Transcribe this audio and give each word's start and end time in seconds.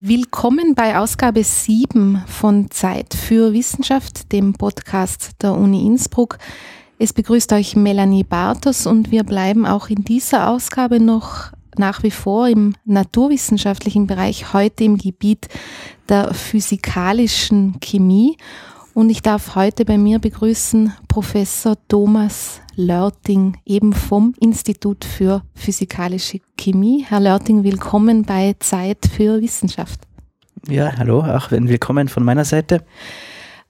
Willkommen 0.00 0.76
bei 0.76 0.96
Ausgabe 0.96 1.42
7 1.42 2.22
von 2.28 2.70
Zeit 2.70 3.14
für 3.14 3.52
Wissenschaft, 3.52 4.30
dem 4.30 4.52
Podcast 4.52 5.30
der 5.42 5.54
Uni 5.54 5.84
Innsbruck. 5.84 6.38
Es 7.00 7.12
begrüßt 7.12 7.52
euch 7.52 7.74
Melanie 7.74 8.22
Bartos 8.22 8.86
und 8.86 9.10
wir 9.10 9.24
bleiben 9.24 9.66
auch 9.66 9.88
in 9.88 10.04
dieser 10.04 10.50
Ausgabe 10.50 11.00
noch 11.00 11.50
nach 11.76 12.04
wie 12.04 12.12
vor 12.12 12.46
im 12.46 12.76
naturwissenschaftlichen 12.84 14.06
Bereich, 14.06 14.52
heute 14.52 14.84
im 14.84 14.98
Gebiet 14.98 15.48
der 16.08 16.32
physikalischen 16.32 17.80
Chemie. 17.80 18.36
Und 18.94 19.10
ich 19.10 19.22
darf 19.22 19.54
heute 19.54 19.84
bei 19.84 19.98
mir 19.98 20.18
begrüßen 20.18 20.92
Professor 21.06 21.76
Thomas 21.88 22.60
Lörting, 22.74 23.56
eben 23.64 23.92
vom 23.92 24.34
Institut 24.40 25.04
für 25.04 25.42
Physikalische 25.54 26.40
Chemie. 26.56 27.04
Herr 27.08 27.20
Lörting, 27.20 27.64
willkommen 27.64 28.22
bei 28.22 28.56
Zeit 28.58 28.98
für 29.14 29.40
Wissenschaft. 29.40 30.00
Ja, 30.68 30.96
hallo, 30.96 31.20
auch 31.20 31.50
ein 31.52 31.68
Willkommen 31.68 32.08
von 32.08 32.24
meiner 32.24 32.44
Seite. 32.44 32.84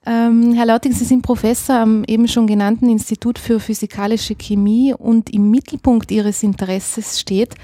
Ähm, 0.05 0.53
Herr 0.53 0.65
Lörting, 0.65 0.93
Sie 0.93 1.05
sind 1.05 1.21
Professor 1.21 1.75
am 1.75 2.03
eben 2.05 2.27
schon 2.27 2.47
genannten 2.47 2.89
Institut 2.89 3.37
für 3.37 3.59
Physikalische 3.59 4.35
Chemie 4.35 4.93
und 4.97 5.29
im 5.29 5.51
Mittelpunkt 5.51 6.11
Ihres 6.11 6.41
Interesses 6.43 7.19
steht 7.19 7.55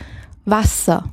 Wasser. 0.45 1.05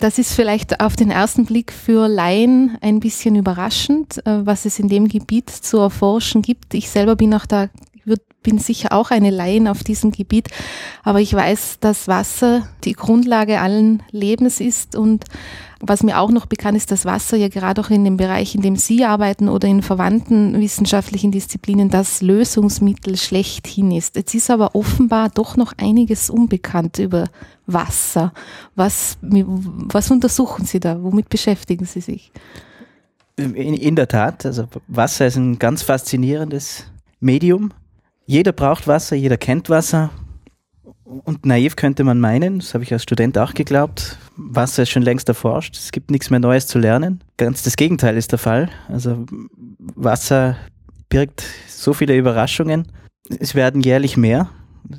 Das 0.00 0.18
ist 0.18 0.32
vielleicht 0.32 0.80
auf 0.80 0.94
den 0.94 1.10
ersten 1.10 1.44
Blick 1.44 1.72
für 1.72 2.06
Laien 2.06 2.78
ein 2.82 3.00
bisschen 3.00 3.34
überraschend, 3.34 4.24
äh, 4.26 4.46
was 4.46 4.64
es 4.64 4.78
in 4.78 4.88
dem 4.88 5.08
Gebiet 5.08 5.50
zu 5.50 5.78
erforschen 5.78 6.40
gibt. 6.40 6.74
Ich 6.74 6.88
selber 6.88 7.16
bin 7.16 7.34
auch 7.34 7.46
da, 7.46 7.68
bin 8.44 8.58
sicher 8.58 8.92
auch 8.92 9.10
eine 9.10 9.30
Laien 9.30 9.66
auf 9.66 9.82
diesem 9.82 10.12
Gebiet, 10.12 10.48
aber 11.02 11.20
ich 11.20 11.34
weiß, 11.34 11.80
dass 11.80 12.06
Wasser 12.06 12.68
die 12.84 12.92
Grundlage 12.92 13.60
allen 13.60 14.02
Lebens 14.12 14.60
ist 14.60 14.94
und 14.94 15.24
was 15.80 16.02
mir 16.02 16.18
auch 16.18 16.30
noch 16.30 16.46
bekannt 16.46 16.76
ist, 16.76 16.90
dass 16.90 17.04
Wasser 17.04 17.36
ja 17.36 17.48
gerade 17.48 17.80
auch 17.80 17.90
in 17.90 18.04
dem 18.04 18.16
Bereich, 18.16 18.54
in 18.54 18.62
dem 18.62 18.76
Sie 18.76 19.04
arbeiten 19.04 19.48
oder 19.48 19.68
in 19.68 19.82
verwandten 19.82 20.60
wissenschaftlichen 20.60 21.30
Disziplinen 21.30 21.88
das 21.88 22.20
Lösungsmittel 22.20 23.16
schlechthin 23.16 23.92
ist. 23.92 24.16
Jetzt 24.16 24.34
ist 24.34 24.50
aber 24.50 24.74
offenbar 24.74 25.28
doch 25.28 25.56
noch 25.56 25.72
einiges 25.76 26.30
unbekannt 26.30 26.98
über 26.98 27.28
Wasser. 27.66 28.32
Was, 28.74 29.18
was 29.20 30.10
untersuchen 30.10 30.64
Sie 30.64 30.80
da? 30.80 31.02
Womit 31.02 31.28
beschäftigen 31.28 31.84
Sie 31.84 32.00
sich? 32.00 32.32
In, 33.36 33.54
in 33.54 33.94
der 33.94 34.08
Tat, 34.08 34.44
also 34.46 34.66
Wasser 34.88 35.26
ist 35.26 35.36
ein 35.36 35.58
ganz 35.60 35.82
faszinierendes 35.82 36.86
Medium. 37.20 37.72
Jeder 38.26 38.52
braucht 38.52 38.88
Wasser, 38.88 39.14
jeder 39.14 39.36
kennt 39.36 39.70
Wasser. 39.70 40.10
Und 41.04 41.46
naiv 41.46 41.76
könnte 41.76 42.04
man 42.04 42.20
meinen, 42.20 42.58
das 42.58 42.74
habe 42.74 42.84
ich 42.84 42.92
als 42.92 43.02
Student 43.02 43.38
auch 43.38 43.54
geglaubt, 43.54 44.18
Wasser 44.38 44.84
ist 44.84 44.90
schon 44.90 45.02
längst 45.02 45.28
erforscht, 45.28 45.76
es 45.76 45.90
gibt 45.90 46.10
nichts 46.10 46.30
mehr 46.30 46.38
Neues 46.38 46.68
zu 46.68 46.78
lernen. 46.78 47.22
Ganz 47.36 47.64
das 47.64 47.76
Gegenteil 47.76 48.16
ist 48.16 48.30
der 48.30 48.38
Fall. 48.38 48.70
Also 48.88 49.26
Wasser 49.78 50.56
birgt 51.08 51.44
so 51.66 51.92
viele 51.92 52.16
Überraschungen. 52.16 52.86
Es 53.40 53.54
werden 53.54 53.80
jährlich 53.82 54.16
mehr. 54.16 54.48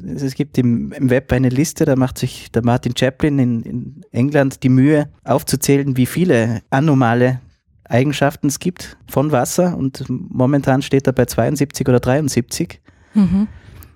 Es 0.06 0.36
gibt 0.36 0.58
im, 0.58 0.92
im 0.92 1.10
Web 1.10 1.32
eine 1.32 1.50
Liste, 1.50 1.86
da 1.86 1.96
macht 1.96 2.18
sich 2.18 2.52
der 2.52 2.64
Martin 2.64 2.96
Chaplin 2.96 3.40
in, 3.40 3.62
in 3.64 4.02
England 4.12 4.62
die 4.62 4.70
Mühe 4.70 5.10
aufzuzählen, 5.24 5.96
wie 5.98 6.06
viele 6.06 6.62
anomale 6.70 7.40
Eigenschaften 7.86 8.48
es 8.48 8.60
gibt 8.60 8.98
von 9.08 9.32
Wasser 9.32 9.76
und 9.76 10.06
momentan 10.08 10.82
steht 10.82 11.08
er 11.08 11.14
bei 11.14 11.26
72 11.26 11.88
oder 11.88 12.00
73. 12.00 12.82
Mhm. 13.16 13.48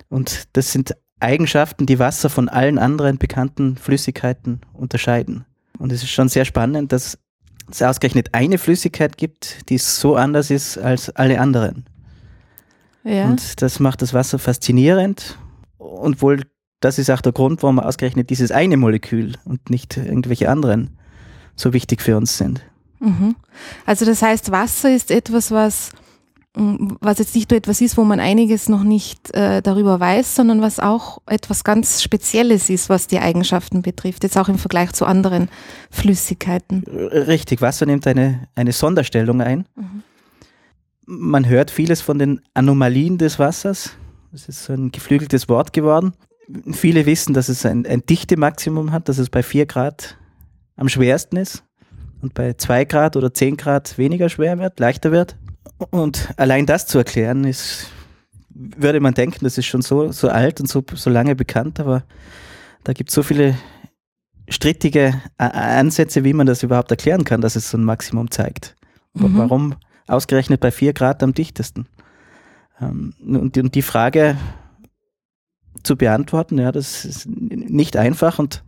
Und 0.10 0.48
das 0.54 0.72
sind 0.72 0.96
Eigenschaften, 1.20 1.86
die 1.86 2.00
Wasser 2.00 2.30
von 2.30 2.50
allen 2.50 2.78
anderen 2.78 3.18
bekannten 3.18 3.78
Flüssigkeiten 3.78 4.62
unterscheiden. 4.74 5.46
Und 5.78 5.92
es 5.92 6.04
ist 6.04 6.12
schon 6.12 6.30
sehr 6.30 6.46
spannend, 6.46 6.92
dass 6.92 7.18
es 7.70 7.82
ausgerechnet 7.82 8.30
eine 8.34 8.58
Flüssigkeit 8.58 9.18
gibt, 9.18 9.70
die 9.70 9.78
so 9.78 10.16
anders 10.16 10.52
ist 10.52 10.78
als 10.78 11.10
alle 11.12 11.40
anderen. 11.40 11.86
Ja. 13.04 13.26
Und 13.26 13.62
das 13.62 13.80
macht 13.80 14.02
das 14.02 14.14
Wasser 14.14 14.40
faszinierend 14.40 15.38
und 15.78 16.22
wohl 16.22 16.42
das 16.80 17.00
ist 17.00 17.10
auch 17.10 17.22
der 17.22 17.32
Grund, 17.32 17.64
warum 17.64 17.80
ausgerechnet 17.80 18.30
dieses 18.30 18.52
eine 18.52 18.76
Molekül 18.76 19.34
und 19.46 19.70
nicht 19.70 19.96
irgendwelche 19.96 20.50
anderen 20.50 20.98
so 21.56 21.72
wichtig 21.72 22.02
für 22.02 22.18
uns 22.18 22.38
sind. 22.38 22.62
Mhm. 23.00 23.36
Also 23.86 24.06
das 24.06 24.22
heißt, 24.22 24.52
Wasser 24.52 24.94
ist 24.94 25.10
etwas, 25.10 25.52
was 25.52 25.92
was 26.56 27.18
jetzt 27.18 27.34
nicht 27.34 27.50
nur 27.50 27.58
etwas 27.58 27.82
ist, 27.82 27.98
wo 27.98 28.04
man 28.04 28.20
einiges 28.20 28.70
noch 28.70 28.84
nicht 28.84 29.34
äh, 29.34 29.62
darüber 29.64 30.00
weiß, 30.00 30.36
sondern 30.36 30.62
was 30.62 30.80
auch 30.80 31.20
etwas 31.26 31.64
ganz 31.64 32.04
Spezielles 32.04 32.70
ist, 32.70 32.90
was 32.90 33.08
die 33.08 33.20
Eigenschaften 33.20 33.82
betrifft, 33.82 34.24
jetzt 34.24 34.38
auch 34.38 34.50
im 34.50 34.60
Vergleich 34.60 34.94
zu 34.94 35.06
anderen 35.06 35.50
Flüssigkeiten. 35.90 36.84
Richtig, 36.84 37.62
Wasser 37.62 37.88
nimmt 37.88 38.06
eine, 38.06 38.48
eine 38.54 38.72
Sonderstellung 38.72 39.42
ein. 39.42 39.66
Mhm. 39.76 40.04
Man 41.06 41.50
hört 41.50 41.72
vieles 41.72 42.02
von 42.02 42.20
den 42.20 42.42
Anomalien 42.54 43.18
des 43.18 43.40
Wassers. 43.40 43.92
Das 44.32 44.48
ist 44.48 44.64
so 44.64 44.74
ein 44.74 44.92
geflügeltes 44.92 45.50
Wort 45.50 45.74
geworden. 45.74 46.14
Viele 46.72 47.06
wissen, 47.06 47.34
dass 47.34 47.50
es 47.50 47.66
ein, 47.66 47.86
ein 47.86 48.06
Dichte-Maximum 48.06 48.92
hat, 48.92 49.10
dass 49.10 49.18
es 49.18 49.30
bei 49.30 49.44
4 49.44 49.66
Grad 49.66 50.18
am 50.76 50.88
schwersten 50.88 51.38
ist 51.38 51.64
und 52.22 52.34
bei 52.34 52.54
2 52.54 52.86
Grad 52.86 53.16
oder 53.16 53.34
10 53.34 53.58
Grad 53.58 53.98
weniger 53.98 54.30
schwer 54.30 54.60
wird, 54.60 54.80
leichter 54.80 55.12
wird. 55.12 55.36
Und 55.90 56.30
allein 56.38 56.66
das 56.66 56.88
zu 56.88 56.98
erklären, 56.98 57.44
ist, 57.44 57.88
würde 58.50 59.00
man 59.00 59.14
denken, 59.14 59.44
das 59.44 59.58
ist 59.58 59.66
schon 59.66 59.82
so, 59.82 60.12
so 60.12 60.30
alt 60.30 60.60
und 60.60 60.68
so, 60.68 60.84
so 60.94 61.10
lange 61.10 61.36
bekannt, 61.36 61.80
aber 61.80 62.04
da 62.84 62.94
gibt 62.94 63.10
es 63.10 63.16
so 63.16 63.24
viele 63.24 63.58
strittige 64.50 65.22
Ansätze, 65.38 66.24
wie 66.24 66.34
man 66.34 66.48
das 66.48 66.64
überhaupt 66.64 66.92
erklären 66.92 67.24
kann, 67.24 67.42
dass 67.42 67.56
es 67.56 67.70
so 67.70 67.78
ein 67.78 67.84
Maximum 67.84 68.30
zeigt. 68.30 68.76
Mhm. 69.14 69.38
Warum 69.38 69.76
ausgerechnet 70.08 70.60
bei 70.60 70.72
4 70.72 70.94
Grad 70.94 71.24
am 71.24 71.34
dichtesten? 71.34 71.88
Ähm, 72.82 73.14
und, 73.26 73.58
und 73.58 73.76
die 73.76 73.82
Frage 73.82 74.38
zu 75.84 75.96
beantworten, 75.96 76.60
ja, 76.60 76.72
das 76.72 77.06
ist 77.06 77.28
nicht 77.28 77.98
einfach 77.98 78.40
und 78.40 78.64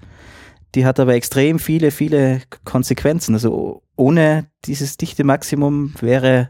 die 0.76 0.86
hat 0.86 1.00
aber 1.00 1.14
extrem 1.14 1.60
viele, 1.60 1.92
viele 1.92 2.42
Konsequenzen. 2.66 3.34
Also 3.34 3.82
ohne 3.96 4.48
dieses 4.66 4.98
dichte 4.98 5.24
Maximum 5.24 5.94
wäre 6.02 6.50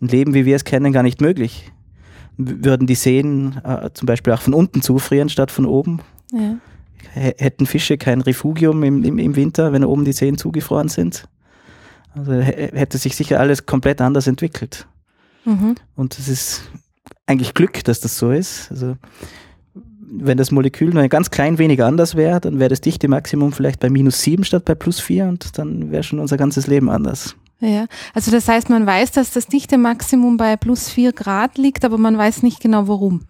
ein 0.00 0.08
Leben, 0.08 0.34
wie 0.34 0.44
wir 0.44 0.56
es 0.56 0.64
kennen, 0.64 0.92
gar 0.92 1.02
nicht 1.02 1.20
möglich. 1.20 1.70
Würden 2.36 2.86
die 2.86 2.94
Seen 2.94 3.60
äh, 3.64 3.90
zum 3.92 4.06
Beispiel 4.06 4.32
auch 4.32 4.40
von 4.40 4.54
unten 4.54 4.82
zufrieren 4.82 5.28
statt 5.28 5.50
von 5.50 5.66
oben? 5.66 6.00
Ja. 6.32 6.56
Hätten 7.12 7.66
Fische 7.66 7.98
kein 7.98 8.20
Refugium 8.20 8.82
im, 8.82 9.04
im, 9.04 9.18
im 9.18 9.36
Winter, 9.36 9.72
wenn 9.72 9.84
oben 9.84 10.04
die 10.04 10.12
Seen 10.12 10.38
zugefroren 10.38 10.88
sind? 10.88 11.28
Also 12.14 12.32
hätte 12.32 12.98
sich 12.98 13.16
sicher 13.16 13.40
alles 13.40 13.66
komplett 13.66 14.00
anders 14.00 14.26
entwickelt. 14.26 14.86
Mhm. 15.44 15.74
Und 15.96 16.18
es 16.18 16.28
ist 16.28 16.62
eigentlich 17.26 17.54
Glück, 17.54 17.84
dass 17.84 18.00
das 18.00 18.16
so 18.18 18.30
ist. 18.30 18.70
Also 18.70 18.96
wenn 20.12 20.36
das 20.36 20.50
Molekül 20.50 20.90
nur 20.90 21.02
ein 21.02 21.08
ganz 21.08 21.30
klein 21.30 21.58
wenig 21.58 21.82
anders 21.82 22.16
wäre, 22.16 22.40
dann 22.40 22.58
wäre 22.58 22.68
das 22.68 22.80
dichte 22.80 23.08
Maximum 23.08 23.52
vielleicht 23.52 23.80
bei 23.80 23.90
minus 23.90 24.22
sieben 24.22 24.44
statt 24.44 24.64
bei 24.64 24.74
plus 24.74 24.98
vier 25.00 25.26
und 25.26 25.56
dann 25.58 25.90
wäre 25.90 26.02
schon 26.02 26.18
unser 26.18 26.36
ganzes 26.36 26.66
Leben 26.66 26.90
anders. 26.90 27.36
Ja, 27.60 27.86
also 28.14 28.30
das 28.30 28.48
heißt, 28.48 28.70
man 28.70 28.86
weiß, 28.86 29.12
dass 29.12 29.32
das 29.32 29.46
Dichte-Maximum 29.46 30.38
bei 30.38 30.56
plus 30.56 30.88
vier 30.88 31.12
Grad 31.12 31.58
liegt, 31.58 31.84
aber 31.84 31.98
man 31.98 32.16
weiß 32.16 32.42
nicht 32.42 32.60
genau 32.60 32.88
warum. 32.88 33.26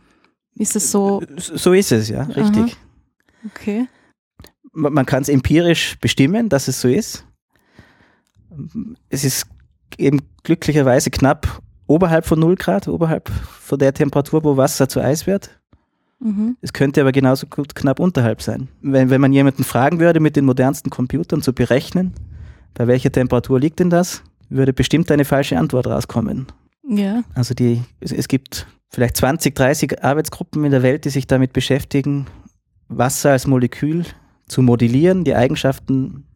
Ist 0.55 0.77
es 0.77 0.91
so? 0.91 1.21
So 1.37 1.73
ist 1.73 1.91
es, 1.91 2.09
ja, 2.09 2.23
richtig. 2.23 2.77
Aha. 2.77 3.47
Okay. 3.47 3.89
Man, 4.73 4.93
man 4.93 5.07
kann 5.07 5.23
es 5.23 5.29
empirisch 5.29 5.99
bestimmen, 6.01 6.49
dass 6.49 6.69
es 6.69 6.81
so 6.81 6.89
ist. 6.89 7.25
Es 9.09 9.25
ist 9.25 9.47
eben 9.99 10.21
glücklicherweise 10.45 11.11
knapp 11.11 11.61
oberhalb 11.87 12.25
von 12.25 12.39
0 12.39 12.55
Grad, 12.55 12.87
oberhalb 12.87 13.29
von 13.29 13.79
der 13.79 13.93
Temperatur, 13.93 14.45
wo 14.45 14.57
Wasser 14.57 14.89
zu 14.89 15.01
Eis 15.01 15.27
wird. 15.27 15.61
Mhm. 16.21 16.57
Es 16.61 16.73
könnte 16.73 17.01
aber 17.01 17.13
genauso 17.13 17.47
gut 17.47 17.75
knapp 17.75 17.99
unterhalb 17.99 18.43
sein. 18.43 18.69
Wenn, 18.81 19.11
wenn 19.11 19.21
man 19.21 19.33
jemanden 19.33 19.65
fragen 19.65 19.99
würde, 19.99 20.21
mit 20.21 20.37
den 20.37 20.45
modernsten 20.45 20.91
Computern 20.91 21.43
zu 21.43 21.53
berechnen, 21.53 22.15
bei 22.75 22.87
welcher 22.87 23.13
Temperatur 23.13 23.61
liegt 23.61 23.81
denn 23.81 23.91
das, 23.91 24.23
würde 24.49 24.73
bestimmt 24.73 25.11
eine 25.11 25.25
falsche 25.25 25.59
Antwort 25.59 25.87
rauskommen. 25.87 26.47
Ja. 26.89 27.23
Also 27.35 27.55
die, 27.55 27.83
es, 28.01 28.13
es 28.13 28.29
gibt 28.29 28.67
vielleicht 28.89 29.17
20, 29.17 29.55
30 29.55 30.03
Arbeitsgruppen 30.03 30.65
in 30.65 30.73
der 30.73 30.83
Welt, 30.83 31.05
die 31.05 31.11
sich 31.11 31.27
damit 31.27 31.53
beschäftigen, 31.53 32.27
Wasser 32.89 33.31
als 33.31 33.47
Molekül 33.47 34.05
zu 34.49 34.63
modellieren, 34.63 35.23
die 35.25 35.35
Eigenschaften 35.35 36.27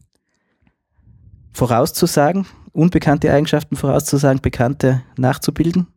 vorauszusagen, 1.53 2.47
unbekannte 2.73 3.33
Eigenschaften 3.33 3.77
vorauszusagen, 3.77 4.41
bekannte 4.41 5.03
nachzubilden. 5.17 5.89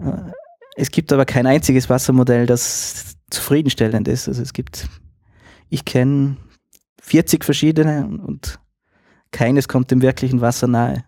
Äh, 0.00 0.32
es 0.76 0.90
gibt 0.90 1.12
aber 1.12 1.24
kein 1.24 1.46
einziges 1.46 1.88
Wassermodell, 1.88 2.46
das 2.46 3.16
zufriedenstellend 3.30 4.08
ist. 4.08 4.28
Also 4.28 4.42
es 4.42 4.52
gibt, 4.52 4.88
ich 5.68 5.84
kenne 5.84 6.36
40 7.00 7.44
verschiedene 7.44 8.06
und 8.06 8.58
keines 9.30 9.68
kommt 9.68 9.90
dem 9.90 10.02
wirklichen 10.02 10.40
Wasser 10.40 10.66
nahe. 10.66 11.04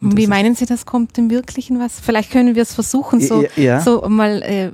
Und 0.00 0.16
Wie 0.16 0.26
meinen 0.26 0.54
Sie, 0.54 0.66
das 0.66 0.86
kommt 0.86 1.16
dem 1.16 1.30
wirklichen 1.30 1.80
Wasser? 1.80 2.02
Vielleicht 2.02 2.30
können 2.30 2.54
wir 2.54 2.62
es 2.62 2.72
versuchen, 2.72 3.20
so, 3.20 3.44
ja. 3.56 3.80
so 3.80 4.08
mal, 4.08 4.42
äh, 4.42 4.70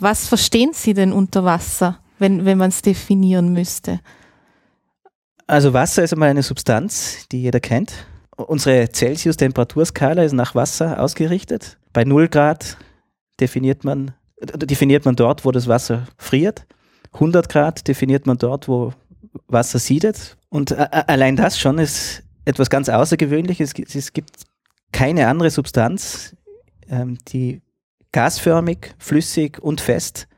was 0.00 0.26
verstehen 0.26 0.70
Sie 0.72 0.92
denn 0.92 1.12
unter 1.12 1.44
Wasser, 1.44 2.00
wenn, 2.18 2.44
wenn 2.44 2.58
man 2.58 2.70
es 2.70 2.82
definieren 2.82 3.52
müsste? 3.52 4.00
Also 5.46 5.72
Wasser 5.72 6.02
ist 6.02 6.12
einmal 6.12 6.30
eine 6.30 6.42
Substanz, 6.42 7.28
die 7.30 7.42
jeder 7.42 7.60
kennt. 7.60 7.92
Unsere 8.36 8.90
Celsius-Temperaturskala 8.90 10.24
ist 10.24 10.32
nach 10.32 10.54
Wasser 10.54 11.00
ausgerichtet. 11.00 11.78
Bei 11.92 12.04
0 12.04 12.28
Grad 12.28 12.76
definiert 13.40 13.84
man, 13.84 14.12
definiert 14.40 15.04
man 15.04 15.14
dort, 15.14 15.44
wo 15.44 15.52
das 15.52 15.68
Wasser 15.68 16.08
friert. 16.18 16.66
100 17.14 17.48
Grad 17.48 17.86
definiert 17.88 18.26
man 18.26 18.36
dort, 18.36 18.68
wo 18.68 18.92
Wasser 19.48 19.78
siedet. 19.78 20.36
Und 20.48 20.72
allein 20.72 21.36
das 21.36 21.58
schon 21.58 21.78
ist 21.78 22.22
etwas 22.44 22.70
ganz 22.70 22.88
Außergewöhnliches. 22.88 23.74
Es 23.94 24.12
gibt 24.12 24.44
keine 24.92 25.28
andere 25.28 25.50
Substanz, 25.50 26.34
ähm, 26.88 27.18
die 27.28 27.60
gasförmig, 28.12 28.94
flüssig 28.98 29.58
und 29.62 29.80
fest 29.80 30.28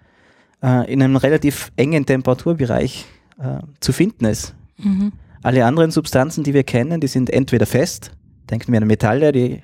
äh, 0.62 0.92
in 0.92 1.02
einem 1.02 1.16
relativ 1.16 1.70
engen 1.76 2.06
Temperaturbereich 2.06 3.06
äh, 3.38 3.58
zu 3.80 3.92
finden 3.92 4.24
ist. 4.24 4.54
Mhm. 4.78 5.12
Alle 5.42 5.64
anderen 5.64 5.90
Substanzen, 5.90 6.42
die 6.42 6.54
wir 6.54 6.64
kennen, 6.64 7.00
die 7.00 7.06
sind 7.06 7.30
entweder 7.30 7.66
fest, 7.66 8.10
denken 8.50 8.72
wir 8.72 8.80
an 8.80 8.86
Metalle, 8.88 9.30
die 9.30 9.62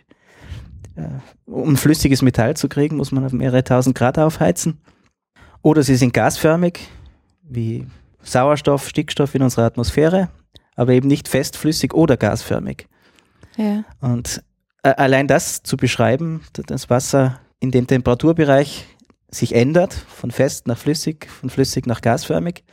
äh, 0.97 1.09
um 1.47 1.77
flüssiges 1.77 2.23
Metall 2.23 2.57
zu 2.57 2.69
kriegen, 2.69 2.97
muss 2.97 3.11
man 3.11 3.25
auf 3.25 3.33
mehrere 3.33 3.65
tausend 3.65 3.97
Grad 3.97 4.19
aufheizen. 4.19 4.79
Oder 5.63 5.83
sie 5.83 5.97
sind 5.97 6.13
gasförmig, 6.13 6.79
wie 7.43 7.87
Sauerstoff, 8.25 8.88
Stickstoff 8.88 9.35
in 9.35 9.43
unserer 9.43 9.67
Atmosphäre, 9.67 10.29
aber 10.76 10.93
eben 10.93 11.09
nicht 11.09 11.29
fest, 11.29 11.56
flüssig 11.56 11.94
oder 11.94 12.17
gasförmig. 12.17 12.88
Ja. 13.56 13.85
Und 14.00 14.43
äh, 14.82 14.91
allein 14.91 15.29
das 15.29 15.62
zu 15.62 15.76
beschreiben, 15.76 16.43
das 16.67 16.91
Wasser 16.91 17.41
in 17.61 17.71
dem 17.71 17.87
Temperaturbereich 17.87 18.87
sich 19.31 19.55
ändert, 19.55 19.93
von 19.93 20.31
fest 20.31 20.67
nach 20.67 20.79
flüssig, 20.79 21.29
von 21.29 21.50
flüssig 21.50 21.87
nach 21.87 22.00
gasförmig, 22.00 22.65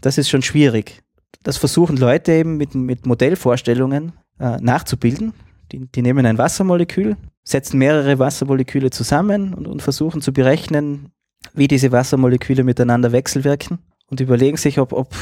das 0.00 0.18
ist 0.18 0.28
schon 0.28 0.42
schwierig. 0.42 1.02
Das 1.42 1.56
versuchen 1.56 1.96
Leute 1.96 2.32
eben 2.32 2.56
mit, 2.56 2.74
mit 2.74 3.06
Modellvorstellungen 3.06 4.12
äh, 4.38 4.56
nachzubilden. 4.60 5.34
Die, 5.72 5.86
die, 5.86 6.02
nehmen 6.02 6.26
ein 6.26 6.38
Wassermolekül, 6.38 7.16
setzen 7.44 7.78
mehrere 7.78 8.18
Wassermoleküle 8.18 8.90
zusammen 8.90 9.54
und, 9.54 9.66
und 9.66 9.82
versuchen 9.82 10.22
zu 10.22 10.32
berechnen, 10.32 11.12
wie 11.52 11.68
diese 11.68 11.92
Wassermoleküle 11.92 12.64
miteinander 12.64 13.12
wechselwirken 13.12 13.78
und 14.10 14.20
überlegen 14.20 14.56
sich, 14.56 14.78
ob, 14.78 14.92
ob, 14.92 15.14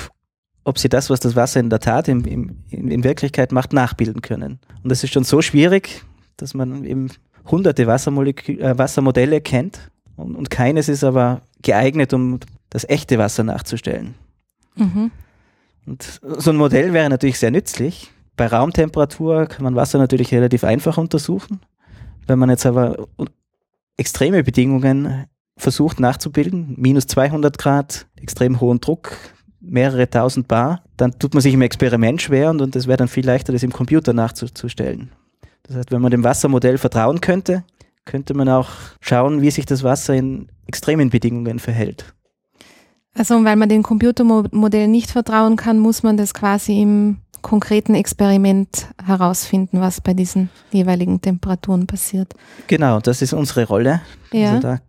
ob 0.65 0.79
sie 0.79 0.89
das, 0.89 1.11
was 1.11 1.21
das 1.21 1.37
Wasser 1.37 1.61
in 1.61 1.71
der 1.71 1.81
Tat 1.81 2.09
im, 2.09 2.25
im, 2.25 2.65
in 2.71 3.05
Wirklichkeit 3.05 3.53
macht, 3.53 3.73
nachbilden 3.73 4.23
können. 4.23 4.59
Und 4.83 4.91
das 4.91 5.05
ist 5.05 5.13
schon 5.13 5.25
so 5.25 5.43
schwierig, 5.43 6.03
dass 6.37 6.55
man 6.55 6.85
eben 6.85 7.11
hunderte 7.47 7.87
Wassermolekü 7.87 8.59
äh, 8.59 8.77
Wassermodelle 8.79 9.41
kennt 9.41 9.91
und, 10.17 10.35
und, 10.35 10.51
keines 10.51 10.89
ist 10.89 11.05
aber 11.05 11.43
geeignet, 11.63 12.13
um 12.13 12.41
das 12.71 12.89
echte 12.89 13.19
Wasser 13.19 13.45
nachzustellen. 13.45 14.15
Mhm. 14.75 15.11
Und 15.87 16.21
so 16.23 16.51
ein 16.51 16.57
Modell 16.57 16.93
wäre 16.93 17.09
natürlich 17.09 17.39
sehr 17.39 17.51
nützlich. 17.51 18.11
Bei 18.37 18.49
Raumtemperatur 18.49 19.47
kann 19.47 19.65
man 19.65 19.77
Wasser 19.77 19.99
natürlich 19.99 20.33
relativ 20.35 20.65
einfach 20.65 20.99
untersuchen. 20.99 21.61
Wenn 22.27 22.39
man 22.39 22.51
jetzt 22.51 22.67
aber 22.67 23.07
extreme 23.97 24.43
Bedingungen 24.43 25.27
versucht 25.57 26.01
nachzubilden, 26.01 26.75
minus 26.77 27.07
200 27.07 27.59
Grad, 27.59 28.07
extrem 28.17 28.61
hohen 28.61 28.81
Druck, 28.81 29.17
mehrere 29.61 30.09
tausend 30.09 30.49
Bar, 30.49 30.83
dann 30.97 31.19
tut 31.19 31.35
man 31.35 31.41
sich 31.41 31.55
im 31.55 31.63
Experiment 31.63 32.23
schwer 32.23 32.51
und, 32.51 32.61
und 32.61 32.75
das 32.75 32.87
wäre 32.87 32.99
dann 32.99 33.09
viel 33.09 33.27
leichter, 33.27 33.53
das 33.53 33.63
im 33.63 33.73
Computer 33.73 34.13
nachzustellen. 34.13 35.11
Das 35.65 35.77
heißt, 35.77 35.91
wenn 35.91 36.03
man 36.03 36.11
dem 36.11 36.25
Wassermodell 36.25 36.79
vertrauen 36.79 37.21
könnte, 37.21 37.65
könnte 38.05 38.35
man 38.35 38.49
auch 38.49 38.69
schauen, 39.01 39.43
wie 39.43 39.51
sich 39.51 39.67
das 39.67 39.83
Wasser 39.83 40.15
in 40.15 40.49
extremen 40.67 41.11
Bedingungen 41.11 41.59
verhält. 41.59 42.15
Also 43.15 43.43
weil 43.45 43.57
man 43.57 43.69
dem 43.69 43.83
Computermodell 43.83 44.89
nicht 44.89 45.11
vertrauen 45.11 45.57
kann, 45.57 45.79
muss 45.79 46.03
man 46.03 46.17
das 46.17 46.35
quasi 46.35 46.81
im 46.81 47.17
konkreten 47.43 47.95
Experiment 47.95 48.89
herausfinden, 49.05 49.81
was 49.81 50.01
bei 50.01 50.15
diesen 50.15 50.51
jeweiligen 50.71 51.21
Temperaturen 51.21 51.87
passiert. 51.87 52.35
Genau, 52.67 53.01
das 53.01 53.23
ist 53.23 53.33
unsere 53.33 53.67
Rolle. 53.67 54.03
Ja. 54.33 54.51
Also 54.51 54.61
da 54.61 54.81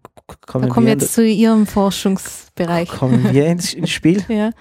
kommen, 0.46 0.68
da 0.68 0.74
kommen 0.74 0.88
wir 0.88 0.94
jetzt 0.94 1.14
zu 1.14 1.26
Ihrem 1.26 1.66
Forschungsbereich. 1.66 2.90
Kommen 2.90 3.32
wir 3.32 3.46
ins, 3.48 3.74
ins 3.74 3.90
Spiel. 3.90 4.24
ja. 4.30 4.52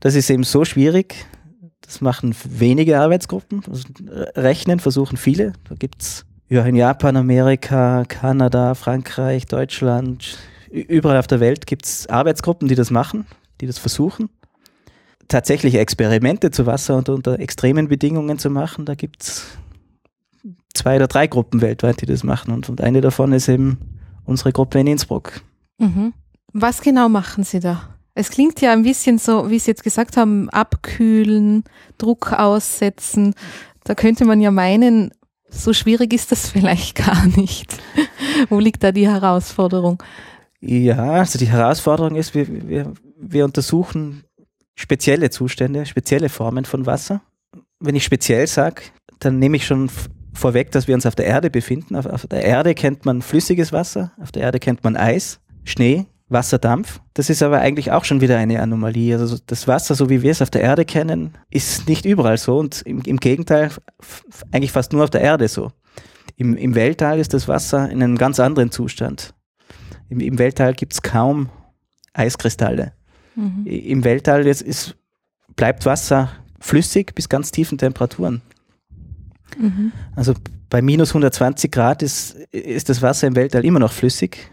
Das 0.00 0.14
ist 0.14 0.30
eben 0.30 0.44
so 0.44 0.64
schwierig. 0.64 1.26
Das 1.82 2.00
machen 2.00 2.34
wenige 2.48 2.98
Arbeitsgruppen. 2.98 3.62
Also 3.68 3.84
rechnen 4.10 4.80
versuchen 4.80 5.16
viele. 5.16 5.52
Da 5.68 5.74
gibt 5.74 6.02
es 6.02 6.24
ja, 6.48 6.64
in 6.64 6.76
Japan, 6.76 7.16
Amerika, 7.16 8.04
Kanada, 8.06 8.74
Frankreich, 8.74 9.46
Deutschland, 9.46 10.38
überall 10.70 11.18
auf 11.18 11.26
der 11.26 11.40
Welt 11.40 11.66
gibt 11.66 11.86
es 11.86 12.06
Arbeitsgruppen, 12.08 12.68
die 12.68 12.74
das 12.74 12.90
machen, 12.90 13.26
die 13.60 13.66
das 13.66 13.78
versuchen. 13.78 14.28
Tatsächlich 15.28 15.76
Experimente 15.76 16.50
zu 16.50 16.66
Wasser 16.66 16.96
und 16.96 17.08
unter 17.08 17.40
extremen 17.40 17.88
Bedingungen 17.88 18.38
zu 18.38 18.50
machen, 18.50 18.84
da 18.84 18.94
gibt 18.94 19.22
es 19.22 19.46
zwei 20.74 20.96
oder 20.96 21.06
drei 21.06 21.26
Gruppen 21.26 21.62
weltweit, 21.62 22.02
die 22.02 22.06
das 22.06 22.24
machen. 22.24 22.52
Und, 22.52 22.68
und 22.68 22.82
eine 22.82 23.00
davon 23.00 23.32
ist 23.32 23.48
eben 23.48 23.78
unsere 24.24 24.52
Gruppe 24.52 24.80
in 24.80 24.86
Innsbruck. 24.86 25.40
Mhm. 25.78 26.12
Was 26.52 26.80
genau 26.80 27.08
machen 27.08 27.44
Sie 27.44 27.60
da? 27.60 27.94
Es 28.14 28.30
klingt 28.30 28.60
ja 28.60 28.72
ein 28.72 28.84
bisschen 28.84 29.18
so, 29.18 29.50
wie 29.50 29.58
Sie 29.58 29.70
jetzt 29.70 29.82
gesagt 29.82 30.16
haben, 30.16 30.48
abkühlen, 30.50 31.64
Druck 31.98 32.32
aussetzen. 32.32 33.34
Da 33.82 33.94
könnte 33.94 34.24
man 34.24 34.40
ja 34.40 34.52
meinen, 34.52 35.10
so 35.48 35.72
schwierig 35.72 36.12
ist 36.12 36.30
das 36.30 36.48
vielleicht 36.50 36.96
gar 36.96 37.26
nicht. 37.36 37.76
Wo 38.48 38.60
liegt 38.60 38.82
da 38.82 38.92
die 38.92 39.08
Herausforderung? 39.08 40.02
Ja, 40.60 41.12
also 41.12 41.38
die 41.38 41.48
Herausforderung 41.48 42.14
ist, 42.14 42.34
wir, 42.34 42.46
wir, 42.68 42.92
wir 43.18 43.44
untersuchen 43.44 44.24
spezielle 44.74 45.30
Zustände, 45.30 45.86
spezielle 45.86 46.28
Formen 46.28 46.64
von 46.64 46.86
Wasser. 46.86 47.20
Wenn 47.80 47.96
ich 47.96 48.04
speziell 48.04 48.46
sage, 48.46 48.82
dann 49.18 49.38
nehme 49.38 49.56
ich 49.56 49.66
schon 49.66 49.90
vorweg, 50.34 50.70
dass 50.72 50.88
wir 50.88 50.94
uns 50.94 51.06
auf 51.06 51.14
der 51.14 51.26
Erde 51.26 51.50
befinden. 51.50 51.96
Auf, 51.96 52.06
auf, 52.06 52.26
der 52.26 52.44
Erde 52.44 52.74
kennt 52.74 53.06
man 53.06 53.22
flüssiges 53.22 53.72
Wasser, 53.72 54.12
auf 54.20 54.32
der 54.32 54.42
Erde 54.42 54.58
kennt 54.58 54.84
man 54.84 54.96
Eis, 54.96 55.40
Schnee, 55.64 56.06
Wasserdampf. 56.28 57.00
Das 57.14 57.30
ist 57.30 57.42
aber 57.42 57.60
eigentlich 57.60 57.92
auch 57.92 58.04
schon 58.04 58.20
wieder 58.20 58.36
eine 58.36 58.60
Anomalie. 58.60 59.16
Also 59.16 59.38
das 59.46 59.68
Wasser, 59.68 59.94
so 59.94 60.10
wie 60.10 60.22
wir 60.22 60.30
es 60.30 60.42
auf 60.42 60.50
der 60.50 60.62
Erde 60.62 60.84
kennen, 60.84 61.34
ist 61.50 61.88
nicht 61.88 62.04
überall 62.04 62.38
so 62.38 62.58
und 62.58 62.82
im, 62.82 63.00
im 63.02 63.18
Gegenteil 63.18 63.70
eigentlich 64.50 64.72
fast 64.72 64.92
nur 64.92 65.04
auf 65.04 65.10
der 65.10 65.20
Erde 65.20 65.48
so. 65.48 65.70
Im, 66.36 66.56
Im 66.56 66.74
Weltall 66.74 67.20
ist 67.20 67.32
das 67.32 67.46
Wasser 67.46 67.88
in 67.90 68.02
einem 68.02 68.18
ganz 68.18 68.40
anderen 68.40 68.70
Zustand. 68.70 69.34
Im, 70.08 70.20
im 70.20 70.38
Weltall 70.38 70.74
gibt 70.74 70.94
es 70.94 71.02
kaum 71.02 71.48
Eiskristalle. 72.12 72.92
Mhm. 73.36 73.66
Im 73.66 74.04
Weltall 74.04 74.46
jetzt 74.46 74.62
ist, 74.62 74.96
bleibt 75.56 75.86
Wasser 75.86 76.30
flüssig 76.60 77.14
bis 77.14 77.28
ganz 77.28 77.50
tiefen 77.50 77.78
Temperaturen. 77.78 78.42
Mhm. 79.58 79.92
Also 80.14 80.34
bei 80.70 80.82
minus 80.82 81.10
120 81.10 81.70
Grad 81.70 82.02
ist, 82.02 82.34
ist 82.50 82.88
das 82.88 83.02
Wasser 83.02 83.26
im 83.26 83.36
Weltall 83.36 83.64
immer 83.64 83.78
noch 83.78 83.92
flüssig, 83.92 84.50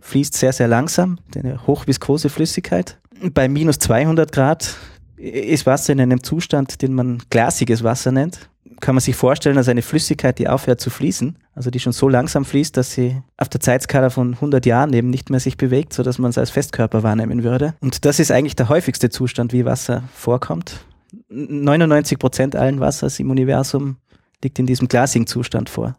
fließt 0.00 0.34
sehr, 0.34 0.52
sehr 0.52 0.68
langsam, 0.68 1.18
eine 1.34 1.66
hochviskose 1.66 2.28
Flüssigkeit. 2.28 2.98
Bei 3.34 3.48
minus 3.48 3.78
200 3.78 4.32
Grad 4.32 4.74
ist 5.16 5.66
Wasser 5.66 5.92
in 5.92 6.00
einem 6.00 6.22
Zustand, 6.22 6.82
den 6.82 6.94
man 6.94 7.22
glasiges 7.28 7.84
Wasser 7.84 8.12
nennt 8.12 8.50
kann 8.80 8.94
man 8.94 9.00
sich 9.00 9.14
vorstellen, 9.14 9.58
als 9.58 9.68
eine 9.68 9.82
Flüssigkeit, 9.82 10.38
die 10.38 10.48
aufhört 10.48 10.80
zu 10.80 10.90
fließen, 10.90 11.36
also 11.54 11.70
die 11.70 11.78
schon 11.78 11.92
so 11.92 12.08
langsam 12.08 12.44
fließt, 12.44 12.76
dass 12.76 12.92
sie 12.92 13.22
auf 13.36 13.48
der 13.48 13.60
Zeitskala 13.60 14.10
von 14.10 14.34
100 14.34 14.66
Jahren 14.66 14.92
eben 14.92 15.10
nicht 15.10 15.30
mehr 15.30 15.40
sich 15.40 15.56
bewegt, 15.56 15.92
sodass 15.92 16.18
man 16.18 16.30
es 16.30 16.38
als 16.38 16.50
Festkörper 16.50 17.02
wahrnehmen 17.02 17.44
würde. 17.44 17.74
Und 17.80 18.04
das 18.04 18.18
ist 18.18 18.32
eigentlich 18.32 18.56
der 18.56 18.68
häufigste 18.68 19.10
Zustand, 19.10 19.52
wie 19.52 19.64
Wasser 19.64 20.04
vorkommt. 20.14 20.80
99 21.28 22.18
Prozent 22.18 22.56
allen 22.56 22.80
Wassers 22.80 23.18
im 23.20 23.30
Universum 23.30 23.96
liegt 24.42 24.58
in 24.58 24.66
diesem 24.66 24.88
glasigen 24.88 25.26
Zustand 25.26 25.68
vor. 25.68 25.96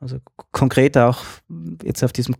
Also 0.00 0.18
konkret 0.52 0.98
auch 0.98 1.22
jetzt 1.82 2.02
auf 2.04 2.12
diesem 2.12 2.34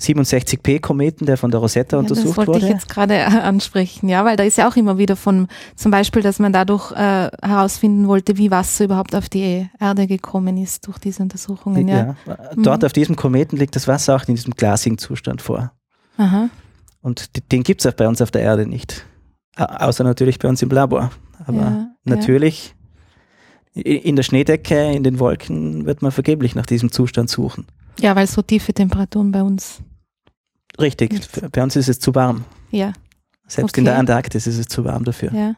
67P-Kometen, 0.00 1.26
der 1.26 1.36
von 1.36 1.50
der 1.50 1.60
Rosetta 1.60 1.96
ja, 1.96 2.00
untersucht 2.00 2.36
wurde. 2.36 2.46
Das 2.46 2.46
wollte 2.46 2.52
wurde. 2.52 2.66
ich 2.66 2.72
jetzt 2.72 2.88
gerade 2.88 3.14
äh, 3.14 3.24
ansprechen, 3.24 4.08
ja, 4.08 4.24
weil 4.24 4.36
da 4.36 4.44
ist 4.44 4.58
ja 4.58 4.68
auch 4.68 4.76
immer 4.76 4.98
wieder 4.98 5.14
von, 5.14 5.48
zum 5.76 5.90
Beispiel, 5.90 6.22
dass 6.22 6.38
man 6.38 6.52
dadurch 6.52 6.90
äh, 6.92 7.28
herausfinden 7.42 8.08
wollte, 8.08 8.38
wie 8.38 8.50
Wasser 8.50 8.84
überhaupt 8.84 9.14
auf 9.14 9.28
die 9.28 9.68
Erde 9.78 10.06
gekommen 10.06 10.56
ist 10.56 10.86
durch 10.86 10.98
diese 10.98 11.22
Untersuchungen. 11.22 11.86
Ja, 11.86 12.16
ja 12.26 12.36
dort 12.56 12.82
mhm. 12.82 12.86
auf 12.86 12.92
diesem 12.92 13.16
Kometen 13.16 13.58
liegt 13.58 13.76
das 13.76 13.86
Wasser 13.86 14.16
auch 14.16 14.26
in 14.26 14.34
diesem 14.34 14.54
glasigen 14.54 14.98
Zustand 14.98 15.42
vor. 15.42 15.72
Aha. 16.16 16.48
Und 17.02 17.52
den 17.52 17.62
gibt 17.62 17.82
es 17.82 17.86
auch 17.86 17.96
bei 17.96 18.08
uns 18.08 18.20
auf 18.22 18.30
der 18.30 18.42
Erde 18.42 18.66
nicht. 18.66 19.04
Außer 19.56 20.04
natürlich 20.04 20.38
bei 20.38 20.48
uns 20.48 20.62
im 20.62 20.70
Labor. 20.70 21.10
Aber 21.46 21.58
ja, 21.58 21.86
natürlich. 22.04 22.74
In 23.80 24.16
der 24.16 24.22
Schneedecke, 24.22 24.92
in 24.92 25.02
den 25.02 25.18
Wolken 25.18 25.86
wird 25.86 26.02
man 26.02 26.12
vergeblich 26.12 26.54
nach 26.54 26.66
diesem 26.66 26.92
Zustand 26.92 27.30
suchen. 27.30 27.66
Ja, 27.98 28.16
weil 28.16 28.26
so 28.26 28.42
tiefe 28.42 28.72
Temperaturen 28.72 29.30
bei 29.30 29.42
uns 29.42 29.82
Richtig, 30.80 31.12
Nichts. 31.12 31.40
bei 31.52 31.62
uns 31.62 31.76
ist 31.76 31.88
es 31.88 31.98
zu 31.98 32.14
warm. 32.14 32.44
Ja. 32.70 32.92
Selbst 33.46 33.72
okay. 33.72 33.80
in 33.80 33.84
der 33.86 33.98
Antarktis 33.98 34.46
ist 34.46 34.58
es 34.58 34.66
zu 34.66 34.84
warm 34.84 35.04
dafür. 35.04 35.32
Ja. 35.34 35.54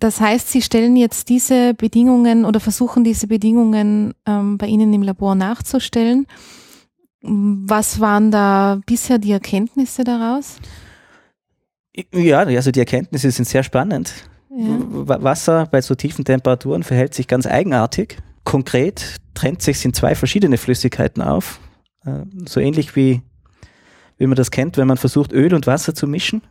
Das 0.00 0.20
heißt, 0.20 0.50
Sie 0.50 0.62
stellen 0.62 0.96
jetzt 0.96 1.28
diese 1.28 1.72
Bedingungen 1.74 2.44
oder 2.44 2.60
versuchen 2.60 3.04
diese 3.04 3.28
Bedingungen 3.28 4.14
ähm, 4.26 4.58
bei 4.58 4.66
Ihnen 4.66 4.92
im 4.92 5.02
Labor 5.02 5.34
nachzustellen. 5.34 6.26
Was 7.22 8.00
waren 8.00 8.30
da 8.30 8.80
bisher 8.84 9.18
die 9.18 9.32
Erkenntnisse 9.32 10.04
daraus? 10.04 10.56
Ja, 12.12 12.40
also 12.40 12.70
die 12.70 12.80
Erkenntnisse 12.80 13.30
sind 13.30 13.46
sehr 13.46 13.62
spannend. 13.62 14.12
Ja. 14.50 14.78
Wasser 15.22 15.66
bei 15.66 15.80
so 15.80 15.94
tiefen 15.94 16.24
Temperaturen 16.24 16.82
verhält 16.82 17.14
sich 17.14 17.28
ganz 17.28 17.46
eigenartig. 17.46 18.18
Konkret 18.44 19.16
trennt 19.34 19.62
sich 19.62 19.84
in 19.84 19.92
zwei 19.92 20.14
verschiedene 20.14 20.56
Flüssigkeiten 20.56 21.22
auf. 21.22 21.60
Äh, 22.04 22.24
so 22.46 22.60
ähnlich 22.60 22.96
wie, 22.96 23.22
wie 24.18 24.26
man 24.26 24.36
das 24.36 24.50
kennt, 24.50 24.76
wenn 24.76 24.86
man 24.86 24.96
versucht, 24.96 25.32
Öl 25.32 25.52
und 25.52 25.66
Wasser 25.66 25.94
zu 25.94 26.06
mischen. 26.06 26.42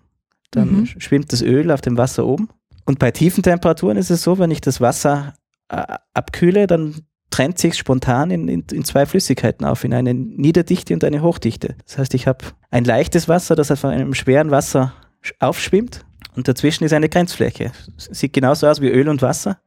Dann 0.51 0.81
mhm. 0.81 0.85
schwimmt 0.85 1.31
das 1.31 1.41
Öl 1.41 1.71
auf 1.71 1.81
dem 1.81 1.97
Wasser 1.97 2.25
oben. 2.25 2.49
Und 2.85 2.99
bei 2.99 3.11
tiefen 3.11 3.43
Temperaturen 3.43 3.97
ist 3.97 4.11
es 4.11 4.21
so, 4.21 4.37
wenn 4.37 4.51
ich 4.51 4.61
das 4.61 4.81
Wasser 4.81 5.33
äh, 5.69 5.83
abkühle, 6.13 6.67
dann 6.67 7.01
trennt 7.31 7.57
sich 7.57 7.75
spontan 7.75 8.29
in, 8.29 8.47
in, 8.47 8.63
in, 8.71 8.85
zwei 8.85 9.05
Flüssigkeiten 9.05 9.65
auf, 9.65 9.83
in 9.83 9.93
eine 9.93 10.13
Niederdichte 10.13 10.93
und 10.93 11.03
eine 11.03 11.21
Hochdichte. 11.21 11.75
Das 11.85 11.97
heißt, 11.97 12.13
ich 12.13 12.27
habe 12.27 12.45
ein 12.69 12.85
leichtes 12.85 13.27
Wasser, 13.27 13.55
das 13.55 13.71
auf 13.71 13.83
einem 13.83 14.13
schweren 14.13 14.51
Wasser 14.51 14.93
aufschwimmt 15.39 16.05
und 16.35 16.47
dazwischen 16.47 16.83
ist 16.83 16.93
eine 16.93 17.09
Grenzfläche. 17.09 17.71
Sieht 17.97 18.33
genauso 18.33 18.67
aus 18.67 18.81
wie 18.81 18.89
Öl 18.89 19.07
und 19.09 19.21
Wasser, 19.21 19.59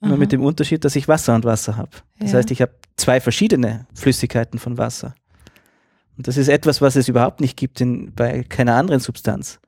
Aha. 0.00 0.08
nur 0.08 0.18
mit 0.18 0.32
dem 0.32 0.42
Unterschied, 0.42 0.84
dass 0.84 0.96
ich 0.96 1.08
Wasser 1.08 1.34
und 1.34 1.44
Wasser 1.44 1.76
habe. 1.76 1.90
Das 2.18 2.32
ja. 2.32 2.38
heißt, 2.38 2.50
ich 2.50 2.60
habe 2.62 2.72
zwei 2.96 3.20
verschiedene 3.20 3.86
Flüssigkeiten 3.94 4.58
von 4.58 4.78
Wasser. 4.78 5.14
Und 6.16 6.28
das 6.28 6.36
ist 6.36 6.48
etwas, 6.48 6.80
was 6.80 6.96
es 6.96 7.08
überhaupt 7.08 7.40
nicht 7.40 7.56
gibt 7.56 7.80
in, 7.80 8.12
bei 8.14 8.42
keiner 8.42 8.76
anderen 8.76 9.00
Substanz. 9.00 9.60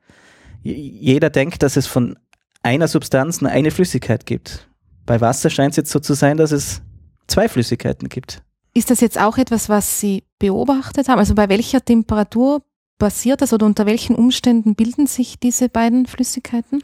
Jeder 0.62 1.30
denkt, 1.30 1.62
dass 1.62 1.76
es 1.76 1.86
von 1.86 2.18
einer 2.62 2.88
Substanz 2.88 3.40
nur 3.40 3.50
eine 3.50 3.70
Flüssigkeit 3.70 4.26
gibt. 4.26 4.68
Bei 5.06 5.20
Wasser 5.20 5.50
scheint 5.50 5.72
es 5.72 5.76
jetzt 5.76 5.90
so 5.90 6.00
zu 6.00 6.14
sein, 6.14 6.36
dass 6.36 6.52
es 6.52 6.80
zwei 7.26 7.48
Flüssigkeiten 7.48 8.08
gibt. 8.08 8.42
Ist 8.72 8.90
das 8.90 9.00
jetzt 9.00 9.20
auch 9.20 9.38
etwas, 9.38 9.68
was 9.68 10.00
Sie 10.00 10.24
beobachtet 10.38 11.08
haben? 11.08 11.18
Also 11.18 11.34
bei 11.34 11.48
welcher 11.48 11.84
Temperatur 11.84 12.62
passiert 12.98 13.42
das 13.42 13.52
oder 13.52 13.66
unter 13.66 13.86
welchen 13.86 14.16
Umständen 14.16 14.74
bilden 14.74 15.06
sich 15.06 15.38
diese 15.38 15.68
beiden 15.68 16.06
Flüssigkeiten? 16.06 16.82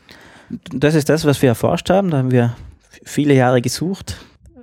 Das 0.73 0.95
ist 0.95 1.09
das, 1.09 1.25
was 1.25 1.41
wir 1.43 1.51
erforscht 1.51 1.91
haben. 1.91 2.11
Da 2.11 2.19
haben 2.19 2.31
wir 2.31 2.57
viele 3.05 3.35
Jahre 3.35 3.61
gesucht, 3.61 4.17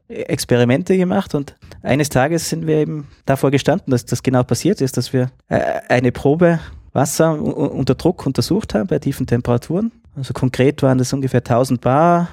Experimente 0.10 0.98
gemacht 0.98 1.36
und 1.36 1.56
eines 1.82 2.10
Tages 2.10 2.50
sind 2.50 2.66
wir 2.66 2.78
eben 2.78 3.08
davor 3.26 3.52
gestanden, 3.52 3.92
dass 3.92 4.06
das 4.06 4.24
genau 4.24 4.44
passiert 4.44 4.82
ist, 4.82 4.98
dass 4.98 5.12
wir 5.12 5.32
äh, 5.50 5.60
eine 5.90 6.12
Probe 6.12 6.60
Wasser 6.94 7.40
unter 7.40 7.96
Druck 7.96 8.26
untersucht 8.26 8.74
haben 8.74 8.88
bei 8.88 9.00
tiefen 9.00 9.28
Temperaturen. 9.28 9.92
Also 10.16 10.34
konkret 10.34 10.82
waren 10.82 10.98
das 10.98 11.14
ungefähr 11.14 11.42
1000 11.42 11.80
Bar 11.82 12.30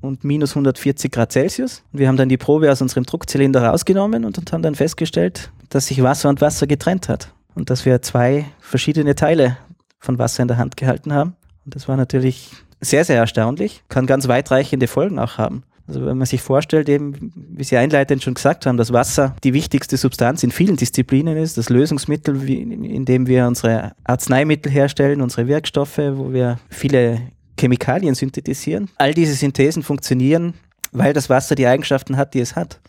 und 0.00 0.22
minus 0.22 0.50
140 0.50 1.10
Grad 1.10 1.32
Celsius. 1.32 1.82
Wir 1.92 2.08
haben 2.08 2.16
dann 2.16 2.28
die 2.28 2.36
Probe 2.36 2.70
aus 2.70 2.82
unserem 2.82 3.04
Druckzylinder 3.04 3.64
rausgenommen 3.64 4.24
und 4.24 4.52
haben 4.52 4.62
dann 4.62 4.74
festgestellt, 4.74 5.50
dass 5.70 5.86
sich 5.86 6.02
Wasser 6.02 6.28
und 6.28 6.40
Wasser 6.40 6.66
getrennt 6.66 7.08
hat 7.08 7.32
und 7.56 7.70
dass 7.70 7.84
wir 7.84 8.02
zwei 8.02 8.44
verschiedene 8.60 9.16
Teile 9.16 9.56
von 9.98 10.18
Wasser 10.18 10.42
in 10.42 10.48
der 10.48 10.58
Hand 10.58 10.76
gehalten 10.76 11.12
haben. 11.12 11.34
Und 11.64 11.74
das 11.74 11.88
war 11.88 11.96
natürlich 11.96 12.52
sehr, 12.80 13.04
sehr 13.04 13.16
erstaunlich, 13.16 13.82
kann 13.88 14.06
ganz 14.06 14.28
weitreichende 14.28 14.86
Folgen 14.86 15.18
auch 15.18 15.38
haben. 15.38 15.64
Also 15.88 16.04
wenn 16.04 16.18
man 16.18 16.26
sich 16.26 16.42
vorstellt, 16.42 16.88
eben, 16.88 17.32
wie 17.34 17.64
Sie 17.64 17.76
einleitend 17.76 18.22
schon 18.22 18.34
gesagt 18.34 18.66
haben, 18.66 18.76
dass 18.76 18.92
Wasser 18.92 19.36
die 19.44 19.54
wichtigste 19.54 19.96
Substanz 19.96 20.42
in 20.42 20.50
vielen 20.50 20.76
Disziplinen 20.76 21.36
ist, 21.36 21.56
das 21.56 21.70
Lösungsmittel, 21.70 22.48
in 22.48 23.04
dem 23.04 23.26
wir 23.26 23.46
unsere 23.46 23.92
Arzneimittel 24.04 24.70
herstellen, 24.70 25.22
unsere 25.22 25.46
Wirkstoffe, 25.46 25.98
wo 25.98 26.32
wir 26.32 26.58
viele 26.70 27.22
Chemikalien 27.58 28.14
synthetisieren. 28.14 28.90
All 28.96 29.14
diese 29.14 29.34
Synthesen 29.34 29.82
funktionieren, 29.82 30.54
weil 30.90 31.12
das 31.12 31.30
Wasser 31.30 31.54
die 31.54 31.68
Eigenschaften 31.68 32.16
hat, 32.16 32.34
die 32.34 32.40
es 32.40 32.56
hat. 32.56 32.80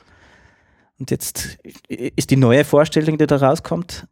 Und 0.99 1.11
jetzt 1.11 1.59
ist 1.87 2.31
die 2.31 2.37
neue 2.37 2.65
Vorstellung, 2.65 3.19
die 3.19 3.27
da 3.27 3.37
rauskommt, 3.37 4.07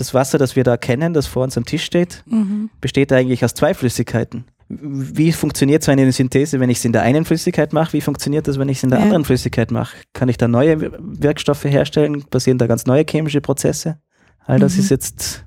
das 0.00 0.14
Wasser, 0.14 0.38
das 0.38 0.56
wir 0.56 0.64
da 0.64 0.76
kennen, 0.76 1.12
das 1.12 1.26
vor 1.26 1.44
uns 1.44 1.56
am 1.58 1.64
Tisch 1.64 1.84
steht, 1.84 2.22
mhm. 2.26 2.70
besteht 2.80 3.12
eigentlich 3.12 3.44
aus 3.44 3.54
zwei 3.54 3.74
Flüssigkeiten. 3.74 4.44
Wie 4.68 5.32
funktioniert 5.32 5.82
so 5.82 5.90
eine 5.92 6.10
Synthese, 6.12 6.60
wenn 6.60 6.70
ich 6.70 6.78
es 6.78 6.84
in 6.84 6.92
der 6.92 7.02
einen 7.02 7.24
Flüssigkeit 7.24 7.72
mache? 7.72 7.92
Wie 7.92 8.00
funktioniert 8.00 8.48
das, 8.48 8.58
wenn 8.58 8.68
ich 8.68 8.78
es 8.78 8.84
in 8.84 8.90
der 8.90 9.00
ja. 9.00 9.04
anderen 9.04 9.24
Flüssigkeit 9.24 9.70
mache? 9.70 9.96
Kann 10.12 10.28
ich 10.28 10.36
da 10.36 10.48
neue 10.48 10.92
Wirkstoffe 10.98 11.64
herstellen? 11.64 12.22
Passieren 12.30 12.58
da 12.58 12.66
ganz 12.66 12.86
neue 12.86 13.04
chemische 13.04 13.40
Prozesse? 13.40 13.98
All 14.46 14.58
das 14.58 14.74
mhm. 14.74 14.80
ist 14.80 14.90
jetzt 14.90 15.44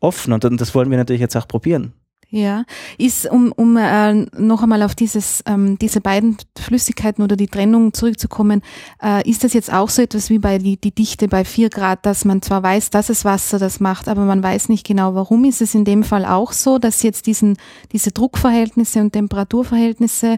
offen 0.00 0.32
und, 0.32 0.44
und 0.44 0.60
das 0.60 0.74
wollen 0.74 0.90
wir 0.90 0.98
natürlich 0.98 1.22
jetzt 1.22 1.36
auch 1.36 1.48
probieren. 1.48 1.94
Ja, 2.36 2.64
ist, 2.98 3.30
um, 3.30 3.50
um 3.52 3.78
äh, 3.78 4.12
noch 4.12 4.62
einmal 4.62 4.82
auf 4.82 4.94
dieses, 4.94 5.42
ähm, 5.46 5.78
diese 5.78 6.02
beiden 6.02 6.36
Flüssigkeiten 6.54 7.24
oder 7.24 7.34
die 7.34 7.46
Trennung 7.46 7.94
zurückzukommen, 7.94 8.60
äh, 9.02 9.26
ist 9.26 9.42
das 9.42 9.54
jetzt 9.54 9.72
auch 9.72 9.88
so 9.88 10.02
etwas 10.02 10.28
wie 10.28 10.38
bei 10.38 10.58
die, 10.58 10.76
die 10.78 10.94
Dichte 10.94 11.28
bei 11.28 11.46
vier 11.46 11.70
Grad, 11.70 12.04
dass 12.04 12.26
man 12.26 12.42
zwar 12.42 12.62
weiß, 12.62 12.90
dass 12.90 13.08
es 13.08 13.24
Wasser 13.24 13.58
das 13.58 13.80
macht, 13.80 14.06
aber 14.06 14.26
man 14.26 14.42
weiß 14.42 14.68
nicht 14.68 14.86
genau 14.86 15.14
warum. 15.14 15.46
Ist 15.46 15.62
es 15.62 15.74
in 15.74 15.86
dem 15.86 16.04
Fall 16.04 16.26
auch 16.26 16.52
so, 16.52 16.78
dass 16.78 17.02
jetzt 17.02 17.26
diesen, 17.26 17.56
diese 17.92 18.10
Druckverhältnisse 18.10 19.00
und 19.00 19.14
Temperaturverhältnisse 19.14 20.36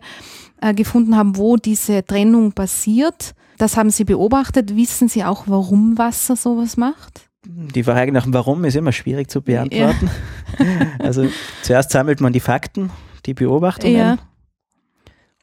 äh, 0.61 0.75
gefunden 0.75 1.17
haben, 1.17 1.37
wo 1.37 1.57
diese 1.57 2.05
Trennung 2.07 2.53
passiert? 2.53 3.35
Das 3.57 3.77
haben 3.77 3.91
Sie 3.91 4.05
beobachtet. 4.05 4.77
Wissen 4.77 5.09
Sie 5.09 5.25
auch, 5.25 5.49
warum 5.49 5.99
Wasser 5.99 6.37
sowas 6.37 6.77
macht? 6.77 7.28
Die 7.51 7.83
Frage 7.83 8.13
nach 8.13 8.25
dem 8.25 8.35
Warum 8.35 8.65
ist 8.67 8.77
immer 8.77 8.93
schwierig 8.93 9.31
zu 9.31 9.41
beantworten. 9.41 10.11
Ja. 10.59 10.65
Also 10.99 11.29
zuerst 11.63 11.91
sammelt 11.91 12.21
man 12.21 12.35
die 12.35 12.41
Fakten, 12.41 12.91
die 13.25 13.33
Beobachtungen. 13.33 13.97
Ja. 13.97 14.19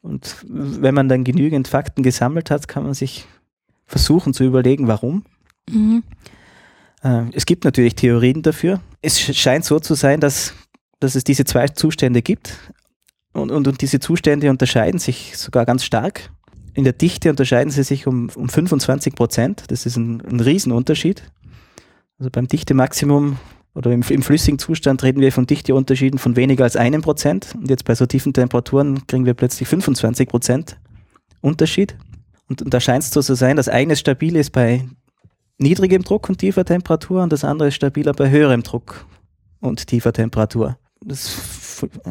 Und 0.02 0.36
wenn 0.48 0.94
man 0.94 1.08
dann 1.08 1.24
genügend 1.24 1.66
Fakten 1.66 2.04
gesammelt 2.04 2.50
hat, 2.52 2.68
kann 2.68 2.84
man 2.84 2.94
sich 2.94 3.26
versuchen 3.86 4.34
zu 4.34 4.44
überlegen, 4.44 4.86
warum. 4.86 5.24
Mhm. 5.68 6.04
Äh, 7.02 7.22
es 7.32 7.44
gibt 7.44 7.64
natürlich 7.64 7.96
Theorien 7.96 8.42
dafür. 8.42 8.80
Es 9.02 9.20
scheint 9.20 9.64
so 9.64 9.80
zu 9.80 9.94
sein, 9.94 10.20
dass, 10.20 10.54
dass 11.00 11.16
es 11.16 11.24
diese 11.24 11.44
zwei 11.44 11.66
Zustände 11.66 12.22
gibt. 12.22 12.56
Und, 13.32 13.50
und, 13.50 13.66
und 13.66 13.80
diese 13.80 13.98
Zustände 13.98 14.48
unterscheiden 14.48 15.00
sich 15.00 15.36
sogar 15.36 15.66
ganz 15.66 15.84
stark. 15.84 16.30
In 16.74 16.84
der 16.84 16.92
Dichte 16.92 17.30
unterscheiden 17.30 17.72
sie 17.72 17.82
sich 17.82 18.06
um, 18.06 18.30
um 18.36 18.48
25 18.48 19.14
Prozent. 19.16 19.64
Das 19.68 19.86
ist 19.86 19.96
ein, 19.96 20.20
ein 20.20 20.38
Riesenunterschied. 20.38 21.24
Also 22.18 22.30
beim 22.30 22.48
Dichtemaximum 22.48 23.38
oder 23.74 23.92
im, 23.92 24.02
im, 24.08 24.22
flüssigen 24.22 24.58
Zustand 24.58 25.02
reden 25.02 25.20
wir 25.20 25.32
von 25.32 25.46
Dichteunterschieden 25.46 26.18
von 26.18 26.34
weniger 26.34 26.64
als 26.64 26.76
einem 26.76 27.02
Prozent. 27.02 27.54
Und 27.54 27.68
jetzt 27.68 27.84
bei 27.84 27.94
so 27.94 28.06
tiefen 28.06 28.32
Temperaturen 28.32 29.06
kriegen 29.06 29.26
wir 29.26 29.34
plötzlich 29.34 29.68
25 29.68 30.28
Prozent 30.28 30.78
Unterschied. 31.42 31.96
Und, 32.48 32.62
und 32.62 32.72
da 32.72 32.80
scheint 32.80 33.02
es 33.02 33.10
so 33.10 33.20
zu 33.20 33.34
sein, 33.34 33.56
dass 33.56 33.68
eines 33.68 34.00
stabil 34.00 34.34
ist 34.36 34.50
bei 34.50 34.86
niedrigem 35.58 36.02
Druck 36.02 36.28
und 36.28 36.38
tiefer 36.38 36.64
Temperatur 36.64 37.22
und 37.22 37.32
das 37.32 37.44
andere 37.44 37.68
ist 37.68 37.74
stabiler 37.74 38.12
bei 38.12 38.30
höherem 38.30 38.62
Druck 38.62 39.06
und 39.60 39.86
tiefer 39.86 40.12
Temperatur. 40.12 40.78
Das 41.02 41.28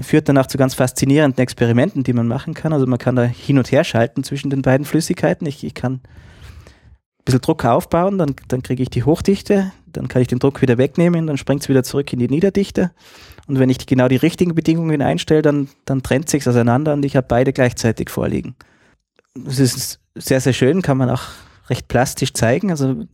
führt 0.01 0.29
dann 0.29 0.37
auch 0.37 0.45
zu 0.45 0.57
ganz 0.57 0.75
faszinierenden 0.75 1.41
Experimenten, 1.41 2.03
die 2.03 2.13
man 2.13 2.27
machen 2.27 2.53
kann. 2.53 2.73
Also 2.73 2.85
man 2.85 2.99
kann 2.99 3.15
da 3.15 3.23
hin 3.23 3.57
und 3.57 3.71
her 3.71 3.83
schalten 3.83 4.23
zwischen 4.23 4.49
den 4.51 4.61
beiden 4.61 4.85
Flüssigkeiten. 4.85 5.47
Ich, 5.47 5.63
ich 5.63 5.73
kann 5.73 6.01
bisschen 7.25 7.41
Druck 7.41 7.65
aufbauen, 7.65 8.17
dann, 8.17 8.35
dann 8.47 8.63
kriege 8.63 8.83
ich 8.83 8.89
die 8.89 9.03
Hochdichte, 9.03 9.71
dann 9.87 10.07
kann 10.07 10.21
ich 10.21 10.27
den 10.27 10.39
Druck 10.39 10.61
wieder 10.61 10.77
wegnehmen, 10.77 11.27
dann 11.27 11.37
springt 11.37 11.63
es 11.63 11.69
wieder 11.69 11.83
zurück 11.83 12.13
in 12.13 12.19
die 12.19 12.27
Niederdichte. 12.27 12.91
Und 13.47 13.59
wenn 13.59 13.69
ich 13.69 13.85
genau 13.85 14.07
die 14.07 14.15
richtigen 14.15 14.55
Bedingungen 14.55 15.01
einstelle, 15.01 15.41
dann, 15.41 15.67
dann 15.85 16.03
trennt 16.03 16.29
sich 16.29 16.47
auseinander 16.47 16.93
und 16.93 17.03
ich 17.03 17.15
habe 17.15 17.27
beide 17.27 17.51
gleichzeitig 17.51 18.09
vorliegen. 18.09 18.55
Das 19.35 19.59
ist 19.59 19.99
sehr, 20.15 20.39
sehr 20.39 20.53
schön, 20.53 20.81
kann 20.81 20.97
man 20.97 21.09
auch 21.09 21.23
recht 21.69 21.87
plastisch 21.87 22.33
zeigen. 22.33 22.71
Also 22.71 23.05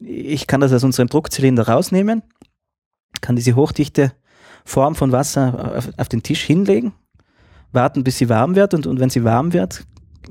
ich 0.00 0.46
kann 0.46 0.60
das 0.60 0.72
aus 0.72 0.84
unserem 0.84 1.08
Druckzylinder 1.08 1.68
rausnehmen, 1.68 2.22
kann 3.20 3.36
diese 3.36 3.56
hochdichte 3.56 4.12
Form 4.64 4.94
von 4.94 5.12
Wasser 5.12 5.76
auf, 5.76 5.90
auf 5.96 6.08
den 6.08 6.22
Tisch 6.22 6.42
hinlegen, 6.42 6.92
warten, 7.72 8.04
bis 8.04 8.18
sie 8.18 8.28
warm 8.28 8.54
wird 8.54 8.74
und, 8.74 8.86
und 8.86 9.00
wenn 9.00 9.10
sie 9.10 9.24
warm 9.24 9.52
wird, 9.52 9.84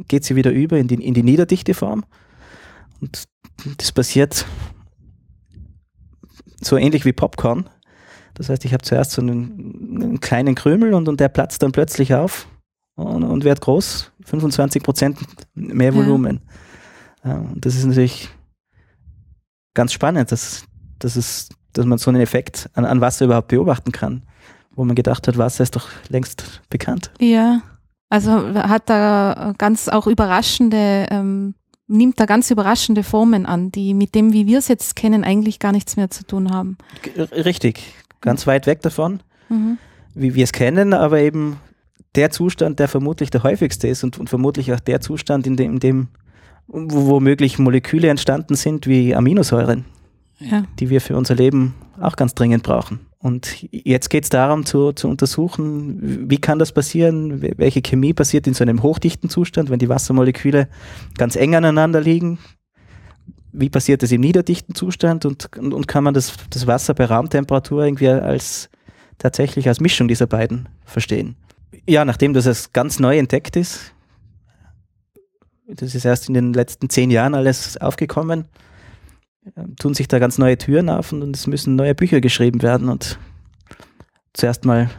geht 0.07 0.23
sie 0.23 0.35
wieder 0.35 0.51
über 0.51 0.77
in 0.77 0.87
die, 0.87 0.95
in 0.95 1.13
die 1.13 1.23
niederdichte 1.23 1.73
Form. 1.73 2.05
Und 3.01 3.25
das 3.77 3.91
passiert 3.91 4.45
so 6.61 6.77
ähnlich 6.77 7.05
wie 7.05 7.13
Popcorn. 7.13 7.69
Das 8.35 8.49
heißt, 8.49 8.63
ich 8.65 8.73
habe 8.73 8.83
zuerst 8.83 9.11
so 9.11 9.21
einen, 9.21 10.01
einen, 10.01 10.19
kleinen 10.19 10.55
Krümel 10.55 10.93
und, 10.93 11.09
und 11.09 11.19
der 11.19 11.29
platzt 11.29 11.63
dann 11.63 11.71
plötzlich 11.71 12.13
auf 12.13 12.47
und, 12.95 13.23
und 13.23 13.43
wird 13.43 13.61
groß, 13.61 14.11
25 14.25 14.83
Prozent 14.83 15.19
mehr 15.53 15.93
Volumen. 15.93 16.41
Ja. 17.23 17.35
und 17.35 17.65
das 17.65 17.75
ist 17.75 17.85
natürlich 17.85 18.29
ganz 19.73 19.91
spannend, 19.93 20.31
dass, 20.31 20.65
dass, 20.99 21.15
es, 21.15 21.49
dass 21.73 21.85
man 21.85 21.97
so 21.97 22.09
einen 22.09 22.21
Effekt 22.21 22.69
an, 22.73 22.85
an 22.85 23.01
Wasser 23.01 23.25
überhaupt 23.25 23.49
beobachten 23.49 23.91
kann, 23.91 24.23
wo 24.71 24.85
man 24.85 24.95
gedacht 24.95 25.27
hat, 25.27 25.37
Wasser 25.37 25.63
ist 25.63 25.75
doch 25.75 25.89
längst 26.09 26.61
bekannt. 26.69 27.11
Ja, 27.19 27.61
also 28.09 28.53
hat 28.53 28.89
da 28.89 29.53
ganz 29.57 29.87
auch 29.87 30.07
überraschende 30.07 31.07
ähm, 31.09 31.55
nimmt 31.91 32.19
da 32.19 32.25
ganz 32.25 32.49
überraschende 32.49 33.03
Formen 33.03 33.45
an, 33.45 33.71
die 33.71 33.93
mit 33.93 34.15
dem, 34.15 34.33
wie 34.33 34.47
wir 34.47 34.59
es 34.59 34.67
jetzt 34.67 34.95
kennen, 34.95 35.23
eigentlich 35.23 35.59
gar 35.59 35.71
nichts 35.71 35.97
mehr 35.97 36.09
zu 36.09 36.25
tun 36.25 36.51
haben. 36.51 36.77
Richtig, 37.31 37.83
ganz 38.21 38.47
weit 38.47 38.65
weg 38.65 38.81
davon, 38.81 39.21
mhm. 39.49 39.77
wie 40.13 40.33
wir 40.33 40.43
es 40.43 40.53
kennen, 40.53 40.93
aber 40.93 41.19
eben 41.19 41.57
der 42.15 42.31
Zustand, 42.31 42.79
der 42.79 42.87
vermutlich 42.87 43.29
der 43.29 43.43
häufigste 43.43 43.87
ist 43.87 44.03
und, 44.03 44.17
und 44.17 44.29
vermutlich 44.29 44.73
auch 44.73 44.79
der 44.79 45.01
Zustand, 45.01 45.45
in 45.47 45.55
dem, 45.55 45.73
in 45.73 45.79
dem 45.79 46.07
wo 46.67 47.07
womöglich 47.07 47.59
Moleküle 47.59 48.07
entstanden 48.07 48.55
sind 48.55 48.87
wie 48.87 49.13
Aminosäuren, 49.13 49.85
ja. 50.39 50.63
die 50.79 50.89
wir 50.89 51.01
für 51.01 51.17
unser 51.17 51.35
Leben 51.35 51.75
auch 51.99 52.15
ganz 52.15 52.33
dringend 52.33 52.63
brauchen. 52.63 53.01
Und 53.21 53.67
jetzt 53.71 54.09
geht 54.09 54.23
es 54.23 54.29
darum 54.29 54.65
zu, 54.65 54.93
zu 54.93 55.07
untersuchen, 55.07 56.27
wie 56.29 56.39
kann 56.39 56.57
das 56.57 56.71
passieren, 56.71 57.41
welche 57.57 57.81
Chemie 57.81 58.13
passiert 58.13 58.47
in 58.47 58.55
so 58.55 58.63
einem 58.63 58.81
hochdichten 58.81 59.29
Zustand, 59.29 59.69
wenn 59.69 59.77
die 59.77 59.89
Wassermoleküle 59.89 60.67
ganz 61.17 61.35
eng 61.35 61.53
aneinander 61.53 62.01
liegen. 62.01 62.39
Wie 63.53 63.69
passiert 63.69 64.01
das 64.01 64.11
im 64.11 64.21
niederdichten 64.21 64.73
Zustand 64.73 65.25
und, 65.25 65.55
und, 65.55 65.73
und 65.73 65.87
kann 65.87 66.03
man 66.03 66.15
das, 66.15 66.33
das 66.49 66.65
Wasser 66.65 66.95
bei 66.95 67.05
Raumtemperatur 67.05 67.85
irgendwie 67.85 68.07
als 68.07 68.69
tatsächlich 69.19 69.67
als 69.67 69.79
Mischung 69.79 70.07
dieser 70.07 70.25
beiden 70.25 70.67
verstehen? 70.85 71.35
Ja, 71.87 72.05
nachdem 72.05 72.33
das 72.33 72.47
als 72.47 72.73
ganz 72.73 72.99
neu 72.99 73.19
entdeckt 73.19 73.55
ist, 73.55 73.93
das 75.67 75.93
ist 75.93 76.05
erst 76.05 76.27
in 76.27 76.33
den 76.33 76.53
letzten 76.53 76.89
zehn 76.89 77.11
Jahren 77.11 77.35
alles 77.35 77.77
aufgekommen, 77.77 78.45
tun 79.79 79.93
sich 79.93 80.07
da 80.07 80.19
ganz 80.19 80.37
neue 80.37 80.57
Türen 80.57 80.89
auf 80.89 81.11
und, 81.11 81.35
es 81.35 81.47
müssen 81.47 81.75
neue 81.75 81.95
Bücher 81.95 82.21
geschrieben 82.21 82.61
werden 82.61 82.89
und 82.89 83.19
zuerst 84.33 84.65
mal 84.65 84.89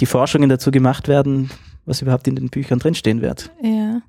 die 0.00 0.06
Forschungen 0.06 0.48
dazu 0.48 0.70
gemacht 0.70 1.08
werden, 1.08 1.50
was 1.84 2.02
überhaupt 2.02 2.28
in 2.28 2.36
den 2.36 2.48
Büchern 2.48 2.78
drinstehen 2.78 3.22
wird. 3.22 3.50
Ja. 3.62 4.02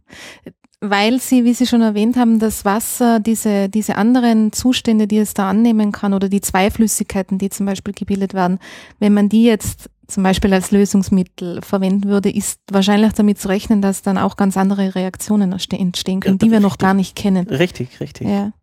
Weil 0.79 1.19
Sie, 1.19 1.43
wie 1.43 1.53
Sie 1.53 1.65
schon 1.65 1.81
erwähnt 1.81 2.17
haben, 2.17 2.39
das 2.39 2.63
Wasser, 2.63 3.19
diese, 3.19 3.67
diese 3.67 3.95
anderen 3.95 4.51
Zustände, 4.51 5.07
die 5.07 5.17
es 5.17 5.33
da 5.33 5.49
annehmen 5.49 5.91
kann 5.91 6.13
oder 6.13 6.29
die 6.29 6.41
Zweiflüssigkeiten, 6.41 7.39
die 7.39 7.49
zum 7.49 7.65
Beispiel 7.65 7.93
gebildet 7.93 8.35
werden, 8.35 8.59
wenn 8.99 9.13
man 9.13 9.27
die 9.27 9.43
jetzt 9.43 9.89
zum 10.07 10.23
Beispiel 10.23 10.53
als 10.53 10.71
Lösungsmittel 10.71 11.61
verwenden 11.61 12.07
würde, 12.07 12.29
ist 12.29 12.61
wahrscheinlich 12.71 13.13
damit 13.13 13.39
zu 13.39 13.49
rechnen, 13.49 13.81
dass 13.81 14.03
dann 14.03 14.17
auch 14.17 14.37
ganz 14.37 14.55
andere 14.55 14.95
Reaktionen 14.95 15.51
entstehen 15.51 16.19
können, 16.21 16.37
ja, 16.39 16.45
die 16.45 16.51
wir 16.51 16.59
noch 16.59 16.77
gar 16.77 16.93
nicht 16.93 17.15
kennen. 17.15 17.47
Richtig, 17.47 17.99
richtig. 17.99 18.27
Ja. 18.27 18.53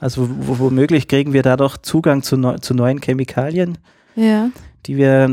Also 0.00 0.28
womöglich 0.30 1.08
kriegen 1.08 1.32
wir 1.32 1.42
dadurch 1.42 1.76
Zugang 1.78 2.22
zu, 2.22 2.36
neu, 2.36 2.56
zu 2.58 2.74
neuen 2.74 3.00
Chemikalien, 3.00 3.78
ja. 4.16 4.50
die 4.86 4.96
wir 4.96 5.30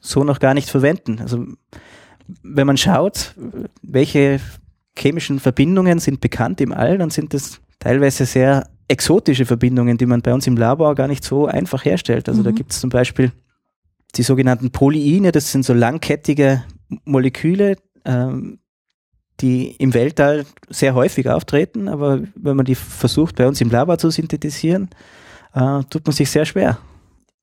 so 0.00 0.24
noch 0.24 0.40
gar 0.40 0.54
nicht 0.54 0.70
verwenden. 0.70 1.18
Also 1.20 1.46
wenn 2.42 2.66
man 2.66 2.78
schaut, 2.78 3.34
welche 3.82 4.40
chemischen 4.98 5.38
Verbindungen 5.38 5.98
sind 5.98 6.20
bekannt 6.20 6.60
im 6.62 6.72
All, 6.72 6.96
dann 6.96 7.10
sind 7.10 7.34
das 7.34 7.60
teilweise 7.78 8.24
sehr 8.24 8.68
exotische 8.88 9.44
Verbindungen, 9.44 9.98
die 9.98 10.06
man 10.06 10.22
bei 10.22 10.32
uns 10.32 10.46
im 10.46 10.56
Labor 10.56 10.94
gar 10.94 11.08
nicht 11.08 11.22
so 11.22 11.46
einfach 11.46 11.84
herstellt. 11.84 12.28
Also 12.28 12.40
mhm. 12.40 12.44
da 12.44 12.50
gibt 12.52 12.72
es 12.72 12.80
zum 12.80 12.90
Beispiel 12.90 13.32
die 14.14 14.22
sogenannten 14.22 14.70
Polyine, 14.70 15.32
das 15.32 15.52
sind 15.52 15.64
so 15.64 15.74
langkettige 15.74 16.64
Moleküle, 17.04 17.76
ähm, 18.04 18.60
die 19.40 19.72
im 19.72 19.94
Weltall 19.94 20.46
sehr 20.68 20.94
häufig 20.94 21.28
auftreten, 21.28 21.88
aber 21.88 22.22
wenn 22.34 22.56
man 22.56 22.64
die 22.64 22.74
versucht 22.74 23.36
bei 23.36 23.46
uns 23.46 23.60
im 23.60 23.70
Labor 23.70 23.98
zu 23.98 24.10
synthetisieren, 24.10 24.88
äh, 25.54 25.82
tut 25.90 26.06
man 26.06 26.12
sich 26.12 26.30
sehr 26.30 26.46
schwer. 26.46 26.78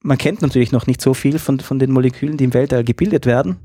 Man 0.01 0.17
kennt 0.17 0.41
natürlich 0.41 0.71
noch 0.71 0.87
nicht 0.87 1.01
so 1.01 1.13
viel 1.13 1.39
von, 1.39 1.59
von 1.59 1.79
den 1.79 1.91
Molekülen, 1.91 2.37
die 2.37 2.45
im 2.45 2.53
Weltall 2.53 2.83
gebildet 2.83 3.25
werden, 3.25 3.57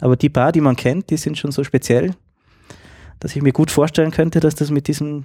aber 0.00 0.16
die 0.16 0.28
paar, 0.28 0.52
die 0.52 0.60
man 0.60 0.76
kennt, 0.76 1.10
die 1.10 1.16
sind 1.16 1.38
schon 1.38 1.52
so 1.52 1.64
speziell, 1.64 2.14
dass 3.20 3.34
ich 3.34 3.42
mir 3.42 3.52
gut 3.52 3.70
vorstellen 3.70 4.10
könnte, 4.10 4.40
dass 4.40 4.54
das 4.54 4.70
mit 4.70 4.88
diesem 4.88 5.24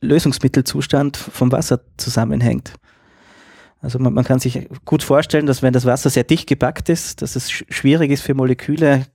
Lösungsmittelzustand 0.00 1.16
vom 1.16 1.52
Wasser 1.52 1.80
zusammenhängt. 1.96 2.72
Also 3.80 3.98
man, 3.98 4.12
man 4.12 4.24
kann 4.24 4.40
sich 4.40 4.68
gut 4.84 5.02
vorstellen, 5.02 5.46
dass 5.46 5.62
wenn 5.62 5.72
das 5.72 5.84
Wasser 5.84 6.10
sehr 6.10 6.24
dicht 6.24 6.48
gepackt 6.48 6.88
ist, 6.88 7.22
dass 7.22 7.36
es 7.36 7.50
schwierig 7.50 8.10
ist 8.10 8.22
für 8.22 8.34
Moleküle 8.34 9.06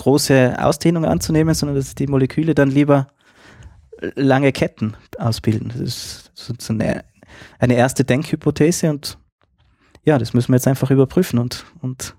große 0.00 0.56
Ausdehnung 0.58 1.04
anzunehmen, 1.04 1.54
sondern 1.54 1.76
dass 1.76 1.94
die 1.94 2.06
Moleküle 2.06 2.54
dann 2.54 2.70
lieber 2.70 3.08
lange 4.14 4.50
Ketten 4.50 4.96
ausbilden. 5.18 5.68
Das 5.68 5.80
ist 5.80 6.32
so 6.34 6.72
eine, 6.72 7.04
eine 7.58 7.74
erste 7.74 8.04
Denkhypothese 8.04 8.88
und 8.88 9.18
ja, 10.04 10.18
das 10.18 10.32
müssen 10.32 10.52
wir 10.52 10.56
jetzt 10.56 10.66
einfach 10.66 10.90
überprüfen 10.90 11.38
und, 11.38 11.66
und, 11.82 12.16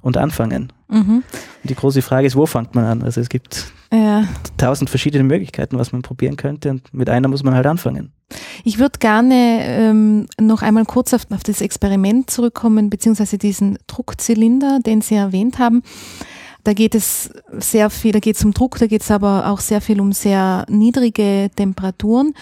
und 0.00 0.16
anfangen. 0.16 0.72
Mhm. 0.88 1.22
Und 1.22 1.70
die 1.70 1.76
große 1.76 2.02
Frage 2.02 2.26
ist, 2.26 2.34
wo 2.34 2.44
fängt 2.44 2.74
man 2.74 2.84
an? 2.84 3.02
Also 3.04 3.20
es 3.20 3.28
gibt 3.28 3.66
ja. 3.92 4.24
tausend 4.56 4.90
verschiedene 4.90 5.22
Möglichkeiten, 5.22 5.78
was 5.78 5.92
man 5.92 6.02
probieren 6.02 6.36
könnte 6.36 6.70
und 6.70 6.92
mit 6.92 7.08
einer 7.08 7.28
muss 7.28 7.44
man 7.44 7.54
halt 7.54 7.66
anfangen. 7.66 8.12
Ich 8.64 8.80
würde 8.80 8.98
gerne 8.98 9.60
ähm, 9.62 10.26
noch 10.40 10.62
einmal 10.62 10.84
kurz 10.84 11.14
auf, 11.14 11.30
auf 11.30 11.44
das 11.44 11.60
Experiment 11.60 12.28
zurückkommen, 12.30 12.90
beziehungsweise 12.90 13.38
diesen 13.38 13.78
Druckzylinder, 13.86 14.80
den 14.84 15.02
Sie 15.02 15.14
erwähnt 15.14 15.60
haben. 15.60 15.84
Da 16.66 16.72
geht 16.72 16.96
es 16.96 17.30
sehr 17.52 17.90
viel, 17.90 18.10
da 18.10 18.18
geht 18.18 18.34
es 18.34 18.44
um 18.44 18.52
Druck, 18.52 18.76
da 18.80 18.88
geht 18.88 19.02
es 19.02 19.12
aber 19.12 19.52
auch 19.52 19.60
sehr 19.60 19.80
viel 19.80 20.00
um 20.00 20.10
sehr 20.10 20.66
niedrige 20.68 21.48
Temperaturen, 21.54 22.34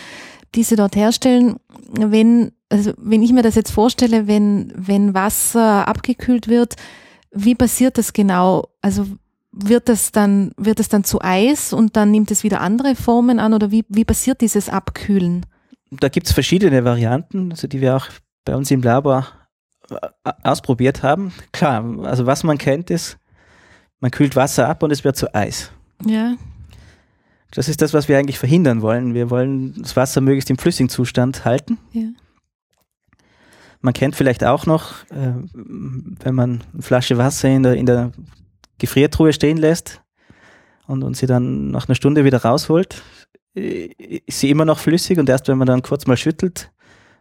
die 0.54 0.62
sie 0.62 0.76
dort 0.76 0.96
herstellen. 0.96 1.56
Wenn, 1.90 2.52
also 2.70 2.94
wenn 2.96 3.22
ich 3.22 3.34
mir 3.34 3.42
das 3.42 3.54
jetzt 3.54 3.70
vorstelle, 3.70 4.26
wenn, 4.26 4.72
wenn 4.74 5.12
Wasser 5.12 5.86
abgekühlt 5.86 6.48
wird, 6.48 6.76
wie 7.32 7.54
passiert 7.54 7.98
das 7.98 8.14
genau? 8.14 8.70
Also 8.80 9.04
wird 9.52 9.90
das 9.90 10.10
dann, 10.10 10.52
wird 10.56 10.80
es 10.80 10.88
dann 10.88 11.04
zu 11.04 11.20
Eis 11.20 11.74
und 11.74 11.94
dann 11.94 12.10
nimmt 12.10 12.30
es 12.30 12.44
wieder 12.44 12.62
andere 12.62 12.94
Formen 12.94 13.38
an 13.38 13.52
oder 13.52 13.70
wie, 13.70 13.84
wie 13.90 14.06
passiert 14.06 14.40
dieses 14.40 14.70
Abkühlen? 14.70 15.44
Da 15.90 16.08
gibt 16.08 16.28
es 16.28 16.32
verschiedene 16.32 16.82
Varianten, 16.82 17.50
also 17.50 17.68
die 17.68 17.82
wir 17.82 17.94
auch 17.94 18.06
bei 18.46 18.56
uns 18.56 18.70
im 18.70 18.80
Labor 18.80 19.26
äh, 19.90 20.32
ausprobiert 20.42 21.02
haben. 21.02 21.34
Klar, 21.52 21.84
also 22.04 22.24
was 22.24 22.42
man 22.42 22.56
kennt 22.56 22.88
ist, 22.88 23.18
man 24.00 24.10
kühlt 24.10 24.36
Wasser 24.36 24.68
ab 24.68 24.82
und 24.82 24.90
es 24.90 25.04
wird 25.04 25.16
zu 25.16 25.34
Eis. 25.34 25.72
Ja. 26.04 26.34
Das 27.50 27.68
ist 27.68 27.80
das, 27.82 27.94
was 27.94 28.08
wir 28.08 28.18
eigentlich 28.18 28.38
verhindern 28.38 28.82
wollen. 28.82 29.14
Wir 29.14 29.30
wollen 29.30 29.74
das 29.80 29.96
Wasser 29.96 30.20
möglichst 30.20 30.50
im 30.50 30.58
flüssigen 30.58 30.88
Zustand 30.88 31.44
halten. 31.44 31.78
Ja. 31.92 32.08
Man 33.80 33.94
kennt 33.94 34.16
vielleicht 34.16 34.42
auch 34.44 34.66
noch, 34.66 35.04
äh, 35.10 35.34
wenn 35.52 36.34
man 36.34 36.62
eine 36.72 36.82
Flasche 36.82 37.18
Wasser 37.18 37.48
in 37.48 37.62
der, 37.62 37.74
in 37.74 37.86
der 37.86 38.12
Gefriertruhe 38.78 39.32
stehen 39.32 39.56
lässt 39.56 40.02
und, 40.86 41.04
und 41.04 41.16
sie 41.16 41.26
dann 41.26 41.70
nach 41.70 41.86
einer 41.86 41.94
Stunde 41.94 42.24
wieder 42.24 42.42
rausholt, 42.42 43.02
äh, 43.54 43.90
ist 44.26 44.40
sie 44.40 44.50
immer 44.50 44.64
noch 44.64 44.78
flüssig 44.78 45.18
und 45.18 45.28
erst 45.28 45.48
wenn 45.48 45.58
man 45.58 45.66
dann 45.66 45.82
kurz 45.82 46.06
mal 46.06 46.16
schüttelt, 46.16 46.72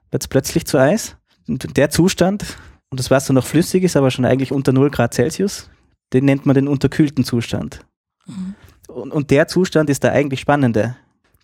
wird 0.10 0.24
es 0.24 0.28
plötzlich 0.28 0.66
zu 0.66 0.80
Eis. 0.80 1.18
Und 1.48 1.76
der 1.78 1.90
Zustand, 1.90 2.58
und 2.90 3.00
das 3.00 3.12
Wasser 3.12 3.34
noch 3.34 3.46
flüssig 3.46 3.84
ist, 3.84 3.98
aber 3.98 4.10
schon 4.10 4.26
eigentlich 4.26 4.52
unter 4.52 4.72
0 4.72 4.90
Grad 4.90 5.14
Celsius, 5.14 5.70
den 6.14 6.26
nennt 6.26 6.46
man 6.46 6.54
den 6.54 6.68
unterkühlten 6.68 7.24
Zustand. 7.24 7.86
Mhm. 8.26 8.56
Und, 8.88 9.12
und, 9.12 9.32
der 9.32 9.48
Zustand 9.48 9.90
ist 9.90 10.04
der 10.04 10.12
eigentlich 10.12 10.40
spannende. 10.40 10.96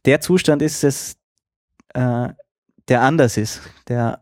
Der 0.05 0.21
Zustand 0.21 0.61
ist 0.61 0.83
es, 0.83 1.17
äh, 1.93 2.29
der 2.87 3.01
anders 3.01 3.37
ist, 3.37 3.61
der 3.87 4.21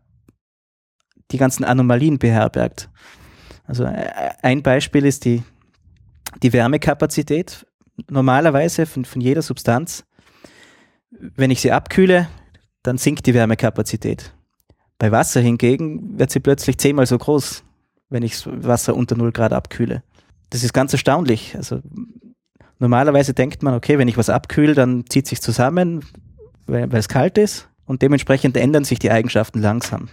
die 1.32 1.38
ganzen 1.38 1.66
Anomalien 1.66 2.20
beherbergt. 2.20 2.90
Also 3.66 3.84
äh, 3.84 4.32
ein 4.42 4.64
Beispiel 4.64 5.06
ist 5.06 5.26
die, 5.26 5.44
die 6.42 6.54
Wärmekapazität. 6.54 7.66
Normalerweise 8.10 8.86
von, 8.86 9.04
von 9.04 9.22
jeder 9.22 9.42
Substanz, 9.42 10.06
wenn 11.10 11.52
ich 11.52 11.60
sie 11.60 11.72
abkühle, 11.72 12.30
dann 12.84 12.98
sinkt 12.98 13.26
die 13.26 13.34
Wärmekapazität. 13.34 14.34
Bei 15.00 15.12
Wasser 15.12 15.42
hingegen 15.42 16.18
wird 16.18 16.32
sie 16.32 16.40
plötzlich 16.40 16.78
zehnmal 16.78 17.08
so 17.08 17.18
groß, 17.18 17.64
wenn 18.10 18.24
ich 18.24 18.46
Wasser 18.46 18.96
unter 18.96 19.18
0 19.18 19.32
Grad 19.32 19.52
abkühle 19.52 20.04
das 20.50 20.64
ist 20.64 20.74
ganz 20.74 20.94
erstaunlich. 20.94 21.56
Also 21.56 21.82
normalerweise 22.80 23.34
denkt 23.34 23.64
man, 23.64 23.74
okay, 23.74 23.98
wenn 23.98 24.08
ich 24.08 24.18
was 24.18 24.30
abkühle, 24.30 24.74
dann 24.74 25.06
zieht 25.10 25.28
sich 25.28 25.42
zusammen, 25.42 26.06
weil, 26.66 26.92
weil 26.92 27.00
es 27.00 27.08
kalt 27.08 27.38
ist 27.38 27.68
und 27.86 28.02
dementsprechend 28.02 28.58
ändern 28.58 28.84
sich 28.84 29.00
die 29.00 29.12
Eigenschaften 29.12 29.60
langsam. 29.60 30.10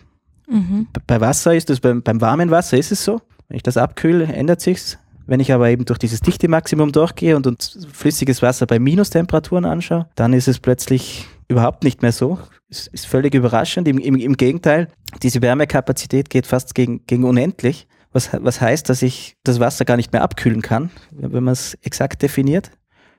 Mhm. 0.48 0.88
Bei 1.06 1.20
Wasser 1.20 1.54
ist 1.54 1.70
es, 1.70 1.80
beim, 1.80 2.02
beim 2.02 2.20
warmen 2.20 2.50
Wasser 2.50 2.76
ist 2.76 2.92
es 2.92 3.04
so. 3.04 3.20
Wenn 3.48 3.56
ich 3.56 3.62
das 3.62 3.76
abkühle, 3.76 4.24
ändert 4.24 4.60
sich's. 4.60 4.98
Wenn 5.26 5.40
ich 5.40 5.52
aber 5.52 5.70
eben 5.70 5.86
durch 5.86 5.98
dieses 5.98 6.20
Dichte-Maximum 6.20 6.92
durchgehe 6.92 7.36
und, 7.36 7.46
und 7.46 7.88
flüssiges 7.92 8.42
Wasser 8.42 8.66
bei 8.66 8.78
Minustemperaturen 8.78 9.64
anschaue, 9.64 10.06
dann 10.16 10.34
ist 10.34 10.48
es 10.48 10.58
plötzlich 10.58 11.26
überhaupt 11.48 11.82
nicht 11.82 12.02
mehr 12.02 12.12
so. 12.12 12.38
Es 12.68 12.88
ist 12.88 13.06
völlig 13.06 13.34
überraschend. 13.34 13.88
Im, 13.88 13.98
im, 13.98 14.16
im 14.16 14.36
Gegenteil, 14.36 14.88
diese 15.22 15.40
Wärmekapazität 15.40 16.28
geht 16.28 16.46
fast 16.46 16.74
gegen, 16.74 17.06
gegen 17.06 17.24
unendlich 17.24 17.86
was, 18.14 18.30
was 18.32 18.60
heißt, 18.60 18.88
dass 18.88 19.02
ich 19.02 19.36
das 19.42 19.60
Wasser 19.60 19.84
gar 19.84 19.96
nicht 19.96 20.12
mehr 20.12 20.22
abkühlen 20.22 20.62
kann, 20.62 20.90
wenn 21.10 21.44
man 21.44 21.52
es 21.52 21.74
exakt 21.82 22.22
definiert. 22.22 22.70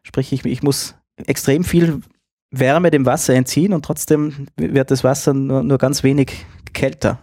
Sprich, 0.03 0.31
ich, 0.31 0.45
ich 0.45 0.63
muss 0.63 0.95
extrem 1.17 1.63
viel 1.63 2.01
Wärme 2.51 2.91
dem 2.91 3.05
Wasser 3.05 3.33
entziehen 3.33 3.73
und 3.73 3.83
trotzdem 3.83 4.47
wird 4.55 4.91
das 4.91 5.03
Wasser 5.03 5.33
nur, 5.33 5.63
nur 5.63 5.77
ganz 5.77 6.03
wenig 6.03 6.45
kälter. 6.73 7.19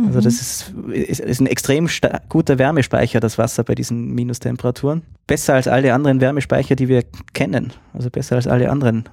Also 0.00 0.20
das 0.20 0.72
mhm. 0.72 0.92
ist, 0.92 1.08
ist, 1.08 1.20
ist 1.20 1.40
ein 1.40 1.46
extrem 1.46 1.88
guter 2.28 2.58
Wärmespeicher, 2.58 3.20
das 3.20 3.36
Wasser 3.36 3.64
bei 3.64 3.74
diesen 3.74 4.14
Minustemperaturen. 4.14 5.02
Besser 5.26 5.54
als 5.54 5.66
alle 5.66 5.92
anderen 5.92 6.20
Wärmespeicher, 6.20 6.76
die 6.76 6.88
wir 6.88 7.02
kennen. 7.32 7.72
Also 7.92 8.08
besser 8.08 8.36
als 8.36 8.46
alle 8.46 8.70
anderen 8.70 9.08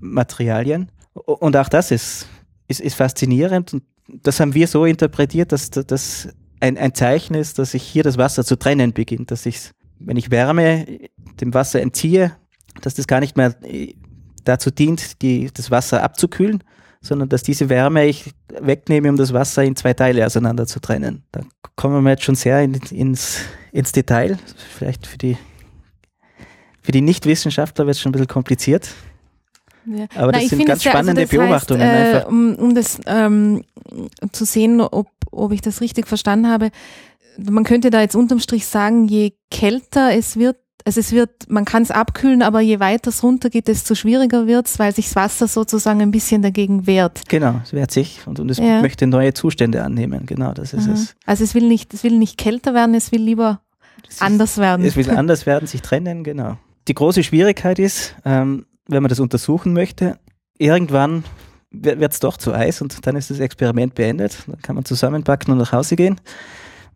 Materialien. 0.00 0.90
Und 1.12 1.56
auch 1.56 1.68
das 1.68 1.90
ist, 1.90 2.28
ist, 2.68 2.80
ist 2.80 2.94
faszinierend. 2.94 3.74
Und 3.74 3.82
das 4.22 4.38
haben 4.38 4.54
wir 4.54 4.68
so 4.68 4.84
interpretiert, 4.84 5.50
dass, 5.50 5.70
dass 5.70 6.28
ein, 6.62 6.78
ein 6.78 6.94
Zeichen 6.94 7.34
ist, 7.34 7.58
dass 7.58 7.72
sich 7.72 7.82
hier 7.82 8.04
das 8.04 8.18
Wasser 8.18 8.44
zu 8.44 8.56
trennen 8.56 8.92
beginnt, 8.92 9.32
dass 9.32 9.46
ich, 9.46 9.72
wenn 9.98 10.16
ich 10.16 10.30
Wärme 10.30 10.86
dem 11.40 11.52
Wasser 11.54 11.82
entziehe, 11.82 12.36
dass 12.80 12.94
das 12.94 13.08
gar 13.08 13.18
nicht 13.18 13.36
mehr 13.36 13.54
äh, 13.64 13.94
dazu 14.44 14.70
dient, 14.70 15.20
die, 15.22 15.50
das 15.52 15.72
Wasser 15.72 16.04
abzukühlen, 16.04 16.62
sondern 17.00 17.28
dass 17.28 17.42
diese 17.42 17.68
Wärme 17.68 18.06
ich 18.06 18.32
wegnehme, 18.60 19.10
um 19.10 19.16
das 19.16 19.32
Wasser 19.32 19.64
in 19.64 19.74
zwei 19.74 19.92
Teile 19.92 20.24
auseinander 20.24 20.66
zu 20.66 20.80
trennen. 20.80 21.24
Da 21.32 21.40
kommen 21.74 22.04
wir 22.04 22.10
jetzt 22.10 22.22
schon 22.22 22.36
sehr 22.36 22.62
in, 22.62 22.74
ins, 22.74 23.40
ins 23.72 23.90
Detail. 23.90 24.38
Vielleicht 24.78 25.08
für 25.08 25.18
die, 25.18 25.36
für 26.80 26.92
die 26.92 27.00
Nichtwissenschaftler 27.00 27.86
wird 27.86 27.96
es 27.96 28.00
schon 28.00 28.10
ein 28.10 28.12
bisschen 28.12 28.28
kompliziert. 28.28 28.88
Ja. 29.86 30.06
Aber 30.14 30.32
das 30.32 30.48
sind 30.48 30.64
ganz 30.66 30.82
spannende 30.82 31.22
also 31.22 31.22
das 31.22 31.30
Beobachtungen. 31.30 31.82
Heißt, 31.82 32.24
äh, 32.24 32.28
um, 32.28 32.54
um 32.56 32.74
das 32.74 33.00
ähm, 33.06 33.64
zu 34.32 34.44
sehen, 34.44 34.80
ob, 34.80 35.08
ob 35.30 35.52
ich 35.52 35.60
das 35.60 35.80
richtig 35.80 36.06
verstanden 36.06 36.48
habe, 36.48 36.70
man 37.38 37.64
könnte 37.64 37.90
da 37.90 38.00
jetzt 38.00 38.16
unterm 38.16 38.40
Strich 38.40 38.66
sagen, 38.66 39.06
je 39.06 39.32
kälter 39.50 40.14
es 40.14 40.36
wird, 40.36 40.56
also 40.84 41.00
es 41.00 41.12
wird, 41.12 41.48
man 41.48 41.64
kann 41.64 41.82
es 41.82 41.90
abkühlen, 41.90 42.42
aber 42.42 42.60
je 42.60 42.80
weiter 42.80 43.10
es 43.10 43.22
runtergeht, 43.22 43.68
desto 43.68 43.94
schwieriger 43.94 44.46
wird 44.46 44.66
es, 44.66 44.78
weil 44.78 44.94
sich 44.94 45.06
das 45.06 45.16
Wasser 45.16 45.48
sozusagen 45.48 46.00
ein 46.02 46.10
bisschen 46.10 46.42
dagegen 46.42 46.86
wehrt. 46.86 47.28
Genau, 47.28 47.60
es 47.62 47.72
wehrt 47.72 47.92
sich 47.92 48.26
und, 48.26 48.40
und 48.40 48.50
es 48.50 48.58
ja. 48.58 48.80
möchte 48.80 49.06
neue 49.06 49.32
Zustände 49.32 49.84
annehmen. 49.84 50.26
Genau, 50.26 50.52
das 50.52 50.72
ist 50.72 50.88
Aha. 50.88 50.94
es. 50.94 51.14
Also 51.24 51.44
es 51.44 51.54
will 51.54 51.68
nicht, 51.68 51.94
es 51.94 52.02
will 52.02 52.18
nicht 52.18 52.36
kälter 52.36 52.74
werden, 52.74 52.94
es 52.94 53.12
will 53.12 53.22
lieber 53.22 53.60
ist, 54.08 54.20
anders 54.20 54.58
werden. 54.58 54.84
Es 54.84 54.96
will 54.96 55.10
anders 55.16 55.46
werden, 55.46 55.66
sich 55.66 55.82
trennen, 55.82 56.24
genau. 56.24 56.58
Die 56.88 56.94
große 56.94 57.22
Schwierigkeit 57.22 57.78
ist, 57.78 58.16
ähm, 58.24 58.66
wenn 58.88 59.02
man 59.02 59.08
das 59.08 59.20
untersuchen 59.20 59.72
möchte, 59.72 60.18
irgendwann 60.58 61.24
wird 61.70 62.12
es 62.12 62.20
doch 62.20 62.36
zu 62.36 62.52
Eis 62.52 62.82
und 62.82 63.06
dann 63.06 63.16
ist 63.16 63.30
das 63.30 63.40
Experiment 63.40 63.94
beendet. 63.94 64.44
Dann 64.46 64.60
kann 64.60 64.74
man 64.74 64.84
zusammenpacken 64.84 65.52
und 65.52 65.58
nach 65.58 65.72
Hause 65.72 65.96
gehen, 65.96 66.20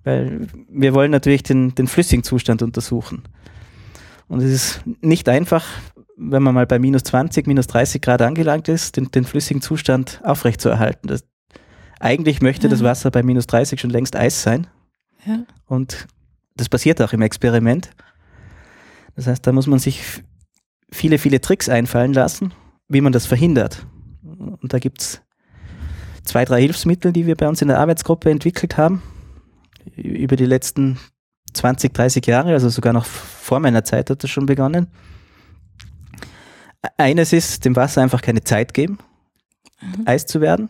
weil 0.05 0.49
wir 0.69 0.95
wollen 0.95 1.11
natürlich 1.11 1.43
den, 1.43 1.75
den 1.75 1.87
flüssigen 1.87 2.23
Zustand 2.23 2.63
untersuchen. 2.63 3.23
Und 4.29 4.43
es 4.43 4.53
ist 4.53 4.81
nicht 5.01 5.29
einfach, 5.29 5.65
wenn 6.17 6.43
man 6.43 6.55
mal 6.55 6.67
bei 6.67 6.79
minus 6.79 7.05
20, 7.05 7.47
minus 7.47 7.69
30 7.69 8.03
Grad 8.03 8.23
angelangt 8.23 8.69
ist, 8.69 8.97
den, 8.97 9.11
den 9.11 9.25
flüssigen 9.25 9.63
Zustand 9.63 10.21
aufrechtzuerhalten. 10.25 11.09
Das, 11.09 11.25
eigentlich 12.01 12.43
möchte 12.43 12.67
ja. 12.67 12.71
das 12.71 12.83
Wasser 12.83 13.11
bei 13.11 13.23
minus 13.23 13.47
30 13.47 13.81
schon 13.81 13.91
längst 13.91 14.17
Eis 14.17 14.43
sein. 14.43 14.67
Ja. 15.25 15.45
Und 15.67 16.07
das 16.57 16.69
passiert 16.69 17.01
auch 17.01 17.13
im 17.13 17.23
Experiment. 17.23 17.91
Das 19.15 19.27
heißt, 19.27 19.47
da 19.47 19.53
muss 19.53 19.67
man 19.67 19.79
sich 19.79 20.23
viele, 20.91 21.19
viele 21.19 21.41
Tricks 21.41 21.69
einfallen 21.69 22.13
lassen, 22.13 22.53
wie 22.89 23.01
man 23.01 23.13
das 23.13 23.27
verhindert. 23.27 23.87
Und 24.23 24.73
da 24.73 24.79
gibt 24.79 25.03
es 25.03 25.23
zwei, 26.25 26.45
drei 26.45 26.61
Hilfsmittel, 26.61 27.13
die 27.13 27.27
wir 27.27 27.37
bei 27.37 27.49
uns 27.49 27.63
in 27.63 27.69
der 27.69 27.79
Arbeitsgruppe 27.79 28.31
entwickelt 28.31 28.77
haben, 28.77 29.03
über 29.97 30.37
die 30.37 30.47
letzten 30.47 30.99
20, 31.55 31.95
30 31.95 32.27
Jahre, 32.27 32.53
also 32.53 32.69
sogar 32.69 32.93
noch 32.93 33.07
vor 33.07 33.61
meiner 33.61 33.85
Zeit 33.85 34.11
hat 34.11 34.23
das 34.23 34.31
schon 34.31 34.47
begonnen. 34.47 34.89
Eines 36.99 37.33
ist, 37.33 37.65
dem 37.65 37.75
Wasser 37.75 38.03
einfach 38.03 38.21
keine 38.21 38.45
Zeit 38.45 38.75
geben, 38.75 38.99
mhm. 39.81 40.03
Eis 40.05 40.27
zu 40.27 40.41
werden. 40.41 40.69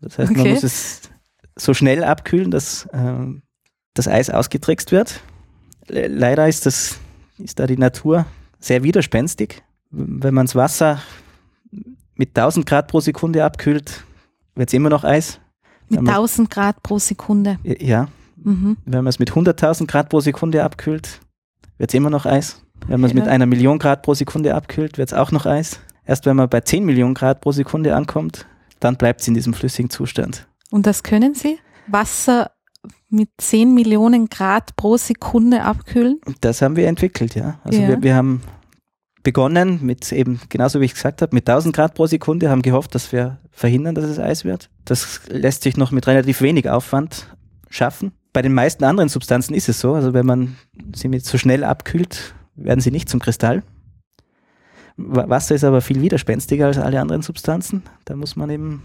Das 0.00 0.18
heißt, 0.18 0.30
okay. 0.30 0.40
man 0.40 0.50
muss 0.50 0.62
es 0.62 1.02
so 1.56 1.74
schnell 1.74 2.02
abkühlen, 2.02 2.50
dass 2.50 2.86
äh, 2.86 3.26
das 3.94 4.08
Eis 4.08 4.30
ausgetrickst 4.30 4.92
wird. 4.92 5.20
Leider 5.86 6.48
ist, 6.48 6.66
das, 6.66 6.98
ist 7.38 7.58
da 7.58 7.66
die 7.66 7.76
Natur 7.76 8.26
sehr 8.64 8.82
widerspenstig. 8.82 9.62
Wenn 9.90 10.34
man 10.34 10.46
das 10.46 10.54
Wasser 10.54 11.00
mit 12.16 12.36
1000 12.36 12.66
Grad 12.66 12.88
pro 12.88 13.00
Sekunde 13.00 13.44
abkühlt, 13.44 14.04
wird 14.54 14.68
es 14.68 14.74
immer 14.74 14.90
noch 14.90 15.04
Eis. 15.04 15.40
Mit 15.88 16.00
1000 16.00 16.50
Grad 16.50 16.82
pro 16.82 16.98
Sekunde? 16.98 17.58
Ja. 17.62 18.08
Mhm. 18.36 18.76
Wenn 18.84 19.04
man 19.04 19.08
es 19.08 19.18
mit 19.18 19.32
100.000 19.32 19.86
Grad 19.86 20.08
pro 20.08 20.20
Sekunde 20.20 20.64
abkühlt, 20.64 21.20
wird 21.78 21.90
es 21.90 21.94
immer 21.94 22.10
noch 22.10 22.26
Eis. 22.26 22.62
Wenn 22.86 23.00
man 23.00 23.10
es 23.10 23.16
ja. 23.16 23.20
mit 23.20 23.28
einer 23.28 23.46
Million 23.46 23.78
Grad 23.78 24.02
pro 24.02 24.14
Sekunde 24.14 24.54
abkühlt, 24.54 24.98
wird 24.98 25.10
es 25.10 25.14
auch 25.14 25.30
noch 25.30 25.46
Eis. 25.46 25.80
Erst 26.06 26.26
wenn 26.26 26.36
man 26.36 26.48
bei 26.48 26.60
10 26.60 26.84
Millionen 26.84 27.14
Grad 27.14 27.40
pro 27.40 27.52
Sekunde 27.52 27.94
ankommt, 27.94 28.46
dann 28.80 28.96
bleibt 28.96 29.22
es 29.22 29.28
in 29.28 29.34
diesem 29.34 29.54
flüssigen 29.54 29.90
Zustand. 29.90 30.46
Und 30.70 30.86
das 30.86 31.02
können 31.02 31.34
Sie? 31.34 31.58
Wasser 31.86 32.50
mit 33.08 33.30
10 33.38 33.72
Millionen 33.72 34.28
Grad 34.28 34.76
pro 34.76 34.96
Sekunde 34.96 35.62
abkühlen? 35.62 36.20
Das 36.40 36.60
haben 36.60 36.76
wir 36.76 36.88
entwickelt, 36.88 37.34
ja. 37.34 37.58
Also 37.64 37.80
ja. 37.80 37.88
Wir, 37.88 38.02
wir 38.02 38.14
haben 38.14 38.42
begonnen 39.24 39.80
mit 39.82 40.12
eben, 40.12 40.40
genauso 40.48 40.80
wie 40.80 40.84
ich 40.84 40.94
gesagt 40.94 41.22
habe, 41.22 41.34
mit 41.34 41.48
1000 41.48 41.74
Grad 41.74 41.94
pro 41.94 42.06
Sekunde, 42.06 42.50
haben 42.50 42.62
gehofft, 42.62 42.94
dass 42.94 43.10
wir 43.10 43.38
verhindern, 43.50 43.96
dass 43.96 44.04
es 44.04 44.20
Eis 44.20 44.44
wird. 44.44 44.70
Das 44.84 45.22
lässt 45.28 45.62
sich 45.64 45.76
noch 45.76 45.90
mit 45.90 46.06
relativ 46.06 46.40
wenig 46.40 46.70
Aufwand 46.70 47.34
schaffen. 47.70 48.12
Bei 48.32 48.42
den 48.42 48.54
meisten 48.54 48.84
anderen 48.84 49.08
Substanzen 49.08 49.54
ist 49.54 49.68
es 49.68 49.80
so, 49.80 49.94
also 49.94 50.12
wenn 50.14 50.26
man 50.26 50.56
sie 50.94 51.08
mit 51.08 51.24
so 51.24 51.38
schnell 51.38 51.64
abkühlt, 51.64 52.34
werden 52.54 52.80
sie 52.80 52.90
nicht 52.90 53.08
zum 53.08 53.18
Kristall. 53.18 53.62
Wasser 54.96 55.56
ist 55.56 55.64
aber 55.64 55.80
viel 55.80 56.00
widerspenstiger 56.00 56.66
als 56.66 56.78
alle 56.78 57.00
anderen 57.00 57.22
Substanzen. 57.22 57.82
Da 58.04 58.14
muss 58.14 58.36
man 58.36 58.50
eben 58.50 58.82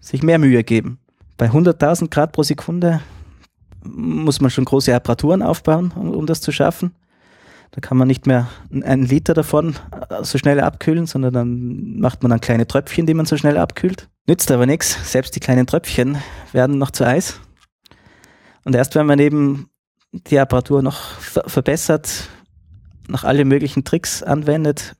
sich 0.00 0.22
mehr 0.22 0.38
Mühe 0.38 0.62
geben. 0.64 0.98
Bei 1.38 1.50
100.000 1.50 2.10
Grad 2.10 2.32
pro 2.32 2.42
Sekunde 2.42 3.00
muss 3.84 4.40
man 4.40 4.50
schon 4.50 4.64
große 4.64 4.94
Apparaturen 4.94 5.42
aufbauen, 5.42 5.92
um, 5.94 6.10
um 6.10 6.26
das 6.26 6.40
zu 6.40 6.52
schaffen. 6.52 6.92
Da 7.76 7.80
kann 7.80 7.98
man 7.98 8.08
nicht 8.08 8.26
mehr 8.26 8.48
einen 8.70 9.04
Liter 9.04 9.34
davon 9.34 9.76
äh, 10.08 10.24
so 10.24 10.38
schnell 10.38 10.60
abkühlen, 10.60 11.04
sondern 11.06 11.34
dann 11.34 11.98
macht 11.98 12.22
man 12.22 12.30
dann 12.30 12.40
kleine 12.40 12.66
Tröpfchen, 12.66 13.04
die 13.04 13.12
man 13.12 13.26
so 13.26 13.36
schnell 13.36 13.58
abkühlt. 13.58 14.08
Nützt 14.26 14.50
aber 14.50 14.64
nichts. 14.64 15.12
Selbst 15.12 15.36
die 15.36 15.40
kleinen 15.40 15.66
Tröpfchen 15.66 16.16
werden 16.52 16.78
noch 16.78 16.90
zu 16.90 17.06
Eis. 17.06 17.38
Und 18.64 18.74
erst 18.74 18.94
wenn 18.94 19.04
man 19.04 19.18
eben 19.18 19.68
die 20.10 20.38
Apparatur 20.38 20.80
noch 20.80 21.20
verbessert, 21.20 22.30
noch 23.08 23.24
alle 23.24 23.44
möglichen 23.44 23.84
Tricks 23.84 24.22
anwendet 24.22 24.96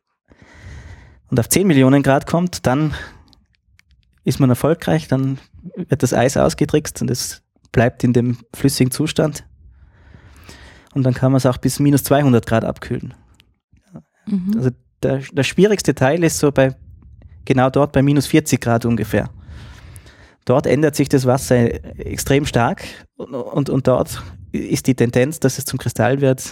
und 1.30 1.40
auf 1.40 1.48
10 1.48 1.66
Millionen 1.66 2.02
Grad 2.02 2.26
kommt, 2.26 2.66
dann 2.66 2.92
ist 4.24 4.38
man 4.38 4.50
erfolgreich, 4.50 5.08
dann 5.08 5.38
wird 5.76 6.02
das 6.02 6.12
Eis 6.12 6.36
ausgetrickst 6.36 7.00
und 7.00 7.10
es 7.10 7.42
bleibt 7.72 8.04
in 8.04 8.12
dem 8.12 8.36
flüssigen 8.54 8.90
Zustand. 8.90 9.46
Und 10.96 11.02
dann 11.02 11.12
kann 11.12 11.30
man 11.30 11.36
es 11.36 11.44
auch 11.44 11.58
bis 11.58 11.78
minus 11.78 12.04
200 12.04 12.46
Grad 12.46 12.64
abkühlen. 12.64 13.12
Mhm. 14.26 14.54
Also 14.56 14.70
der, 15.02 15.18
der 15.30 15.42
schwierigste 15.42 15.94
Teil 15.94 16.24
ist 16.24 16.38
so 16.38 16.50
bei, 16.50 16.74
genau 17.44 17.68
dort 17.68 17.92
bei 17.92 18.00
minus 18.00 18.26
40 18.26 18.58
Grad 18.58 18.86
ungefähr. 18.86 19.28
Dort 20.46 20.66
ändert 20.66 20.96
sich 20.96 21.10
das 21.10 21.26
Wasser 21.26 21.84
extrem 21.98 22.46
stark 22.46 22.82
und, 23.16 23.34
und, 23.34 23.68
und 23.68 23.86
dort 23.86 24.22
ist 24.52 24.86
die 24.86 24.94
Tendenz, 24.94 25.38
dass 25.38 25.58
es 25.58 25.66
zum 25.66 25.78
Kristall 25.78 26.22
wird, 26.22 26.50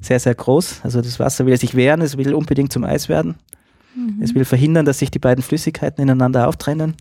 sehr, 0.00 0.20
sehr 0.20 0.34
groß. 0.34 0.80
Also 0.82 1.02
das 1.02 1.20
Wasser 1.20 1.44
will 1.44 1.58
sich 1.58 1.74
wehren, 1.74 2.00
es 2.00 2.16
will 2.16 2.32
unbedingt 2.32 2.72
zum 2.72 2.84
Eis 2.84 3.10
werden. 3.10 3.34
Mhm. 3.94 4.22
Es 4.22 4.34
will 4.34 4.46
verhindern, 4.46 4.86
dass 4.86 5.00
sich 5.00 5.10
die 5.10 5.18
beiden 5.18 5.44
Flüssigkeiten 5.44 6.00
ineinander 6.00 6.48
auftrennen. 6.48 6.96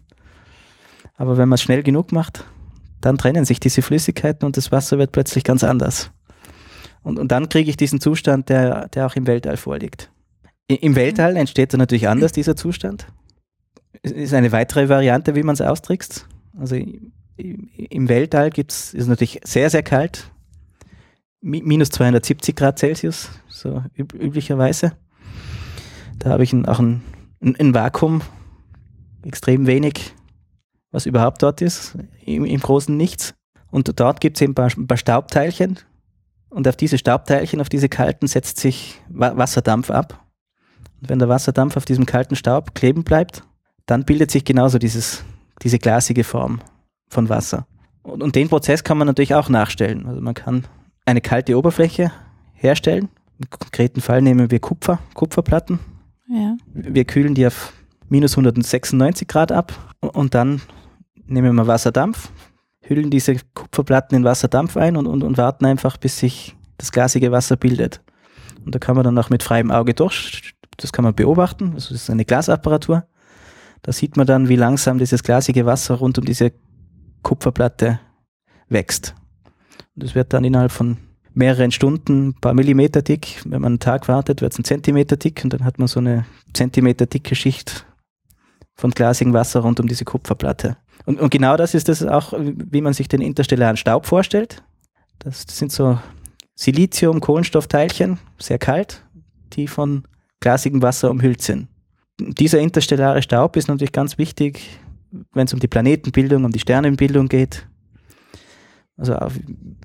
Aber 1.16 1.38
wenn 1.38 1.48
man 1.48 1.56
es 1.56 1.62
schnell 1.62 1.84
genug 1.84 2.12
macht, 2.12 2.44
dann 3.00 3.18
trennen 3.18 3.46
sich 3.46 3.62
diese 3.62 3.82
Flüssigkeiten 3.82 4.46
und 4.46 4.58
das 4.58 4.74
Wasser 4.74 4.98
wird 4.98 5.14
plötzlich 5.14 5.46
ganz 5.46 5.64
anders. 5.64 6.12
Und, 7.08 7.20
und 7.20 7.32
dann 7.32 7.48
kriege 7.48 7.70
ich 7.70 7.78
diesen 7.78 8.02
Zustand, 8.02 8.50
der, 8.50 8.90
der 8.90 9.06
auch 9.06 9.16
im 9.16 9.28
Weltall 9.28 9.56
vorliegt. 9.56 10.12
Im 10.68 10.98
Weltall 10.98 11.38
entsteht 11.38 11.72
dann 11.72 11.80
natürlich 11.80 12.10
anders 12.10 12.34
dieser 12.34 12.58
Zustand. 12.58 13.08
Es 14.04 14.12
ist 14.12 14.34
eine 14.34 14.52
weitere 14.52 14.90
Variante, 14.90 15.34
wie 15.34 15.44
man 15.44 15.54
es 15.54 15.62
austrickst. 15.62 16.28
Also 16.60 16.76
im 17.38 18.10
Weltall 18.10 18.50
gibt's, 18.50 18.94
ist 18.94 19.08
natürlich 19.08 19.40
sehr, 19.46 19.70
sehr 19.70 19.84
kalt. 19.84 20.30
Minus 21.40 21.92
270 21.92 22.54
Grad 22.58 22.78
Celsius, 22.78 23.30
so 23.48 23.82
üb 23.98 24.14
üblicherweise. 24.14 24.92
Da 26.20 26.32
habe 26.32 26.44
ich 26.44 26.52
ein, 26.52 26.66
auch 26.66 26.80
ein, 26.80 27.04
ein, 27.42 27.56
ein 27.58 27.74
Vakuum, 27.74 28.22
extrem 29.24 29.66
wenig 29.66 30.14
was 30.92 31.06
überhaupt 31.06 31.42
dort 31.42 31.62
ist, 31.62 31.98
im, 32.26 32.44
im 32.44 32.60
großen 32.60 32.98
Nichts. 32.98 33.34
Und 33.72 33.98
dort 33.98 34.20
gibt 34.20 34.36
es 34.36 34.42
eben 34.42 34.52
ein 34.52 34.56
paar, 34.56 34.72
ein 34.76 34.88
paar, 34.88 34.98
Staubteilchen. 34.98 35.80
Und 36.50 36.68
auf 36.68 36.76
diese 36.76 36.98
Staubteilchen, 36.98 37.62
auf 37.62 37.70
diese 37.70 37.90
kalten, 37.90 38.28
setzt 38.28 38.60
sich 38.60 39.02
Wasserdampf 39.10 39.92
ab. 39.92 40.26
Und 41.02 41.10
wenn 41.10 41.20
der 41.20 41.30
Wasserdampf 41.30 41.78
auf 41.78 41.86
diesem 41.86 42.06
kalten 42.06 42.36
Staub 42.36 42.74
kleben 42.74 43.04
bleibt, 43.04 43.44
dann 43.86 44.06
bildet 44.06 44.32
sich 44.32 44.46
genauso 44.46 44.80
dieses, 44.80 45.24
diese 45.62 45.80
glasige 45.80 46.24
Form 46.24 46.62
von 47.10 47.30
Wasser. 47.30 47.68
Und, 48.04 48.24
und 48.24 48.36
den 48.36 48.50
Prozess 48.50 48.84
kann 48.84 48.98
man 48.98 49.08
natürlich 49.08 49.36
auch 49.36 49.50
nachstellen. 49.50 50.08
Also 50.08 50.22
man 50.22 50.34
kann 50.34 50.66
eine 51.06 51.22
kalte 51.22 51.58
Oberfläche 51.58 52.12
herstellen. 52.54 53.10
Im 53.40 53.50
konkreten 53.50 54.02
Fall 54.02 54.22
nehmen 54.22 54.50
wir 54.50 54.60
Kupfer, 54.60 55.00
Kupferplatten. 55.14 55.80
Ja. 56.28 56.58
Wir 56.74 57.06
kühlen 57.06 57.36
die 57.36 57.46
auf 57.46 57.74
minus 58.10 58.34
196 58.34 59.28
Grad 59.28 59.52
ab 59.52 59.74
und 60.00 60.34
dann 60.34 60.62
nehmen 61.28 61.56
wir 61.56 61.68
Wasserdampf, 61.68 62.30
hüllen 62.90 63.10
diese 63.10 63.36
Kupferplatten 63.54 64.18
in 64.18 64.24
Wasserdampf 64.24 64.78
ein 64.78 64.98
und, 64.98 65.08
und, 65.08 65.24
und 65.24 65.38
warten 65.38 65.66
einfach, 65.66 65.98
bis 65.98 66.20
sich 66.20 66.56
das 66.78 66.92
glasige 66.92 67.32
Wasser 67.32 67.58
bildet. 67.58 68.02
Und 68.66 68.76
da 68.76 68.80
kann 68.80 68.96
man 68.96 69.04
dann 69.04 69.18
auch 69.18 69.30
mit 69.30 69.44
freiem 69.44 69.72
Auge 69.72 69.94
durch, 69.94 70.54
das 70.78 70.94
kann 70.94 71.04
man 71.04 71.16
beobachten, 71.16 71.72
also 71.74 71.94
das 71.94 72.04
ist 72.04 72.10
eine 72.10 72.26
Glasapparatur. 72.26 73.06
Da 73.82 73.92
sieht 73.92 74.18
man 74.18 74.28
dann, 74.28 74.50
wie 74.50 74.56
langsam 74.56 74.98
dieses 74.98 75.24
glasige 75.24 75.66
Wasser 75.66 75.96
rund 75.96 76.18
um 76.18 76.26
diese 76.26 76.52
Kupferplatte 77.24 78.00
wächst. 78.70 79.16
Und 79.96 80.04
das 80.04 80.16
wird 80.16 80.34
dann 80.34 80.44
innerhalb 80.44 80.72
von 80.72 80.98
mehreren 81.34 81.72
Stunden, 81.72 82.30
ein 82.30 82.34
paar 82.34 82.54
Millimeter 82.54 83.02
dick. 83.02 83.42
Wenn 83.46 83.62
man 83.62 83.74
einen 83.74 83.80
Tag 83.80 84.08
wartet, 84.08 84.42
wird 84.42 84.54
es 84.54 84.60
ein 84.60 84.64
Zentimeter 84.64 85.18
dick 85.18 85.42
und 85.44 85.54
dann 85.54 85.64
hat 85.64 85.80
man 85.80 85.88
so 85.88 86.00
eine 86.00 86.26
Zentimeter 86.54 87.06
dicke 87.06 87.36
Schicht 87.36 87.86
von 88.76 88.92
glasigem 88.92 89.34
Wasser 89.34 89.62
rund 89.62 89.80
um 89.80 89.88
diese 89.88 90.06
Kupferplatte. 90.06 90.78
Und, 91.08 91.22
und 91.22 91.30
genau 91.30 91.56
das 91.56 91.74
ist 91.74 91.88
das 91.88 92.04
auch, 92.04 92.34
wie 92.38 92.82
man 92.82 92.92
sich 92.92 93.08
den 93.08 93.22
interstellaren 93.22 93.78
Staub 93.78 94.06
vorstellt. 94.06 94.62
Das, 95.20 95.46
das 95.46 95.58
sind 95.58 95.72
so 95.72 95.98
Silizium-Kohlenstoffteilchen, 96.56 98.20
sehr 98.38 98.60
kalt, 98.60 99.06
die 99.54 99.70
von 99.70 100.04
glasigem 100.42 100.82
Wasser 100.82 101.10
umhüllt 101.10 101.42
sind. 101.42 101.70
Dieser 102.20 102.60
interstellare 102.60 103.22
Staub 103.22 103.56
ist 103.56 103.70
natürlich 103.70 103.94
ganz 103.94 104.18
wichtig, 104.18 104.82
wenn 105.32 105.46
es 105.46 105.54
um 105.54 105.62
die 105.62 105.70
Planetenbildung, 105.70 106.44
um 106.44 106.52
die 106.52 106.60
Sternenbildung 106.60 107.30
geht. 107.30 107.66
Also 108.98 109.16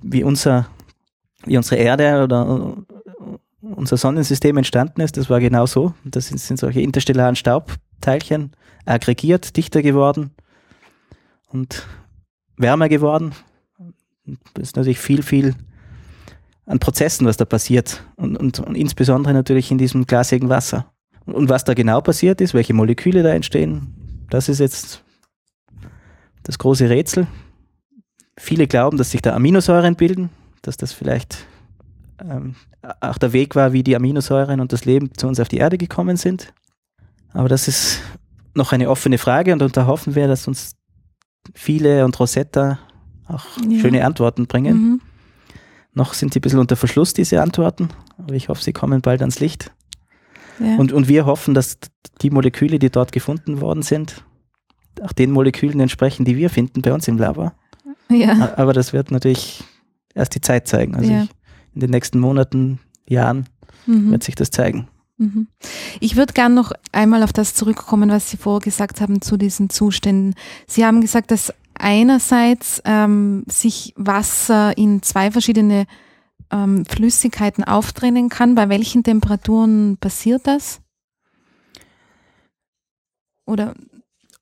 wie 0.03 0.25
unser, 0.25 0.67
wie 1.45 1.57
unsere 1.57 1.77
Erde 1.77 2.25
oder 2.25 2.79
unser 3.61 3.97
Sonnensystem 3.97 4.57
entstanden 4.57 5.03
ist, 5.03 5.17
das 5.17 5.31
war 5.31 5.39
genau 5.39 5.67
so. 5.67 5.95
Das 6.05 6.27
sind, 6.27 6.39
sind 6.39 6.57
solche 6.57 6.81
interstellaren 6.81 7.37
Staubteilchen 7.37 8.51
aggregiert, 8.87 9.57
dichter 9.57 9.83
geworden 9.83 10.33
und 11.53 11.87
wärmer 12.57 12.89
geworden. 12.89 13.33
Das 14.55 14.69
ist 14.69 14.77
natürlich 14.77 14.99
viel, 14.99 15.23
viel 15.23 15.55
an 16.67 16.79
Prozessen, 16.79 17.27
was 17.27 17.37
da 17.37 17.45
passiert. 17.45 18.05
Und, 18.17 18.37
und, 18.37 18.61
und 18.61 18.75
insbesondere 18.77 19.35
natürlich 19.35 19.71
in 19.71 19.79
diesem 19.79 20.07
glasigen 20.07 20.49
Wasser. 20.49 20.93
Und 21.27 21.49
was 21.49 21.65
da 21.65 21.75
genau 21.75 22.01
passiert 22.01 22.41
ist, 22.41 22.55
welche 22.55 22.75
Moleküle 22.75 23.23
da 23.23 23.31
entstehen, 23.31 24.27
das 24.31 24.49
ist 24.49 24.59
jetzt 24.59 25.05
das 26.43 26.59
große 26.59 26.89
Rätsel. 26.89 27.27
Viele 28.39 28.67
glauben, 28.67 28.97
dass 28.97 29.11
sich 29.11 29.23
da 29.23 29.35
Aminosäuren 29.35 29.95
bilden, 29.95 30.31
dass 30.63 30.77
das 30.77 30.93
vielleicht 30.93 31.47
ähm, 32.19 32.55
auch 33.01 33.19
der 33.19 33.33
Weg 33.33 33.55
war, 33.55 33.73
wie 33.73 33.83
die 33.83 33.95
Aminosäuren 33.95 34.61
und 34.61 34.73
das 34.73 34.85
Leben 34.85 35.15
zu 35.15 35.29
uns 35.29 35.39
auf 35.39 35.49
die 35.49 35.59
Erde 35.59 35.79
gekommen 35.79 36.17
sind. 36.17 36.53
Aber 37.33 37.49
das 37.49 37.69
ist 37.69 38.01
noch 38.55 38.73
eine 38.73 38.91
offene 38.91 39.19
Frage 39.19 39.53
und, 39.53 39.77
da 39.77 39.87
hoffen 39.87 40.15
wir, 40.15 40.29
dass 40.29 40.49
uns 40.49 40.77
viele 41.55 42.05
und 42.05 42.19
Rosetta 42.19 42.79
auch 43.27 43.45
ja. 43.69 43.79
schöne 43.79 44.05
Antworten 44.05 44.47
bringen. 44.47 44.75
Mhm. 44.75 45.01
Noch 45.95 46.15
sind 46.15 46.33
sie 46.33 46.39
ein 46.39 46.43
bisschen 46.43 46.59
unter 46.59 46.77
Verschluss, 46.77 47.13
diese 47.13 47.43
Antworten, 47.43 47.89
aber 48.17 48.35
ich 48.35 48.49
hoffe, 48.49 48.63
sie 48.63 48.73
kommen 48.73 49.03
bald 49.03 49.21
ans 49.21 49.41
Licht. 49.41 49.73
Ja. 50.59 50.77
Und, 50.77 50.93
und 50.93 51.09
wir 51.09 51.27
hoffen, 51.27 51.55
dass 51.55 51.79
die 52.23 52.31
Moleküle, 52.31 52.79
die 52.79 52.91
dort 52.91 53.13
gefunden 53.13 53.61
worden 53.61 53.83
sind, 53.83 54.25
auch 55.03 55.13
den 55.13 55.31
Molekülen 55.31 55.81
entsprechen, 55.81 56.25
die 56.25 56.37
wir 56.37 56.51
finden 56.51 56.83
bei 56.83 56.93
uns 56.93 57.09
im 57.09 57.19
Labor. 57.19 57.55
Ja. 58.11 58.55
Aber 58.57 58.73
das 58.73 58.93
wird 58.93 59.11
natürlich 59.11 59.65
erst 60.15 60.35
die 60.35 60.41
Zeit 60.41 60.69
zeigen. 60.69 60.95
Also 60.95 61.11
ja. 61.11 61.25
ich, 61.25 61.31
in 61.75 61.81
den 61.81 61.91
nächsten 61.91 62.21
Monaten, 62.21 62.79
Jahren 63.09 63.47
mhm. 63.87 64.11
wird 64.11 64.23
sich 64.23 64.35
das 64.35 64.51
zeigen. 64.51 64.89
Mhm. 65.23 65.47
Ich 66.01 66.17
würde 66.17 66.33
gern 66.33 66.55
noch 66.55 66.73
einmal 66.91 67.23
auf 67.23 67.33
das 67.33 67.55
zurückkommen, 67.55 68.11
was 68.11 68.31
Sie 68.31 68.37
vorher 68.37 68.61
gesagt 68.61 69.01
haben 69.01 69.23
zu 69.23 69.37
diesen 69.37 69.71
Zuständen. 69.71 70.35
Sie 70.67 70.85
haben 70.85 71.01
gesagt, 71.01 71.31
dass 71.31 71.53
einerseits 71.75 72.83
ähm, 72.85 73.45
sich 73.49 73.95
Wasser 73.97 74.77
in 74.77 75.03
zwei 75.03 75.31
verschiedene 75.31 75.87
ähm, 76.51 76.85
Flüssigkeiten 76.85 77.65
auftrennen 77.65 78.29
kann. 78.29 78.55
Bei 78.55 78.69
welchen 78.69 79.05
Temperaturen 79.05 79.97
passiert 79.99 80.47
das? 80.47 80.81
Oder 83.47 83.75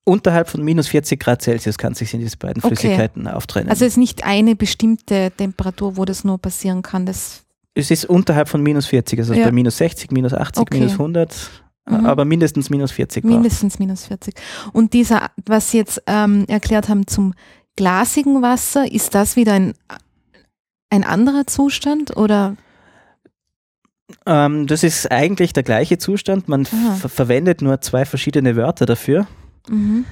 Unterhalb 0.04 0.48
von 0.48 0.64
minus 0.64 0.88
40 0.88 1.20
Grad 1.20 1.42
Celsius 1.42 1.76
kann 1.76 1.94
sich 1.94 2.14
in 2.14 2.20
diese 2.20 2.38
beiden 2.38 2.62
Flüssigkeiten 2.62 3.26
okay. 3.26 3.36
auftrennen. 3.36 3.68
Also 3.68 3.84
es 3.84 3.92
ist 3.92 3.96
nicht 3.98 4.24
eine 4.24 4.56
bestimmte 4.56 5.30
Temperatur, 5.36 5.96
wo 5.98 6.04
das 6.04 6.24
nur 6.24 6.38
passieren 6.38 6.82
kann. 6.82 7.04
Das 7.04 7.44
es 7.74 7.90
ist 7.90 8.04
unterhalb 8.04 8.48
von 8.48 8.62
minus 8.62 8.86
40, 8.86 9.18
also 9.18 9.34
ja. 9.34 9.46
bei 9.46 9.52
minus 9.52 9.76
60, 9.78 10.10
minus 10.10 10.34
80, 10.34 10.62
okay. 10.62 10.78
minus 10.78 10.92
100, 10.92 11.50
mhm. 11.88 12.06
aber 12.06 12.24
mindestens 12.24 12.70
minus 12.70 12.92
40. 12.92 13.24
Mindestens 13.24 13.74
braucht. 13.74 13.80
minus 13.80 14.06
40. 14.06 14.34
Und 14.72 14.92
dieser, 14.92 15.30
was 15.46 15.70
Sie 15.70 15.78
jetzt 15.78 16.02
ähm, 16.06 16.44
erklärt 16.48 16.88
haben 16.88 17.06
zum 17.06 17.34
glasigen 17.76 18.42
Wasser, 18.42 18.90
ist 18.90 19.14
das 19.14 19.36
wieder 19.36 19.54
ein, 19.54 19.74
ein 20.90 21.04
anderer 21.04 21.46
Zustand 21.46 22.16
oder? 22.16 22.56
Ähm, 24.26 24.66
das 24.66 24.82
ist 24.82 25.10
eigentlich 25.10 25.52
der 25.52 25.62
gleiche 25.62 25.98
Zustand. 25.98 26.48
Man 26.48 26.66
verwendet 26.66 27.62
nur 27.62 27.80
zwei 27.80 28.04
verschiedene 28.04 28.56
Wörter 28.56 28.86
dafür. 28.86 29.26
Mhm. 29.68 30.04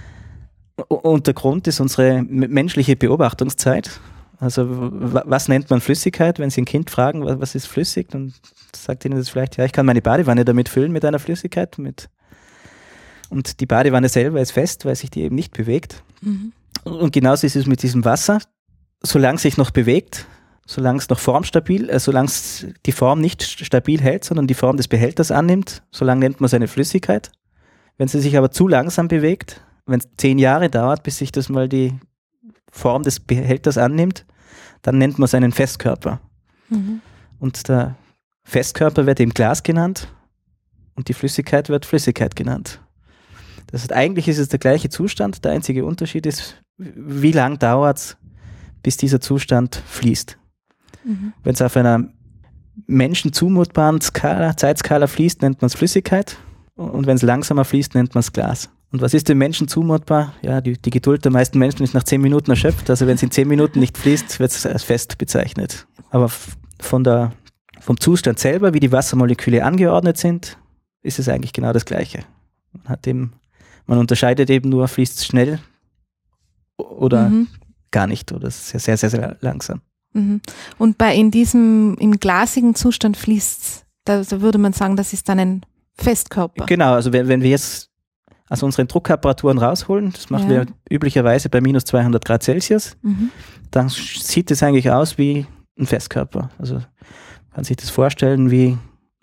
Und 0.87 1.27
der 1.27 1.35
Grund 1.35 1.67
ist 1.67 1.81
unsere 1.81 2.23
menschliche 2.23 2.95
Beobachtungszeit. 2.95 4.01
Also 4.41 4.67
was 4.71 5.49
nennt 5.49 5.69
man 5.69 5.81
Flüssigkeit? 5.81 6.39
Wenn 6.39 6.51
Sie 6.51 6.63
ein 6.63 6.65
Kind 6.65 6.91
fragen, 6.91 7.25
was 7.25 7.55
ist 7.55 7.67
flüssig, 7.67 8.09
dann 8.11 8.33
sagt 8.75 9.05
Ihnen 9.05 9.19
das 9.19 9.29
vielleicht, 9.29 9.57
ja, 9.57 9.65
ich 9.65 9.73
kann 9.73 9.87
meine 9.87 10.03
Badewanne 10.03 10.45
damit 10.45 10.69
füllen 10.69 10.93
mit 10.93 11.05
einer 11.05 11.19
Flüssigkeit. 11.19 11.77
Mit 11.79 12.09
und 13.31 13.61
die 13.61 13.67
Badewanne 13.67 14.09
selber 14.09 14.41
ist 14.41 14.53
fest, 14.53 14.85
weil 14.85 14.97
sich 14.97 15.11
die 15.11 15.23
eben 15.23 15.35
nicht 15.35 15.53
bewegt. 15.53 16.03
Mhm. 16.23 16.53
Und 16.85 17.13
genauso 17.13 17.47
ist 17.47 17.57
es 17.57 17.67
mit 17.67 17.83
diesem 17.83 18.05
Wasser. 18.05 18.41
Solange 19.03 19.37
es 19.37 19.43
sich 19.43 19.57
noch 19.57 19.71
bewegt, 19.71 20.27
solange 20.67 20.99
es 20.99 21.09
noch 21.09 21.19
formstabil, 21.19 21.89
äh, 21.91 21.99
solange 21.99 22.27
es 22.27 22.67
die 22.87 22.93
Form 22.93 23.21
nicht 23.21 23.43
stabil 23.43 24.01
hält, 24.01 24.25
sondern 24.25 24.47
die 24.47 24.55
Form 24.55 24.77
des 24.77 24.89
Behälters 24.89 25.31
annimmt, 25.31 25.83
solange 25.91 26.21
nennt 26.21 26.41
man 26.41 26.47
es 26.47 26.55
eine 26.55 26.69
Flüssigkeit. 26.69 27.31
Wenn 27.97 28.09
sie 28.09 28.21
sich 28.21 28.37
aber 28.37 28.51
zu 28.51 28.69
langsam 28.69 29.09
bewegt, 29.09 29.61
wenn 29.87 30.01
es 30.01 30.09
zehn 30.17 30.39
Jahre 30.39 30.69
dauert, 30.71 31.03
bis 31.03 31.19
sich 31.19 31.33
das 31.33 31.49
mal 31.49 31.69
die 31.69 31.95
Form 32.71 33.03
des 33.03 33.21
Behälters 33.21 33.79
annimmt, 33.79 34.25
dann 34.83 34.99
nennt 34.99 35.19
man 35.19 35.27
es 35.27 35.35
einen 35.35 35.53
Festkörper. 35.53 36.21
Mhm. 36.69 37.01
Und 37.39 37.69
der 37.69 37.97
Festkörper 38.45 39.07
wird 39.07 39.21
eben 39.21 39.33
Glas 39.33 39.63
genannt 39.63 40.09
und 40.95 41.09
die 41.09 41.15
Flüssigkeit 41.15 41.69
wird 41.69 41.87
Flüssigkeit 41.87 42.37
genannt. 42.37 42.81
Das 43.69 43.83
heißt, 43.83 43.93
eigentlich 43.93 44.29
ist 44.29 44.39
es 44.39 44.49
der 44.49 44.59
gleiche 44.59 44.89
Zustand. 44.89 45.45
Der 45.45 45.53
einzige 45.53 45.85
Unterschied 45.85 46.27
ist, 46.27 46.63
wie 46.79 47.33
lang 47.33 47.59
dauert 47.59 47.99
es, 47.99 48.17
bis 48.83 48.97
dieser 48.97 49.21
Zustand 49.21 49.83
fließt. 49.87 50.39
Mhm. 51.05 51.33
Wenn 51.43 51.55
es 51.55 51.63
auf 51.63 51.77
einer 51.77 52.09
menschenzumutbaren 52.87 54.01
Skala, 54.01 54.57
Zeitskala 54.57 55.07
fließt, 55.07 55.43
nennt 55.43 55.61
man 55.61 55.67
es 55.67 55.75
Flüssigkeit. 55.75 56.39
Und 56.77 57.07
wenn 57.07 57.17
es 57.17 57.23
langsamer 57.23 57.65
fließt, 57.65 57.95
nennt 57.95 58.15
man 58.15 58.21
es 58.21 58.33
Glas. 58.33 58.71
Und 58.91 59.03
was 59.03 59.13
ist 59.13 59.29
dem 59.29 59.39
Menschen 59.39 59.69
zumutbar? 59.69 60.33
Ja, 60.41 60.61
die, 60.61 60.79
die, 60.79 60.91
Geduld 60.91 61.25
der 61.25 61.33
meisten 61.33 61.59
Menschen 61.59 61.83
ist 61.83 61.93
nach 61.93 62.05
zehn 62.05 62.21
Minuten 62.21 62.51
erschöpft. 62.51 62.89
Also 62.89 63.07
wenn 63.07 63.17
es 63.17 63.23
in 63.23 63.31
zehn 63.31 63.47
Minuten 63.47 63.81
nicht 63.81 63.99
fließt, 63.99 64.41
wird 64.41 64.51
es 64.51 64.65
als 64.65 64.83
fest 64.83 65.19
bezeichnet. 65.19 65.87
Aber 66.11 66.31
von 66.81 67.05
der, 67.05 67.33
vom 67.81 68.01
Zustand 68.01 68.39
selber, 68.39 68.73
wie 68.73 68.81
die 68.81 68.93
Wassermoleküle 68.93 69.63
angeordnet 69.63 70.17
sind, 70.17 70.57
ist 71.03 71.19
es 71.19 71.29
eigentlich 71.29 71.53
genau 71.53 71.73
das 71.73 71.85
Gleiche. 71.85 72.25
Man, 72.73 72.89
hat 72.89 73.07
eben, 73.07 73.35
man 73.87 73.99
unterscheidet 73.99 74.49
eben 74.49 74.71
nur, 74.71 74.89
fließt 74.89 75.19
es 75.19 75.27
schnell 75.27 75.59
oder 76.77 77.29
mhm. 77.29 77.49
gar 77.91 78.07
nicht 78.07 78.33
oder 78.33 78.51
sehr, 78.51 78.81
sehr, 78.81 78.97
sehr, 78.97 79.11
sehr 79.11 79.37
langsam. 79.41 79.83
Mhm. 80.15 80.41
Und 80.79 80.97
bei 80.97 81.15
in 81.15 81.31
diesem, 81.31 81.95
im 81.99 82.19
glasigen 82.19 82.75
Zustand 82.75 83.19
fließt 83.19 83.63
es, 83.63 83.85
da, 84.05 84.23
da 84.23 84.41
würde 84.41 84.57
man 84.57 84.73
sagen, 84.73 84.97
das 84.97 85.13
ist 85.13 85.29
dann 85.29 85.39
ein 85.39 85.67
Festkörper. 85.95 86.65
Genau, 86.67 86.95
also 86.95 87.13
wenn, 87.13 87.29
wenn 87.29 87.43
wir 87.43 87.51
jetzt 87.51 87.88
also 88.49 88.67
unsere 88.67 88.87
Drucktemperaturen 88.87 89.59
rausholen. 89.59 90.13
Das 90.13 90.31
machen 90.31 90.51
ja. 90.51 90.61
wir 90.61 90.67
üblicherweise 90.91 91.49
bei 91.49 91.61
minus 91.61 91.85
200 91.85 92.25
Grad 92.25 92.43
Celsius. 92.43 92.97
Mhm. 93.03 93.31
Dann 93.71 93.89
sieht 93.89 94.51
es 94.51 94.63
eigentlich 94.63 94.91
aus 94.91 95.19
wie 95.19 95.47
ein 95.79 95.87
Festkörper. 95.87 96.51
Also 96.59 96.81
kann 97.55 97.65
sich 97.65 97.77
das 97.77 97.91
vorstellen 97.91 98.51
wie, 98.51 98.79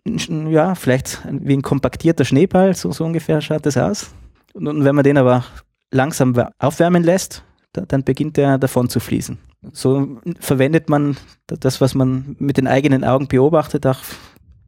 ja, 0.05 0.75
vielleicht 0.75 1.21
wie 1.31 1.53
ein 1.53 1.61
kompaktierter 1.61 2.25
Schneeball, 2.25 2.75
so, 2.75 2.91
so 2.91 3.05
ungefähr 3.05 3.41
schaut 3.41 3.65
das 3.65 3.77
aus. 3.77 4.13
Und, 4.53 4.67
und 4.67 4.83
wenn 4.83 4.95
man 4.95 5.03
den 5.03 5.17
aber 5.17 5.43
langsam 5.91 6.35
aufwärmen 6.59 7.03
lässt, 7.03 7.43
da, 7.73 7.85
dann 7.85 8.03
beginnt 8.03 8.37
er 8.37 8.57
davon 8.57 8.89
zu 8.89 8.99
fließen. 8.99 9.37
So 9.71 10.19
verwendet 10.39 10.89
man 10.89 11.17
das, 11.47 11.81
was 11.81 11.95
man 11.95 12.35
mit 12.39 12.57
den 12.57 12.67
eigenen 12.67 13.03
Augen 13.03 13.27
beobachtet, 13.27 13.85
auch 13.87 13.99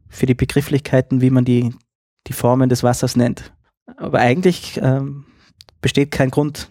für 0.08 0.26
die 0.26 0.34
Begrifflichkeiten, 0.34 1.20
wie 1.20 1.30
man 1.30 1.44
die, 1.44 1.74
die 2.26 2.32
Formen 2.32 2.68
des 2.68 2.82
Wassers 2.82 3.16
nennt. 3.16 3.52
Aber 3.98 4.20
eigentlich 4.20 4.78
ähm, 4.82 5.26
besteht 5.80 6.10
kein 6.10 6.30
Grund, 6.30 6.70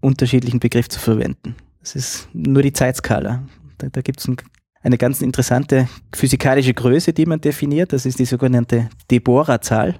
unterschiedlichen 0.00 0.60
Begriff 0.60 0.88
zu 0.88 0.98
verwenden. 0.98 1.54
Es 1.82 1.94
ist 1.94 2.28
nur 2.32 2.62
die 2.62 2.72
Zeitskala. 2.72 3.44
Da, 3.78 3.88
da 3.88 4.00
gibt 4.00 4.20
es 4.20 4.28
ein, 4.28 4.36
eine 4.82 4.98
ganz 4.98 5.22
interessante 5.22 5.88
physikalische 6.14 6.74
Größe, 6.74 7.12
die 7.12 7.26
man 7.26 7.40
definiert. 7.40 7.92
Das 7.92 8.06
ist 8.06 8.18
die 8.18 8.24
sogenannte 8.24 8.90
Deborah-Zahl. 9.10 9.96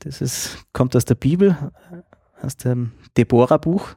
Das 0.00 0.20
ist, 0.20 0.58
kommt 0.72 0.94
aus 0.94 1.04
der 1.04 1.14
Bibel, 1.14 1.56
aus 2.40 2.56
dem 2.56 2.92
Deborah-Buch. 3.16 3.96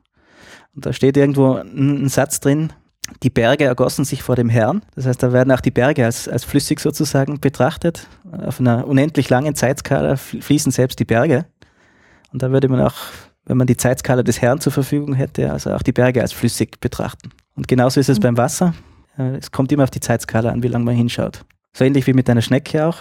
Und 0.75 0.85
da 0.85 0.93
steht 0.93 1.17
irgendwo 1.17 1.53
ein, 1.55 2.05
ein 2.05 2.09
Satz 2.09 2.39
drin, 2.39 2.73
die 3.21 3.29
Berge 3.29 3.65
ergossen 3.65 4.05
sich 4.05 4.23
vor 4.23 4.35
dem 4.35 4.49
Herrn. 4.49 4.81
Das 4.95 5.05
heißt, 5.05 5.21
da 5.21 5.33
werden 5.33 5.51
auch 5.51 5.61
die 5.61 5.71
Berge 5.71 6.05
als, 6.05 6.27
als 6.27 6.43
flüssig 6.43 6.79
sozusagen 6.79 7.39
betrachtet. 7.39 8.07
Auf 8.31 8.59
einer 8.59 8.87
unendlich 8.87 9.29
langen 9.29 9.55
Zeitskala 9.55 10.15
fließen 10.15 10.71
selbst 10.71 10.99
die 10.99 11.05
Berge. 11.05 11.45
Und 12.33 12.41
da 12.41 12.51
würde 12.51 12.67
man 12.67 12.81
auch, 12.81 12.95
wenn 13.45 13.57
man 13.57 13.67
die 13.67 13.77
Zeitskala 13.77 14.23
des 14.23 14.41
Herrn 14.41 14.59
zur 14.59 14.73
Verfügung 14.73 15.13
hätte, 15.13 15.51
also 15.51 15.71
auch 15.71 15.83
die 15.83 15.91
Berge 15.91 16.21
als 16.21 16.33
flüssig 16.33 16.79
betrachten. 16.81 17.29
Und 17.55 17.67
genauso 17.67 17.99
ist 17.99 18.09
es 18.09 18.17
mhm. 18.17 18.23
beim 18.23 18.37
Wasser. 18.37 18.73
Es 19.15 19.51
kommt 19.51 19.71
immer 19.71 19.83
auf 19.83 19.91
die 19.91 19.99
Zeitskala 19.99 20.49
an, 20.49 20.63
wie 20.63 20.67
lange 20.67 20.85
man 20.85 20.95
hinschaut. 20.95 21.45
So 21.71 21.85
ähnlich 21.85 22.07
wie 22.07 22.13
mit 22.13 22.27
einer 22.29 22.41
Schnecke 22.41 22.87
auch. 22.87 22.97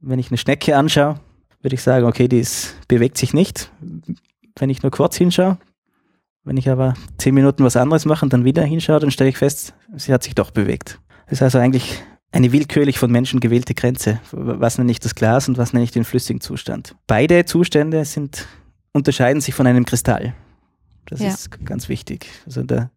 Wenn 0.00 0.18
ich 0.18 0.30
eine 0.30 0.36
Schnecke 0.36 0.76
anschaue, 0.76 1.18
würde 1.62 1.74
ich 1.74 1.82
sagen, 1.82 2.04
okay, 2.04 2.28
die 2.28 2.38
ist, 2.38 2.76
bewegt 2.86 3.16
sich 3.16 3.32
nicht. 3.32 3.72
wenn 4.58 4.70
ich 4.70 4.82
nur 4.82 4.92
kurz 4.92 5.16
hinschaue. 5.16 5.56
Wenn 6.44 6.56
ich 6.56 6.68
aber 6.68 6.94
zehn 7.16 7.34
Minuten 7.34 7.64
was 7.64 7.76
anderes 7.76 8.04
mache 8.04 8.24
und 8.24 8.32
dann 8.32 8.44
wieder 8.44 8.62
hinschaue, 8.62 9.00
dann 9.00 9.10
stelle 9.10 9.30
ich 9.30 9.38
fest, 9.38 9.74
sie 9.96 10.12
hat 10.12 10.22
sich 10.22 10.34
doch 10.34 10.50
bewegt. 10.50 11.00
Das 11.26 11.38
ist 11.38 11.42
also 11.42 11.58
eigentlich 11.58 12.02
eine 12.30 12.52
willkürlich 12.52 12.98
von 12.98 13.10
Menschen 13.10 13.40
gewählte 13.40 13.74
Grenze. 13.74 14.20
Was 14.32 14.78
nenne 14.78 14.90
ich 14.90 15.00
das 15.00 15.14
Glas 15.14 15.48
und 15.48 15.58
was 15.58 15.72
nenne 15.72 15.84
ich 15.84 15.90
den 15.90 16.04
flüssigen 16.04 16.40
Zustand? 16.40 16.94
Beide 17.06 17.44
Zustände 17.44 18.04
sind, 18.04 18.46
unterscheiden 18.92 19.40
sich 19.40 19.54
von 19.54 19.66
einem 19.66 19.84
Kristall. 19.84 20.34
Das 21.06 21.20
ja. 21.20 21.28
ist 21.28 21.64
ganz 21.64 21.88
wichtig. 21.88 22.28
Also 22.44 22.62
der, 22.62 22.90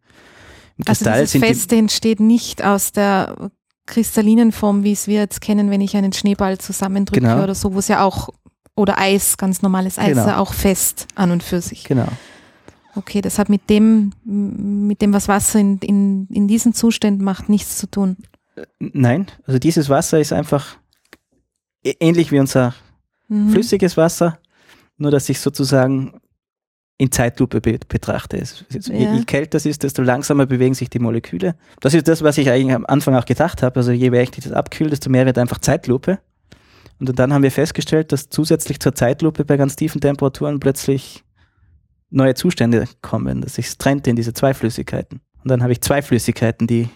im 0.77 0.85
Kristall 0.85 1.19
also 1.19 1.39
das 1.39 1.47
Feste 1.47 1.75
entsteht 1.77 2.19
nicht 2.19 2.63
aus 2.63 2.91
der 2.91 3.51
kristallinen 3.85 4.51
Form, 4.51 4.83
wie 4.83 4.91
es 4.91 5.07
wir 5.07 5.19
jetzt 5.19 5.41
kennen, 5.41 5.69
wenn 5.69 5.81
ich 5.81 5.95
einen 5.95 6.13
Schneeball 6.13 6.57
zusammendrücke 6.57 7.21
genau. 7.21 7.43
oder 7.43 7.55
so, 7.55 7.73
wo 7.73 7.79
es 7.79 7.87
ja 7.87 8.03
auch, 8.03 8.29
oder 8.75 8.99
Eis, 8.99 9.37
ganz 9.37 9.61
normales 9.61 9.97
Eis, 9.97 10.09
genau. 10.09 10.27
ja 10.27 10.37
auch 10.37 10.53
fest 10.53 11.07
an 11.15 11.31
und 11.31 11.43
für 11.43 11.61
sich. 11.61 11.83
Genau. 11.85 12.07
Okay, 12.95 13.21
das 13.21 13.39
hat 13.39 13.47
mit 13.47 13.69
dem, 13.69 14.11
mit 14.23 15.01
dem, 15.01 15.13
was 15.13 15.29
Wasser 15.29 15.59
in, 15.59 15.77
in, 15.79 16.27
in 16.27 16.47
diesen 16.47 16.73
Zuständen 16.73 17.23
macht, 17.23 17.47
nichts 17.47 17.77
zu 17.77 17.89
tun. 17.89 18.17
Nein, 18.79 19.27
also 19.45 19.59
dieses 19.59 19.89
Wasser 19.89 20.19
ist 20.19 20.33
einfach 20.33 20.77
ähnlich 21.83 22.31
wie 22.31 22.39
unser 22.39 22.75
mhm. 23.27 23.49
flüssiges 23.49 23.97
Wasser, 23.97 24.39
nur 24.97 25.11
dass 25.11 25.29
ich 25.29 25.39
sozusagen 25.39 26.19
in 26.97 27.11
Zeitlupe 27.11 27.61
be 27.61 27.79
betrachte. 27.87 28.37
Ja. 28.37 28.93
Je 28.93 29.23
kälter 29.25 29.57
es 29.57 29.65
ist, 29.65 29.81
desto 29.81 30.03
langsamer 30.03 30.45
bewegen 30.45 30.75
sich 30.75 30.89
die 30.89 30.99
Moleküle. 30.99 31.55
Das 31.79 31.95
ist 31.95 32.07
das, 32.07 32.21
was 32.21 32.37
ich 32.37 32.47
eigentlich 32.49 32.75
am 32.75 32.85
Anfang 32.85 33.15
auch 33.15 33.25
gedacht 33.25 33.63
habe. 33.63 33.77
Also 33.77 33.91
je 33.91 34.11
mehr 34.11 34.21
ich 34.21 34.29
das 34.29 34.51
abkühle, 34.51 34.91
desto 34.91 35.09
mehr 35.09 35.25
wird 35.25 35.39
einfach 35.39 35.57
Zeitlupe. 35.57 36.19
Und 36.99 37.17
dann 37.17 37.33
haben 37.33 37.41
wir 37.41 37.51
festgestellt, 37.51 38.11
dass 38.11 38.29
zusätzlich 38.29 38.79
zur 38.79 38.93
Zeitlupe 38.93 39.45
bei 39.45 39.57
ganz 39.57 39.75
tiefen 39.75 39.99
Temperaturen 39.99 40.59
plötzlich 40.59 41.23
neue 42.11 42.35
Zustände 42.35 42.85
kommen, 43.01 43.41
dass 43.41 43.55
sich 43.55 43.75
trennt 43.79 44.05
in 44.05 44.15
diese 44.15 44.33
zwei 44.33 44.53
Flüssigkeiten. 44.53 45.21
Und 45.43 45.49
dann 45.49 45.63
habe 45.63 45.71
ich 45.71 45.81
zwei 45.81 46.03
Flüssigkeiten, 46.03 46.67
die, 46.67 46.89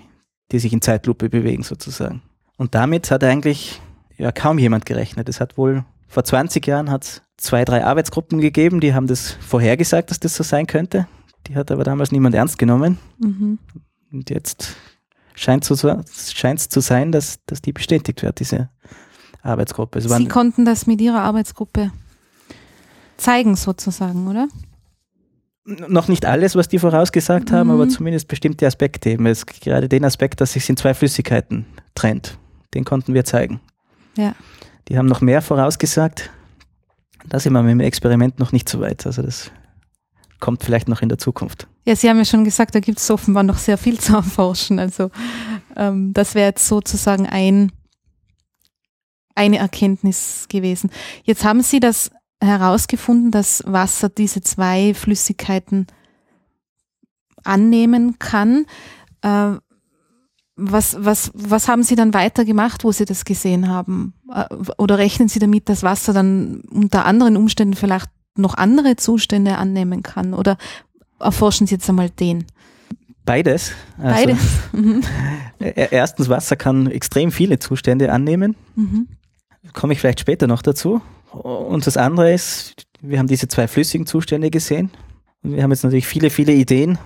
die 0.52 0.60
sich 0.60 0.74
in 0.74 0.82
Zeitlupe 0.82 1.30
bewegen 1.30 1.64
sozusagen. 1.64 2.22
Und 2.58 2.76
damit 2.76 3.12
hat 3.12 3.24
eigentlich 3.24 3.82
ja 4.18 4.32
kaum 4.32 4.60
jemand 4.60 4.86
gerechnet. 4.86 5.28
Es 5.30 5.40
hat 5.40 5.58
wohl 5.58 5.84
vor 6.08 6.24
20 6.24 6.66
Jahren 6.66 6.90
hat 6.92 7.24
zwei, 7.38 7.66
drei 7.66 7.84
Arbeitsgruppen 7.84 8.40
gegeben, 8.40 8.80
die 8.80 8.94
haben 8.94 9.08
das 9.08 9.32
vorhergesagt, 9.32 10.12
dass 10.12 10.20
das 10.20 10.36
so 10.36 10.44
sein 10.44 10.68
könnte. 10.68 11.08
Die 11.48 11.56
hat 11.56 11.72
aber 11.72 11.84
damals 11.84 12.12
niemand 12.12 12.36
ernst 12.36 12.58
genommen. 12.58 12.98
Mhm. 13.20 13.60
Und 14.12 14.30
jetzt 14.30 14.76
scheint 15.36 15.64
es 15.64 15.68
so, 15.68 15.76
zu 15.76 16.80
sein, 16.80 17.12
dass, 17.12 17.40
dass 17.46 17.62
die 17.62 17.74
bestätigt 17.74 18.24
wird, 18.24 18.40
diese 18.40 18.70
Arbeitsgruppe. 19.42 20.02
Sie 20.02 20.28
konnten 20.28 20.66
das 20.66 20.88
mit 20.88 21.02
Ihrer 21.02 21.22
Arbeitsgruppe 21.22 21.92
zeigen 23.18 23.56
sozusagen, 23.56 24.28
oder? 24.28 24.48
Noch 25.65 26.08
nicht 26.08 26.25
alles, 26.25 26.56
was 26.56 26.67
die 26.67 26.80
vorausgesagt 26.80 27.51
haben, 27.51 27.69
mhm. 27.69 27.75
aber 27.75 27.89
zumindest 27.89 28.28
bestimmte 28.28 28.67
Aspekte. 28.67 29.10
Eben 29.10 29.25
es, 29.25 29.45
gerade 29.45 29.89
den 29.89 30.06
Aspekt, 30.06 30.41
dass 30.41 30.54
sich 30.54 30.69
in 30.69 30.78
zwei 30.78 30.93
Flüssigkeiten 30.93 31.65
trennt, 31.95 32.38
den 32.73 32.86
konnten 32.86 33.13
wir 33.13 33.25
zeigen. 33.25 33.60
Ja. 34.17 34.36
Die 34.88 34.97
haben 34.97 35.08
noch 35.08 35.21
mehr 35.21 35.41
vorausgesagt. 35.41 36.30
Da 37.28 37.39
sind 37.39 37.54
wir 37.54 37.63
mit 37.63 37.71
dem 37.71 37.80
Experiment 37.80 38.39
noch 38.39 38.51
nicht 38.51 38.69
so 38.69 38.80
weit. 38.80 39.06
Also 39.06 39.23
das 39.23 39.51
kommt 40.39 40.63
vielleicht 40.63 40.88
noch 40.88 41.01
in 41.01 41.10
der 41.10 41.17
Zukunft. 41.17 41.67
Ja, 41.86 41.95
Sie 41.95 42.10
haben 42.10 42.17
ja 42.17 42.25
schon 42.25 42.43
gesagt, 42.43 42.75
da 42.75 42.80
gibt 42.80 42.99
es 42.99 43.10
offenbar 43.10 43.43
noch 43.43 43.58
sehr 43.58 43.78
viel 43.78 43.99
zu 43.99 44.15
erforschen. 44.15 44.78
Also 44.78 45.10
ähm, 45.75 46.13
das 46.13 46.36
wäre 46.36 46.47
jetzt 46.47 46.67
sozusagen 46.67 47.25
ein, 47.25 47.71
eine 49.34 49.58
Erkenntnis 49.58 50.45
gewesen. 50.47 50.91
Jetzt 51.23 51.43
haben 51.43 51.62
Sie 51.62 51.80
das 51.80 52.12
herausgefunden, 52.41 53.32
dass 53.32 53.63
Wasser 53.65 54.10
diese 54.10 54.41
zwei 54.41 54.93
Flüssigkeiten 54.93 55.88
annehmen 57.43 58.19
kann. 58.19 58.65
Äh, 59.21 59.54
was, 60.58 60.95
was, 61.00 61.32
was 61.34 61.67
haben 61.67 61.84
Sie 61.84 61.95
dann 61.95 62.13
weiter 62.13 62.45
gemacht, 62.45 62.84
wo 62.84 62.91
Sie 62.91 63.06
das 63.06 63.26
gesehen 63.26 63.67
haben? 63.67 64.13
Äh, 64.34 64.45
oder 64.78 64.98
rechnen 64.98 65.28
Sie 65.28 65.39
damit, 65.39 65.69
dass 65.69 65.84
Wasser 65.84 66.13
dann 66.13 66.62
unter 66.69 67.06
anderen 67.06 67.38
Umständen 67.38 67.76
vielleicht 67.76 68.10
noch 68.38 68.56
andere 68.56 68.95
Zustände 68.95 69.58
annehmen 69.58 70.04
kann? 70.04 70.34
Oder 70.34 70.58
erforschen 71.19 71.67
Sie 71.67 71.76
jetzt 71.76 71.89
einmal 71.89 72.10
den? 72.10 72.45
Beides. 73.26 73.71
Also, 73.98 74.26
Beides. 74.26 74.39
Mhm. 74.71 75.02
Erstens, 75.60 76.30
Wasser 76.30 76.58
kann 76.58 76.88
extrem 76.88 77.32
viele 77.32 77.60
Zustände 77.60 78.12
annehmen. 78.12 78.56
Mhm. 78.76 79.08
Komme 79.74 79.93
ich 79.93 80.00
vielleicht 80.00 80.19
später 80.19 80.48
noch 80.48 80.62
dazu. 80.62 81.02
Und 81.36 81.86
das 81.86 81.98
andere 81.98 82.34
ist, 82.34 82.88
wir 83.02 83.19
haben 83.19 83.28
diese 83.28 83.48
zwei 83.48 83.67
flüssigen 83.67 84.08
Zustände 84.08 84.50
gesehen. 84.50 84.89
Und 85.43 85.56
wir 85.56 85.63
haben 85.63 85.71
jetzt 85.71 85.84
natürlich 85.84 86.08
viele, 86.08 86.30
viele 86.30 86.54
Ideen, 86.54 86.98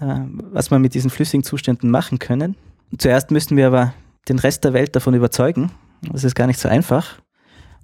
äh, 0.00 0.20
was 0.52 0.70
wir 0.70 0.78
mit 0.78 0.94
diesen 0.94 1.10
flüssigen 1.10 1.44
Zuständen 1.44 1.90
machen 1.90 2.18
können. 2.18 2.56
Und 2.90 3.02
zuerst 3.02 3.30
müssen 3.30 3.56
wir 3.56 3.66
aber 3.66 3.94
den 4.28 4.38
Rest 4.38 4.64
der 4.64 4.72
Welt 4.72 4.96
davon 4.96 5.14
überzeugen. 5.14 5.70
Das 6.02 6.24
ist 6.24 6.34
gar 6.34 6.46
nicht 6.46 6.60
so 6.60 6.68
einfach, 6.68 7.20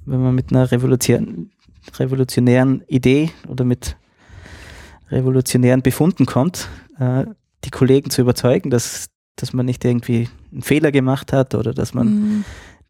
wenn 0.07 0.23
man 0.23 0.35
mit 0.35 0.53
einer 0.53 0.71
revolutionären 0.71 2.85
Idee 2.87 3.31
oder 3.49 3.65
mit 3.65 3.97
revolutionären 5.11 5.83
Befunden 5.83 6.27
kommt, 6.27 6.69
äh, 6.99 7.25
die 7.65 7.71
Kollegen 7.71 8.11
zu 8.11 8.23
überzeugen, 8.23 8.71
dass, 8.71 9.09
dass 9.37 9.53
man 9.53 9.67
nicht 9.67 9.85
irgendwie 9.85 10.29
einen 10.53 10.63
Fehler 10.63 10.93
gemacht 10.93 11.33
hat 11.33 11.55
oder 11.55 11.75
dass 11.75 11.95
man 11.95 12.07
mhm. 12.07 12.45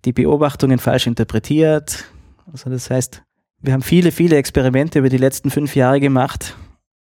die 0.05 0.13
Beobachtungen 0.13 0.79
falsch 0.79 1.07
interpretiert 1.07 2.05
also 2.53 2.71
das 2.71 2.91
heißt, 2.91 3.23
wir 3.61 3.73
haben 3.73 3.83
viele, 3.83 4.13
viele 4.13 4.37
Experimente 4.37 4.99
über 4.99 5.09
die 5.09 5.19
letzten 5.19 5.51
fünf 5.51 5.77
Jahre 5.77 6.01
gemacht, 6.01 6.57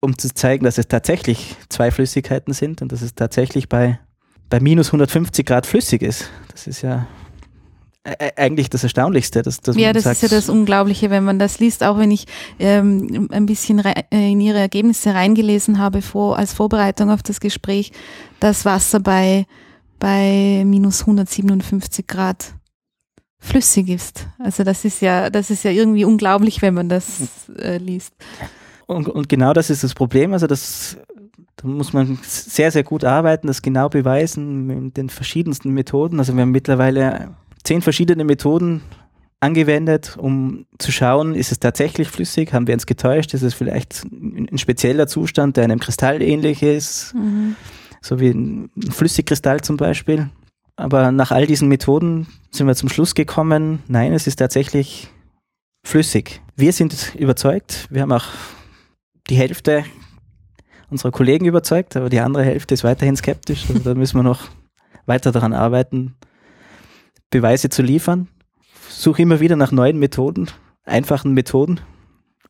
um 0.00 0.18
zu 0.18 0.32
zeigen, 0.32 0.64
dass 0.64 0.78
es 0.78 0.88
tatsächlich 0.88 1.56
zwei 1.68 1.90
Flüssigkeiten 1.90 2.52
sind 2.52 2.82
und 2.82 2.90
dass 2.92 3.02
es 3.02 3.14
tatsächlich 3.14 3.68
bei, 3.68 4.00
bei 4.48 4.60
minus 4.60 4.88
150 4.88 5.46
Grad 5.46 5.66
flüssig 5.66 6.02
ist. 6.02 6.30
Das 6.50 6.66
ist 6.66 6.82
ja 6.82 7.06
eigentlich 8.36 8.70
das 8.70 8.82
Erstaunlichste. 8.82 9.42
Dass, 9.42 9.60
dass 9.60 9.76
ja, 9.76 9.92
das 9.92 10.04
sagt, 10.04 10.22
ist 10.22 10.30
ja 10.30 10.36
das 10.36 10.48
Unglaubliche, 10.48 11.10
wenn 11.10 11.24
man 11.24 11.38
das 11.38 11.58
liest, 11.58 11.84
auch 11.84 11.98
wenn 11.98 12.10
ich 12.10 12.26
ähm, 12.58 13.28
ein 13.30 13.46
bisschen 13.46 13.78
äh, 13.80 14.04
in 14.10 14.40
Ihre 14.40 14.58
Ergebnisse 14.58 15.14
reingelesen 15.14 15.78
habe 15.78 16.02
vor, 16.02 16.38
als 16.38 16.52
Vorbereitung 16.52 17.10
auf 17.10 17.22
das 17.22 17.40
Gespräch, 17.40 17.92
dass 18.40 18.64
Wasser 18.64 19.00
bei, 19.00 19.46
bei 19.98 20.62
minus 20.64 21.02
157 21.02 22.06
Grad 22.06 22.54
flüssig 23.40 23.88
ist. 23.88 24.28
Also 24.38 24.64
das 24.64 24.84
ist 24.84 25.00
ja, 25.00 25.30
das 25.30 25.50
ist 25.50 25.64
ja 25.64 25.70
irgendwie 25.70 26.04
unglaublich, 26.04 26.62
wenn 26.62 26.74
man 26.74 26.88
das 26.88 27.48
äh, 27.58 27.78
liest. 27.78 28.14
Und, 28.86 29.08
und, 29.08 29.28
genau 29.28 29.52
das 29.52 29.70
ist 29.70 29.82
das 29.82 29.94
Problem. 29.94 30.32
Also 30.32 30.46
das, 30.46 30.98
da 31.56 31.66
muss 31.66 31.92
man 31.92 32.18
sehr, 32.22 32.70
sehr 32.70 32.84
gut 32.84 33.04
arbeiten, 33.04 33.46
das 33.46 33.62
genau 33.62 33.88
beweisen 33.88 34.66
mit 34.66 34.96
den 34.96 35.08
verschiedensten 35.08 35.70
Methoden. 35.70 36.18
Also 36.18 36.34
wir 36.34 36.42
haben 36.42 36.50
mittlerweile 36.50 37.34
zehn 37.64 37.82
verschiedene 37.82 38.24
Methoden 38.24 38.82
angewendet, 39.40 40.16
um 40.18 40.66
zu 40.78 40.92
schauen, 40.92 41.34
ist 41.34 41.50
es 41.50 41.58
tatsächlich 41.58 42.08
flüssig, 42.08 42.52
haben 42.52 42.66
wir 42.66 42.74
uns 42.74 42.84
getäuscht, 42.84 43.32
ist 43.32 43.42
es 43.42 43.54
vielleicht 43.54 44.04
ein 44.04 44.58
spezieller 44.58 45.06
Zustand, 45.06 45.56
der 45.56 45.64
einem 45.64 45.80
Kristall 45.80 46.20
ähnlich 46.20 46.62
ist, 46.62 47.14
mhm. 47.14 47.56
so 48.02 48.20
wie 48.20 48.30
ein 48.30 48.70
Flüssigkristall 48.90 49.62
zum 49.62 49.78
Beispiel. 49.78 50.28
Aber 50.80 51.12
nach 51.12 51.30
all 51.30 51.46
diesen 51.46 51.68
Methoden 51.68 52.26
sind 52.50 52.66
wir 52.66 52.74
zum 52.74 52.88
Schluss 52.88 53.14
gekommen, 53.14 53.82
nein, 53.86 54.14
es 54.14 54.26
ist 54.26 54.36
tatsächlich 54.36 55.08
flüssig. 55.84 56.40
Wir 56.56 56.72
sind 56.72 57.14
überzeugt. 57.16 57.86
Wir 57.90 58.00
haben 58.00 58.12
auch 58.12 58.24
die 59.28 59.34
Hälfte 59.34 59.84
unserer 60.88 61.10
Kollegen 61.10 61.44
überzeugt, 61.44 61.96
aber 61.96 62.08
die 62.08 62.20
andere 62.20 62.44
Hälfte 62.44 62.72
ist 62.72 62.82
weiterhin 62.82 63.14
skeptisch. 63.14 63.66
Also 63.68 63.80
da 63.82 63.94
müssen 63.94 64.16
wir 64.16 64.22
noch 64.22 64.48
weiter 65.04 65.32
daran 65.32 65.52
arbeiten, 65.52 66.14
Beweise 67.28 67.68
zu 67.68 67.82
liefern. 67.82 68.28
Suche 68.88 69.20
immer 69.20 69.38
wieder 69.38 69.56
nach 69.56 69.72
neuen 69.72 69.98
Methoden, 69.98 70.48
einfachen 70.84 71.34
Methoden. 71.34 71.80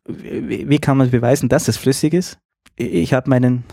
Wie, 0.06 0.78
kann 0.78 0.98
man 0.98 1.10
beweisen, 1.10 1.48
dass 1.48 1.66
es 1.66 1.76
flüssig 1.76 2.14
ist? 2.14 2.38
Ich 2.76 3.12
habe 3.12 3.28
meinen 3.28 3.64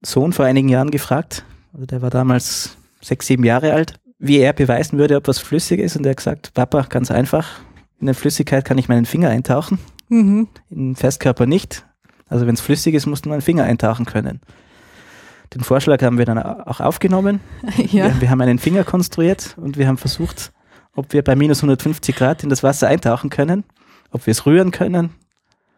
Sohn 0.00 0.32
vor 0.32 0.44
einigen 0.44 0.68
Jahren 0.68 0.92
gefragt, 0.92 1.44
der 1.72 2.02
war 2.02 2.10
damals 2.10 2.76
sechs, 3.00 3.26
sieben 3.26 3.44
Jahre 3.44 3.72
alt, 3.72 3.98
wie 4.18 4.38
er 4.38 4.52
beweisen 4.52 4.98
würde, 4.98 5.16
ob 5.16 5.28
was 5.28 5.38
flüssig 5.38 5.80
ist. 5.80 5.96
Und 5.96 6.06
er 6.06 6.10
hat 6.10 6.16
gesagt, 6.18 6.54
Papa, 6.54 6.82
ganz 6.88 7.10
einfach, 7.10 7.60
in 8.00 8.06
der 8.06 8.14
Flüssigkeit 8.14 8.64
kann 8.64 8.78
ich 8.78 8.88
meinen 8.88 9.06
Finger 9.06 9.30
eintauchen, 9.30 9.78
mhm. 10.08 10.48
in 10.70 10.96
Festkörper 10.96 11.46
nicht. 11.46 11.86
Also 12.28 12.46
wenn 12.46 12.54
es 12.54 12.60
flüssig 12.60 12.94
ist, 12.94 13.06
musst 13.06 13.24
du 13.24 13.30
meinen 13.30 13.42
Finger 13.42 13.64
eintauchen 13.64 14.04
können. 14.04 14.40
Den 15.54 15.62
Vorschlag 15.62 16.02
haben 16.02 16.18
wir 16.18 16.24
dann 16.24 16.38
auch 16.38 16.80
aufgenommen. 16.80 17.40
Ja. 17.76 18.06
Wir, 18.06 18.20
wir, 18.22 18.30
haben 18.30 18.40
einen 18.40 18.58
Finger 18.58 18.84
konstruiert 18.84 19.54
und 19.58 19.76
wir 19.76 19.86
haben 19.86 19.96
versucht, 19.96 20.52
ob 20.94 21.12
wir 21.12 21.22
bei 21.22 21.36
minus 21.36 21.58
150 21.58 22.16
Grad 22.16 22.42
in 22.42 22.48
das 22.48 22.62
Wasser 22.62 22.88
eintauchen 22.88 23.30
können, 23.30 23.64
ob 24.10 24.26
wir 24.26 24.32
es 24.32 24.46
rühren 24.46 24.70
können. 24.70 25.10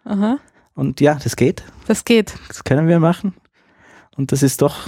Aha. 0.05 0.39
Und 0.75 1.01
ja, 1.01 1.19
das 1.23 1.37
geht. 1.37 1.65
Das 1.87 2.05
geht. 2.05 2.35
Das 2.49 2.65
können 2.65 2.89
wir 2.89 3.01
machen. 3.01 3.35
Und 4.17 4.33
das 4.33 4.43
ist 4.43 4.63
doch 4.63 4.87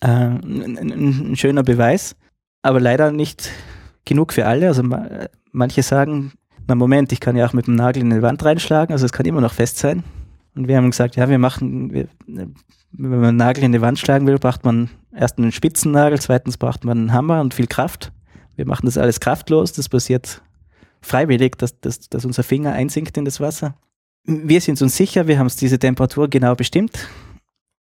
äh, 0.00 0.06
ein, 0.06 0.76
ein, 0.78 1.36
schöner 1.36 1.62
Beweis, 1.62 2.14
aber 2.62 2.80
leider 2.80 3.12
nicht 3.12 3.50
genug 4.04 4.32
für 4.32 4.46
alle. 4.46 4.68
Also 4.68 4.82
manche 5.52 5.82
sagen, 5.82 6.32
na 6.66 6.74
Moment, 6.74 7.12
ich 7.12 7.20
kann 7.20 7.36
ja 7.36 7.46
auch 7.46 7.52
mit 7.52 7.66
dem 7.66 7.74
Nagel 7.74 8.02
in 8.02 8.10
die 8.10 8.22
Wand 8.22 8.44
reinschlagen, 8.44 8.92
also 8.92 9.04
es 9.04 9.12
kann 9.12 9.26
immer 9.26 9.40
noch 9.40 9.52
fest 9.52 9.78
sein. 9.78 10.04
Und 10.54 10.68
wir 10.68 10.76
haben 10.76 10.90
gesagt, 10.90 11.16
ja, 11.16 11.28
wir 11.28 11.38
machen, 11.38 11.92
wir, 11.92 12.08
wenn 12.26 13.10
man 13.10 13.24
einen 13.24 13.36
Nagel 13.36 13.64
in 13.64 13.72
die 13.72 13.80
Wand 13.80 13.98
schlagen 13.98 14.26
will, 14.26 14.38
braucht 14.38 14.64
man 14.64 14.90
erst 15.14 15.38
einen 15.38 15.52
Spitzennagel, 15.52 16.20
zweitens 16.20 16.58
braucht 16.58 16.84
man 16.84 16.98
einen 16.98 17.12
Hammer 17.12 17.40
und 17.40 17.54
viel 17.54 17.66
Kraft. 17.66 18.12
Wir 18.56 18.66
machen 18.66 18.86
das 18.86 18.98
alles 18.98 19.20
kraftlos, 19.20 19.72
das 19.72 19.88
passiert 19.88 20.42
freiwillig, 21.00 21.56
dass, 21.58 21.80
dass, 21.80 22.00
dass 22.00 22.24
unser 22.24 22.42
Finger 22.42 22.72
einsinkt 22.72 23.16
in 23.16 23.24
das 23.24 23.40
Wasser. 23.40 23.74
Wir 24.24 24.60
sind 24.60 24.80
uns 24.82 24.96
sicher, 24.96 25.26
wir 25.26 25.38
haben 25.38 25.50
diese 25.58 25.78
Temperatur 25.78 26.28
genau 26.28 26.54
bestimmt. 26.54 27.08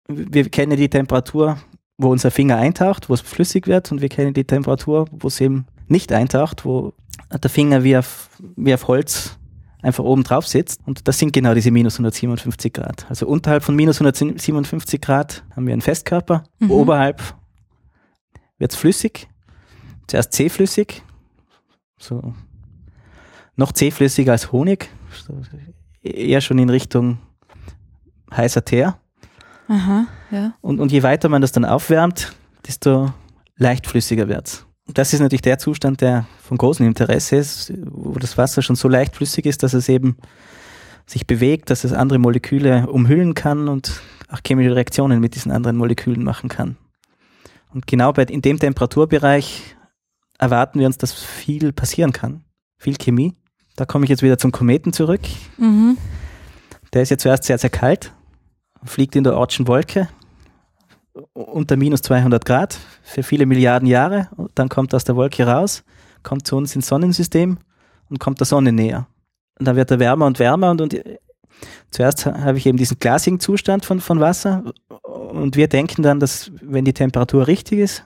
Wir 0.07 0.49
kennen 0.49 0.77
die 0.77 0.89
Temperatur, 0.89 1.59
wo 1.99 2.11
unser 2.11 2.31
Finger 2.31 2.57
eintaucht, 2.57 3.11
wo 3.11 3.15
es 3.15 3.21
flüssig 3.21 3.67
wird 3.67 3.91
und 3.93 4.01
wir 4.01 4.09
kennen 4.09 4.33
die 4.33 4.45
Temperatur, 4.45 5.07
wo 5.11 5.27
es 5.29 5.41
eben 5.41 5.67
nicht 5.89 6.13
eintaucht, 6.13 6.65
wo 6.65 6.95
der 7.31 7.51
Finger 7.51 7.83
wie 7.83 7.97
auf, 7.97 8.31
wie 8.57 8.73
auf 8.73 8.87
Holz 8.89 9.37
einfach 9.83 10.05
oben 10.05 10.23
drauf 10.23 10.47
sitzt. 10.47 10.81
Und 10.87 11.07
das 11.09 11.19
sind 11.19 11.33
genau 11.33 11.55
diese 11.55 11.71
minus 11.71 11.95
157 11.95 12.73
Grad. 12.73 13.07
Also 13.09 13.27
unterhalb 13.27 13.65
von 13.65 13.75
minus 13.75 14.01
157 14.01 15.01
Grad 15.01 15.45
haben 15.55 15.67
wir 15.67 15.73
einen 15.73 15.83
Festkörper, 15.83 16.45
mhm. 16.61 16.71
oberhalb 16.71 17.23
wird 18.59 18.73
es 18.73 18.79
flüssig, 18.79 19.29
zuerst 20.07 20.33
zähflüssig, 20.33 21.03
so 21.99 22.35
noch 23.57 23.73
zähflüssiger 23.73 24.33
als 24.33 24.53
Honig, 24.53 24.89
eher 26.03 26.41
schon 26.41 26.59
in 26.59 26.71
Richtung 26.71 27.19
heißer 28.33 28.65
Teer. 28.65 29.01
Aha, 29.69 30.07
ja. 30.31 30.55
Und, 30.61 30.81
und 30.81 30.91
je 30.91 31.03
weiter 31.03 31.29
man 31.29 31.43
das 31.43 31.53
dann 31.53 31.65
aufwärmt, 31.65 32.33
desto 32.67 33.13
leichtflüssiger 33.57 34.29
wird's. 34.29 34.67
Und 34.87 34.97
das 34.97 35.13
ist 35.13 35.21
natürlich 35.21 35.43
der 35.43 35.59
Zustand, 35.59 36.01
der 36.01 36.27
von 36.43 36.57
großem 36.57 36.87
Interesse 36.87 37.37
ist, 37.37 37.73
wo 37.85 38.19
das 38.19 38.39
Wasser 38.39 38.63
schon 38.63 38.77
so 38.77 38.89
leichtflüssig 38.89 39.45
ist, 39.45 39.63
dass 39.63 39.75
es 39.75 39.89
eben 39.89 40.17
sich 41.05 41.27
bewegt, 41.27 41.71
dass 41.71 41.85
es 41.85 41.93
andere 41.93 42.19
Moleküle 42.19 42.87
umhüllen 42.87 43.35
kann 43.35 43.69
und 43.69 44.01
auch 44.31 44.41
chemische 44.47 44.75
Reaktionen 44.75 45.21
mit 45.21 45.35
diesen 45.35 45.53
anderen 45.53 45.77
Molekülen 45.77 46.25
machen 46.25 46.49
kann. 46.49 46.77
Und 47.73 47.87
genau 47.87 48.13
bei, 48.13 48.25
in 48.25 48.43
dem 48.43 48.59
Temperaturbereich 48.59 49.77
erwarten 50.39 50.81
wir 50.81 50.87
uns, 50.87 50.97
dass 50.97 51.13
viel 51.13 51.73
passieren 51.73 52.13
kann. 52.13 52.45
Viel 52.79 52.97
Chemie. 52.97 53.35
Da 53.77 53.85
komme 53.85 54.05
ich 54.05 54.11
jetzt 54.11 54.23
wieder 54.23 54.39
zum 54.39 54.53
Kometen 54.53 54.93
zurück. 54.93 55.21
Mhm. 55.59 55.99
Der 56.93 57.03
ist 57.03 57.11
ja 57.11 57.19
zuerst 57.19 57.45
sehr, 57.45 57.59
sehr 57.59 57.71
kalt, 57.71 58.15
fliegt 58.85 59.17
in 59.17 59.25
der 59.25 59.37
Ortschen 59.37 59.67
Wolke 59.67 60.09
unter 61.33 61.77
minus 61.77 62.03
200 62.03 62.45
Grad 62.45 62.79
für 63.03 63.23
viele 63.23 63.47
Milliarden 63.47 63.89
Jahre. 63.89 64.29
Dann 64.55 64.69
kommt 64.69 64.95
aus 64.95 65.05
der 65.05 65.17
Wolke 65.17 65.47
raus, 65.47 65.85
kommt 66.23 66.47
zu 66.47 66.57
uns 66.57 66.75
ins 66.77 66.87
Sonnensystem 66.87 67.59
und 68.09 68.21
kommt 68.21 68.41
der 68.41 68.47
Sonne 68.47 68.73
näher. 68.73 69.07
Und 69.59 69.67
dann 69.67 69.77
wird 69.77 69.91
er 69.91 69.99
wärmer 69.99 70.27
und 70.27 70.39
wärmer 70.39 70.71
und, 70.71 70.81
und 70.81 71.03
zuerst 71.91 72.27
habe 72.27 72.59
ich 72.59 72.67
eben 72.67 72.79
diesen 72.79 72.99
glasigen 72.99 73.41
Zustand 73.41 73.85
von, 73.85 74.01
von 74.01 74.21
Wasser 74.21 74.73
und 75.03 75.57
wir 75.57 75.69
denken 75.69 76.03
dann, 76.03 76.21
dass 76.21 76.53
wenn 76.61 76.85
die 76.85 76.93
Temperatur 76.93 77.47
richtig 77.47 77.81
ist, 77.81 78.05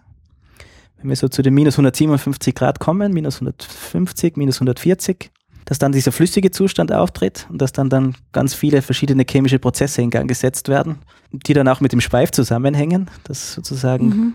wenn 0.99 1.11
wir 1.11 1.17
so 1.17 1.29
zu 1.29 1.43
den 1.43 1.53
minus 1.53 1.75
157 1.75 2.55
Grad 2.55 2.79
kommen, 2.79 3.13
minus 3.13 3.37
150, 3.37 4.37
minus 4.37 4.57
140, 4.57 5.31
dass 5.65 5.79
dann 5.79 5.93
dieser 5.93 6.13
flüssige 6.13 6.51
Zustand 6.51 6.93
auftritt 6.93 7.47
und 7.51 7.61
dass 7.61 7.73
dann 7.73 7.89
dann 7.89 8.15
ganz 8.33 8.55
viele 8.55 8.83
verschiedene 8.83 9.25
chemische 9.29 9.59
Prozesse 9.59 10.03
in 10.03 10.11
Gang 10.11 10.29
gesetzt 10.29 10.69
werden, 10.69 10.99
die 11.33 11.55
dann 11.55 11.69
auch 11.69 11.81
mit 11.81 11.93
dem 11.93 12.01
Schweif 12.01 12.31
zusammenhängen, 12.31 13.11
dass 13.25 13.55
sozusagen 13.55 14.07
mhm. 14.07 14.35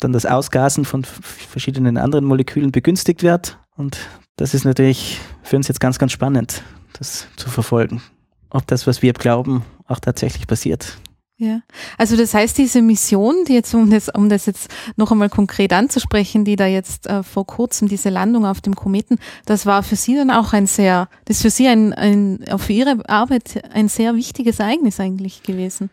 dann 0.00 0.12
das 0.12 0.26
Ausgasen 0.26 0.84
von 0.84 1.04
verschiedenen 1.04 1.96
anderen 1.96 2.24
Molekülen 2.24 2.72
begünstigt 2.72 3.22
wird. 3.22 3.58
Und 3.76 3.98
das 4.36 4.54
ist 4.54 4.64
natürlich 4.64 5.20
für 5.42 5.56
uns 5.56 5.68
jetzt 5.68 5.80
ganz, 5.80 5.98
ganz 5.98 6.12
spannend, 6.12 6.62
das 6.98 7.26
zu 7.36 7.48
verfolgen, 7.48 8.02
ob 8.50 8.66
das, 8.66 8.86
was 8.86 9.02
wir 9.02 9.12
glauben, 9.12 9.62
auch 9.86 10.00
tatsächlich 10.00 10.46
passiert. 10.46 10.98
Ja, 11.42 11.60
also 11.98 12.16
das 12.16 12.34
heißt, 12.34 12.56
diese 12.56 12.82
Mission, 12.82 13.34
die 13.48 13.54
jetzt, 13.54 13.74
um 13.74 13.90
das, 13.90 14.08
um 14.08 14.28
das 14.28 14.46
jetzt 14.46 14.72
noch 14.94 15.10
einmal 15.10 15.28
konkret 15.28 15.72
anzusprechen, 15.72 16.44
die 16.44 16.54
da 16.54 16.66
jetzt 16.66 17.08
äh, 17.08 17.24
vor 17.24 17.44
kurzem, 17.48 17.88
diese 17.88 18.10
Landung 18.10 18.46
auf 18.46 18.60
dem 18.60 18.76
Kometen, 18.76 19.18
das 19.44 19.66
war 19.66 19.82
für 19.82 19.96
Sie 19.96 20.14
dann 20.14 20.30
auch 20.30 20.52
ein 20.52 20.68
sehr, 20.68 21.08
das 21.24 21.38
ist 21.38 21.42
für 21.42 21.50
Sie 21.50 21.66
ein, 21.66 21.92
ein 21.94 22.44
für 22.58 22.72
Ihre 22.72 23.08
Arbeit 23.08 23.60
ein 23.74 23.88
sehr 23.88 24.14
wichtiges 24.14 24.60
Ereignis 24.60 25.00
eigentlich 25.00 25.42
gewesen. 25.42 25.90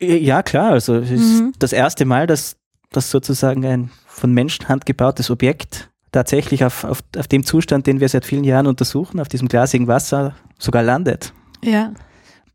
Ja, 0.00 0.42
klar, 0.42 0.72
also 0.72 0.96
es 0.96 1.10
ist 1.10 1.40
mhm. 1.40 1.54
das 1.58 1.72
erste 1.72 2.04
Mal, 2.04 2.26
dass, 2.26 2.58
dass 2.92 3.10
sozusagen 3.10 3.64
ein 3.64 3.90
von 4.06 4.34
Menschenhand 4.34 4.84
gebautes 4.84 5.30
Objekt 5.30 5.88
tatsächlich 6.12 6.62
auf, 6.62 6.84
auf, 6.84 6.98
auf 7.16 7.26
dem 7.26 7.46
Zustand, 7.46 7.86
den 7.86 8.00
wir 8.00 8.08
seit 8.10 8.26
vielen 8.26 8.44
Jahren 8.44 8.66
untersuchen, 8.66 9.18
auf 9.18 9.28
diesem 9.28 9.48
glasigen 9.48 9.86
Wasser 9.86 10.34
sogar 10.58 10.82
landet. 10.82 11.32
Ja 11.64 11.94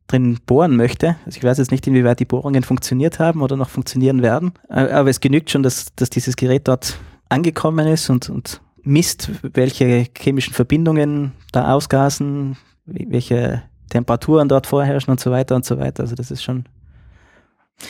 drin 0.08 0.38
bohren 0.45 0.76
möchte. 0.76 1.16
Also 1.26 1.38
ich 1.38 1.43
weiß 1.43 1.58
jetzt 1.58 1.72
nicht, 1.72 1.88
inwieweit 1.88 2.20
die 2.20 2.26
Bohrungen 2.26 2.64
funktioniert 2.64 3.20
haben 3.20 3.41
oder 3.41 3.56
noch 3.56 3.70
funktionieren 3.70 4.22
werden, 4.22 4.53
aber 4.70 5.10
es 5.10 5.20
genügt 5.20 5.49
schon, 5.49 5.64
dass, 5.64 5.88
dass 5.95 6.10
dieses 6.10 6.36
Gerät 6.36 6.68
dort 6.68 6.99
angekommen 7.30 7.88
ist 7.88 8.10
und, 8.10 8.30
und 8.30 8.62
misst, 8.84 9.32
welche 9.41 10.06
chemischen 10.18 10.53
Verbindungen 10.53 11.32
da 11.51 11.74
ausgasen, 11.74 12.58
welche 12.86 13.64
Temperaturen 13.89 14.47
dort 14.47 14.68
vorherrschen 14.68 15.12
und 15.12 15.20
so 15.20 15.32
weiter 15.32 15.56
und 15.56 15.66
so 15.66 15.80
weiter. 15.80 16.03
Also 16.03 16.16
das 16.16 16.30
ist 16.32 16.43
schon 16.43 16.66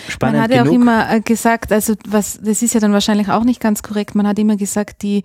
spannend. 0.07 0.37
Man 0.37 0.43
hat 0.43 0.51
ja 0.51 0.63
auch 0.63 0.73
immer 0.73 1.11
äh, 1.11 1.21
gesagt, 1.21 1.71
also 1.71 1.95
was, 2.07 2.39
das 2.41 2.61
ist 2.61 2.73
ja 2.73 2.79
dann 2.79 2.93
wahrscheinlich 2.93 3.29
auch 3.29 3.43
nicht 3.43 3.59
ganz 3.59 3.83
korrekt, 3.83 4.15
man 4.15 4.27
hat 4.27 4.39
immer 4.39 4.55
gesagt, 4.55 5.03
die, 5.03 5.23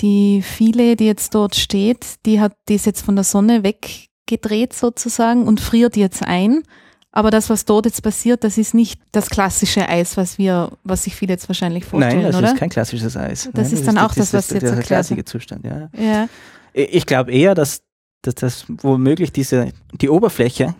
die 0.00 0.42
viele, 0.42 0.94
die 0.96 1.06
jetzt 1.06 1.34
dort 1.34 1.56
steht, 1.56 2.24
die 2.26 2.40
hat, 2.40 2.52
die 2.68 2.74
ist 2.74 2.86
jetzt 2.86 3.02
von 3.02 3.16
der 3.16 3.24
Sonne 3.24 3.62
weg 3.62 4.07
gedreht 4.28 4.72
sozusagen 4.72 5.48
und 5.48 5.60
friert 5.60 5.96
jetzt 5.96 6.22
ein. 6.22 6.62
Aber 7.10 7.30
das, 7.30 7.50
was 7.50 7.64
dort 7.64 7.86
jetzt 7.86 8.02
passiert, 8.02 8.44
das 8.44 8.58
ist 8.58 8.74
nicht 8.74 9.00
das 9.10 9.30
klassische 9.30 9.88
Eis, 9.88 10.16
was 10.16 10.38
wir, 10.38 10.70
was 10.84 11.04
sich 11.04 11.16
viele 11.16 11.32
jetzt 11.32 11.48
wahrscheinlich 11.48 11.84
vorstellen, 11.84 12.22
Nein, 12.22 12.30
das 12.30 12.36
oder? 12.36 12.52
ist 12.52 12.56
kein 12.56 12.68
klassisches 12.68 13.16
Eis. 13.16 13.48
Das 13.54 13.70
Nein, 13.70 13.78
ist 13.78 13.88
dann 13.88 13.94
das 13.96 14.04
auch 14.04 14.14
das, 14.14 14.32
was 14.34 14.46
das, 14.46 14.50
jetzt 14.50 14.62
der 14.62 14.70
erklärt. 14.70 14.78
Der 14.78 14.86
klassische 14.86 15.24
Zustand, 15.24 15.64
ja. 15.64 15.90
ja. 15.98 16.28
Ich 16.74 17.06
glaube 17.06 17.32
eher, 17.32 17.54
dass, 17.54 17.82
dass 18.22 18.34
das 18.36 18.66
womöglich 18.68 19.32
diese, 19.32 19.72
die 20.00 20.08
Oberfläche 20.08 20.74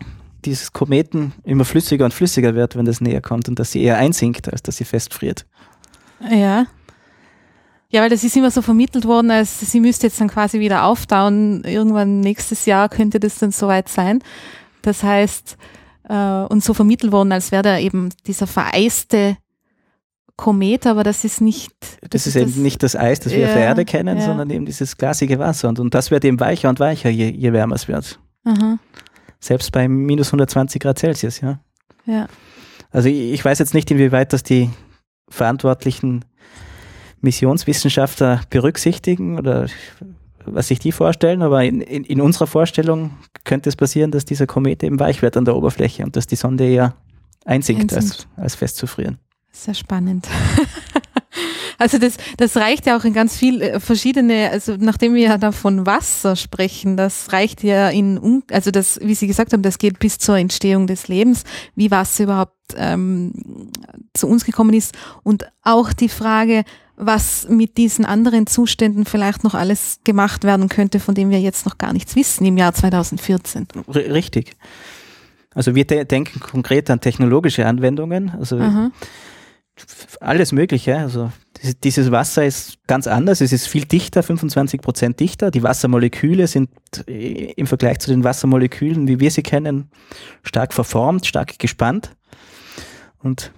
dieses 0.45 0.71
Kometen 0.71 1.33
immer 1.43 1.65
flüssiger 1.65 2.05
und 2.05 2.13
flüssiger 2.13 2.55
wird, 2.55 2.75
wenn 2.75 2.85
das 2.85 3.01
näher 3.01 3.21
kommt 3.21 3.49
und 3.49 3.59
dass 3.59 3.71
sie 3.71 3.83
eher 3.83 3.97
einsinkt, 3.97 4.49
als 4.49 4.63
dass 4.63 4.77
sie 4.77 4.85
festfriert. 4.85 5.45
Ja. 6.31 6.67
Ja, 7.91 8.01
weil 8.01 8.09
das 8.09 8.23
ist 8.23 8.37
immer 8.37 8.51
so 8.51 8.61
vermittelt 8.61 9.05
worden, 9.05 9.31
als 9.31 9.59
sie 9.59 9.79
müsste 9.79 10.07
jetzt 10.07 10.21
dann 10.21 10.27
quasi 10.27 10.59
wieder 10.59 10.83
auftauen. 10.83 11.63
Irgendwann 11.63 12.19
nächstes 12.19 12.65
Jahr 12.65 12.87
könnte 12.87 13.19
das 13.19 13.39
dann 13.39 13.51
soweit 13.51 13.89
sein. 13.89 14.19
Das 14.83 15.01
heißt, 15.01 15.57
äh, 16.07 16.13
und 16.13 16.63
so 16.63 16.73
vermittelt 16.75 17.11
worden, 17.11 17.31
als 17.31 17.51
wäre 17.51 17.63
da 17.63 17.79
eben 17.79 18.09
dieser 18.27 18.45
vereiste 18.45 19.37
Komet, 20.35 20.85
aber 20.85 21.03
das 21.03 21.25
ist 21.25 21.41
nicht. 21.41 21.73
Das, 22.01 22.09
das 22.11 22.27
ist 22.27 22.35
eben 22.35 22.45
das, 22.45 22.55
nicht 22.55 22.83
das 22.83 22.95
Eis, 22.95 23.19
das 23.19 23.33
wir 23.33 23.39
ja, 23.39 23.47
auf 23.47 23.53
der 23.53 23.63
Erde 23.63 23.85
kennen, 23.85 24.19
ja. 24.19 24.25
sondern 24.25 24.49
eben 24.51 24.65
dieses 24.65 24.95
glasige 24.95 25.39
Wasser. 25.39 25.67
Und, 25.67 25.79
und 25.79 25.93
das 25.93 26.11
wird 26.11 26.23
eben 26.23 26.39
weicher 26.39 26.69
und 26.69 26.79
weicher, 26.79 27.09
je, 27.09 27.29
je 27.29 27.51
wärmer 27.53 27.75
es 27.75 27.87
wird. 27.87 28.19
Aha. 28.45 28.77
Selbst 29.39 29.71
bei 29.71 29.87
minus 29.87 30.27
120 30.27 30.81
Grad 30.81 30.99
Celsius, 30.99 31.41
ja. 31.41 31.59
Ja. 32.05 32.27
Also 32.91 33.09
ich, 33.09 33.33
ich 33.33 33.43
weiß 33.43 33.59
jetzt 33.59 33.73
nicht, 33.73 33.89
inwieweit 33.91 34.31
das 34.31 34.43
die 34.43 34.69
Verantwortlichen 35.27 36.23
Missionswissenschaftler 37.21 38.41
berücksichtigen 38.49 39.37
oder 39.37 39.67
was 40.45 40.67
sich 40.67 40.79
die 40.79 40.91
vorstellen, 40.91 41.41
aber 41.41 41.63
in, 41.63 41.81
in, 41.81 42.03
in, 42.03 42.21
unserer 42.21 42.47
Vorstellung 42.47 43.11
könnte 43.43 43.69
es 43.69 43.75
passieren, 43.75 44.11
dass 44.11 44.25
dieser 44.25 44.47
Komet 44.47 44.83
eben 44.83 44.99
weich 44.99 45.21
wird 45.21 45.37
an 45.37 45.45
der 45.45 45.55
Oberfläche 45.55 46.03
und 46.03 46.15
dass 46.15 46.27
die 46.27 46.35
Sonde 46.35 46.65
eher 46.65 46.95
einsinkt, 47.45 47.93
als, 47.93 48.27
als 48.35 48.55
festzufrieren. 48.55 49.19
Sehr 49.51 49.73
spannend. 49.73 50.27
Also 51.79 51.97
das, 51.97 52.17
das 52.35 52.57
reicht 52.57 52.87
ja 52.87 52.97
auch 52.97 53.05
in 53.05 53.13
ganz 53.13 53.37
viel 53.37 53.61
äh, 53.61 53.79
verschiedene, 53.79 54.49
also 54.51 54.75
nachdem 54.77 55.13
wir 55.13 55.21
ja 55.21 55.37
da 55.37 55.53
von 55.53 55.85
Wasser 55.85 56.35
sprechen, 56.35 56.97
das 56.97 57.31
reicht 57.31 57.63
ja 57.63 57.89
in, 57.89 58.43
also 58.51 58.69
das, 58.69 58.99
wie 59.01 59.15
Sie 59.15 59.27
gesagt 59.27 59.53
haben, 59.53 59.61
das 59.61 59.77
geht 59.77 59.97
bis 59.97 60.17
zur 60.17 60.37
Entstehung 60.37 60.87
des 60.87 61.07
Lebens, 61.07 61.45
wie 61.75 61.89
Wasser 61.89 62.25
überhaupt 62.25 62.57
ähm, 62.75 63.71
zu 64.13 64.27
uns 64.27 64.43
gekommen 64.43 64.73
ist 64.73 64.93
und 65.23 65.49
auch 65.63 65.93
die 65.93 66.09
Frage, 66.09 66.65
was 66.99 67.47
mit 67.49 67.77
diesen 67.77 68.05
anderen 68.05 68.45
Zuständen 68.45 69.05
vielleicht 69.05 69.43
noch 69.43 69.55
alles 69.55 70.01
gemacht 70.03 70.43
werden 70.43 70.67
könnte, 70.67 70.99
von 70.99 71.15
dem 71.15 71.29
wir 71.29 71.39
jetzt 71.39 71.65
noch 71.65 71.77
gar 71.77 71.93
nichts 71.93 72.15
wissen 72.15 72.45
im 72.45 72.57
Jahr 72.57 72.73
2014. 72.73 73.67
Richtig. 73.87 74.57
Also 75.55 75.75
wir 75.75 75.85
de 75.85 76.05
denken 76.05 76.39
konkret 76.41 76.89
an 76.89 76.99
technologische 76.99 77.65
Anwendungen, 77.65 78.31
also 78.31 78.57
Aha. 78.59 78.91
alles 80.19 80.51
Mögliche. 80.51 80.97
Also 80.97 81.31
dieses 81.83 82.11
Wasser 82.11 82.45
ist 82.45 82.77
ganz 82.85 83.07
anders, 83.07 83.41
es 83.41 83.53
ist 83.53 83.67
viel 83.67 83.85
dichter, 83.85 84.21
25 84.21 84.81
Prozent 84.81 85.19
dichter. 85.19 85.51
Die 85.51 85.63
Wassermoleküle 85.63 86.47
sind 86.47 86.69
äh, 87.07 87.53
im 87.53 87.65
Vergleich 87.65 87.99
zu 87.99 88.11
den 88.11 88.23
Wassermolekülen, 88.23 89.07
wie 89.07 89.19
wir 89.19 89.31
sie 89.31 89.43
kennen, 89.43 89.89
stark 90.43 90.73
verformt, 90.73 91.25
stark 91.25 91.57
gespannt. 91.59 92.11
Und 93.21 93.51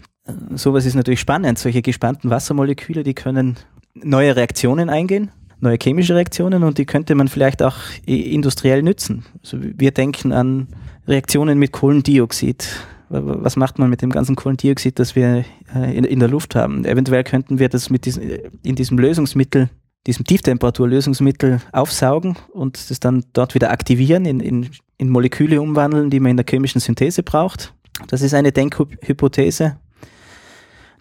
sowas 0.56 0.86
ist 0.86 0.96
natürlich 0.96 1.20
spannend. 1.20 1.60
Solche 1.60 1.82
gespannten 1.82 2.30
Wassermoleküle, 2.30 3.04
die 3.04 3.14
können 3.14 3.58
neue 3.94 4.36
Reaktionen 4.36 4.90
eingehen, 4.90 5.32
neue 5.60 5.78
chemische 5.82 6.16
Reaktionen 6.16 6.64
und 6.64 6.78
die 6.78 6.86
könnte 6.86 7.16
man 7.16 7.28
vielleicht 7.28 7.62
auch 7.62 7.76
industriell 8.06 8.84
nützen. 8.84 9.26
Also 9.44 9.58
wir 9.62 9.92
denken 9.92 10.32
an 10.32 10.68
Reaktionen 11.08 11.60
mit 11.60 11.72
Kohlendioxid. 11.72 12.68
Was 13.10 13.58
macht 13.58 13.78
man 13.78 13.90
mit 13.90 14.02
dem 14.02 14.10
ganzen 14.10 14.38
Kohlendioxid, 14.38 14.98
das 14.98 15.18
wir 15.18 15.44
äh, 15.76 15.98
in, 15.98 16.20
der 16.20 16.30
Luft 16.30 16.56
haben? 16.56 16.86
Eventuell 16.86 17.26
könnten 17.26 17.60
wir 17.60 17.68
das 17.68 17.90
mit 17.90 18.06
diesem, 18.06 18.24
in 18.64 18.76
diesem 18.76 18.98
Lösungsmittel, 18.98 19.70
diesem 20.08 20.26
Tieftemperaturlösungsmittel 20.26 21.60
aufsaugen 21.74 22.38
und 22.54 22.90
das 22.90 23.02
dann 23.02 23.26
dort 23.34 23.54
wieder 23.54 23.70
aktivieren, 23.70 24.24
in, 24.24 24.40
in, 24.40 24.70
in 24.98 25.10
Moleküle 25.10 25.62
umwandeln, 25.62 26.10
die 26.10 26.22
man 26.22 26.32
in 26.32 26.38
der 26.38 26.46
chemischen 26.50 26.80
Synthese 26.80 27.22
braucht. 27.22 27.74
Das 28.08 28.22
ist 28.22 28.34
eine 28.34 28.54
Denkhypothese. 28.54 29.76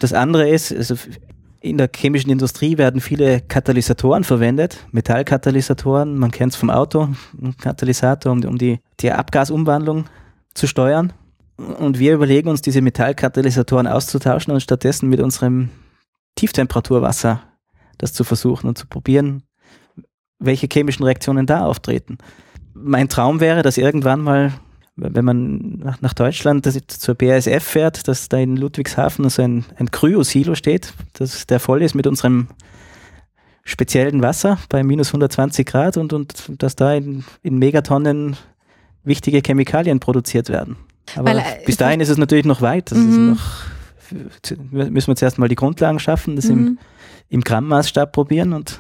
Das 0.01 0.13
andere 0.13 0.49
ist, 0.49 0.73
also 0.73 0.97
in 1.61 1.77
der 1.77 1.91
chemischen 1.95 2.31
Industrie 2.31 2.79
werden 2.79 3.01
viele 3.01 3.41
Katalysatoren 3.43 4.25
verwendet, 4.25 4.79
Metallkatalysatoren, 4.93 6.17
man 6.17 6.31
kennt 6.31 6.55
es 6.55 6.59
vom 6.59 6.71
Auto, 6.71 7.11
ein 7.41 7.57
Katalysator, 7.59 8.33
um, 8.33 8.43
um 8.45 8.59
die, 8.59 8.81
die 9.01 9.13
Abgasumwandlung 9.13 10.07
zu 10.55 10.67
steuern. 10.67 11.13
Und 11.57 11.99
wir 11.99 12.15
überlegen 12.15 12.49
uns, 12.49 12.63
diese 12.63 12.81
Metallkatalysatoren 12.81 13.87
auszutauschen 13.87 14.55
und 14.55 14.63
stattdessen 14.63 15.11
mit 15.11 15.21
unserem 15.21 15.69
Tieftemperaturwasser 16.37 17.43
das 17.99 18.15
zu 18.15 18.25
versuchen 18.25 18.67
und 18.67 18.79
zu 18.79 18.87
probieren, 18.87 19.43
welche 20.39 20.69
chemischen 20.73 21.05
Reaktionen 21.05 21.45
da 21.45 21.67
auftreten. 21.67 22.17
Mein 22.73 23.11
Traum 23.11 23.41
wäre, 23.41 23.61
dass 23.61 23.77
irgendwann 23.77 24.23
mal 24.23 24.55
wenn 25.01 25.25
man 25.25 25.79
nach, 25.79 26.01
nach 26.01 26.13
Deutschland 26.15 26.67
zur 26.89 27.15
BASF 27.15 27.63
fährt, 27.63 28.09
dass 28.09 28.29
da 28.29 28.39
in 28.39 28.57
Ludwigshafen 28.57 29.29
so 29.29 29.43
ein, 29.43 29.65
ein 29.77 29.91
Kryosilo 29.91 30.55
steht, 30.55 30.93
dass 31.15 31.47
der 31.47 31.61
voll 31.61 31.83
ist 31.83 31.95
mit 31.95 32.07
unserem 32.07 32.49
speziellen 33.65 34.23
Wasser 34.23 34.59
bei 34.69 34.83
minus 34.83 35.09
120 35.09 35.67
Grad 35.67 35.97
und, 35.97 36.13
und 36.13 36.63
dass 36.63 36.77
da 36.77 36.95
in, 36.95 37.25
in 37.43 37.59
Megatonnen 37.59 38.37
wichtige 39.05 39.41
Chemikalien 39.45 40.01
produziert 40.01 40.49
werden. 40.49 40.77
Aber 41.17 41.31
Weil, 41.31 41.39
äh, 41.39 41.65
bis 41.65 41.77
dahin 41.77 42.01
ist 42.01 42.09
es 42.09 42.19
natürlich 42.19 42.47
noch 42.47 42.63
weit. 42.63 42.91
Das 42.91 42.99
ist 42.99 43.17
mhm. 43.17 43.31
noch, 43.31 44.91
müssen 44.91 45.09
wir 45.09 45.17
zuerst 45.17 45.39
mal 45.39 45.49
die 45.49 45.57
Grundlagen 45.57 45.99
schaffen, 45.99 46.37
das 46.37 46.47
mhm. 46.47 46.51
im, 46.51 46.79
im 47.29 47.41
Grammmaßstab 47.43 48.13
probieren 48.13 48.53
und 48.53 48.79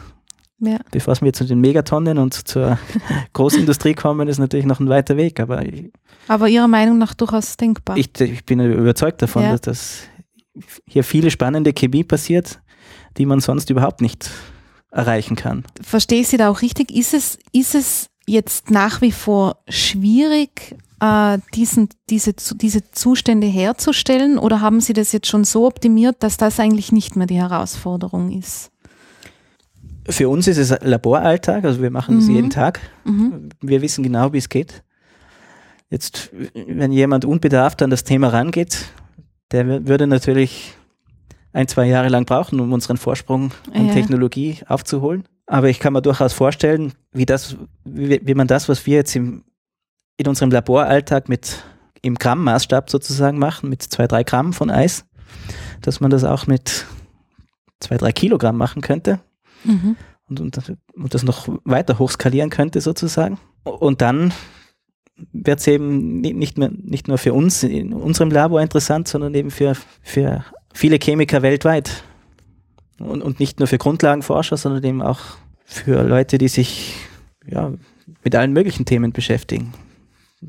ja. 0.62 0.76
Bevor 0.90 1.16
wir 1.22 1.32
zu 1.32 1.44
den 1.44 1.60
Megatonnen 1.60 2.18
und 2.18 2.46
zur 2.46 2.78
Großindustrie 3.32 3.94
kommen, 3.94 4.28
ist 4.28 4.38
natürlich 4.38 4.66
noch 4.66 4.78
ein 4.78 4.90
weiter 4.90 5.16
Weg. 5.16 5.40
Aber, 5.40 5.62
aber 6.30 6.48
Ihrer 6.48 6.68
Meinung 6.68 6.96
nach 6.98 7.12
durchaus 7.12 7.56
denkbar. 7.56 7.96
Ich, 7.96 8.08
ich 8.20 8.44
bin 8.44 8.60
überzeugt 8.60 9.20
davon, 9.20 9.42
ja. 9.42 9.50
dass, 9.50 9.60
dass 9.62 10.02
hier 10.86 11.02
viele 11.02 11.28
spannende 11.28 11.72
Chemie 11.72 12.04
passiert, 12.04 12.60
die 13.18 13.26
man 13.26 13.40
sonst 13.40 13.68
überhaupt 13.68 14.00
nicht 14.00 14.30
erreichen 14.92 15.34
kann. 15.34 15.64
Verstehe 15.82 16.20
ich 16.20 16.28
Sie 16.28 16.36
da 16.36 16.48
auch 16.48 16.62
richtig? 16.62 16.92
Ist 16.92 17.14
es, 17.14 17.36
ist 17.52 17.74
es 17.74 18.10
jetzt 18.28 18.70
nach 18.70 19.00
wie 19.00 19.10
vor 19.10 19.56
schwierig, 19.68 20.76
äh, 21.00 21.38
diesen, 21.54 21.88
diese, 22.08 22.32
diese 22.32 22.88
Zustände 22.92 23.48
herzustellen 23.48 24.38
oder 24.38 24.60
haben 24.60 24.80
Sie 24.80 24.92
das 24.92 25.10
jetzt 25.10 25.26
schon 25.26 25.42
so 25.42 25.66
optimiert, 25.66 26.22
dass 26.22 26.36
das 26.36 26.60
eigentlich 26.60 26.92
nicht 26.92 27.16
mehr 27.16 27.26
die 27.26 27.38
Herausforderung 27.38 28.30
ist? 28.30 28.70
Für 30.08 30.28
uns 30.28 30.46
ist 30.46 30.58
es 30.58 30.72
Laboralltag, 30.80 31.64
also 31.64 31.82
wir 31.82 31.90
machen 31.90 32.18
es 32.18 32.26
mhm. 32.26 32.34
jeden 32.36 32.50
Tag. 32.50 32.78
Mhm. 33.04 33.48
Wir 33.60 33.82
wissen 33.82 34.04
genau, 34.04 34.32
wie 34.32 34.38
es 34.38 34.48
geht. 34.48 34.84
Jetzt, 35.90 36.30
wenn 36.54 36.92
jemand 36.92 37.24
unbedarft 37.24 37.82
an 37.82 37.90
das 37.90 38.04
Thema 38.04 38.28
rangeht, 38.28 38.86
der 39.50 39.86
würde 39.86 40.06
natürlich 40.06 40.74
ein, 41.52 41.66
zwei 41.66 41.86
Jahre 41.86 42.08
lang 42.08 42.26
brauchen, 42.26 42.60
um 42.60 42.72
unseren 42.72 42.96
Vorsprung 42.96 43.52
an 43.74 43.88
ja. 43.88 43.92
Technologie 43.92 44.58
aufzuholen. 44.68 45.24
Aber 45.46 45.68
ich 45.68 45.80
kann 45.80 45.92
mir 45.92 46.00
durchaus 46.00 46.32
vorstellen, 46.32 46.92
wie 47.12 47.26
das, 47.26 47.56
wie, 47.84 48.20
wie 48.24 48.34
man 48.34 48.46
das, 48.46 48.68
was 48.68 48.86
wir 48.86 48.96
jetzt 48.96 49.16
im, 49.16 49.42
in 50.16 50.28
unserem 50.28 50.52
Laboralltag 50.52 51.28
mit 51.28 51.64
im 52.02 52.14
Grammmaßstab 52.14 52.88
sozusagen 52.88 53.38
machen, 53.38 53.68
mit 53.68 53.82
zwei, 53.82 54.06
drei 54.06 54.22
Gramm 54.22 54.52
von 54.52 54.70
Eis, 54.70 55.04
dass 55.82 56.00
man 56.00 56.10
das 56.10 56.22
auch 56.22 56.46
mit 56.46 56.86
zwei, 57.80 57.96
drei 57.96 58.12
Kilogramm 58.12 58.56
machen 58.56 58.80
könnte 58.80 59.18
mhm. 59.64 59.96
und, 60.28 60.40
und, 60.40 60.76
und 60.94 61.14
das 61.14 61.24
noch 61.24 61.48
weiter 61.64 61.98
hochskalieren 61.98 62.50
könnte 62.50 62.80
sozusagen. 62.80 63.38
Und 63.64 64.00
dann 64.00 64.32
wird 65.32 65.60
es 65.60 65.66
eben 65.66 66.20
nicht, 66.20 66.58
mehr, 66.58 66.70
nicht 66.70 67.08
nur 67.08 67.18
für 67.18 67.32
uns 67.32 67.62
in 67.62 67.92
unserem 67.92 68.30
Labor 68.30 68.60
interessant, 68.60 69.08
sondern 69.08 69.34
eben 69.34 69.50
für, 69.50 69.74
für 70.02 70.44
viele 70.72 70.98
Chemiker 70.98 71.42
weltweit. 71.42 72.04
Und, 72.98 73.22
und 73.22 73.40
nicht 73.40 73.58
nur 73.58 73.68
für 73.68 73.78
Grundlagenforscher, 73.78 74.56
sondern 74.56 74.84
eben 74.84 75.02
auch 75.02 75.20
für 75.64 76.02
Leute, 76.02 76.38
die 76.38 76.48
sich 76.48 76.94
ja, 77.46 77.72
mit 78.22 78.34
allen 78.34 78.52
möglichen 78.52 78.84
Themen 78.84 79.12
beschäftigen. 79.12 79.72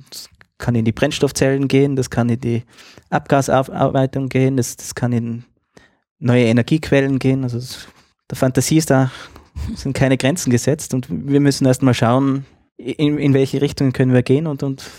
Das 0.09 0.29
kann 0.57 0.75
in 0.75 0.85
die 0.85 0.91
Brennstoffzellen 0.91 1.67
gehen, 1.67 1.95
das 1.95 2.09
kann 2.09 2.29
in 2.29 2.39
die 2.39 2.63
Abgasaufarbeitung 3.09 4.29
gehen, 4.29 4.57
das, 4.57 4.75
das 4.75 4.95
kann 4.95 5.11
in 5.11 5.43
neue 6.19 6.45
Energiequellen 6.45 7.19
gehen. 7.19 7.43
Also 7.43 7.57
das 7.57 7.87
der 8.31 8.37
Fantasie 8.37 8.77
ist 8.77 8.89
da, 8.89 9.11
sind 9.75 9.93
keine 9.93 10.17
Grenzen 10.17 10.49
gesetzt 10.49 10.93
und 10.93 11.07
wir 11.09 11.41
müssen 11.41 11.67
erst 11.67 11.83
mal 11.83 11.93
schauen, 11.93 12.45
in, 12.81 13.17
in 13.17 13.33
welche 13.33 13.61
Richtung 13.61 13.93
können 13.93 14.13
wir 14.13 14.23
gehen 14.23 14.47
und, 14.47 14.63
und 14.63 14.89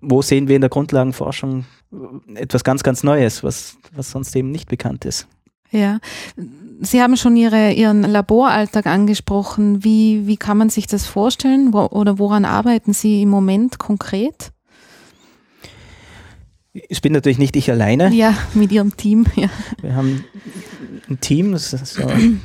wo 0.00 0.22
sehen 0.22 0.48
wir 0.48 0.56
in 0.56 0.62
der 0.62 0.70
Grundlagenforschung 0.70 1.66
etwas 2.34 2.64
ganz, 2.64 2.82
ganz 2.82 3.02
Neues, 3.02 3.42
was, 3.42 3.76
was 3.92 4.10
sonst 4.10 4.34
eben 4.34 4.50
nicht 4.50 4.68
bekannt 4.68 5.04
ist. 5.04 5.26
Ja, 5.70 5.98
Sie 6.80 7.02
haben 7.02 7.16
schon 7.16 7.36
Ihre, 7.36 7.72
Ihren 7.72 8.02
Laboralltag 8.02 8.86
angesprochen. 8.86 9.84
Wie, 9.84 10.26
wie 10.26 10.36
kann 10.36 10.56
man 10.56 10.70
sich 10.70 10.86
das 10.86 11.06
vorstellen 11.06 11.72
wo, 11.72 11.86
oder 11.86 12.18
woran 12.18 12.44
arbeiten 12.44 12.92
Sie 12.92 13.22
im 13.22 13.28
Moment 13.28 13.78
konkret? 13.78 14.52
Ich 16.72 17.02
bin 17.02 17.12
natürlich 17.12 17.38
nicht 17.38 17.56
ich 17.56 17.70
alleine. 17.70 18.14
Ja, 18.14 18.34
mit 18.54 18.70
Ihrem 18.70 18.96
Team. 18.96 19.26
Ja. 19.34 19.48
Wir 19.82 19.96
haben 19.96 20.24
ein 21.08 21.20
Team, 21.20 21.52
das 21.52 21.72
ist 21.72 21.94
so 21.94 22.06
einer 22.06 22.38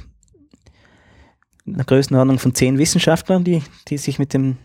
Größenordnung 1.86 2.40
von 2.40 2.56
zehn 2.56 2.78
Wissenschaftlern, 2.78 3.44
die, 3.44 3.62
die 3.88 3.98
sich 3.98 4.20
mit 4.20 4.34
dem 4.34 4.58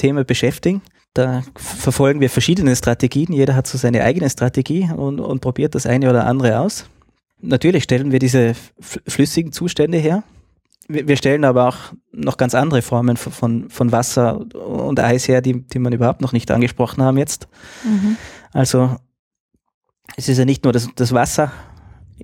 Thema 0.00 0.24
beschäftigen. 0.24 0.82
Da 1.14 1.42
verfolgen 1.56 2.20
wir 2.20 2.30
verschiedene 2.30 2.74
Strategien. 2.76 3.32
Jeder 3.32 3.54
hat 3.54 3.66
so 3.66 3.78
seine 3.78 4.02
eigene 4.04 4.30
Strategie 4.30 4.88
und, 4.94 5.20
und 5.20 5.40
probiert 5.40 5.74
das 5.74 5.86
eine 5.86 6.08
oder 6.08 6.26
andere 6.26 6.60
aus. 6.60 6.86
Natürlich 7.40 7.84
stellen 7.84 8.12
wir 8.12 8.18
diese 8.18 8.54
flüssigen 8.80 9.52
Zustände 9.52 9.98
her. 9.98 10.22
Wir, 10.88 11.16
stellen 11.16 11.44
aber 11.44 11.68
auch 11.68 11.76
noch 12.10 12.36
ganz 12.36 12.54
andere 12.54 12.82
Formen 12.82 13.16
von, 13.16 13.70
von 13.70 13.92
Wasser 13.92 14.40
und 14.54 14.98
Eis 14.98 15.28
her, 15.28 15.40
die, 15.40 15.62
die 15.62 15.78
man 15.78 15.92
überhaupt 15.92 16.20
noch 16.20 16.32
nicht 16.32 16.50
angesprochen 16.50 17.02
haben 17.02 17.16
jetzt. 17.16 17.46
Mhm. 17.84 18.16
Also 18.52 18.96
es 20.16 20.28
ist 20.28 20.38
ja 20.38 20.44
nicht 20.44 20.64
nur 20.64 20.72
das, 20.72 20.88
das 20.96 21.12
Wasser 21.12 21.52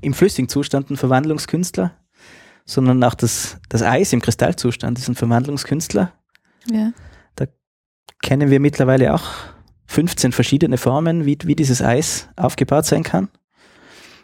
im 0.01 0.15
flüssigen 0.15 0.49
Zustand 0.49 0.91
ein 0.91 0.97
Verwandlungskünstler, 0.97 1.93
sondern 2.65 3.03
auch 3.05 3.15
das, 3.15 3.59
das 3.69 3.83
Eis 3.83 4.13
im 4.13 4.21
Kristallzustand 4.21 4.99
ist 4.99 5.09
ein 5.09 5.15
Verwandlungskünstler. 5.15 6.13
Ja. 6.69 6.93
Kennen 8.23 8.51
wir 8.51 8.61
mittlerweile 8.61 9.15
auch 9.15 9.25
15 9.87 10.33
verschiedene 10.33 10.79
Formen, 10.79 11.25
wie, 11.27 11.39
wie 11.45 11.55
dieses 11.55 11.83
Eis 11.83 12.29
aufgebaut 12.37 12.87
sein 12.87 13.03
kann. 13.03 13.29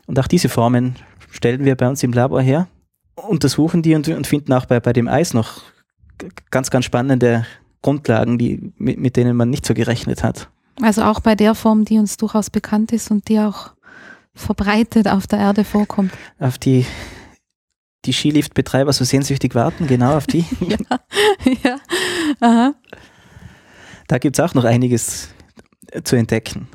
Und 0.06 0.18
auch 0.18 0.26
diese 0.26 0.48
Formen 0.48 0.96
stellen 1.30 1.64
wir 1.64 1.76
bei 1.76 1.88
uns 1.88 2.02
im 2.02 2.12
Labor 2.12 2.42
her, 2.42 2.68
untersuchen 3.14 3.82
die 3.82 3.94
und, 3.94 4.08
und 4.08 4.26
finden 4.26 4.52
auch 4.52 4.66
bei, 4.66 4.80
bei 4.80 4.92
dem 4.92 5.08
Eis 5.08 5.34
noch 5.34 5.62
ganz, 6.50 6.70
ganz 6.70 6.84
spannende 6.84 7.46
Grundlagen, 7.80 8.38
die, 8.38 8.72
mit, 8.76 8.98
mit 8.98 9.16
denen 9.16 9.36
man 9.36 9.50
nicht 9.50 9.66
so 9.66 9.74
gerechnet 9.74 10.22
hat. 10.22 10.50
Also 10.80 11.02
auch 11.02 11.20
bei 11.20 11.34
der 11.34 11.54
Form, 11.54 11.84
die 11.84 11.98
uns 11.98 12.16
durchaus 12.16 12.50
bekannt 12.50 12.92
ist 12.92 13.10
und 13.10 13.28
die 13.28 13.38
auch 13.38 13.72
verbreitet 14.34 15.08
auf 15.08 15.26
der 15.26 15.38
Erde 15.38 15.64
vorkommt. 15.64 16.12
Auf 16.38 16.58
die 16.58 16.86
die 18.04 18.12
Skiliftbetreiber 18.12 18.92
so 18.92 19.04
sehnsüchtig 19.04 19.54
warten, 19.54 19.86
genau 19.86 20.16
auf 20.16 20.26
die. 20.26 20.44
ja, 20.60 20.76
ja. 21.62 21.76
Aha. 22.40 22.74
Da 24.12 24.18
gibt 24.18 24.38
es 24.38 24.44
auch 24.44 24.52
noch 24.52 24.64
einiges 24.64 25.30
zu 26.04 26.16
entdecken. 26.16 26.68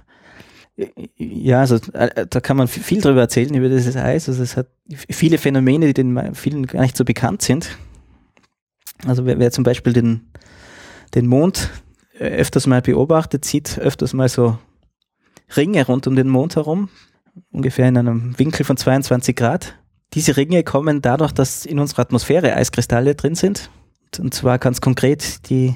Ja, 1.18 1.60
also 1.60 1.76
äh, 1.94 2.26
da 2.28 2.40
kann 2.40 2.58
man 2.58 2.68
viel 2.68 3.00
drüber 3.00 3.22
erzählen, 3.22 3.54
über 3.54 3.70
dieses 3.70 3.96
Eis. 3.96 4.28
Also 4.28 4.42
es 4.42 4.58
hat 4.58 4.70
viele 4.90 5.38
Phänomene, 5.38 5.86
die 5.86 5.94
den 5.94 6.34
vielen 6.34 6.66
gar 6.66 6.82
nicht 6.82 6.98
so 6.98 7.06
bekannt 7.06 7.44
sind. 7.44 7.78
Also 9.06 9.28
wer, 9.28 9.38
wer 9.38 9.52
zum 9.52 9.64
Beispiel 9.64 9.94
den, 9.94 10.32
den 11.14 11.28
Mond 11.28 11.70
äh, 12.18 12.24
öfters 12.24 12.66
mal 12.66 12.82
beobachtet, 12.82 13.46
sieht 13.46 13.78
öfters 13.78 14.14
mal 14.14 14.30
so 14.30 14.58
Ringe 15.56 15.86
rund 15.86 16.08
um 16.08 16.16
den 16.16 16.30
Mond 16.30 16.56
herum, 16.56 16.90
ungefähr 17.52 17.88
in 17.88 18.00
einem 18.00 18.40
Winkel 18.40 18.66
von 18.66 18.78
22 18.78 19.36
Grad. 19.36 19.76
Diese 20.16 20.38
Ringe 20.38 20.64
kommen 20.64 21.04
dadurch, 21.04 21.34
dass 21.34 21.68
in 21.68 21.78
unserer 21.78 22.02
Atmosphäre 22.02 22.56
Eiskristalle 22.56 23.14
drin 23.14 23.36
sind. 23.36 23.70
Und 24.18 24.34
zwar 24.34 24.58
ganz 24.58 24.82
konkret 24.82 25.48
die, 25.52 25.68
äh, 25.68 25.76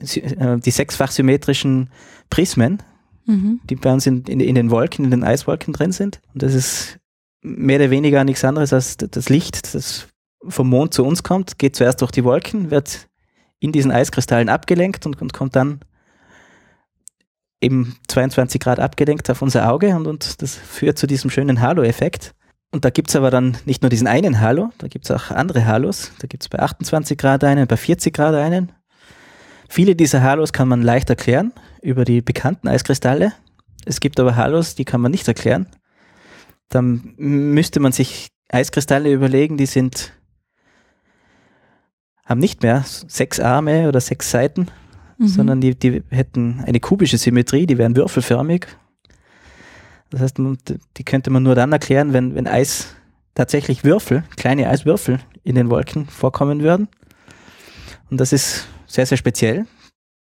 die 0.00 0.70
sechsfach 0.70 1.10
symmetrischen 1.10 1.90
Prismen, 2.30 2.82
mhm. 3.26 3.60
die 3.68 3.76
bei 3.76 3.92
uns 3.92 4.06
in, 4.06 4.22
in, 4.24 4.40
in, 4.40 4.54
den 4.54 4.70
Wolken, 4.70 5.04
in 5.04 5.10
den 5.10 5.24
Eiswolken 5.24 5.72
drin 5.72 5.92
sind. 5.92 6.20
Und 6.34 6.42
das 6.42 6.54
ist 6.54 6.98
mehr 7.42 7.78
oder 7.78 7.90
weniger 7.90 8.24
nichts 8.24 8.44
anderes 8.44 8.72
als 8.72 8.96
das 8.96 9.28
Licht, 9.28 9.74
das 9.74 10.08
vom 10.48 10.68
Mond 10.68 10.94
zu 10.94 11.04
uns 11.04 11.22
kommt, 11.22 11.58
geht 11.58 11.76
zuerst 11.76 12.00
durch 12.00 12.10
die 12.10 12.24
Wolken, 12.24 12.70
wird 12.70 13.08
in 13.60 13.72
diesen 13.72 13.92
Eiskristallen 13.92 14.48
abgelenkt 14.48 15.06
und, 15.06 15.20
und 15.22 15.32
kommt 15.32 15.54
dann 15.54 15.80
eben 17.60 17.96
22 18.08 18.60
Grad 18.60 18.80
abgelenkt 18.80 19.30
auf 19.30 19.40
unser 19.40 19.70
Auge 19.70 19.94
und, 19.94 20.06
und 20.06 20.42
das 20.42 20.56
führt 20.56 20.98
zu 20.98 21.06
diesem 21.06 21.30
schönen 21.30 21.60
Halo-Effekt. 21.60 22.34
Und 22.72 22.84
da 22.84 22.90
gibt's 22.90 23.14
aber 23.14 23.30
dann 23.30 23.56
nicht 23.66 23.82
nur 23.82 23.90
diesen 23.90 24.06
einen 24.06 24.40
Halo, 24.40 24.70
da 24.78 24.88
gibt's 24.88 25.10
auch 25.10 25.30
andere 25.30 25.66
Halos. 25.66 26.10
Da 26.20 26.26
gibt's 26.26 26.48
bei 26.48 26.58
28 26.58 27.18
Grad 27.18 27.44
einen, 27.44 27.66
bei 27.66 27.76
40 27.76 28.14
Grad 28.14 28.34
einen. 28.34 28.72
Viele 29.72 29.96
dieser 29.96 30.22
Halos 30.22 30.52
kann 30.52 30.68
man 30.68 30.82
leicht 30.82 31.08
erklären 31.08 31.50
über 31.80 32.04
die 32.04 32.20
bekannten 32.20 32.68
Eiskristalle. 32.68 33.32
Es 33.86 34.00
gibt 34.00 34.20
aber 34.20 34.36
Halos, 34.36 34.74
die 34.74 34.84
kann 34.84 35.00
man 35.00 35.10
nicht 35.10 35.26
erklären. 35.26 35.66
Dann 36.68 37.14
müsste 37.16 37.80
man 37.80 37.90
sich 37.90 38.28
Eiskristalle 38.50 39.10
überlegen, 39.10 39.56
die 39.56 39.64
sind, 39.64 40.12
haben 42.26 42.38
nicht 42.38 42.62
mehr 42.62 42.84
sechs 42.84 43.40
Arme 43.40 43.88
oder 43.88 44.02
sechs 44.02 44.30
Seiten, 44.30 44.66
mhm. 45.16 45.26
sondern 45.26 45.62
die, 45.62 45.74
die 45.74 46.02
hätten 46.10 46.62
eine 46.66 46.78
kubische 46.78 47.16
Symmetrie, 47.16 47.64
die 47.64 47.78
wären 47.78 47.96
würfelförmig. 47.96 48.66
Das 50.10 50.20
heißt, 50.20 50.36
die 50.98 51.04
könnte 51.04 51.30
man 51.30 51.44
nur 51.44 51.54
dann 51.54 51.72
erklären, 51.72 52.12
wenn, 52.12 52.34
wenn 52.34 52.46
Eis 52.46 52.94
tatsächlich 53.34 53.84
Würfel, 53.84 54.22
kleine 54.36 54.68
Eiswürfel 54.68 55.20
in 55.44 55.54
den 55.54 55.70
Wolken 55.70 56.08
vorkommen 56.08 56.60
würden. 56.60 56.88
Und 58.10 58.20
das 58.20 58.34
ist 58.34 58.68
sehr, 58.92 59.06
sehr 59.06 59.16
speziell, 59.16 59.66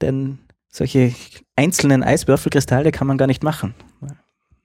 denn 0.00 0.38
solche 0.68 1.14
einzelnen 1.56 2.02
Eiswürfelkristalle 2.02 2.92
kann 2.92 3.08
man 3.08 3.18
gar 3.18 3.26
nicht 3.26 3.42
machen. 3.42 3.74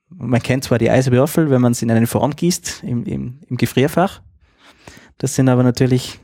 Man 0.10 0.41
kennt 0.41 0.64
zwar 0.64 0.78
die 0.78 0.89
Eiswürfel, 0.89 1.50
wenn 1.50 1.62
man 1.62 1.72
es 1.72 1.82
in 1.82 1.91
eine 1.91 2.08
Form 2.08 2.36
gießt, 2.36 2.84
im, 2.84 3.06
im, 3.06 3.39
im 3.50 3.58
Gefrierfach. 3.58 4.22
Das 5.18 5.36
sind 5.36 5.50
aber 5.50 5.64
natürlich 5.64 6.20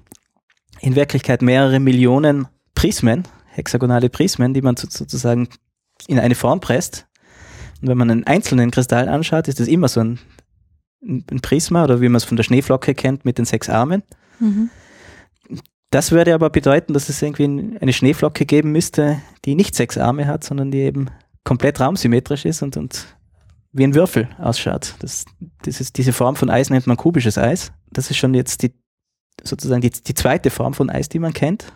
in 0.82 0.96
Wirklichkeit 0.96 1.42
mehrere 1.42 1.80
Millionen 1.80 2.48
Prismen, 2.76 3.24
hexagonale 3.48 4.10
Prismen, 4.10 4.54
die 4.54 4.62
man 4.62 4.78
sozusagen 4.78 5.50
in 6.08 6.20
eine 6.20 6.36
Form 6.36 6.60
presst. 6.60 7.08
Und 7.82 7.88
wenn 7.90 7.98
man 7.98 8.12
einen 8.12 8.26
einzelnen 8.26 8.72
Kristall 8.72 9.10
anschaut, 9.10 9.48
ist 9.48 9.60
das 9.60 9.68
immer 9.68 9.88
so 9.88 10.00
ein, 10.00 10.20
ein 11.02 11.42
Prisma 11.42 11.84
oder 11.84 12.02
wie 12.02 12.08
man 12.08 12.18
es 12.18 12.24
von 12.24 12.38
der 12.38 12.44
Schneeflocke 12.44 12.94
kennt 12.94 13.26
mit 13.26 13.38
den 13.38 13.46
sechs 13.46 13.70
Armen. 13.70 14.04
Mhm. 14.40 14.70
Das 15.94 16.12
würde 16.12 16.34
aber 16.34 16.50
bedeuten, 16.50 16.94
dass 16.94 17.08
es 17.08 17.22
irgendwie 17.22 17.78
eine 17.80 17.94
Schneeflocke 17.94 18.48
geben 18.48 18.72
müsste, 18.72 19.22
die 19.46 19.54
nicht 19.54 19.76
sechs 19.76 19.96
Arme 19.96 20.26
hat, 20.26 20.44
sondern 20.44 20.72
die 20.72 20.80
eben 20.80 21.12
komplett 21.44 21.80
raumsymmetrisch 21.80 22.46
ist 22.46 22.64
und, 22.64 22.78
und 22.78 23.16
wie 23.74 23.84
ein 23.84 23.94
Würfel 23.94 24.28
ausschaut. 24.40 24.96
Das, 25.02 25.26
das 25.62 25.80
ist, 25.80 26.00
diese 26.00 26.12
Form 26.12 26.36
von 26.36 26.50
Eis 26.50 26.72
nennt 26.72 26.88
man 26.88 26.98
kubisches 26.98 27.38
Eis. 27.38 27.74
Das 27.92 28.10
ist 28.10 28.18
schon 28.18 28.34
jetzt 28.34 28.64
die, 28.64 28.74
sozusagen 29.44 29.82
die, 29.82 29.92
die 29.92 30.16
zweite 30.16 30.50
Form 30.50 30.74
von 30.74 30.90
Eis, 30.90 31.10
die 31.10 31.20
man 31.20 31.32
kennt. 31.32 31.72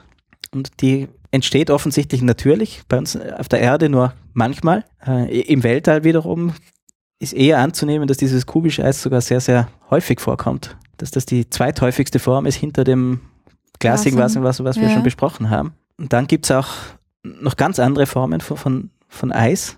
Und 0.51 0.81
die 0.81 1.09
entsteht 1.29 1.69
offensichtlich 1.69 2.23
natürlich, 2.23 2.81
bei 2.89 2.97
uns 2.97 3.15
auf 3.15 3.49
der 3.49 3.59
Erde 3.59 3.87
nur 3.87 4.13
manchmal. 4.33 4.83
Äh, 5.05 5.41
Im 5.41 5.61
Weltall 5.61 6.03
wiederum 6.05 6.55
ist 7.19 7.33
eher 7.33 7.59
anzunehmen, 7.59 8.07
dass 8.07 8.17
dieses 8.17 8.47
kubische 8.47 8.83
Eis 8.83 8.99
sogar 8.99 9.21
sehr, 9.21 9.41
sehr 9.41 9.67
häufig 9.91 10.19
vorkommt. 10.21 10.75
Dass 10.97 11.11
das 11.11 11.27
die 11.27 11.51
zweithäufigste 11.51 12.17
Form 12.17 12.47
ist 12.47 12.55
hinter 12.55 12.83
dem 12.83 13.19
glasigen 13.79 14.17
Wasser, 14.17 14.43
was, 14.43 14.63
was 14.63 14.79
wir 14.79 14.89
schon 14.89 15.03
besprochen 15.03 15.49
haben. 15.49 15.73
Und 15.97 16.13
dann 16.13 16.27
gibt 16.27 16.45
es 16.45 16.51
auch 16.51 16.69
noch 17.23 17.55
ganz 17.57 17.79
andere 17.79 18.05
Formen 18.05 18.41
von, 18.41 18.57
von, 18.57 18.89
von 19.07 19.31
Eis. 19.31 19.77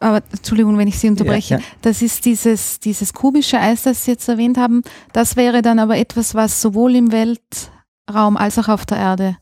Aber 0.00 0.22
Entschuldigung, 0.32 0.76
wenn 0.76 0.88
ich 0.88 0.98
Sie 0.98 1.08
unterbreche. 1.08 1.54
Ja, 1.54 1.60
ja. 1.60 1.66
Das 1.80 2.02
ist 2.02 2.26
dieses, 2.26 2.78
dieses 2.80 3.14
kubische 3.14 3.58
Eis, 3.58 3.84
das 3.84 4.04
Sie 4.04 4.10
jetzt 4.10 4.28
erwähnt 4.28 4.58
haben. 4.58 4.82
Das 5.12 5.36
wäre 5.36 5.62
dann 5.62 5.78
aber 5.78 5.96
etwas, 5.96 6.34
was 6.34 6.60
sowohl 6.60 6.94
im 6.94 7.10
Weltraum 7.10 8.36
als 8.36 8.58
auch 8.58 8.68
auf 8.68 8.84
der 8.84 8.98
Erde 8.98 9.38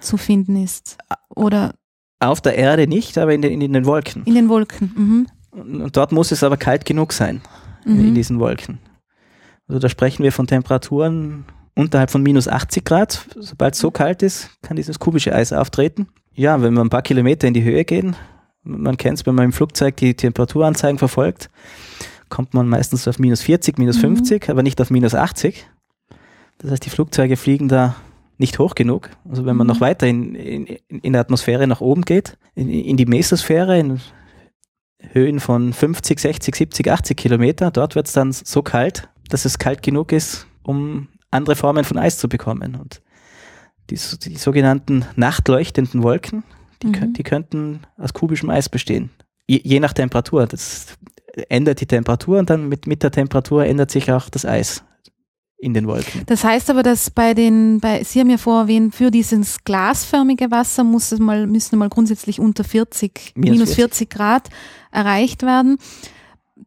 zu 0.00 0.16
finden 0.16 0.62
ist. 0.62 0.98
Oder? 1.34 1.74
Auf 2.20 2.40
der 2.40 2.56
Erde 2.56 2.86
nicht, 2.86 3.18
aber 3.18 3.34
in 3.34 3.42
den, 3.42 3.60
in 3.60 3.72
den 3.72 3.84
Wolken. 3.84 4.22
In 4.24 4.34
den 4.34 4.48
Wolken. 4.48 4.92
Mhm. 4.94 5.26
Und 5.50 5.96
dort 5.96 6.12
muss 6.12 6.32
es 6.32 6.42
aber 6.42 6.56
kalt 6.56 6.84
genug 6.84 7.12
sein, 7.12 7.40
mhm. 7.84 8.00
in 8.00 8.14
diesen 8.14 8.38
Wolken. 8.38 8.78
Also 9.68 9.80
da 9.80 9.88
sprechen 9.88 10.22
wir 10.22 10.32
von 10.32 10.46
Temperaturen 10.46 11.44
unterhalb 11.76 12.10
von 12.10 12.22
minus 12.22 12.48
80 12.48 12.84
Grad. 12.84 13.26
Sobald 13.38 13.74
es 13.74 13.80
so 13.80 13.92
kalt 13.92 14.22
ist, 14.22 14.50
kann 14.62 14.76
dieses 14.76 14.98
kubische 14.98 15.34
Eis 15.34 15.52
auftreten. 15.52 16.08
Ja, 16.34 16.60
wenn 16.60 16.74
wir 16.74 16.80
ein 16.80 16.90
paar 16.90 17.02
Kilometer 17.02 17.46
in 17.46 17.54
die 17.54 17.62
Höhe 17.62 17.84
gehen, 17.84 18.16
man 18.64 18.96
kennt 18.96 19.18
es, 19.18 19.26
wenn 19.26 19.34
man 19.36 19.44
im 19.46 19.52
Flugzeug 19.52 19.96
die 19.96 20.14
Temperaturanzeigen 20.14 20.98
verfolgt, 20.98 21.50
kommt 22.28 22.54
man 22.54 22.68
meistens 22.68 23.06
auf 23.06 23.18
minus 23.18 23.42
40, 23.42 23.78
minus 23.78 23.96
mhm. 23.98 24.16
50, 24.16 24.50
aber 24.50 24.62
nicht 24.62 24.80
auf 24.80 24.90
minus 24.90 25.14
80. 25.14 25.66
Das 26.58 26.70
heißt, 26.72 26.84
die 26.84 26.90
Flugzeuge 26.90 27.36
fliegen 27.36 27.68
da 27.68 27.94
nicht 28.38 28.58
hoch 28.58 28.74
genug. 28.74 29.10
Also 29.28 29.46
wenn 29.46 29.56
man 29.56 29.66
mhm. 29.66 29.74
noch 29.74 29.80
weiter 29.80 30.06
in, 30.06 30.34
in, 30.34 30.66
in 30.88 31.12
der 31.12 31.20
Atmosphäre 31.20 31.66
nach 31.66 31.80
oben 31.80 32.02
geht, 32.02 32.36
in, 32.54 32.68
in 32.68 32.96
die 32.96 33.06
Mesosphäre, 33.06 33.78
in 33.78 34.00
Höhen 35.12 35.40
von 35.40 35.72
50, 35.72 36.18
60, 36.18 36.54
70, 36.54 36.90
80 36.90 37.16
Kilometer, 37.16 37.70
dort 37.70 37.94
wird 37.94 38.06
es 38.06 38.12
dann 38.12 38.32
so 38.32 38.62
kalt, 38.62 39.08
dass 39.28 39.44
es 39.44 39.58
kalt 39.58 39.82
genug 39.82 40.12
ist, 40.12 40.46
um 40.62 41.08
andere 41.30 41.56
Formen 41.56 41.84
von 41.84 41.98
Eis 41.98 42.18
zu 42.18 42.28
bekommen. 42.28 42.76
Und 42.76 43.02
die, 43.90 43.98
die 44.24 44.36
sogenannten 44.36 45.04
nachtleuchtenden 45.16 46.02
Wolken, 46.02 46.44
die, 46.82 46.88
mhm. 46.88 47.12
die 47.12 47.22
könnten 47.22 47.80
aus 47.96 48.12
kubischem 48.12 48.50
Eis 48.50 48.68
bestehen. 48.68 49.10
Je, 49.46 49.60
je, 49.62 49.80
nach 49.80 49.92
Temperatur. 49.92 50.46
Das 50.46 50.86
ändert 51.48 51.80
die 51.80 51.86
Temperatur 51.86 52.38
und 52.38 52.50
dann 52.50 52.68
mit, 52.68 52.86
mit 52.86 53.02
der 53.02 53.10
Temperatur 53.10 53.64
ändert 53.64 53.90
sich 53.90 54.10
auch 54.10 54.28
das 54.28 54.44
Eis 54.44 54.82
in 55.58 55.72
den 55.72 55.86
Wolken. 55.86 56.22
Das 56.26 56.44
heißt 56.44 56.68
aber, 56.68 56.82
dass 56.82 57.10
bei 57.10 57.32
den, 57.32 57.80
bei, 57.80 58.04
Sie 58.04 58.20
haben 58.20 58.28
ja 58.28 58.36
vorher 58.36 58.62
erwähnt, 58.62 58.94
für 58.94 59.10
dieses 59.10 59.64
glasförmige 59.64 60.50
Wasser 60.50 60.84
muss 60.84 61.12
es 61.12 61.18
mal, 61.18 61.46
müssen 61.46 61.78
mal 61.78 61.88
grundsätzlich 61.88 62.40
unter 62.40 62.62
40, 62.62 63.32
minus, 63.36 63.58
minus 63.58 63.74
40 63.74 64.10
Grad 64.10 64.50
erreicht 64.92 65.42
werden. 65.42 65.78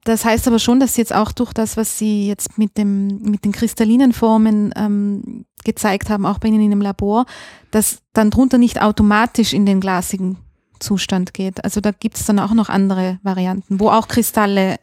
Das 0.03 0.23
heißt 0.23 0.47
aber 0.47 0.59
schon, 0.59 0.79
dass 0.79 0.97
jetzt 0.97 1.13
auch 1.13 1.31
durch 1.31 1.51
das, 1.51 1.75
was 1.75 1.97
Sie 1.97 2.27
jetzt 2.27 2.57
mit, 2.57 2.77
dem, 2.77 3.21
mit 3.21 3.43
den 3.43 3.51
kristallinen 3.51 4.13
Formen 4.13 4.71
ähm, 4.75 5.45
gezeigt 5.63 6.09
haben, 6.09 6.25
auch 6.25 6.37
bei 6.39 6.47
Ihnen 6.47 6.61
in 6.61 6.69
dem 6.69 6.81
Labor, 6.81 7.25
dass 7.71 7.99
dann 8.13 8.29
drunter 8.29 8.57
nicht 8.57 8.81
automatisch 8.81 9.53
in 9.53 9.65
den 9.65 9.79
glasigen 9.79 10.37
Zustand 10.79 11.33
geht. 11.33 11.63
Also 11.63 11.81
da 11.81 11.91
gibt 11.91 12.17
es 12.17 12.25
dann 12.25 12.39
auch 12.39 12.53
noch 12.53 12.69
andere 12.69 13.19
Varianten, 13.23 13.79
wo 13.79 13.89
auch 13.89 14.07
Kristalle 14.07 14.75
äh, 14.75 14.77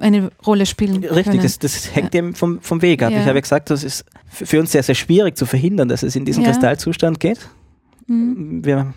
eine 0.00 0.30
Rolle 0.46 0.66
spielen. 0.66 1.04
Richtig, 1.04 1.24
können. 1.24 1.42
Das, 1.42 1.58
das 1.58 1.94
hängt 1.94 2.14
ja. 2.14 2.18
eben 2.18 2.34
vom, 2.34 2.60
vom 2.60 2.80
Weg 2.80 3.02
ab. 3.02 3.10
Ja. 3.10 3.20
Ich 3.20 3.26
habe 3.26 3.36
ja 3.36 3.42
gesagt, 3.42 3.70
das 3.70 3.84
ist 3.84 4.04
für 4.28 4.60
uns 4.60 4.72
sehr, 4.72 4.82
sehr 4.82 4.94
schwierig 4.94 5.36
zu 5.36 5.46
verhindern, 5.46 5.88
dass 5.88 6.02
es 6.02 6.16
in 6.16 6.24
diesen 6.24 6.42
ja. 6.42 6.50
Kristallzustand 6.50 7.20
geht. 7.20 7.48
Mhm. 8.06 8.64
Wir 8.64 8.94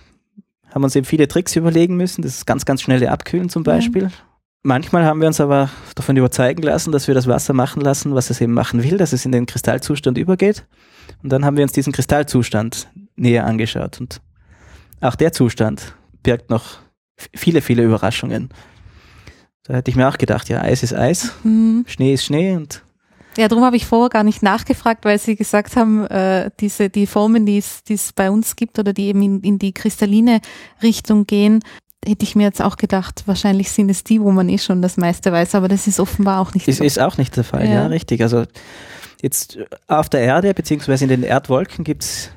haben 0.73 0.83
uns 0.83 0.95
eben 0.95 1.05
viele 1.05 1.27
Tricks 1.27 1.55
überlegen 1.55 1.97
müssen. 1.97 2.21
Das 2.21 2.35
ist 2.35 2.45
ganz, 2.45 2.65
ganz 2.65 2.81
schnelle 2.81 3.11
Abkühlen 3.11 3.49
zum 3.49 3.63
Beispiel. 3.63 4.09
Manchmal 4.67 5.05
haben 5.05 5.21
wir 5.21 5.29
uns 5.29 5.39
aber 5.39 5.69
davon 5.95 6.17
überzeugen 6.17 6.61
lassen, 6.61 6.91
dass 6.91 7.07
wir 7.07 7.15
das 7.15 7.25
Wasser 7.25 7.53
machen 7.53 7.81
lassen, 7.81 8.13
was 8.15 8.29
es 8.29 8.41
eben 8.41 8.53
machen 8.53 8.83
will, 8.83 8.97
dass 8.97 9.13
es 9.13 9.23
in 9.23 9.31
den 9.31 9.45
Kristallzustand 9.45 10.17
übergeht. 10.17 10.65
Und 11.23 11.31
dann 11.31 11.45
haben 11.45 11.55
wir 11.55 11.63
uns 11.63 11.71
diesen 11.71 11.93
Kristallzustand 11.93 12.89
näher 13.15 13.45
angeschaut. 13.45 14.01
Und 14.01 14.19
auch 14.99 15.15
der 15.15 15.31
Zustand 15.31 15.95
birgt 16.21 16.49
noch 16.49 16.79
viele, 17.33 17.61
viele 17.61 17.81
Überraschungen. 17.81 18.49
Da 19.63 19.75
hätte 19.75 19.89
ich 19.89 19.95
mir 19.95 20.09
auch 20.09 20.17
gedacht, 20.17 20.49
ja, 20.49 20.59
Eis 20.59 20.83
ist 20.83 20.93
Eis, 20.93 21.31
mhm. 21.45 21.85
Schnee 21.87 22.13
ist 22.13 22.25
Schnee 22.25 22.53
und 22.53 22.83
ja, 23.37 23.47
darum 23.47 23.63
habe 23.63 23.75
ich 23.75 23.85
vorher 23.85 24.09
gar 24.09 24.23
nicht 24.23 24.41
nachgefragt, 24.41 25.05
weil 25.05 25.19
Sie 25.19 25.35
gesagt 25.35 25.75
haben, 25.75 26.07
äh, 26.07 26.49
diese 26.59 26.89
die 26.89 27.05
Formen, 27.05 27.45
die 27.45 27.59
es 27.59 28.11
bei 28.13 28.31
uns 28.31 28.55
gibt 28.55 28.79
oder 28.79 28.93
die 28.93 29.05
eben 29.05 29.21
in, 29.21 29.41
in 29.41 29.59
die 29.59 29.73
kristalline 29.73 30.41
Richtung 30.81 31.27
gehen, 31.27 31.59
hätte 32.05 32.23
ich 32.23 32.35
mir 32.35 32.43
jetzt 32.43 32.61
auch 32.61 32.77
gedacht, 32.77 33.23
wahrscheinlich 33.25 33.71
sind 33.71 33.89
es 33.89 34.03
die, 34.03 34.21
wo 34.21 34.31
man 34.31 34.49
eh 34.49 34.57
schon 34.57 34.81
das 34.81 34.97
meiste 34.97 35.31
weiß, 35.31 35.55
aber 35.55 35.67
das 35.67 35.87
ist 35.87 35.99
offenbar 35.99 36.39
auch 36.41 36.53
nicht 36.53 36.67
ist, 36.67 36.77
so. 36.77 36.83
Ist 36.83 36.99
auch 36.99 37.17
nicht 37.17 37.35
der 37.35 37.43
Fall, 37.43 37.65
ja, 37.65 37.73
ja 37.73 37.87
richtig. 37.87 38.21
Also 38.21 38.45
jetzt 39.21 39.57
auf 39.87 40.09
der 40.09 40.21
Erde, 40.21 40.53
beziehungsweise 40.53 41.05
in 41.05 41.09
den 41.09 41.23
Erdwolken 41.23 41.83
gibt 41.83 42.03
es 42.03 42.31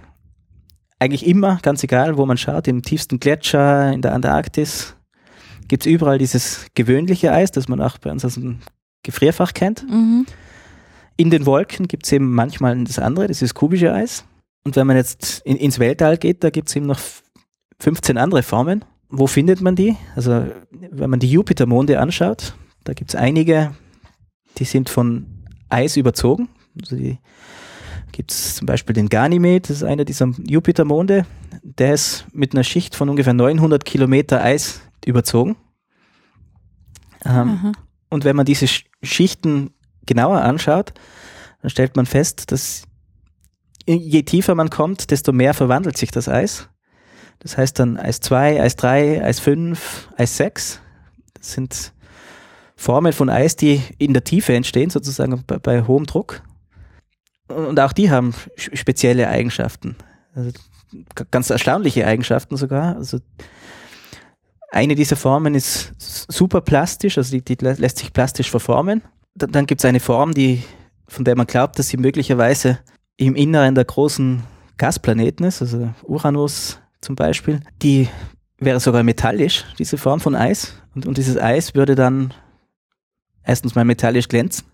eigentlich 0.99 1.27
immer, 1.27 1.59
ganz 1.63 1.83
egal, 1.83 2.17
wo 2.17 2.27
man 2.27 2.37
schaut, 2.37 2.69
im 2.69 2.83
tiefsten 2.83 3.21
Gletscher, 3.21 3.93
in 3.93 4.03
der 4.03 4.13
Antarktis, 4.13 4.97
gibt 5.67 5.87
es 5.87 5.93
überall 5.93 6.19
dieses 6.19 6.67
gewöhnliche 6.75 7.33
Eis, 7.33 7.53
das 7.53 7.69
man 7.69 7.81
auch 7.81 7.99
bei 7.99 8.11
uns 8.11 8.25
aus 8.25 8.35
dem 8.35 8.59
Gefrierfach 9.03 9.55
kennt. 9.55 9.89
Mhm. 9.89 10.27
In 11.17 11.31
den 11.31 11.47
Wolken 11.47 11.89
gibt 11.89 12.07
es 12.07 12.13
eben 12.13 12.33
manchmal 12.33 12.83
das 12.85 12.99
andere, 12.99 13.29
das 13.29 13.41
ist 13.41 13.55
kubische 13.55 13.93
Eis. 13.93 14.25
Und 14.65 14.77
wenn 14.77 14.87
man 14.87 14.97
jetzt 14.97 15.41
in, 15.45 15.57
ins 15.57 15.79
Weltall 15.79 16.19
geht, 16.19 16.45
da 16.45 16.51
gibt 16.51 16.69
es 16.69 16.77
eben 16.77 16.87
noch 16.87 17.01
15 17.79 18.19
andere 18.19 18.43
Formen. 18.43 18.85
Wo 19.11 19.27
findet 19.27 19.61
man 19.61 19.77
die? 19.77 19.97
Also 20.15 20.47
wenn 20.71 21.11
man 21.11 21.21
die 21.21 21.31
Jupitermonde 21.31 21.99
anschaut, 21.99 22.55
da 22.85 22.93
gibt 22.93 23.11
es 23.11 23.17
einige, 23.17 23.75
die 24.59 24.65
sind 24.65 24.89
von 24.89 25.27
Eis 25.69 25.97
überzogen. 25.97 26.49
Also 26.81 26.97
gibt 28.13 28.31
es 28.31 28.57
zum 28.57 28.67
Beispiel 28.67 28.95
den 28.95 29.09
Ganymed, 29.09 29.69
das 29.69 29.79
ist 29.79 29.85
einer 29.85 30.05
dieser 30.05 30.33
Jupitermonde. 30.47 31.27
Der 31.63 31.95
ist 31.95 32.27
mit 32.33 32.55
einer 32.55 32.65
Schicht 32.65 32.95
von 32.95 33.09
ungefähr 33.09 33.35
900 33.35 33.85
Kilometer 33.85 34.43
Eis 34.43 34.81
überzogen. 35.05 35.57
Ähm, 37.25 37.73
und 38.09 38.25
wenn 38.25 38.37
man 38.37 38.47
diese 38.47 38.67
Schichten 39.03 39.71
genauer 40.07 40.41
anschaut, 40.43 40.93
dann 41.63 41.71
stellt 41.71 41.97
man 41.97 42.07
fest, 42.07 42.53
dass 42.53 42.85
je 43.87 44.23
tiefer 44.23 44.55
man 44.55 44.71
kommt, 44.71 45.11
desto 45.11 45.33
mehr 45.33 45.55
verwandelt 45.55 45.97
sich 45.97 46.11
das 46.11 46.29
Eis. 46.29 46.69
Das 47.41 47.57
heißt 47.57 47.79
dann 47.79 47.97
Eis 47.97 48.21
2, 48.21 48.63
Eis 48.63 48.77
3, 48.77 49.25
Eis 49.25 49.41
5, 49.41 50.11
Eis 50.17 50.37
6. 50.37 50.81
Das 51.35 51.53
sind 51.53 51.93
Formen 52.77 53.13
von 53.13 53.29
Eis, 53.29 53.57
die 53.57 53.83
in 53.99 54.13
der 54.13 54.25
Tiefe 54.25 54.55
entstehen, 54.55 54.91
sozusagen 54.91 55.43
bei, 55.47 55.59
bei 55.59 55.87
hohem 55.87 56.07
Druck. 56.07 56.43
Und 57.49 57.81
auch 57.81 57.93
die 57.93 58.11
haben 58.11 58.35
spezielle 58.57 59.29
Eigenschaften. 59.29 59.97
Also 60.35 60.53
ganz 61.31 61.51
erstaunliche 61.51 62.07
Eigenschaften 62.07 62.57
sogar. 62.57 62.97
Also 62.97 63.19
eine 64.71 64.95
dieser 64.95 65.17
Formen 65.17 65.55
ist 65.55 65.95
super 65.99 66.61
plastisch, 66.61 67.19
also 67.19 67.37
die, 67.37 67.43
die 67.43 67.65
lässt 67.65 67.99
sich 67.99 68.13
plastisch 68.13 68.51
verformen. 68.51 69.03
Dann, 69.35 69.51
dann 69.51 69.67
gibt 69.67 69.81
es 69.81 69.85
eine 69.85 70.01
Form, 70.01 70.33
die, 70.35 70.63
von 71.09 71.25
der 71.25 71.37
man 71.37 71.47
glaubt, 71.47 71.79
dass 71.79 71.89
sie 71.89 71.97
möglicherweise 71.97 72.79
im 73.17 73.35
Inneren 73.35 73.75
der 73.75 73.85
großen 73.85 74.43
Gasplaneten 74.77 75.45
ist, 75.45 75.61
also 75.61 75.93
Uranus 76.05 76.81
zum 77.01 77.17
Beispiel. 77.17 77.61
Die 77.83 78.09
wäre 78.59 78.81
sogar 78.81 79.03
metallisch, 79.03 79.65
diese 79.79 79.99
Form 79.99 80.21
von 80.21 80.35
Eis. 80.35 80.75
Und, 80.95 81.07
und 81.07 81.19
dieses 81.19 81.37
Eis 81.37 81.75
würde 81.75 81.95
dann 81.95 82.35
erstens 83.43 83.75
mal 83.75 83.85
metallisch 83.85 84.29
glänzen. 84.29 84.67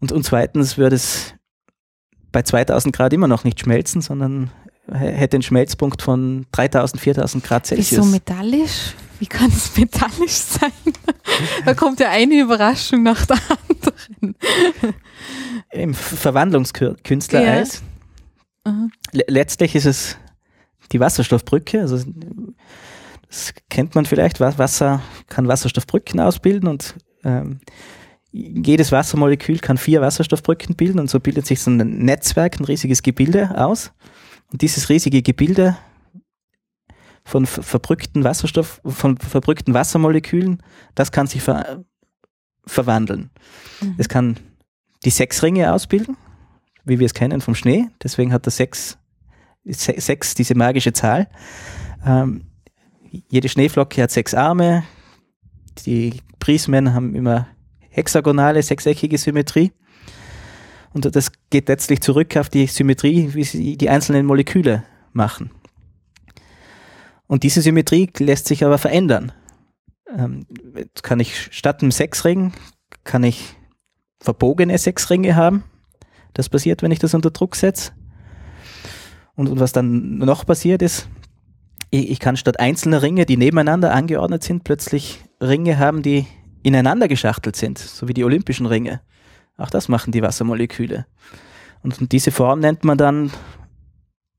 Und, 0.00 0.12
und 0.12 0.24
zweitens 0.24 0.76
würde 0.76 0.96
es 0.96 1.34
bei 2.32 2.42
2000 2.42 2.94
Grad 2.94 3.12
immer 3.12 3.28
noch 3.28 3.44
nicht 3.44 3.60
schmelzen, 3.60 4.02
sondern 4.02 4.50
hätte 4.92 5.36
einen 5.36 5.42
Schmelzpunkt 5.42 6.02
von 6.02 6.46
3000, 6.52 7.00
4000 7.00 7.44
Grad 7.44 7.66
Celsius. 7.66 7.90
Wieso 7.90 8.04
metallisch? 8.04 8.94
Wie 9.18 9.26
kann 9.26 9.48
es 9.48 9.76
metallisch 9.76 10.32
sein? 10.32 10.72
da 11.64 11.74
kommt 11.74 12.00
ja 12.00 12.10
eine 12.10 12.40
Überraschung 12.40 13.02
nach 13.02 13.24
der 13.26 13.38
anderen. 13.68 14.36
Im 15.70 15.94
Verwandlungskünstlereis. 15.94 17.82
Ja. 18.66 18.88
Letztlich 19.12 19.74
ist 19.74 19.86
es 19.86 20.18
die 20.92 21.00
Wasserstoffbrücke. 21.00 21.80
Also 21.80 21.98
das 23.28 23.54
kennt 23.70 23.94
man 23.94 24.06
vielleicht. 24.06 24.40
Wasser 24.40 25.02
kann 25.28 25.48
Wasserstoffbrücken 25.48 26.20
ausbilden 26.20 26.68
und 26.68 26.94
ähm, 27.24 27.60
jedes 28.32 28.92
Wassermolekül 28.92 29.58
kann 29.58 29.78
vier 29.78 30.00
Wasserstoffbrücken 30.02 30.76
bilden 30.76 30.98
und 30.98 31.08
so 31.08 31.20
bildet 31.20 31.46
sich 31.46 31.60
so 31.60 31.70
ein 31.70 31.76
Netzwerk, 31.76 32.60
ein 32.60 32.64
riesiges 32.64 33.02
Gebilde 33.02 33.56
aus. 33.56 33.92
Und 34.52 34.62
dieses 34.62 34.88
riesige 34.88 35.22
Gebilde 35.22 35.76
von 37.24 37.46
verbrückten 37.46 38.24
Wasserstoff, 38.24 38.80
von 38.84 39.16
verbrückten 39.16 39.74
Wassermolekülen, 39.74 40.62
das 40.94 41.10
kann 41.12 41.26
sich 41.26 41.42
ver 41.42 41.84
verwandeln. 42.66 43.30
Mhm. 43.80 43.94
Es 43.96 44.08
kann 44.08 44.36
die 45.04 45.10
sechs 45.10 45.42
Ringe 45.42 45.72
ausbilden, 45.72 46.16
wie 46.84 46.98
wir 46.98 47.06
es 47.06 47.14
kennen 47.14 47.40
vom 47.40 47.54
Schnee. 47.54 47.88
Deswegen 48.02 48.32
hat 48.32 48.46
er 48.46 48.50
sechs, 48.50 48.98
sechs 49.66 50.34
diese 50.34 50.54
magische 50.54 50.92
Zahl. 50.92 51.28
Ähm, 52.04 52.46
jede 53.28 53.48
Schneeflocke 53.48 54.02
hat 54.02 54.10
sechs 54.10 54.34
Arme. 54.34 54.84
Die 55.84 56.20
Prismen 56.38 56.94
haben 56.94 57.14
immer 57.14 57.48
hexagonale, 57.90 58.62
sechseckige 58.62 59.18
Symmetrie. 59.18 59.72
Und 60.92 61.14
das 61.14 61.32
geht 61.50 61.68
letztlich 61.68 62.00
zurück 62.00 62.36
auf 62.36 62.48
die 62.48 62.66
Symmetrie, 62.66 63.34
wie 63.34 63.44
sie 63.44 63.76
die 63.76 63.90
einzelnen 63.90 64.24
Moleküle 64.24 64.84
machen. 65.12 65.50
Und 67.26 67.42
diese 67.42 67.60
Symmetrie 67.60 68.10
lässt 68.18 68.46
sich 68.46 68.64
aber 68.64 68.78
verändern. 68.78 69.32
Ähm, 70.16 70.46
kann 71.02 71.20
ich 71.20 71.48
statt 71.50 71.82
einem 71.82 71.90
Sechsring, 71.90 72.52
kann 73.04 73.24
ich 73.24 73.56
verbogene 74.20 74.78
Sechsringe 74.78 75.36
haben. 75.36 75.64
Das 76.34 76.48
passiert, 76.48 76.82
wenn 76.82 76.92
ich 76.92 76.98
das 76.98 77.14
unter 77.14 77.30
Druck 77.30 77.56
setze. 77.56 77.92
Und, 79.36 79.48
und 79.48 79.60
was 79.60 79.72
dann 79.72 80.18
noch 80.18 80.44
passiert 80.44 80.82
ist, 80.82 81.08
ich, 81.90 82.10
ich 82.10 82.20
kann 82.20 82.36
statt 82.36 82.58
einzelner 82.58 83.02
Ringe, 83.02 83.26
die 83.26 83.36
nebeneinander 83.36 83.92
angeordnet 83.92 84.42
sind, 84.42 84.64
plötzlich 84.64 85.20
Ringe 85.40 85.78
haben, 85.78 86.02
die 86.02 86.26
ineinander 86.62 87.06
geschachtelt 87.06 87.54
sind, 87.54 87.78
so 87.78 88.08
wie 88.08 88.14
die 88.14 88.24
olympischen 88.24 88.66
Ringe. 88.66 89.00
Auch 89.56 89.70
das 89.70 89.88
machen 89.88 90.12
die 90.12 90.22
Wassermoleküle. 90.22 91.06
Und 91.82 92.12
diese 92.12 92.32
Form 92.32 92.60
nennt 92.60 92.84
man 92.84 92.98
dann 92.98 93.30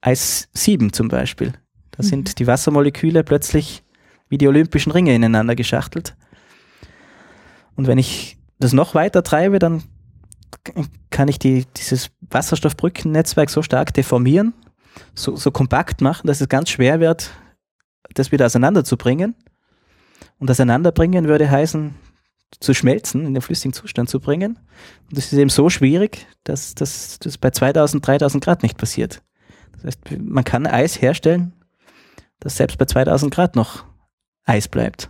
Eis 0.01 0.49
7 0.53 0.91
zum 0.93 1.07
Beispiel. 1.07 1.53
Da 1.91 2.03
mhm. 2.03 2.07
sind 2.07 2.39
die 2.39 2.47
Wassermoleküle 2.47 3.23
plötzlich 3.23 3.83
wie 4.29 4.37
die 4.37 4.47
olympischen 4.47 4.91
Ringe 4.91 5.15
ineinander 5.15 5.55
geschachtelt. 5.55 6.15
Und 7.75 7.87
wenn 7.87 7.97
ich 7.97 8.37
das 8.59 8.73
noch 8.73 8.95
weiter 8.95 9.23
treibe, 9.23 9.59
dann 9.59 9.83
kann 11.09 11.27
ich 11.27 11.39
die, 11.39 11.65
dieses 11.77 12.09
Wasserstoffbrückennetzwerk 12.21 13.49
so 13.49 13.61
stark 13.61 13.93
deformieren, 13.93 14.53
so, 15.15 15.35
so 15.35 15.51
kompakt 15.51 16.01
machen, 16.01 16.27
dass 16.27 16.41
es 16.41 16.49
ganz 16.49 16.69
schwer 16.69 16.99
wird, 16.99 17.31
das 18.13 18.31
wieder 18.31 18.45
auseinanderzubringen. 18.45 19.35
Und 20.39 20.51
auseinanderbringen 20.51 21.27
würde 21.27 21.49
heißen, 21.49 21.95
zu 22.59 22.73
schmelzen, 22.73 23.25
in 23.25 23.33
den 23.33 23.41
flüssigen 23.41 23.73
Zustand 23.73 24.09
zu 24.09 24.19
bringen. 24.19 24.59
Und 25.09 25.17
das 25.17 25.31
ist 25.31 25.37
eben 25.37 25.49
so 25.49 25.69
schwierig, 25.69 26.27
dass 26.43 26.75
das 26.75 27.19
bei 27.39 27.51
2000, 27.51 28.05
3000 28.05 28.43
Grad 28.43 28.63
nicht 28.63 28.77
passiert. 28.77 29.21
Das 29.73 29.83
heißt, 29.83 29.99
man 30.19 30.43
kann 30.43 30.65
Eis 30.65 31.01
herstellen, 31.01 31.53
das 32.39 32.57
selbst 32.57 32.77
bei 32.77 32.85
2000 32.85 33.33
Grad 33.33 33.55
noch 33.55 33.83
Eis 34.45 34.67
bleibt. 34.67 35.09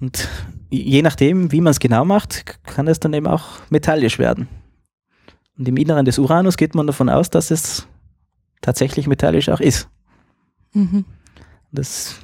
Und 0.00 0.28
je 0.70 1.02
nachdem, 1.02 1.50
wie 1.50 1.60
man 1.60 1.72
es 1.72 1.80
genau 1.80 2.04
macht, 2.04 2.62
kann 2.64 2.86
es 2.86 3.00
dann 3.00 3.12
eben 3.14 3.26
auch 3.26 3.46
metallisch 3.70 4.18
werden. 4.18 4.48
Und 5.56 5.66
im 5.66 5.76
Inneren 5.76 6.04
des 6.04 6.18
Uranus 6.18 6.56
geht 6.56 6.74
man 6.74 6.86
davon 6.86 7.08
aus, 7.08 7.30
dass 7.30 7.50
es 7.50 7.88
tatsächlich 8.60 9.06
metallisch 9.06 9.48
auch 9.48 9.60
ist. 9.60 9.88
Mhm. 10.72 11.04
Das 11.72 12.16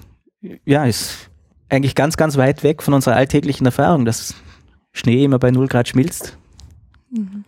ja, 0.64 0.85
ist 0.85 1.30
eigentlich 1.68 1.95
ganz, 1.95 2.16
ganz 2.16 2.37
weit 2.37 2.62
weg 2.62 2.82
von 2.82 2.95
unserer 2.95 3.16
alltäglichen 3.16 3.66
Erfahrung, 3.66 4.05
dass 4.05 4.35
Schnee 4.93 5.24
immer 5.24 5.39
bei 5.39 5.51
0 5.51 5.68
Grad 5.68 5.89
schmilzt. 5.89 6.39
Mhm. 7.11 7.45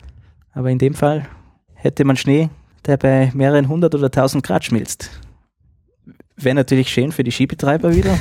Aber 0.52 0.70
in 0.70 0.78
dem 0.78 0.94
Fall 0.94 1.28
hätte 1.74 2.04
man 2.04 2.16
Schnee, 2.16 2.48
der 2.86 2.96
bei 2.96 3.30
mehreren 3.34 3.68
hundert 3.68 3.94
oder 3.94 4.10
tausend 4.10 4.44
Grad 4.44 4.64
schmilzt. 4.64 5.10
Wäre 6.36 6.54
natürlich 6.54 6.90
schön 6.90 7.12
für 7.12 7.24
die 7.24 7.32
Skibetreiber 7.32 7.94
wieder, 7.94 8.18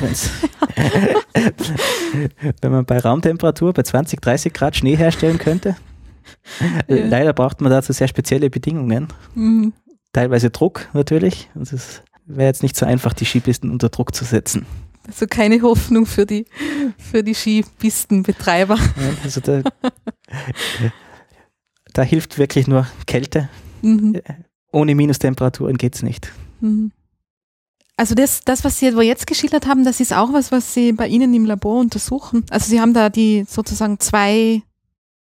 wenn 2.60 2.72
man 2.72 2.86
bei 2.86 2.98
Raumtemperatur 2.98 3.72
bei 3.74 3.82
20, 3.82 4.20
30 4.20 4.52
Grad 4.52 4.76
Schnee 4.76 4.96
herstellen 4.96 5.38
könnte. 5.38 5.76
Leider 6.88 7.32
braucht 7.32 7.60
man 7.60 7.70
dazu 7.70 7.92
sehr 7.92 8.08
spezielle 8.08 8.48
Bedingungen. 8.50 9.08
Mhm. 9.34 9.72
Teilweise 10.16 10.48
Druck 10.48 10.88
natürlich. 10.94 11.50
es 11.60 12.00
wäre 12.24 12.48
jetzt 12.48 12.62
nicht 12.62 12.74
so 12.74 12.86
einfach, 12.86 13.12
die 13.12 13.26
Skipisten 13.26 13.70
unter 13.70 13.90
Druck 13.90 14.14
zu 14.14 14.24
setzen. 14.24 14.64
Also 15.06 15.26
keine 15.26 15.60
Hoffnung 15.60 16.06
für 16.06 16.24
die, 16.24 16.46
für 16.96 17.22
die 17.22 17.34
Skipistenbetreiber. 17.34 18.78
Also 19.22 19.42
da, 19.42 19.60
da 21.92 22.02
hilft 22.02 22.38
wirklich 22.38 22.66
nur 22.66 22.86
Kälte. 23.06 23.50
Mhm. 23.82 24.22
Ohne 24.72 24.94
Minustemperaturen 24.94 25.76
geht 25.76 25.96
es 25.96 26.02
nicht. 26.02 26.32
Mhm. 26.62 26.92
Also 27.98 28.14
das, 28.14 28.40
das, 28.42 28.64
was 28.64 28.78
Sie 28.78 28.86
jetzt 28.86 29.26
geschildert 29.26 29.66
haben, 29.66 29.84
das 29.84 30.00
ist 30.00 30.14
auch 30.14 30.32
was, 30.32 30.50
was 30.50 30.72
Sie 30.72 30.94
bei 30.94 31.08
Ihnen 31.08 31.34
im 31.34 31.44
Labor 31.44 31.78
untersuchen. 31.78 32.46
Also 32.48 32.70
Sie 32.70 32.80
haben 32.80 32.94
da 32.94 33.10
die 33.10 33.44
sozusagen 33.46 34.00
zwei, 34.00 34.62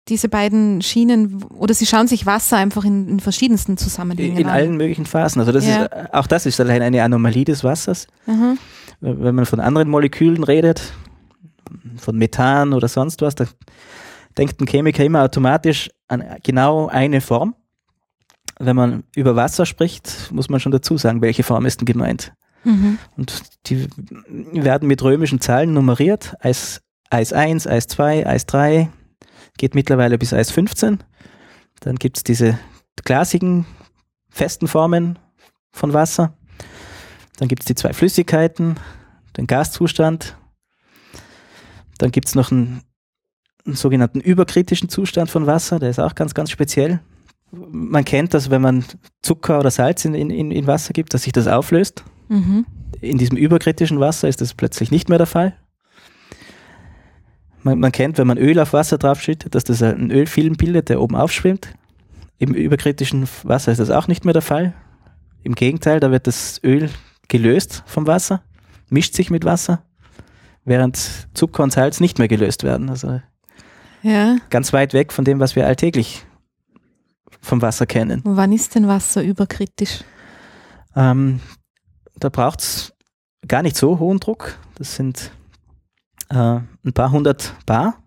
diese 0.08 0.28
beiden 0.28 0.82
Schienen, 0.82 1.42
oder 1.44 1.72
Sie 1.72 1.86
schauen 1.86 2.08
sich 2.08 2.26
Wasser 2.26 2.58
einfach 2.58 2.84
in, 2.84 3.08
in 3.08 3.20
verschiedensten 3.20 3.76
Zusammenhängen 3.78 4.32
in, 4.32 4.42
in 4.42 4.46
an. 4.46 4.52
allen 4.52 4.76
möglichen 4.76 5.06
Phasen. 5.06 5.40
Also 5.40 5.52
das 5.52 5.66
ja. 5.66 5.84
ist, 5.84 6.14
auch 6.14 6.26
das 6.26 6.44
ist 6.46 6.60
allein 6.60 6.82
eine 6.82 7.02
Anomalie 7.02 7.44
des 7.44 7.64
Wassers. 7.64 8.06
Mhm 8.26 8.58
wenn 9.04 9.34
man 9.34 9.46
von 9.46 9.60
anderen 9.60 9.88
Molekülen 9.88 10.44
redet, 10.44 10.92
von 11.96 12.16
Methan 12.16 12.72
oder 12.72 12.88
sonst 12.88 13.22
was, 13.22 13.34
da 13.34 13.46
denkt 14.38 14.60
ein 14.60 14.66
Chemiker 14.66 15.04
immer 15.04 15.22
automatisch 15.22 15.90
an 16.08 16.24
genau 16.42 16.88
eine 16.88 17.20
Form. 17.20 17.54
Wenn 18.58 18.76
man 18.76 19.04
über 19.14 19.36
Wasser 19.36 19.66
spricht, 19.66 20.30
muss 20.32 20.48
man 20.48 20.60
schon 20.60 20.72
dazu 20.72 20.96
sagen, 20.96 21.22
welche 21.22 21.42
Form 21.42 21.66
ist 21.66 21.80
denn 21.80 21.86
gemeint. 21.86 22.32
Mhm. 22.62 22.98
Und 23.16 23.42
die 23.66 23.88
werden 24.52 24.88
mit 24.88 25.02
römischen 25.02 25.40
Zahlen 25.40 25.74
nummeriert. 25.74 26.34
Eis, 26.40 26.80
Eis 27.10 27.32
1, 27.32 27.66
Eis 27.66 27.88
2, 27.88 28.26
Eis 28.26 28.46
3, 28.46 28.88
geht 29.58 29.74
mittlerweile 29.74 30.18
bis 30.18 30.32
Eis 30.32 30.50
15. 30.50 30.98
Dann 31.80 31.96
gibt 31.96 32.16
es 32.18 32.24
diese 32.24 32.58
glasigen, 33.04 33.66
festen 34.30 34.68
Formen 34.68 35.18
von 35.72 35.92
Wasser. 35.92 36.36
Dann 37.36 37.48
gibt 37.48 37.62
es 37.62 37.66
die 37.66 37.74
zwei 37.74 37.92
Flüssigkeiten, 37.92 38.76
den 39.36 39.46
Gaszustand. 39.46 40.36
Dann 41.98 42.10
gibt 42.10 42.28
es 42.28 42.34
noch 42.34 42.50
einen, 42.50 42.82
einen, 43.64 43.76
sogenannten 43.76 44.20
überkritischen 44.20 44.88
Zustand 44.88 45.30
von 45.30 45.46
Wasser, 45.46 45.78
der 45.78 45.90
ist 45.90 46.00
auch 46.00 46.14
ganz, 46.14 46.34
ganz 46.34 46.50
speziell. 46.50 47.00
Man 47.50 48.04
kennt 48.04 48.34
das, 48.34 48.50
wenn 48.50 48.62
man 48.62 48.84
Zucker 49.22 49.60
oder 49.60 49.70
Salz 49.70 50.04
in, 50.04 50.14
in, 50.14 50.50
in 50.50 50.66
Wasser 50.66 50.92
gibt, 50.92 51.14
dass 51.14 51.22
sich 51.22 51.32
das 51.32 51.46
auflöst. 51.46 52.04
Mhm. 52.28 52.66
In 53.00 53.18
diesem 53.18 53.36
überkritischen 53.36 54.00
Wasser 54.00 54.28
ist 54.28 54.40
das 54.40 54.54
plötzlich 54.54 54.90
nicht 54.90 55.08
mehr 55.08 55.18
der 55.18 55.26
Fall. 55.26 55.56
Man, 57.64 57.80
man 57.80 57.90
kennt, 57.92 58.18
wenn 58.18 58.26
man 58.26 58.38
Öl 58.38 58.58
auf 58.60 58.72
Wasser 58.72 58.98
draufschüttet, 58.98 59.54
dass 59.54 59.64
das 59.64 59.82
einen 59.82 60.10
Ölfilm 60.10 60.54
bildet, 60.56 60.90
der 60.90 61.00
oben 61.00 61.16
aufschwimmt. 61.16 61.68
Im 62.38 62.52
überkritischen 62.54 63.26
Wasser 63.42 63.72
ist 63.72 63.78
das 63.78 63.90
auch 63.90 64.06
nicht 64.06 64.24
mehr 64.24 64.34
der 64.34 64.42
Fall. 64.42 64.74
Im 65.42 65.54
Gegenteil, 65.54 65.98
da 65.98 66.10
wird 66.10 66.26
das 66.26 66.60
Öl 66.62 66.90
gelöst 67.28 67.82
vom 67.86 68.06
Wasser, 68.06 68.42
mischt 68.90 69.14
sich 69.14 69.30
mit 69.30 69.44
Wasser, 69.44 69.82
während 70.64 71.28
Zucker 71.34 71.62
und 71.62 71.72
Salz 71.72 72.00
nicht 72.00 72.18
mehr 72.18 72.28
gelöst 72.28 72.64
werden. 72.64 72.90
Also 72.90 73.20
Ja. 74.02 74.36
ganz 74.50 74.72
weit 74.74 74.92
weg 74.92 75.12
von 75.12 75.24
dem, 75.24 75.40
was 75.40 75.56
wir 75.56 75.66
alltäglich 75.66 76.26
vom 77.40 77.62
Wasser 77.62 77.86
kennen. 77.86 78.20
Und 78.22 78.36
wann 78.36 78.52
ist 78.52 78.74
denn 78.74 78.88
Wasser 78.88 79.22
überkritisch? 79.22 80.04
Ähm, 80.96 81.40
da 82.18 82.28
braucht 82.28 82.60
es 82.60 82.92
gar 83.48 83.62
nicht 83.62 83.76
so 83.76 83.98
hohen 83.98 84.20
Druck. 84.20 84.58
Das 84.76 84.96
sind 84.96 85.30
ein 86.34 86.92
paar 86.92 87.10
hundert 87.10 87.54
Bar 87.66 87.98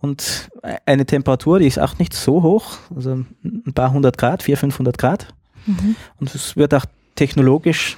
und 0.00 0.50
eine 0.86 1.06
Temperatur, 1.06 1.58
die 1.58 1.66
ist 1.66 1.78
auch 1.78 1.98
nicht 1.98 2.14
so 2.14 2.42
hoch, 2.42 2.78
also 2.94 3.24
ein 3.44 3.72
paar 3.74 3.92
hundert 3.92 4.16
Grad, 4.16 4.42
400, 4.42 4.60
500 4.60 4.98
Grad. 4.98 5.34
Mhm. 5.66 5.96
Und 6.18 6.34
es 6.34 6.56
wird 6.56 6.72
auch 6.74 6.84
technologisch 7.16 7.96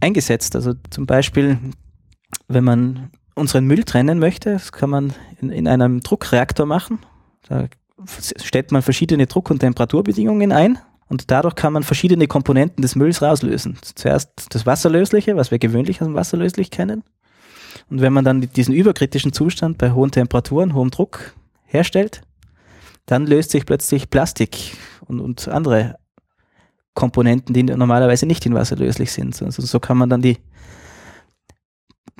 eingesetzt. 0.00 0.54
Also 0.54 0.74
zum 0.90 1.06
Beispiel, 1.06 1.58
wenn 2.46 2.64
man 2.64 3.10
unseren 3.34 3.66
Müll 3.66 3.84
trennen 3.84 4.18
möchte, 4.18 4.52
das 4.52 4.72
kann 4.72 4.90
man 4.90 5.12
in, 5.40 5.50
in 5.50 5.66
einem 5.66 6.00
Druckreaktor 6.00 6.66
machen. 6.66 7.00
Da 7.48 7.66
stellt 8.40 8.70
man 8.70 8.82
verschiedene 8.82 9.26
Druck- 9.26 9.50
und 9.50 9.58
Temperaturbedingungen 9.58 10.52
ein 10.52 10.78
und 11.08 11.30
dadurch 11.30 11.54
kann 11.54 11.72
man 11.72 11.82
verschiedene 11.82 12.28
Komponenten 12.28 12.82
des 12.82 12.94
Mülls 12.94 13.22
rauslösen. 13.22 13.78
Zuerst 13.82 14.30
das 14.50 14.66
Wasserlösliche, 14.66 15.36
was 15.36 15.50
wir 15.50 15.58
gewöhnlich 15.58 16.00
aus 16.00 16.06
dem 16.06 16.14
Wasserlöslich 16.14 16.70
kennen. 16.70 17.02
Und 17.90 18.00
wenn 18.00 18.12
man 18.12 18.24
dann 18.24 18.40
diesen 18.40 18.74
überkritischen 18.74 19.32
Zustand 19.32 19.78
bei 19.78 19.92
hohen 19.92 20.10
Temperaturen, 20.10 20.74
hohem 20.74 20.90
Druck 20.90 21.34
herstellt, 21.64 22.22
dann 23.06 23.26
löst 23.26 23.50
sich 23.50 23.64
plötzlich 23.64 24.10
Plastik 24.10 24.76
und, 25.06 25.20
und 25.20 25.48
andere 25.48 25.98
Komponenten, 26.94 27.54
die 27.54 27.62
normalerweise 27.62 28.26
nicht 28.26 28.44
in 28.44 28.54
Wasser 28.54 28.76
löslich 28.76 29.12
sind. 29.12 29.40
Also 29.40 29.62
so 29.62 29.80
kann 29.80 29.96
man 29.96 30.10
dann 30.10 30.20
die, 30.20 30.38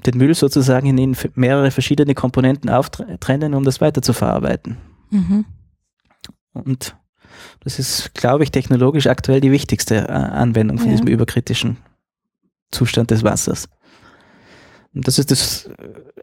den 0.06 0.16
Müll 0.16 0.34
sozusagen 0.34 0.96
in 0.96 1.16
mehrere 1.34 1.70
verschiedene 1.70 2.14
Komponenten 2.14 2.70
auftrennen, 2.70 3.54
um 3.54 3.64
das 3.64 3.80
weiter 3.80 4.00
zu 4.00 4.12
verarbeiten. 4.12 4.78
Mhm. 5.10 5.44
Und 6.52 6.96
das 7.60 7.78
ist, 7.78 8.14
glaube 8.14 8.44
ich, 8.44 8.50
technologisch 8.50 9.06
aktuell 9.06 9.40
die 9.40 9.52
wichtigste 9.52 9.96
äh, 10.08 10.12
Anwendung 10.12 10.78
von 10.78 10.86
Ja. 10.86 10.92
diesem 10.92 11.08
überkritischen 11.08 11.76
Zustand 12.70 13.10
des 13.10 13.22
Wassers. 13.22 13.68
Und 14.98 15.06
das 15.06 15.16
ist 15.20 15.30
das 15.30 15.70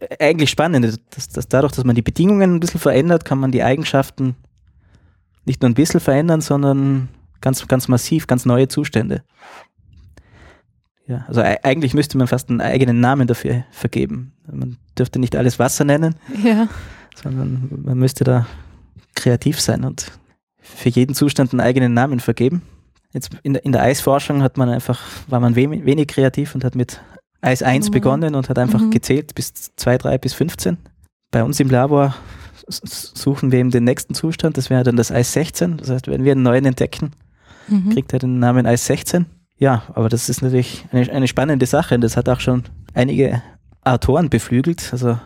äh, 0.02 0.18
eigentlich 0.20 0.50
Spannende, 0.50 0.94
dass, 1.12 1.30
dass 1.30 1.48
dadurch, 1.48 1.72
dass 1.72 1.86
man 1.86 1.96
die 1.96 2.02
Bedingungen 2.02 2.56
ein 2.56 2.60
bisschen 2.60 2.82
verändert, 2.82 3.24
kann 3.24 3.40
man 3.40 3.54
die 3.54 3.64
Eigenschaften 3.64 4.36
nicht 5.46 5.62
nur 5.62 5.70
ein 5.72 5.76
bisschen 5.76 6.02
verändern, 6.02 6.42
sondern 6.42 7.08
ganz, 7.40 7.66
ganz 7.70 7.88
massiv, 7.88 8.28
ganz 8.28 8.46
neue 8.46 8.68
Zustände. 8.68 9.24
Ja, 11.08 11.24
also 11.30 11.42
eigentlich 11.42 11.94
müsste 11.94 12.18
man 12.18 12.28
fast 12.28 12.50
einen 12.50 12.60
eigenen 12.60 13.00
Namen 13.00 13.28
dafür 13.28 13.64
vergeben. 13.72 14.34
Man 14.52 14.76
dürfte 14.98 15.20
nicht 15.20 15.38
alles 15.38 15.58
Wasser 15.58 15.86
nennen, 15.86 16.16
Ja. 16.44 16.68
sondern 17.16 17.70
man 17.82 17.98
müsste 17.98 18.26
da 18.26 18.46
kreativ 19.16 19.62
sein 19.62 19.86
und 19.86 20.12
für 20.60 20.90
jeden 20.90 21.16
Zustand 21.16 21.54
einen 21.54 21.62
eigenen 21.62 21.94
Namen 21.94 22.20
vergeben. 22.20 22.62
Jetzt 23.14 23.30
in 23.44 23.54
der, 23.54 23.64
in 23.64 23.72
der 23.72 23.84
Eisforschung 23.84 24.44
hat 24.44 24.58
man 24.58 24.68
einfach, 24.68 25.00
war 25.30 25.40
man 25.40 25.56
wenig 25.56 26.08
kreativ 26.10 26.56
und 26.56 26.66
hat 26.66 26.76
mit 26.76 27.00
Eis 27.46 27.62
1 27.64 27.88
Mhm. 27.90 27.92
begonnen 27.94 28.36
und 28.36 28.50
hat 28.50 28.58
einfach 28.60 28.82
Mhm. 28.82 28.92
gezählt 28.92 29.36
bis 29.36 29.54
2, 29.76 29.98
3 29.98 30.18
bis 30.18 30.34
15. 30.34 30.78
Bei 31.32 31.44
uns 31.44 31.60
im 31.60 31.70
Labor 31.70 32.16
suchen 32.68 33.52
wir 33.52 33.60
eben 33.60 33.72
den 33.72 33.84
nächsten 33.84 34.14
Zustand, 34.16 34.58
das 34.58 34.70
wäre 34.70 34.84
dann 34.84 34.96
das 34.96 35.12
Eis 35.12 35.34
16. 35.34 35.78
Das 35.78 35.90
heißt, 35.90 36.08
wenn 36.08 36.24
wir 36.24 36.32
einen 36.32 36.44
neuen 36.44 36.66
entdecken, 36.66 37.12
Mhm. 37.68 37.92
kriegt 37.92 38.14
er 38.14 38.20
den 38.20 38.40
Namen 38.40 38.66
Eis 38.66 38.86
16. 38.86 39.26
Ja, 39.58 39.84
aber 39.94 40.10
das 40.10 40.28
ist 40.30 40.42
natürlich 40.42 40.86
eine, 40.92 41.10
eine 41.12 41.28
spannende 41.28 41.66
Sache 41.66 41.96
und 41.96 42.02
das 42.02 42.18
hat 42.18 42.28
auch 42.30 42.40
schon 42.40 42.64
einige 42.94 43.42
Autoren 43.84 44.30
beflügelt. 44.30 44.90
Also 44.92 45.18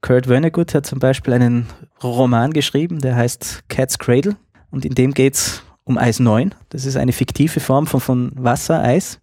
Kurt 0.00 0.26
Vonnegut 0.28 0.74
hat 0.74 0.86
zum 0.86 0.98
Beispiel 1.00 1.34
einen 1.34 1.66
Roman 2.02 2.52
geschrieben, 2.52 3.00
der 3.00 3.16
heißt 3.16 3.64
Cat's 3.68 3.98
Cradle 3.98 4.36
und 4.70 4.84
in 4.84 4.94
dem 4.94 5.12
geht's 5.12 5.62
um 5.84 5.98
Eis 5.98 6.18
9. 6.20 6.54
Das 6.70 6.84
ist 6.84 6.96
eine 6.96 7.12
fiktive 7.12 7.60
Form 7.60 7.86
von, 7.86 8.00
von 8.00 8.32
Wasser, 8.36 8.82
Eis. 8.82 9.20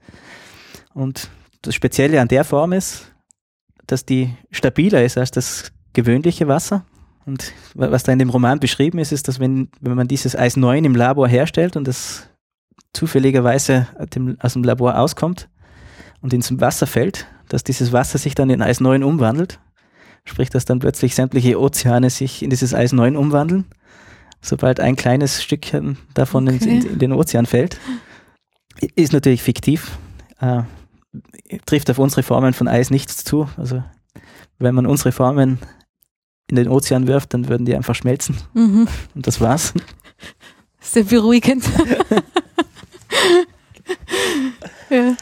Und 0.93 1.29
das 1.63 1.73
Spezielle 1.75 2.21
an 2.21 2.27
der 2.27 2.43
Form 2.43 2.71
ist, 2.73 3.11
dass 3.87 4.05
die 4.05 4.33
stabiler 4.51 5.03
ist 5.03 5.17
als 5.17 5.31
das 5.31 5.71
gewöhnliche 5.93 6.47
Wasser. 6.47 6.85
Und 7.25 7.51
wa- 7.73 7.89
was 7.91 8.03
da 8.03 8.11
in 8.11 8.19
dem 8.19 8.29
Roman 8.29 8.59
beschrieben 8.59 8.99
ist, 8.99 9.11
ist, 9.11 9.27
dass 9.27 9.39
wenn, 9.39 9.69
wenn 9.81 9.95
man 9.95 10.07
dieses 10.07 10.35
Eis 10.35 10.55
9 10.57 10.85
im 10.85 10.95
Labor 10.95 11.27
herstellt 11.27 11.75
und 11.75 11.87
es 11.87 12.29
zufälligerweise 12.93 13.87
aus 14.39 14.53
dem 14.53 14.63
Labor 14.63 14.99
auskommt 14.99 15.49
und 16.21 16.33
ins 16.33 16.59
Wasser 16.59 16.85
fällt, 16.87 17.27
dass 17.49 17.63
dieses 17.63 17.91
Wasser 17.91 18.17
sich 18.17 18.35
dann 18.35 18.49
in 18.49 18.61
Eis 18.61 18.79
9 18.79 19.03
umwandelt. 19.03 19.59
Sprich, 20.25 20.49
dass 20.49 20.63
dann 20.65 20.79
plötzlich 20.79 21.15
sämtliche 21.15 21.59
Ozeane 21.59 22.09
sich 22.09 22.43
in 22.43 22.49
dieses 22.49 22.73
Eis 22.73 22.93
9 22.93 23.17
umwandeln, 23.17 23.65
sobald 24.41 24.79
ein 24.79 24.95
kleines 24.95 25.43
Stückchen 25.43 25.97
davon 26.13 26.47
ins- 26.47 26.65
in, 26.65 26.79
Okay. 26.79 26.87
in 26.93 26.99
den 26.99 27.11
Ozean 27.13 27.45
fällt. 27.45 27.77
Ist 28.95 29.11
natürlich 29.13 29.41
fiktiv, 29.43 29.97
äh, 30.39 30.63
trifft 31.65 31.89
auf 31.89 31.99
unsere 31.99 32.23
Formen 32.23 32.53
von 32.53 32.67
Eis 32.67 32.89
nichts 32.89 33.23
zu. 33.23 33.47
Also 33.57 33.83
wenn 34.59 34.75
man 34.75 34.85
unsere 34.85 35.11
Formen 35.11 35.59
in 36.49 36.55
den 36.55 36.67
Ozean 36.67 37.07
wirft, 37.07 37.33
dann 37.33 37.47
würden 37.47 37.65
die 37.65 37.75
einfach 37.75 37.95
schmelzen 37.95 38.37
Mhm. 38.53 38.87
und 39.15 39.27
das 39.27 39.41
war's. 39.41 39.73
Sehr 40.79 41.03
beruhigend. 41.03 41.63
ja. 44.89 45.15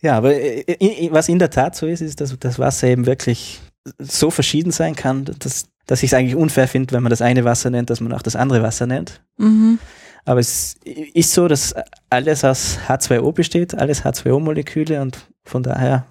Ja, 0.00 0.16
aber 0.16 0.30
was 0.30 1.28
in 1.28 1.38
der 1.38 1.50
Tat 1.50 1.76
so 1.76 1.86
ist, 1.86 2.00
ist, 2.00 2.20
dass 2.20 2.36
das 2.38 2.58
Wasser 2.58 2.88
eben 2.88 3.06
wirklich 3.06 3.60
so 3.98 4.30
verschieden 4.30 4.72
sein 4.72 4.96
kann, 4.96 5.24
dass, 5.38 5.66
dass 5.86 6.02
ich 6.02 6.10
es 6.10 6.14
eigentlich 6.14 6.34
unfair 6.34 6.66
finde, 6.66 6.92
wenn 6.92 7.04
man 7.04 7.10
das 7.10 7.22
eine 7.22 7.44
Wasser 7.44 7.70
nennt, 7.70 7.88
dass 7.88 8.00
man 8.00 8.12
auch 8.12 8.22
das 8.22 8.34
andere 8.34 8.62
Wasser 8.62 8.86
nennt. 8.86 9.20
Mhm. 9.36 9.78
Aber 10.24 10.40
es 10.40 10.76
ist 10.84 11.32
so, 11.32 11.48
dass 11.48 11.74
alles 12.10 12.44
aus 12.44 12.78
H2O 12.88 13.32
besteht, 13.32 13.74
alles 13.74 14.04
H2O-Moleküle 14.04 15.00
und 15.00 15.18
von 15.44 15.62
daher 15.62 16.06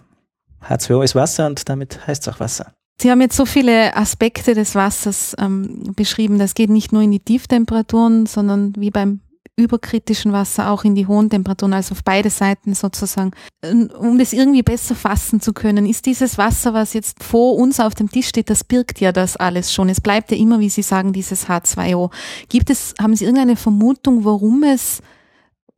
H2O 0.67 1.03
ist 1.03 1.15
Wasser 1.15 1.47
und 1.47 1.67
damit 1.69 2.05
heißt 2.07 2.27
es 2.27 2.33
auch 2.33 2.39
Wasser. 2.39 2.73
Sie 3.01 3.09
haben 3.09 3.21
jetzt 3.21 3.35
so 3.35 3.45
viele 3.45 3.95
Aspekte 3.95 4.53
des 4.53 4.75
Wassers 4.75 5.35
ähm, 5.39 5.93
beschrieben. 5.95 6.37
Das 6.37 6.53
geht 6.53 6.69
nicht 6.69 6.91
nur 6.91 7.01
in 7.01 7.11
die 7.11 7.19
Tieftemperaturen, 7.19 8.27
sondern 8.27 8.73
wie 8.77 8.91
beim 8.91 9.21
überkritischen 9.57 10.31
Wasser 10.31 10.69
auch 10.71 10.83
in 10.83 10.95
die 10.95 11.07
hohen 11.07 11.29
Temperaturen, 11.29 11.73
also 11.73 11.93
auf 11.93 12.03
beide 12.03 12.29
Seiten 12.29 12.73
sozusagen. 12.73 13.31
Ähm, 13.61 13.89
Um 13.97 14.17
das 14.17 14.33
irgendwie 14.33 14.63
besser 14.63 14.95
fassen 14.95 15.41
zu 15.41 15.53
können, 15.53 15.85
ist 15.85 16.05
dieses 16.05 16.37
Wasser, 16.37 16.73
was 16.73 16.93
jetzt 16.93 17.23
vor 17.23 17.55
uns 17.55 17.79
auf 17.79 17.93
dem 17.95 18.09
Tisch 18.09 18.27
steht, 18.27 18.49
das 18.49 18.63
birgt 18.63 18.99
ja 18.99 19.11
das 19.11 19.37
alles 19.37 19.73
schon. 19.73 19.89
Es 19.89 20.01
bleibt 20.01 20.31
ja 20.31 20.37
immer, 20.37 20.59
wie 20.59 20.69
Sie 20.69 20.81
sagen, 20.81 21.13
dieses 21.13 21.47
H2O. 21.47 22.11
Gibt 22.49 22.69
es, 22.69 22.93
haben 22.99 23.15
Sie 23.15 23.25
irgendeine 23.25 23.55
Vermutung, 23.55 24.25
warum 24.25 24.63
es 24.63 25.01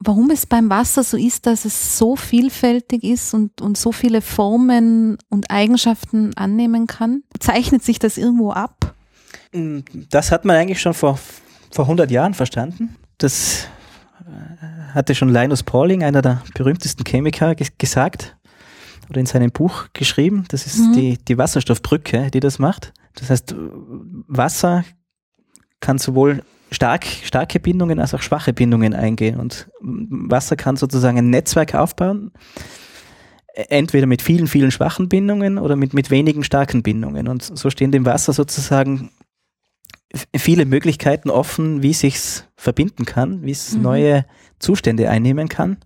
warum 0.05 0.31
es 0.31 0.45
beim 0.45 0.69
Wasser 0.69 1.01
so 1.03 1.17
ist, 1.17 1.45
dass 1.45 1.63
es 1.63 1.97
so 1.97 2.17
vielfältig 2.17 3.03
ist 3.03 3.33
und, 3.33 3.61
und 3.61 3.77
so 3.77 3.93
viele 3.93 4.21
Formen 4.21 5.17
und 5.29 5.49
Eigenschaften 5.49 6.35
annehmen 6.35 6.87
kann? 6.87 7.23
Zeichnet 7.39 7.83
sich 7.83 7.99
das 7.99 8.17
irgendwo 8.17 8.51
ab? 8.51 8.95
Das 10.09 10.31
hat 10.31 10.45
man 10.45 10.55
eigentlich 10.57 10.81
schon 10.81 10.93
vor, 10.93 11.19
vor 11.71 11.85
100 11.85 12.11
Jahren 12.11 12.33
verstanden. 12.33 12.95
Das 13.23 13.67
äh, 14.25 14.93
hatte 14.93 15.15
schon 15.15 15.29
Linus 15.29 15.63
Pauling, 15.63 16.03
einer 16.03 16.21
der 16.21 16.41
berühmtesten 16.55 17.03
Chemiker, 17.05 17.51
ges- 17.51 17.71
gesagt 17.77 18.35
oder 19.09 19.19
in 19.19 19.25
seinem 19.25 19.51
Buch 19.51 19.85
geschrieben. 19.93 20.45
Das 20.49 20.65
ist 20.65 20.79
Mhm. 20.79 20.93
die, 20.93 21.17
die 21.25 21.37
Wasserstoffbrücke, 21.37 22.29
die 22.31 22.39
das 22.39 22.59
macht. 22.59 22.93
Das 23.15 23.29
heißt, 23.29 23.55
Wasser 24.27 24.83
kann 25.79 25.97
sowohl 25.99 26.43
stark, 26.71 27.05
starke 27.05 27.59
Bindungen 27.59 27.99
als 27.99 28.13
auch 28.13 28.21
schwache 28.21 28.51
Bindungen 28.53 28.93
eingehen. 28.93 29.39
Und 29.39 29.69
Wasser 29.81 30.55
kann 30.55 30.75
sozusagen 30.75 31.17
ein 31.17 31.29
Netzwerk 31.29 31.75
aufbauen, 31.75 32.31
e- 33.55 33.61
entweder 33.69 34.07
mit 34.07 34.21
vielen, 34.21 34.47
vielen 34.47 34.71
schwachen 34.71 35.07
Bindungen 35.09 35.57
oder 35.59 35.75
mit, 35.75 35.93
mit 35.93 36.09
wenigen 36.09 36.43
starken 36.43 36.81
Bindungen. 36.83 37.27
Und 37.27 37.43
so 37.43 37.69
stehen 37.69 37.91
dem 37.91 38.05
Wasser 38.05 38.33
sozusagen 38.33 39.11
viele 40.35 40.65
Möglichkeiten 40.65 41.29
offen, 41.29 41.81
wie 41.81 41.91
es 41.91 41.99
sich 41.99 42.19
verbinden 42.55 43.05
kann, 43.05 43.43
wie 43.43 43.51
es 43.51 43.73
Mhm. 43.73 43.81
neue 43.81 44.25
Zustände 44.59 45.09
einnehmen 45.09 45.49
kann. 45.49 45.77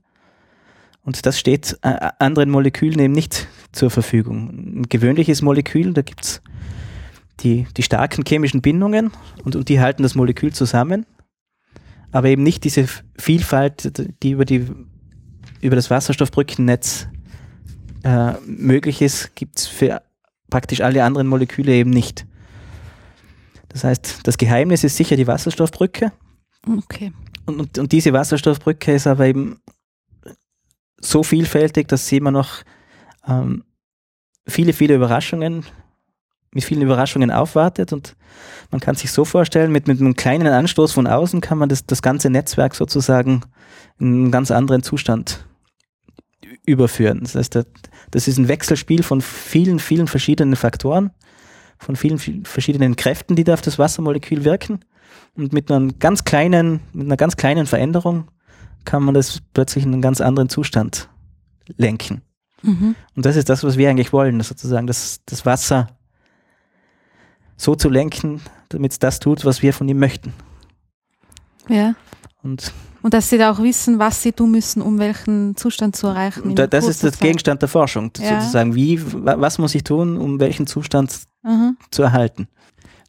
Und 1.01 1.25
das 1.25 1.39
steht 1.39 1.77
anderen 1.81 2.49
Molekülen 2.49 2.99
eben 2.99 3.13
nicht 3.13 3.47
zur 3.71 3.89
Verfügung. 3.89 4.81
Ein 4.81 4.89
gewöhnliches 4.89 5.41
Molekül, 5.41 5.93
da 5.93 6.01
gibt's 6.01 6.41
die, 7.39 7.65
die 7.77 7.83
starken 7.83 8.25
chemischen 8.27 8.61
Bindungen 8.61 9.11
und, 9.45 9.55
und 9.55 9.69
die 9.69 9.79
halten 9.79 10.03
das 10.03 10.15
Molekül 10.15 10.51
zusammen, 10.51 11.05
aber 12.11 12.27
eben 12.27 12.43
nicht 12.43 12.65
diese 12.65 12.87
Vielfalt, 13.17 14.09
die 14.21 14.31
über, 14.31 14.43
die, 14.43 14.65
über 15.61 15.75
das 15.77 15.89
Wasserstoffbrückennetz 15.89 17.07
äh, 18.03 18.33
möglich 18.45 19.01
ist, 19.01 19.35
gibt's 19.35 19.65
für 19.65 20.01
praktisch 20.49 20.81
alle 20.81 21.03
anderen 21.03 21.27
Moleküle 21.27 21.71
eben 21.73 21.91
nicht. 21.91 22.25
Das 23.69 23.83
heißt, 23.83 24.19
das 24.23 24.37
Geheimnis 24.37 24.83
ist 24.83 24.97
sicher 24.97 25.15
die 25.15 25.27
Wasserstoffbrücke 25.27 26.11
Okay. 26.67 27.13
und, 27.45 27.59
und, 27.59 27.77
und 27.77 27.91
diese 27.91 28.13
Wasserstoffbrücke 28.13 28.93
ist 28.93 29.07
aber 29.07 29.25
eben 29.27 29.61
so 30.99 31.23
vielfältig, 31.23 31.87
dass 31.87 32.07
sie 32.07 32.17
immer 32.17 32.31
noch 32.31 32.63
ähm, 33.27 33.63
viele, 34.47 34.73
viele 34.73 34.95
Überraschungen, 34.95 35.65
mit 36.51 36.63
vielen 36.63 36.81
Überraschungen 36.81 37.29
aufwartet 37.31 37.93
und 37.93 38.15
man 38.71 38.81
kann 38.81 38.95
sich 38.95 39.11
so 39.11 39.25
vorstellen, 39.25 39.71
mit, 39.71 39.87
mit 39.87 39.99
einem 39.99 40.15
kleinen 40.15 40.47
Anstoß 40.47 40.91
von 40.91 41.07
außen 41.07 41.41
kann 41.41 41.57
man 41.57 41.69
das, 41.69 41.85
das 41.85 42.01
ganze 42.01 42.29
Netzwerk 42.29 42.75
sozusagen 42.75 43.41
in 43.99 44.07
einen 44.07 44.31
ganz 44.31 44.51
anderen 44.51 44.83
Zustand 44.83 45.45
überführen. 46.65 47.19
Das 47.21 47.35
heißt, 47.35 47.59
das 48.11 48.27
ist 48.27 48.37
ein 48.37 48.47
Wechselspiel 48.47 49.03
von 49.03 49.21
vielen, 49.21 49.79
vielen 49.79 50.07
verschiedenen 50.07 50.55
Faktoren, 50.55 51.11
von 51.79 51.95
vielen, 51.95 52.17
vielen 52.17 52.45
verschiedenen 52.45 52.95
Kräften, 52.95 53.35
die 53.35 53.43
da 53.43 53.53
auf 53.53 53.61
das 53.61 53.79
Wassermolekül 53.79 54.43
wirken. 54.43 54.79
Und 55.35 55.53
mit 55.53 55.71
einer 55.71 55.93
ganz 55.93 56.23
kleinen, 56.23 56.81
mit 56.93 57.05
einer 57.05 57.17
ganz 57.17 57.37
kleinen 57.37 57.65
Veränderung 57.65 58.27
kann 58.85 59.03
man 59.03 59.13
das 59.13 59.41
plötzlich 59.53 59.83
in 59.83 59.93
einen 59.93 60.01
ganz 60.01 60.21
anderen 60.21 60.49
Zustand 60.49 61.09
lenken. 61.77 62.21
Mhm. 62.63 62.95
Und 63.15 63.25
das 63.25 63.35
ist 63.35 63.49
das, 63.49 63.63
was 63.63 63.77
wir 63.77 63.89
eigentlich 63.89 64.13
wollen, 64.13 64.41
sozusagen 64.41 64.87
das, 64.87 65.19
das 65.25 65.45
Wasser 65.45 65.87
so 67.55 67.75
zu 67.75 67.89
lenken, 67.89 68.41
damit 68.69 68.93
es 68.93 68.99
das 68.99 69.19
tut, 69.19 69.45
was 69.45 69.61
wir 69.61 69.73
von 69.73 69.87
ihm 69.87 69.99
möchten. 69.99 70.33
Ja. 71.67 71.95
Und, 72.43 72.71
und 73.01 73.13
dass 73.13 73.29
sie 73.29 73.37
da 73.37 73.51
auch 73.51 73.59
wissen, 73.59 73.99
was 73.99 74.21
sie 74.21 74.31
tun 74.31 74.51
müssen, 74.51 74.81
um 74.81 74.99
welchen 74.99 75.55
Zustand 75.55 75.95
zu 75.95 76.07
erreichen. 76.07 76.55
Da, 76.55 76.67
das 76.67 76.87
ist 76.87 77.03
der 77.03 77.11
Gegenstand 77.11 77.61
der 77.61 77.69
Forschung, 77.69 78.11
ja. 78.19 78.39
sozusagen. 78.39 78.75
Wie, 78.75 79.01
was 79.03 79.57
muss 79.57 79.75
ich 79.75 79.83
tun, 79.83 80.17
um 80.17 80.39
welchen 80.39 80.67
Zustand 80.67 81.23
mhm. 81.47 81.77
zu 81.91 82.03
erhalten? 82.03 82.47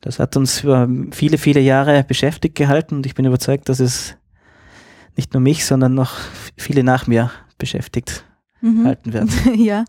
Das 0.00 0.18
hat 0.18 0.36
uns 0.36 0.62
über 0.62 0.88
viele, 1.10 1.38
viele 1.38 1.60
Jahre 1.60 2.04
beschäftigt 2.04 2.54
gehalten 2.54 2.96
und 2.96 3.06
ich 3.06 3.14
bin 3.14 3.24
überzeugt, 3.24 3.68
dass 3.68 3.80
es 3.80 4.16
nicht 5.16 5.34
nur 5.34 5.40
mich, 5.40 5.66
sondern 5.66 5.94
noch 5.94 6.12
viele 6.56 6.84
nach 6.84 7.08
mir 7.08 7.32
beschäftigt 7.58 8.24
mhm. 8.60 8.86
halten 8.86 9.12
werden. 9.12 9.30
ja. 9.54 9.84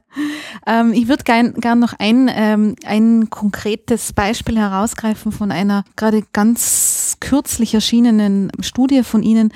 Ähm, 0.65 0.93
ich 0.93 1.07
würde 1.07 1.23
gern, 1.23 1.53
gern 1.53 1.79
noch 1.79 1.93
ein, 1.99 2.29
ähm, 2.33 2.75
ein 2.85 3.29
konkretes 3.29 4.13
Beispiel 4.13 4.57
herausgreifen 4.57 5.31
von 5.31 5.51
einer 5.51 5.83
gerade 5.95 6.23
ganz 6.33 7.17
kürzlich 7.19 7.73
erschienenen 7.73 8.51
Studie 8.61 9.03
von 9.03 9.23
Ihnen, 9.23 9.51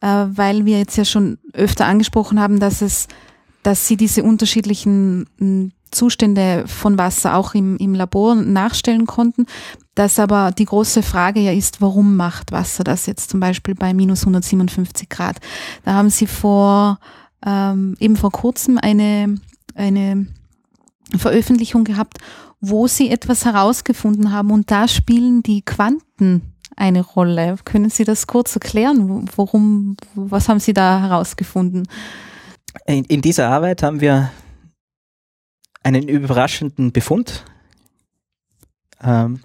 äh, 0.00 0.06
weil 0.06 0.64
wir 0.64 0.78
jetzt 0.78 0.96
ja 0.96 1.04
schon 1.04 1.38
öfter 1.52 1.86
angesprochen 1.86 2.40
haben, 2.40 2.60
dass 2.60 2.82
es, 2.82 3.08
dass 3.62 3.86
Sie 3.86 3.96
diese 3.96 4.22
unterschiedlichen 4.22 5.70
Zustände 5.90 6.64
von 6.66 6.98
Wasser 6.98 7.36
auch 7.36 7.54
im, 7.54 7.76
im 7.78 7.94
Labor 7.94 8.34
nachstellen 8.34 9.06
konnten. 9.06 9.46
Dass 9.94 10.18
aber 10.18 10.52
die 10.52 10.64
große 10.64 11.02
Frage 11.02 11.40
ja 11.40 11.52
ist, 11.52 11.80
warum 11.80 12.16
macht 12.16 12.52
Wasser 12.52 12.84
das 12.84 13.06
jetzt 13.06 13.30
zum 13.30 13.40
Beispiel 13.40 13.74
bei 13.74 13.92
minus 13.92 14.20
157 14.22 15.08
Grad? 15.08 15.38
Da 15.84 15.94
haben 15.94 16.10
Sie 16.10 16.26
vor 16.26 16.98
ähm, 17.44 17.96
eben 18.00 18.16
vor 18.16 18.30
kurzem 18.30 18.78
eine, 18.78 19.36
eine 19.74 20.26
Veröffentlichung 21.16 21.84
gehabt, 21.84 22.18
wo 22.60 22.86
sie 22.86 23.10
etwas 23.10 23.44
herausgefunden 23.44 24.32
haben 24.32 24.50
und 24.50 24.70
da 24.70 24.88
spielen 24.88 25.42
die 25.42 25.62
Quanten 25.62 26.42
eine 26.76 27.02
Rolle. 27.02 27.56
Können 27.64 27.90
Sie 27.90 28.04
das 28.04 28.26
kurz 28.26 28.54
erklären? 28.54 29.28
Worum, 29.36 29.96
was 30.14 30.48
haben 30.48 30.60
Sie 30.60 30.74
da 30.74 31.00
herausgefunden? 31.00 31.88
In, 32.86 33.04
in 33.04 33.20
dieser 33.20 33.48
Arbeit 33.48 33.82
haben 33.82 34.00
wir 34.00 34.30
einen 35.82 36.08
überraschenden 36.08 36.92
Befund 36.92 37.44
ähm, 39.02 39.40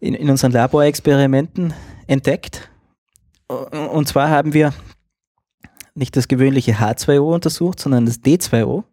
in, 0.00 0.14
in 0.14 0.30
unseren 0.30 0.52
Laborexperimenten 0.52 1.74
entdeckt. 2.06 2.70
Und 3.48 4.08
zwar 4.08 4.30
haben 4.30 4.52
wir 4.52 4.72
nicht 5.94 6.16
das 6.16 6.28
gewöhnliche 6.28 6.74
H2O 6.74 7.34
untersucht, 7.34 7.80
sondern 7.80 8.06
das 8.06 8.22
D2O, 8.22 8.84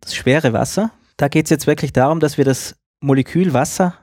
das 0.00 0.14
schwere 0.14 0.52
Wasser. 0.52 0.90
Da 1.16 1.28
geht 1.28 1.46
es 1.46 1.50
jetzt 1.50 1.66
wirklich 1.66 1.92
darum, 1.92 2.20
dass 2.20 2.38
wir 2.38 2.44
das 2.44 2.76
Molekül 3.00 3.52
Wasser 3.52 3.94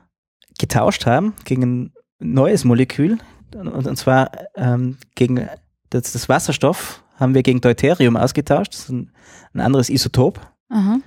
getauscht 0.58 1.06
haben 1.06 1.34
gegen 1.44 1.62
ein 1.62 1.92
neues 2.18 2.64
Molekül. 2.64 3.18
Und, 3.54 3.68
und 3.68 3.96
zwar 3.96 4.30
ähm, 4.54 4.98
gegen 5.14 5.48
das, 5.90 6.12
das, 6.12 6.28
Wasserstoff 6.28 7.02
haben 7.16 7.34
wir 7.34 7.42
gegen 7.42 7.60
Deuterium 7.60 8.16
ausgetauscht. 8.16 8.72
Das 8.72 8.80
ist 8.80 8.90
ein, 8.90 9.10
ein 9.52 9.60
anderes 9.60 9.90
Isotop. 9.90 10.40
Aha. 10.68 10.98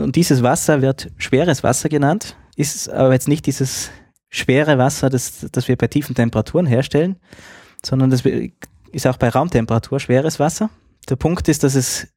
Und 0.00 0.16
dieses 0.16 0.42
Wasser 0.42 0.82
wird 0.82 1.10
schweres 1.16 1.62
Wasser 1.62 1.88
genannt, 1.88 2.36
ist 2.56 2.88
aber 2.90 3.12
jetzt 3.12 3.28
nicht 3.28 3.46
dieses 3.46 3.90
schwere 4.28 4.78
Wasser, 4.78 5.10
das, 5.10 5.46
das 5.52 5.68
wir 5.68 5.76
bei 5.76 5.86
tiefen 5.86 6.14
Temperaturen 6.14 6.66
herstellen, 6.66 7.16
sondern 7.84 8.10
das 8.10 8.22
ist 8.92 9.06
auch 9.06 9.16
bei 9.16 9.28
Raumtemperatur 9.28 10.00
schweres 10.00 10.38
Wasser. 10.38 10.70
Der 11.08 11.16
Punkt 11.16 11.48
ist, 11.48 11.64
dass 11.64 11.74
es 11.74 12.08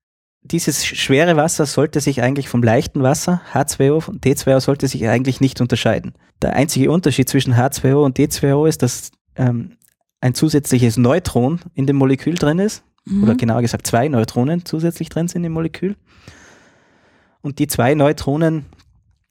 dieses 0.44 0.86
schwere 0.86 1.38
Wasser 1.38 1.66
sollte 1.66 2.00
sich 2.00 2.22
eigentlich 2.22 2.50
vom 2.50 2.64
leichten 2.64 3.04
Wasser, 3.04 3.42
H2O 3.54 4.08
und 4.10 4.26
D2O, 4.26 4.60
sollte 4.60 4.88
sich 4.88 5.08
eigentlich 5.08 5.40
nicht 5.40 5.62
unterscheiden. 5.62 6.14
Der 6.42 6.56
einzige 6.56 6.90
Unterschied 6.90 7.30
zwischen 7.30 7.54
H2O 7.54 8.04
und 8.04 8.18
D2O 8.18 8.68
ist, 8.68 8.82
dass 8.82 9.12
ähm, 9.36 9.78
ein 10.20 10.34
zusätzliches 10.34 10.98
Neutron 10.98 11.62
in 11.76 11.86
dem 11.86 11.96
Molekül 11.96 12.36
drin 12.36 12.60
ist, 12.60 12.84
mhm. 13.06 13.24
oder 13.24 13.36
genauer 13.36 13.62
gesagt 13.62 13.86
zwei 13.86 14.08
Neutronen 14.08 14.66
zusätzlich 14.66 15.10
drin 15.10 15.28
sind 15.28 15.44
im 15.44 15.52
Molekül. 15.52 15.96
Und 17.42 17.60
die 17.60 17.68
zwei 17.68 17.94
Neutronen 17.96 18.66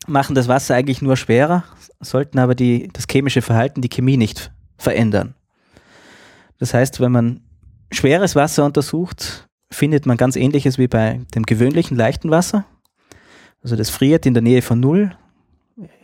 machen 0.06 0.34
das 0.34 0.48
Wasser 0.48 0.74
eigentlich 0.74 1.02
nur 1.02 1.16
schwerer, 1.16 1.64
sollten 2.00 2.38
aber 2.38 2.54
die, 2.54 2.88
das 2.92 3.06
chemische 3.10 3.42
Verhalten, 3.42 3.80
die 3.80 3.88
Chemie 3.88 4.16
nicht 4.16 4.52
verändern. 4.76 5.34
Das 6.58 6.74
heißt, 6.74 7.00
wenn 7.00 7.12
man 7.12 7.40
schweres 7.92 8.36
Wasser 8.36 8.64
untersucht, 8.64 9.48
findet 9.72 10.06
man 10.06 10.16
ganz 10.16 10.36
ähnliches 10.36 10.78
wie 10.78 10.88
bei 10.88 11.20
dem 11.34 11.44
gewöhnlichen 11.44 11.96
leichten 11.96 12.30
Wasser. 12.30 12.64
Also 13.62 13.76
das 13.76 13.90
friert 13.90 14.26
in 14.26 14.34
der 14.34 14.42
Nähe 14.42 14.62
von 14.62 14.80
Null. 14.80 15.16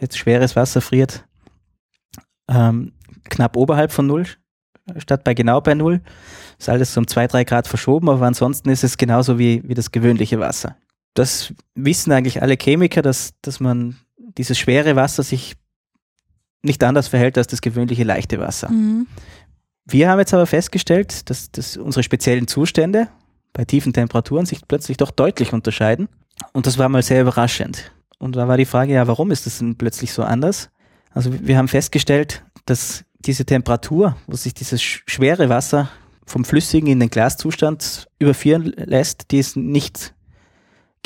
Jetzt 0.00 0.16
schweres 0.16 0.56
Wasser 0.56 0.80
friert 0.80 1.24
ähm, 2.48 2.92
knapp 3.24 3.56
oberhalb 3.56 3.92
von 3.92 4.06
Null, 4.06 4.26
statt 4.98 5.24
bei 5.24 5.34
genau 5.34 5.60
bei 5.60 5.74
Null. 5.74 6.00
Ist 6.58 6.68
alles 6.68 6.96
um 6.96 7.06
zwei, 7.06 7.26
drei 7.26 7.44
Grad 7.44 7.66
verschoben, 7.66 8.08
aber 8.08 8.26
ansonsten 8.26 8.70
ist 8.70 8.84
es 8.84 8.96
genauso 8.96 9.38
wie, 9.38 9.62
wie 9.66 9.74
das 9.74 9.90
gewöhnliche 9.90 10.38
Wasser. 10.38 10.76
Das 11.16 11.54
wissen 11.74 12.12
eigentlich 12.12 12.42
alle 12.42 12.56
Chemiker, 12.60 13.02
dass, 13.02 13.32
dass 13.42 13.58
man 13.58 13.96
dieses 14.36 14.58
schwere 14.58 14.96
Wasser 14.96 15.22
sich 15.22 15.56
nicht 16.62 16.84
anders 16.84 17.08
verhält 17.08 17.38
als 17.38 17.46
das 17.46 17.62
gewöhnliche 17.62 18.04
leichte 18.04 18.38
Wasser. 18.38 18.70
Mhm. 18.70 19.06
Wir 19.86 20.10
haben 20.10 20.18
jetzt 20.18 20.34
aber 20.34 20.46
festgestellt, 20.46 21.30
dass, 21.30 21.50
dass 21.50 21.76
unsere 21.76 22.02
speziellen 22.02 22.48
Zustände 22.48 23.08
bei 23.52 23.64
tiefen 23.64 23.92
Temperaturen 23.92 24.44
sich 24.44 24.66
plötzlich 24.66 24.96
doch 24.96 25.10
deutlich 25.10 25.52
unterscheiden. 25.52 26.08
Und 26.52 26.66
das 26.66 26.76
war 26.76 26.88
mal 26.88 27.02
sehr 27.02 27.22
überraschend. 27.22 27.92
Und 28.18 28.36
da 28.36 28.48
war 28.48 28.56
die 28.56 28.64
Frage, 28.66 28.92
ja, 28.92 29.06
warum 29.06 29.30
ist 29.30 29.46
das 29.46 29.58
denn 29.58 29.76
plötzlich 29.76 30.12
so 30.12 30.22
anders? 30.22 30.70
Also 31.12 31.30
wir 31.32 31.56
haben 31.56 31.68
festgestellt, 31.68 32.44
dass 32.66 33.04
diese 33.20 33.46
Temperatur, 33.46 34.16
wo 34.26 34.36
sich 34.36 34.52
dieses 34.52 34.82
schwere 34.82 35.48
Wasser 35.48 35.88
vom 36.26 36.44
flüssigen 36.44 36.88
in 36.88 37.00
den 37.00 37.08
Glaszustand 37.08 38.08
überführen 38.18 38.74
lässt, 38.76 39.30
die 39.30 39.38
ist 39.38 39.56
nicht 39.56 40.14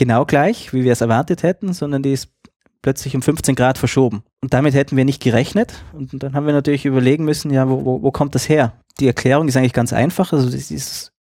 genau 0.01 0.25
gleich, 0.25 0.73
wie 0.73 0.83
wir 0.83 0.93
es 0.93 1.03
erwartet 1.03 1.43
hätten, 1.43 1.75
sondern 1.75 2.03
die 2.03 2.15
ist 2.15 2.33
plötzlich 2.81 3.15
um 3.15 3.21
15 3.21 3.55
Grad 3.55 3.77
verschoben. 3.77 4.23
Und 4.41 4.55
damit 4.55 4.73
hätten 4.73 4.97
wir 4.97 5.05
nicht 5.05 5.23
gerechnet. 5.23 5.85
Und 5.93 6.23
dann 6.23 6.33
haben 6.35 6.47
wir 6.47 6.55
natürlich 6.55 6.87
überlegen 6.87 7.27
müssen, 7.27 7.53
ja, 7.53 7.69
wo, 7.69 7.85
wo, 7.85 8.03
wo 8.03 8.11
kommt 8.11 8.35
das 8.35 8.49
her? 8.49 8.73
Die 8.99 9.07
Erklärung 9.07 9.47
ist 9.47 9.59
eigentlich 9.59 9.75
ganz 9.75 9.93
einfach. 9.93 10.33
Also 10.33 10.49
ist, 10.49 11.13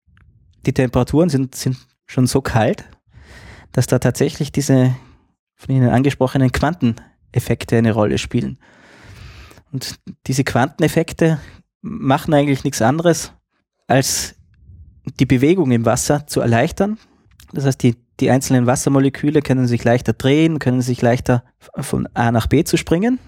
die 0.64 0.72
Temperaturen 0.72 1.28
sind, 1.28 1.56
sind 1.56 1.76
schon 2.06 2.28
so 2.28 2.40
kalt, 2.40 2.84
dass 3.72 3.88
da 3.88 3.98
tatsächlich 3.98 4.52
diese 4.52 4.94
von 5.56 5.74
Ihnen 5.74 5.90
angesprochenen 5.90 6.52
Quanteneffekte 6.52 7.76
eine 7.76 7.90
Rolle 7.90 8.18
spielen. 8.18 8.60
Und 9.72 9.96
diese 10.28 10.44
Quanteneffekte 10.44 11.40
machen 11.80 12.32
eigentlich 12.32 12.62
nichts 12.62 12.80
anderes, 12.80 13.32
als 13.88 14.36
die 15.18 15.26
Bewegung 15.26 15.72
im 15.72 15.84
Wasser 15.84 16.28
zu 16.28 16.40
erleichtern. 16.40 16.96
Das 17.52 17.64
heißt, 17.64 17.82
die 17.82 17.96
die 18.20 18.30
einzelnen 18.30 18.66
Wassermoleküle 18.66 19.42
können 19.42 19.66
sich 19.66 19.84
leichter 19.84 20.12
drehen, 20.12 20.58
können 20.58 20.82
sich 20.82 21.00
leichter 21.02 21.44
von 21.76 22.08
A 22.14 22.32
nach 22.32 22.46
B 22.46 22.64
zu 22.64 22.76
springen. 22.76 23.18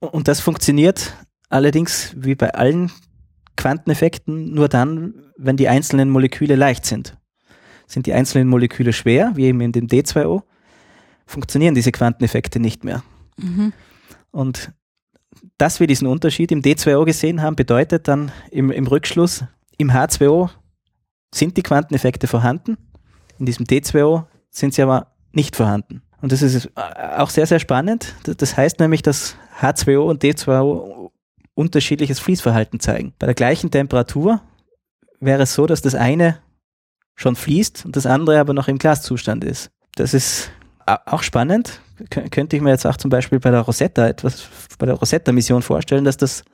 Und 0.00 0.28
das 0.28 0.40
funktioniert 0.40 1.14
allerdings 1.48 2.14
wie 2.16 2.34
bei 2.34 2.52
allen 2.54 2.90
Quanteneffekten 3.56 4.52
nur 4.52 4.68
dann, 4.68 5.14
wenn 5.36 5.56
die 5.56 5.68
einzelnen 5.68 6.10
Moleküle 6.10 6.56
leicht 6.56 6.84
sind. 6.84 7.16
Sind 7.86 8.06
die 8.06 8.12
einzelnen 8.12 8.48
Moleküle 8.48 8.92
schwer, 8.92 9.32
wie 9.34 9.46
eben 9.46 9.60
in 9.60 9.72
dem 9.72 9.86
D2O, 9.86 10.42
funktionieren 11.26 11.74
diese 11.74 11.92
Quanteneffekte 11.92 12.60
nicht 12.60 12.84
mehr. 12.84 13.02
Mhm. 13.36 13.72
Und 14.30 14.72
dass 15.58 15.80
wir 15.80 15.86
diesen 15.86 16.06
Unterschied 16.06 16.52
im 16.52 16.62
D2O 16.62 17.04
gesehen 17.04 17.40
haben, 17.40 17.56
bedeutet 17.56 18.08
dann 18.08 18.30
im, 18.50 18.70
im 18.70 18.86
Rückschluss, 18.86 19.44
im 19.76 19.90
H2O 19.90 20.50
sind 21.34 21.56
die 21.56 21.62
Quanteneffekte 21.62 22.26
vorhanden 22.26 22.76
in 23.38 23.46
diesem 23.46 23.66
D2O 23.66 24.24
sind 24.50 24.74
sie 24.74 24.82
aber 24.82 25.12
nicht 25.32 25.56
vorhanden. 25.56 26.02
Und 26.20 26.32
das 26.32 26.42
ist 26.42 26.70
auch 26.76 27.30
sehr, 27.30 27.46
sehr 27.46 27.60
spannend. 27.60 28.14
Das 28.24 28.56
heißt 28.56 28.80
nämlich, 28.80 29.02
dass 29.02 29.36
H2O 29.60 30.00
und 30.00 30.22
D2O 30.22 31.10
unterschiedliches 31.54 32.18
Fließverhalten 32.18 32.80
zeigen. 32.80 33.14
Bei 33.18 33.26
der 33.26 33.34
gleichen 33.34 33.70
Temperatur 33.70 34.40
wäre 35.20 35.42
es 35.42 35.54
so, 35.54 35.66
dass 35.66 35.82
das 35.82 35.94
eine 35.94 36.38
schon 37.14 37.36
fließt 37.36 37.84
und 37.84 37.96
das 37.96 38.06
andere 38.06 38.38
aber 38.38 38.52
noch 38.52 38.68
im 38.68 38.78
Glaszustand 38.78 39.44
ist. 39.44 39.70
Das 39.96 40.14
ist 40.14 40.50
auch 40.86 41.22
spannend. 41.22 41.80
könnte 42.30 42.56
ich 42.56 42.62
mir 42.62 42.70
jetzt 42.70 42.86
auch 42.86 42.96
zum 42.96 43.10
Beispiel 43.10 43.40
bei 43.40 43.50
der 43.50 43.60
Rosetta 43.60 44.06
etwas, 44.06 44.48
bei 44.78 44.86
der 44.86 44.94
Rosetta-Mission 44.94 45.62
vorstellen, 45.62 46.04
dass 46.04 46.16
das 46.16 46.44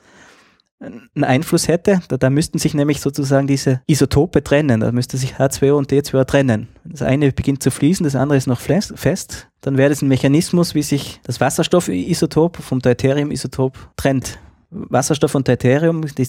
einen 0.85 1.25
Einfluss 1.25 1.69
hätte. 1.69 2.01
Da, 2.09 2.17
da, 2.17 2.31
müssten 2.31 2.59
sich 2.59 2.75
nämlich 2.75 3.01
sozusagen 3.01 3.47
diese 3.47 3.81
Isotope 3.87 4.43
trennen. 4.43 4.81
Da 4.81 4.93
müsste 4.93 5.17
sich 5.17 5.35
H2O 5.37 5.73
und 5.73 5.91
D2O 5.91 6.25
trennen. 6.25 6.69
Das 6.85 7.03
eine 7.03 7.33
beginnt 7.33 7.63
zu 7.63 7.71
fließen, 7.71 8.05
das 8.05 8.17
andere 8.17 8.37
ist 8.37 8.47
noch 8.47 8.61
fest. 8.61 9.49
Dann 9.61 9.77
wäre 9.77 9.91
das 9.91 10.03
ein 10.03 10.09
Mechanismus, 10.09 10.75
wie 10.75 10.83
sich 10.83 11.21
das 11.25 11.41
Wasserstoffisotop 11.41 12.57
vom 12.59 12.81
Deuteriumisotop 12.81 13.79
trennt. 13.97 14.39
Wasserstoff 14.71 15.35
und 15.35 15.49
Deuterium, 15.49 16.03
die, 16.03 16.29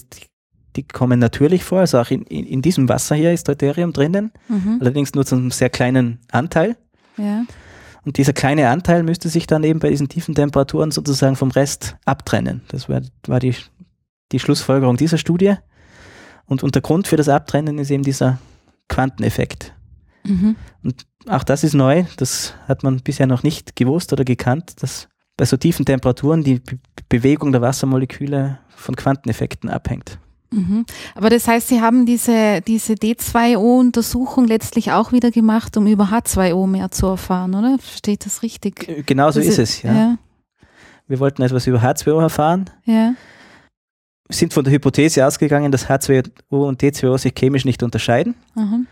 die 0.76 0.82
kommen 0.84 1.18
natürlich 1.18 1.64
vor. 1.64 1.80
Also 1.80 1.98
auch 1.98 2.10
in, 2.10 2.22
in, 2.22 2.46
in 2.46 2.62
diesem 2.62 2.88
Wasser 2.88 3.16
hier 3.16 3.32
ist 3.32 3.48
Deuterium 3.48 3.92
drinnen. 3.92 4.32
Mhm. 4.48 4.78
Allerdings 4.80 5.14
nur 5.14 5.26
zu 5.26 5.34
einem 5.34 5.50
sehr 5.50 5.70
kleinen 5.70 6.20
Anteil. 6.30 6.76
Ja. 7.16 7.44
Und 8.06 8.18
dieser 8.18 8.32
kleine 8.32 8.68
Anteil 8.68 9.02
müsste 9.02 9.28
sich 9.28 9.48
dann 9.48 9.64
eben 9.64 9.80
bei 9.80 9.90
diesen 9.90 10.08
tiefen 10.08 10.36
Temperaturen 10.36 10.92
sozusagen 10.92 11.34
vom 11.34 11.50
Rest 11.50 11.96
abtrennen. 12.04 12.62
Das 12.68 12.88
war, 12.88 13.02
war 13.26 13.40
die 13.40 13.56
die 14.32 14.38
Schlussfolgerung 14.38 14.96
dieser 14.96 15.18
Studie. 15.18 15.54
Und, 16.46 16.62
und 16.62 16.74
der 16.74 16.82
Grund 16.82 17.08
für 17.08 17.16
das 17.16 17.28
Abtrennen 17.28 17.78
ist 17.78 17.90
eben 17.90 18.02
dieser 18.02 18.38
Quanteneffekt. 18.88 19.74
Mhm. 20.24 20.56
Und 20.82 21.06
auch 21.28 21.44
das 21.44 21.64
ist 21.64 21.74
neu, 21.74 22.04
das 22.16 22.54
hat 22.68 22.82
man 22.82 23.00
bisher 23.00 23.26
noch 23.26 23.42
nicht 23.42 23.76
gewusst 23.76 24.12
oder 24.12 24.24
gekannt, 24.24 24.82
dass 24.82 25.08
bei 25.36 25.44
so 25.44 25.56
tiefen 25.56 25.84
Temperaturen 25.84 26.42
die 26.42 26.60
Be 26.60 26.78
Bewegung 27.08 27.52
der 27.52 27.60
Wassermoleküle 27.60 28.58
von 28.68 28.96
Quanteneffekten 28.96 29.70
abhängt. 29.70 30.18
Mhm. 30.50 30.84
Aber 31.14 31.30
das 31.30 31.46
heißt, 31.46 31.68
Sie 31.68 31.80
haben 31.80 32.04
diese, 32.04 32.60
diese 32.62 32.94
D2O-Untersuchung 32.94 34.48
letztlich 34.48 34.90
auch 34.90 35.12
wieder 35.12 35.30
gemacht, 35.30 35.76
um 35.76 35.86
über 35.86 36.06
H2O 36.06 36.66
mehr 36.66 36.90
zu 36.90 37.06
erfahren, 37.06 37.54
oder? 37.54 37.78
Versteht 37.78 38.26
das 38.26 38.42
richtig? 38.42 39.06
Genau 39.06 39.30
so 39.30 39.38
ist 39.38 39.58
es, 39.58 39.82
ja. 39.82 39.94
ja. 39.94 40.18
Wir 41.06 41.20
wollten 41.20 41.42
etwas 41.42 41.68
über 41.68 41.78
H2O 41.78 42.20
erfahren. 42.20 42.70
Ja 42.84 43.14
sind 44.28 44.52
von 44.52 44.64
der 44.64 44.72
Hypothese 44.72 45.26
ausgegangen, 45.26 45.72
dass 45.72 45.88
H2O 45.88 46.30
und 46.50 46.82
D2O 46.82 47.18
sich 47.18 47.34
chemisch 47.34 47.64
nicht 47.64 47.82
unterscheiden, 47.82 48.34
mhm. 48.54 48.86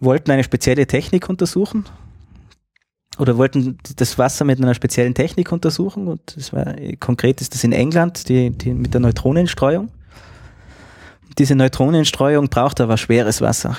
wollten 0.00 0.30
eine 0.30 0.44
spezielle 0.44 0.86
Technik 0.86 1.28
untersuchen 1.28 1.84
oder 3.18 3.36
wollten 3.36 3.78
das 3.96 4.18
Wasser 4.18 4.44
mit 4.44 4.60
einer 4.60 4.74
speziellen 4.74 5.14
Technik 5.14 5.52
untersuchen 5.52 6.08
und 6.08 6.36
das 6.36 6.52
war, 6.52 6.74
konkret 7.00 7.40
ist 7.40 7.54
das 7.54 7.64
in 7.64 7.72
England, 7.72 8.28
die, 8.28 8.50
die 8.50 8.72
mit 8.72 8.94
der 8.94 9.00
Neutronenstreuung. 9.00 9.90
Diese 11.38 11.54
Neutronenstreuung 11.54 12.48
braucht 12.48 12.80
aber 12.80 12.96
schweres 12.96 13.40
Wasser. 13.40 13.76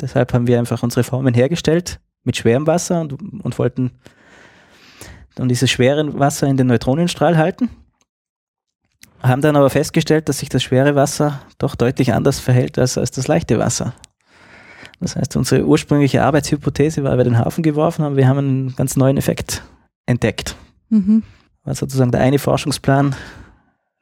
Deshalb 0.00 0.32
haben 0.32 0.46
wir 0.46 0.58
einfach 0.58 0.82
unsere 0.82 1.04
Formen 1.04 1.32
hergestellt 1.32 2.00
mit 2.24 2.36
schwerem 2.36 2.66
Wasser 2.66 3.02
und, 3.02 3.12
und 3.12 3.58
wollten 3.58 3.92
dann 5.34 5.48
dieses 5.48 5.70
schwere 5.70 6.18
Wasser 6.18 6.46
in 6.46 6.56
den 6.56 6.66
Neutronenstrahl 6.66 7.36
halten 7.36 7.70
haben 9.22 9.40
dann 9.40 9.56
aber 9.56 9.70
festgestellt, 9.70 10.28
dass 10.28 10.38
sich 10.38 10.48
das 10.48 10.62
schwere 10.62 10.94
Wasser 10.94 11.40
doch 11.58 11.74
deutlich 11.74 12.12
anders 12.12 12.40
verhält 12.40 12.78
als, 12.78 12.98
als 12.98 13.10
das 13.10 13.28
leichte 13.28 13.58
Wasser. 13.58 13.94
Das 15.00 15.16
heißt, 15.16 15.36
unsere 15.36 15.64
ursprüngliche 15.64 16.22
Arbeitshypothese 16.22 17.02
war 17.02 17.14
über 17.14 17.24
den 17.24 17.38
Haufen 17.38 17.62
geworfen, 17.62 18.04
aber 18.04 18.16
wir 18.16 18.28
haben 18.28 18.38
einen 18.38 18.76
ganz 18.76 18.96
neuen 18.96 19.16
Effekt 19.16 19.62
entdeckt. 20.06 20.56
Mhm. 20.90 21.22
War 21.64 21.74
sozusagen 21.74 22.12
der 22.12 22.20
eine 22.20 22.38
Forschungsplan 22.38 23.14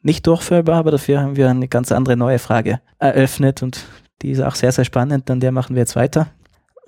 nicht 0.02 0.26
durchführbar, 0.26 0.76
aber 0.76 0.90
dafür 0.90 1.20
haben 1.20 1.36
wir 1.36 1.48
eine 1.48 1.68
ganz 1.68 1.92
andere 1.92 2.16
neue 2.16 2.38
Frage 2.38 2.80
eröffnet 2.98 3.62
und 3.62 3.84
die 4.22 4.30
ist 4.30 4.40
auch 4.40 4.54
sehr, 4.54 4.72
sehr 4.72 4.84
spannend, 4.84 5.30
an 5.30 5.40
der 5.40 5.52
machen 5.52 5.74
wir 5.74 5.80
jetzt 5.80 5.96
weiter. 5.96 6.28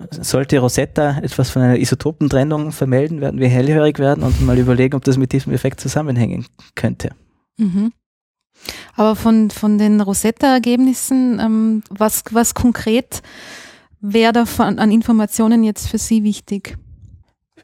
Sollte 0.09 0.59
Rosetta 0.59 1.19
etwas 1.19 1.49
von 1.49 1.61
einer 1.61 1.77
Isotopentrennung 1.77 2.71
vermelden, 2.71 3.21
werden 3.21 3.39
wir 3.39 3.47
hellhörig 3.47 3.99
werden 3.99 4.23
und 4.23 4.41
mal 4.41 4.57
überlegen, 4.57 4.95
ob 4.95 5.03
das 5.03 5.17
mit 5.17 5.31
diesem 5.31 5.53
Effekt 5.53 5.79
zusammenhängen 5.79 6.45
könnte. 6.75 7.11
Mhm. 7.57 7.93
Aber 8.95 9.15
von, 9.15 9.49
von 9.49 9.77
den 9.77 10.01
Rosetta-Ergebnissen, 10.01 11.39
ähm, 11.39 11.83
was, 11.89 12.23
was 12.31 12.53
konkret 12.53 13.21
wäre 14.01 14.33
da 14.33 14.43
an 14.57 14.91
Informationen 14.91 15.63
jetzt 15.63 15.87
für 15.87 15.97
Sie 15.97 16.23
wichtig? 16.23 16.77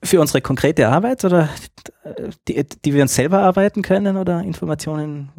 Für 0.01 0.21
unsere 0.21 0.41
konkrete 0.41 0.87
Arbeit 0.87 1.25
oder 1.25 1.49
die, 2.47 2.63
die 2.63 2.93
wir 2.93 3.01
uns 3.01 3.15
selber 3.15 3.39
arbeiten 3.39 3.81
können 3.81 4.17
oder 4.17 4.41
Informationen, 4.41 5.29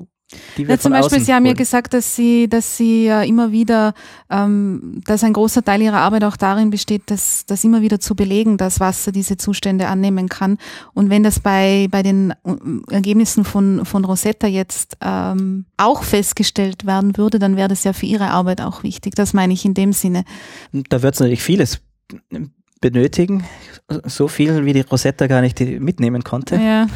ja, 0.57 0.79
zum 0.79 0.93
Beispiel, 0.93 1.21
Sie 1.21 1.35
haben 1.35 1.45
ja 1.45 1.55
gesagt, 1.55 1.93
dass 1.93 2.15
Sie, 2.15 2.49
dass 2.49 2.77
Sie 2.77 3.07
ja 3.07 3.23
immer 3.23 3.51
wieder, 3.51 3.95
ähm, 4.31 5.01
dass 5.05 5.25
ein 5.25 5.33
großer 5.33 5.65
Teil 5.65 5.83
Ihrer 5.83 5.99
Arbeit 5.99 6.25
auch 6.25 6.37
darin 6.37 6.71
besteht, 6.71 7.11
dass 7.11 7.45
das 7.47 7.65
immer 7.65 7.83
wieder 7.83 7.99
zu 7.99 8.15
belegen, 8.15 8.57
dass 8.57 8.79
Wasser 8.79 9.11
diese 9.11 9.37
Zustände 9.37 9.89
annehmen 9.89 10.29
kann. 10.29 10.59
Und 10.95 11.11
wenn 11.11 11.23
das 11.23 11.41
bei, 11.41 11.89
bei 11.91 12.03
den 12.03 12.31
äh, 12.31 12.93
Ergebnissen 12.93 13.45
von, 13.45 13.85
von 13.85 14.05
Rosetta 14.05 14.47
jetzt 14.47 14.97
ähm, 15.01 15.67
auch 15.77 16.05
festgestellt 16.05 16.87
werden 16.87 17.17
würde, 17.17 17.39
dann 17.39 17.57
wäre 17.57 17.69
das 17.69 17.83
ja 17.85 17.93
für 17.93 18.07
Ihre 18.07 18.29
Arbeit 18.31 18.61
auch 18.61 18.83
wichtig. 18.83 19.15
Das 19.17 19.33
meine 19.33 19.53
ich 19.53 19.65
in 19.65 19.75
dem 19.75 19.93
Sinne. 19.93 20.25
Da 20.73 21.03
wird 21.03 21.15
es 21.15 21.21
natürlich 21.21 21.43
vieles 21.43 21.81
benötigen, 22.81 23.45
so 24.05 24.29
viel 24.29 24.65
wie 24.65 24.73
die 24.73 24.81
Rosetta 24.81 25.27
gar 25.27 25.41
nicht 25.41 25.61
mitnehmen 25.61 26.25
konnte. 26.25 26.57
Ja. 26.57 26.87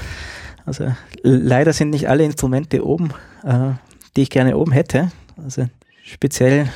Also 0.64 0.92
leider 1.22 1.72
sind 1.72 1.90
nicht 1.90 2.08
alle 2.08 2.24
Instrumente 2.24 2.84
oben, 2.84 3.10
äh, 3.42 3.72
die 4.16 4.22
ich 4.22 4.30
gerne 4.30 4.56
oben 4.56 4.72
hätte. 4.72 5.10
Also 5.36 5.66
speziell 6.02 6.70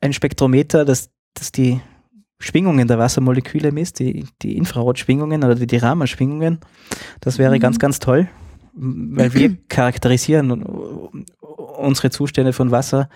ein 0.00 0.12
Spektrometer, 0.12 0.84
das, 0.84 1.10
das 1.34 1.52
die 1.52 1.80
Schwingungen 2.38 2.88
der 2.88 2.98
Wassermoleküle 2.98 3.72
misst, 3.72 3.98
die, 3.98 4.26
die 4.42 4.56
Infrarotschwingungen 4.56 5.44
oder 5.44 5.54
die, 5.54 5.76
Raman-Schwingungen. 5.76 6.60
Das 7.20 7.38
wäre 7.38 7.56
mhm. 7.56 7.60
ganz, 7.60 7.78
ganz 7.78 7.98
toll, 7.98 8.28
weil 8.74 9.34
wir 9.34 9.56
charakterisieren 9.68 10.62
unsere 11.40 12.10
Zustände 12.10 12.52
von 12.52 12.70
Wasser 12.70 13.08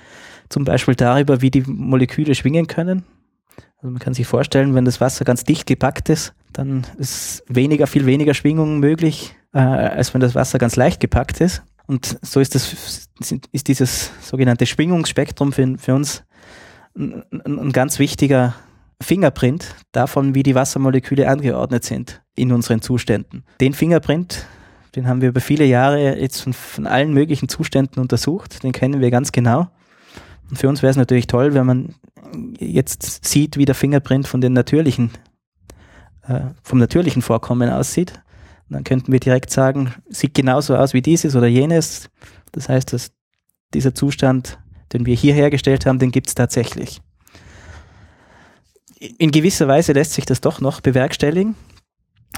zum 0.49 0.64
Beispiel 0.64 0.95
darüber, 0.95 1.41
wie 1.43 1.51
die 1.51 1.62
Moleküle 1.66 2.35
schwingen 2.35 2.66
können. 2.66 3.05
Also 3.79 3.93
man 3.93 4.01
kann 4.01 4.14
sich 4.14 4.26
vorstellen, 4.26 4.74
wenn 4.74 4.85
das 4.85 5.01
Wasser 5.01 5.24
ganz 5.24 5.45
dicht 5.45 5.66
gepackt 5.66 6.09
ist, 6.09 6.35
dann 6.53 6.85
ist 6.99 7.45
weniger, 7.49 7.87
viel 7.87 8.07
weniger 8.07 8.35
Schwingungen 8.35 8.81
möglich, 8.81 9.37
äh, 9.55 9.59
als 9.59 10.12
wenn 10.14 10.20
das 10.20 10.35
Wasser 10.35 10.59
ganz 10.59 10.74
leicht 10.74 11.01
gepackt 11.01 11.41
ist. 11.41 11.62
Und 11.87 12.18
so 12.22 12.41
ist 12.41 12.55
das, 12.57 13.09
ist 13.53 13.68
dieses 13.68 14.11
sogenannte 14.20 14.66
Schwingungsspektrum 14.66 15.53
für, 15.53 15.79
für 15.79 15.95
uns 15.95 16.24
ein, 16.97 17.22
ein 17.31 17.72
ganz 17.72 18.01
wichtiger 18.01 18.55
Fingerprint 19.01 19.76
davon, 19.93 20.35
wie 20.35 20.43
die 20.43 20.57
Wassermoleküle 20.57 21.29
angeordnet 21.29 21.85
sind 21.85 22.20
in 22.35 22.51
unseren 22.51 22.83
Zuständen. 22.83 23.45
Den 23.61 23.74
Fingerprint, 23.74 24.47
den 24.97 25.07
haben 25.07 25.20
wir 25.20 25.28
über 25.28 25.40
viele 25.40 25.65
Jahre 25.65 26.19
jetzt 26.19 26.43
von, 26.43 26.53
von 26.53 26.86
allen 26.89 27.15
möglichen 27.15 27.48
Zuständen 27.48 28.01
untersucht, 28.01 28.65
den 28.65 28.73
kennen 28.73 29.01
wir 29.01 29.12
ganz 29.12 29.31
genau. 29.31 29.69
Und 30.51 30.57
für 30.57 30.69
uns 30.69 30.82
wäre 30.82 30.90
es 30.90 30.97
natürlich 30.97 31.27
toll, 31.27 31.55
wenn 31.55 31.66
man 31.66 31.94
jetzt 32.59 33.25
sieht, 33.25 33.57
wie 33.57 33.65
der 33.65 33.75
Fingerprint 33.75 34.27
von 34.27 34.41
den 34.41 34.53
natürlichen, 34.53 35.11
äh, 36.23 36.41
vom 36.63 36.79
natürlichen 36.79 37.23
Vorkommen 37.23 37.71
aussieht. 37.71 38.21
Dann 38.69 38.85
könnten 38.85 39.13
wir 39.13 39.21
direkt 39.21 39.51
sagen, 39.51 39.95
sieht 40.09 40.35
genauso 40.35 40.77
aus 40.77 40.93
wie 40.93 41.03
dieses 41.03 41.35
oder 41.35 41.47
jenes. 41.47 42.11
Das 42.53 42.69
heißt, 42.69 42.93
dass 42.93 43.13
dieser 43.75 43.95
Zustand, 43.95 44.59
den 44.93 45.07
wir 45.07 45.15
hier 45.15 45.35
hergestellt 45.35 45.87
haben, 45.87 45.99
den 45.99 46.11
gibt 46.11 46.29
es 46.29 46.35
tatsächlich. 46.35 47.01
In 48.99 49.31
gewisser 49.31 49.69
Weise 49.69 49.93
lässt 49.93 50.13
sich 50.13 50.27
das 50.27 50.41
doch 50.41 50.61
noch 50.61 50.81
bewerkstelligen. 50.81 51.55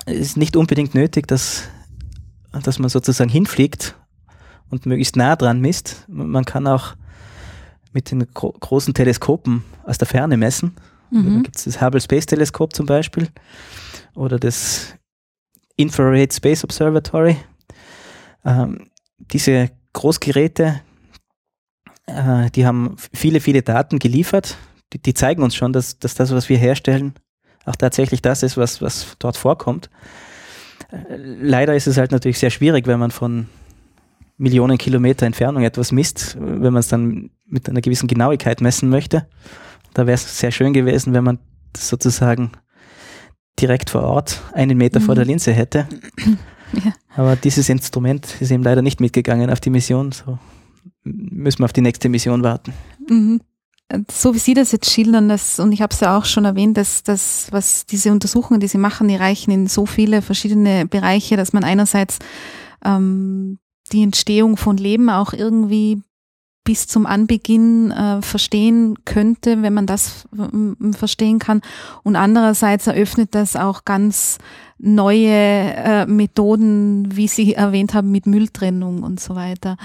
Es 0.07 0.19
ist 0.19 0.37
nicht 0.37 0.57
unbedingt 0.57 0.95
nötig, 0.95 1.27
dass, 1.27 1.65
dass 2.53 2.79
man 2.79 2.91
sozusagen 2.91 3.31
hinfliegt 3.31 3.97
und 4.69 4.87
möglichst 4.87 5.17
nah 5.17 5.37
dran 5.37 5.61
misst. 5.61 6.05
Man 6.09 6.45
kann 6.45 6.67
auch 6.67 6.95
mit 7.93 8.11
den 8.11 8.27
gro 8.33 8.53
großen 8.53 8.95
Teleskopen 8.95 9.65
aus 9.85 9.99
der 9.99 10.07
Ferne 10.07 10.37
messen. 10.37 10.77
Mhm. 11.11 11.37
Da 11.37 11.43
gibt 11.43 11.57
es 11.57 11.65
das 11.65 11.81
Hubble 11.81 12.01
Space 12.01 12.27
Teleskop 12.27 12.75
zum 12.75 12.87
Beispiel 12.87 13.29
oder 14.15 14.39
das 14.39 14.95
Infrared 15.77 16.33
Space 16.33 16.65
Observatory. 16.65 17.37
Ähm, 18.45 18.91
diese 19.19 19.71
Großgeräte, 19.93 20.81
äh, 22.07 22.51
die 22.51 22.67
haben 22.67 22.97
viele, 23.13 23.41
viele 23.41 23.63
Daten 23.63 23.99
geliefert. 23.99 24.57
Die, 24.93 24.99
die 25.01 25.15
zeigen 25.15 25.43
uns 25.43 25.55
schon, 25.55 25.73
dass, 25.73 25.99
dass, 25.99 26.15
das, 26.15 26.33
was 26.33 26.49
wir 26.49 26.59
herstellen, 26.59 27.15
auch 27.65 27.77
tatsächlich 27.77 28.23
das 28.23 28.43
ist, 28.43 28.57
was, 28.57 28.81
was 28.83 29.17
dort 29.19 29.37
vorkommt. 29.37 29.91
Äh, 30.91 31.17
leider 31.17 31.75
ist 31.75 31.87
es 31.87 31.97
halt 31.97 32.13
natürlich 32.13 32.39
sehr 32.39 32.51
schwierig, 32.51 32.87
wenn 32.87 32.99
man 32.99 33.11
von 33.11 33.49
Millionen 34.41 34.79
Kilometer 34.79 35.27
Entfernung 35.27 35.63
etwas 35.63 35.93
misst, 35.93 36.37
wenn 36.41 36.73
man 36.73 36.81
es 36.81 36.89
dann 36.89 37.31
mit 37.47 37.69
einer 37.69 37.83
gewissen 37.83 38.07
Genauigkeit 38.07 38.63
messen 38.63 38.89
möchte. 38.89 39.29
Da 39.93 40.07
wäre 40.07 40.15
es 40.15 40.39
sehr 40.39 40.51
schön 40.51 40.73
gewesen, 40.73 41.13
wenn 41.13 41.25
man 41.25 41.39
sozusagen 41.77 42.53
direkt 43.61 43.91
vor 43.91 44.03
Ort 44.03 44.41
einen 44.55 44.79
Meter 44.79 45.01
mhm. 45.01 45.05
vor 45.05 45.15
der. 45.15 45.25
Linse 45.25 45.53
hätte. 45.53 45.87
Ja. 46.73 46.93
Aber 47.17 47.35
dieses 47.35 47.69
Instrument 47.69 48.41
ist 48.41 48.53
eben 48.53 48.63
leider 48.63 48.81
nicht 48.81 49.01
mitgegangen 49.01 49.51
auf 49.51 49.59
die 49.59 49.71
Mission. 49.71 50.13
So 50.13 50.39
müssen 51.03 51.59
wir 51.59 51.65
auf 51.65 51.73
die 51.73 51.81
nächste 51.81 52.09
Mission 52.09 52.45
warten. 52.45 52.73
Mhm. 53.09 53.41
so 54.09 54.35
wie 54.35 54.39
Sie 54.39 54.55
das 54.55 54.71
jetzt 54.71 54.89
schildern, 54.89 55.29
das, 55.29 55.59
und 55.59 55.73
ich 55.73 55.83
habe 55.83 55.93
es 55.93 55.99
ja 55.99 56.17
auch 56.17 56.25
schon 56.25 56.45
erwähnt, 56.45 56.77
dass 56.77 57.03
das, 57.03 57.49
was 57.51 57.87
diese 57.87 58.13
Untersuchungen, 58.13 58.61
die 58.61 58.69
Sie 58.69 58.79
machen, 58.79 59.09
die 59.09 59.17
reichen 59.17 59.51
in 59.51 59.67
so 59.67 59.85
viele 59.85 60.23
verschiedene 60.23 60.87
Bereiche, 60.87 61.37
dass 61.37 61.53
man 61.53 61.65
einerseits 61.65 62.21
ähm, 62.85 63.59
die 63.93 64.03
Entstehung 64.03 64.57
von 64.57 64.77
Leben 64.77 65.11
auch 65.11 65.33
irgendwie 65.33 66.03
bis 66.65 66.87
zum 66.87 67.07
Anbeginn 67.07 67.91
äh, 67.91 68.23
verstehen 68.23 68.99
könnte, 69.05 69.63
wenn 69.63 69.75
man 69.75 69.87
das 69.87 70.27
äh, 70.37 70.93
verstehen 70.93 71.39
kann. 71.39 71.63
Und 72.03 72.17
andererseits 72.17 72.87
eröffnet 72.87 73.35
das 73.35 73.57
auch 73.57 73.85
ganz 73.85 74.39
neue 74.79 75.29
äh, 75.29 76.07
Methoden, 76.07 77.17
wie 77.17 77.29
Sie 77.29 77.55
erwähnt 77.55 77.95
haben, 77.95 78.11
mit 78.11 78.27
Mülltrennung 78.27 79.03
und 79.03 79.21
so 79.21 79.35
weiter. 79.35 79.77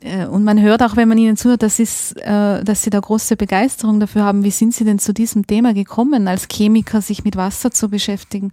Äh, 0.00 0.26
und 0.26 0.44
man 0.44 0.60
hört 0.60 0.82
auch, 0.82 0.96
wenn 0.96 1.08
man 1.08 1.18
ihnen 1.18 1.36
zuhört, 1.36 1.62
das 1.62 1.78
ist, 1.78 2.16
äh, 2.18 2.62
dass 2.62 2.82
sie 2.82 2.90
da 2.90 3.00
große 3.00 3.36
Begeisterung 3.36 3.98
dafür 4.00 4.24
haben. 4.24 4.44
Wie 4.44 4.50
sind 4.50 4.74
Sie 4.74 4.84
denn 4.84 4.98
zu 4.98 5.12
diesem 5.12 5.46
Thema 5.46 5.74
gekommen, 5.74 6.28
als 6.28 6.46
Chemiker 6.50 7.00
sich 7.00 7.24
mit 7.24 7.36
Wasser 7.36 7.70
zu 7.70 7.88
beschäftigen? 7.88 8.52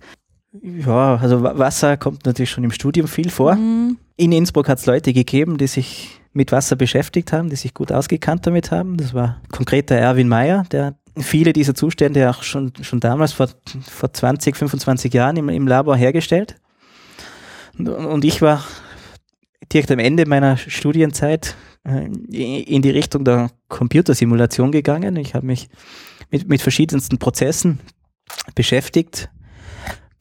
Ja, 0.61 1.15
also 1.15 1.41
Wasser 1.41 1.97
kommt 1.97 2.25
natürlich 2.25 2.51
schon 2.51 2.63
im 2.63 2.71
Studium 2.71 3.07
viel 3.07 3.29
vor. 3.29 3.55
Mhm. 3.55 3.97
In 4.17 4.31
Innsbruck 4.31 4.69
hat 4.69 4.79
es 4.79 4.85
Leute 4.85 5.11
gegeben, 5.11 5.57
die 5.57 5.67
sich 5.67 6.21
mit 6.33 6.51
Wasser 6.51 6.75
beschäftigt 6.75 7.33
haben, 7.33 7.49
die 7.49 7.55
sich 7.55 7.73
gut 7.73 7.91
ausgekannt 7.91 8.45
damit 8.45 8.71
haben. 8.71 8.97
Das 8.97 9.13
war 9.13 9.41
konkret 9.51 9.89
der 9.89 9.99
Erwin 9.99 10.27
Mayer, 10.27 10.63
der 10.71 10.95
viele 11.17 11.53
dieser 11.53 11.75
Zustände 11.75 12.29
auch 12.29 12.43
schon, 12.43 12.73
schon 12.81 12.99
damals 12.99 13.33
vor, 13.33 13.49
vor 13.89 14.13
20, 14.13 14.55
25 14.55 15.13
Jahren 15.13 15.37
im, 15.37 15.49
im 15.49 15.67
Labor 15.67 15.95
hergestellt. 15.95 16.55
Und, 17.77 17.87
und 17.87 18.25
ich 18.25 18.41
war 18.41 18.63
direkt 19.71 19.91
am 19.91 19.99
Ende 19.99 20.27
meiner 20.27 20.57
Studienzeit 20.57 21.55
äh, 21.83 22.05
in 22.05 22.81
die 22.81 22.89
Richtung 22.89 23.25
der 23.25 23.49
Computersimulation 23.67 24.71
gegangen. 24.71 25.15
Ich 25.17 25.33
habe 25.33 25.45
mich 25.45 25.69
mit, 26.31 26.47
mit 26.47 26.61
verschiedensten 26.61 27.17
Prozessen 27.17 27.79
beschäftigt, 28.55 29.29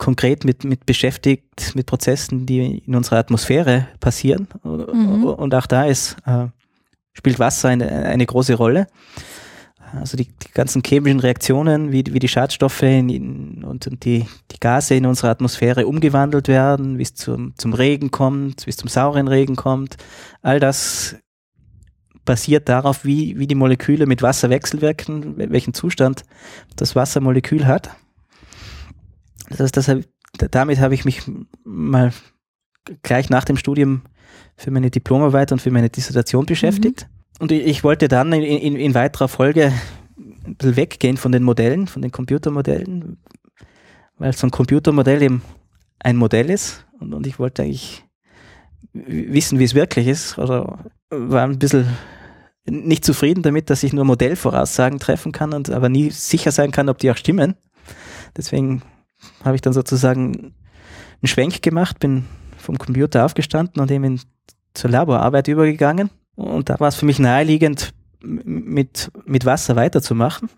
konkret 0.03 0.45
mit, 0.45 0.65
mit 0.65 0.85
beschäftigt 0.85 1.77
mit 1.77 1.87
Prozessen, 1.87 2.45
die 2.45 2.79
in 2.79 2.97
unserer 2.97 3.19
Atmosphäre 3.19 3.87
passieren. 4.01 4.49
Mhm. 4.65 5.25
Und 5.25 5.55
auch 5.55 5.67
da 5.67 5.85
ist, 5.85 6.17
äh, 6.27 6.47
spielt 7.13 7.39
Wasser 7.39 7.69
eine, 7.69 7.89
eine 7.89 8.27
große 8.27 8.55
Rolle. 8.55 8.89
Also 9.97 10.17
die, 10.17 10.25
die 10.25 10.51
ganzen 10.55 10.83
chemischen 10.85 11.21
Reaktionen, 11.21 11.93
wie, 11.93 12.03
wie 12.11 12.19
die 12.19 12.27
Schadstoffe 12.27 12.83
in, 12.83 13.11
in, 13.11 13.63
und, 13.63 13.87
und 13.87 14.05
die, 14.05 14.27
die 14.51 14.59
Gase 14.59 14.97
in 14.97 15.07
unserer 15.07 15.31
Atmosphäre 15.31 15.87
umgewandelt 15.87 16.49
werden, 16.49 16.99
wie 16.99 17.03
es 17.03 17.15
zum, 17.15 17.55
zum 17.57 17.73
Regen 17.73 18.11
kommt, 18.11 18.67
wie 18.67 18.71
es 18.71 18.77
zum 18.77 18.89
sauren 18.89 19.29
Regen 19.29 19.55
kommt, 19.55 19.99
all 20.41 20.59
das 20.59 21.15
basiert 22.25 22.69
darauf, 22.69 23.05
wie, 23.05 23.39
wie 23.39 23.47
die 23.47 23.55
Moleküle 23.55 24.07
mit 24.07 24.21
Wasser 24.21 24.51
wechselwirken, 24.51 25.37
welchen 25.37 25.75
Zustand 25.75 26.25
das 26.75 26.97
Wassermolekül 26.97 27.67
hat. 27.67 27.91
Das, 29.57 29.73
das, 29.73 29.91
damit 30.51 30.81
habe 30.81 30.95
ich 30.95 31.05
mich 31.05 31.23
mal 31.65 32.13
gleich 33.03 33.31
nach 33.31 33.45
dem 33.45 33.57
Studium 33.57 34.03
für 34.57 34.71
meine 34.71 34.91
Diplomarbeit 34.91 35.53
und 35.53 35.61
für 35.61 35.71
meine 35.71 35.91
Dissertation 35.91 36.47
beschäftigt. 36.47 37.07
Mhm. 37.09 37.43
Und 37.43 37.53
ich 37.53 37.83
wollte 37.83 38.09
dann 38.09 38.33
in, 38.33 38.43
in, 38.43 38.77
in 38.77 38.95
weiterer 38.95 39.29
Folge 39.29 39.73
ein 40.45 40.57
bisschen 40.57 40.77
weggehen 40.77 41.17
von 41.17 41.33
den 41.33 41.43
Modellen, 41.43 41.87
von 41.87 42.03
den 42.03 42.13
Computermodellen, 42.13 43.19
weil 44.19 44.33
so 44.33 44.47
ein 44.47 44.51
Computermodell 44.51 45.23
eben 45.23 45.43
ein 45.99 46.17
Modell 46.17 46.51
ist 46.51 46.87
und, 47.01 47.15
und 47.15 47.27
ich 47.27 47.39
wollte 47.39 47.63
eigentlich 47.63 48.05
wissen, 48.93 49.59
wie 49.59 49.65
es 49.65 49.75
wirklich 49.75 50.07
ist 50.07 50.39
oder 50.39 50.85
war 51.11 51.45
ein 51.45 51.59
bisschen 51.59 51.87
nicht 52.65 53.05
zufrieden 53.05 53.43
damit, 53.43 53.71
dass 53.71 53.83
ich 53.83 53.93
nur 53.93 54.05
Modellvoraussagen 54.05 54.99
treffen 54.99 55.33
kann 55.33 55.53
und 55.53 55.71
aber 55.71 55.89
nie 55.89 56.11
sicher 56.11 56.53
sein 56.53 56.71
kann, 56.71 56.89
ob 56.89 56.99
die 56.99 57.11
auch 57.11 57.17
stimmen. 57.17 57.57
Deswegen 58.37 58.83
habe 59.45 59.55
ich 59.55 59.61
dann 59.61 59.73
sozusagen 59.73 60.35
einen 60.35 61.27
Schwenk 61.29 61.63
gemacht, 61.63 61.99
bin 61.99 62.27
vom 62.57 62.79
Computer 62.79 63.25
aufgestanden 63.25 63.81
und 63.81 63.91
eben 63.91 64.21
zur 64.75 64.91
Laborarbeit 64.91 65.49
übergegangen 65.49 66.11
und 66.35 66.69
da 66.69 66.81
war 66.81 66.89
es 66.89 66.97
für 66.97 67.07
mich 67.07 67.19
naheliegend, 67.19 67.93
mit, 68.23 69.11
mit 69.25 69.45
Wasser 69.45 69.77
weiterzumachen. 69.77 70.49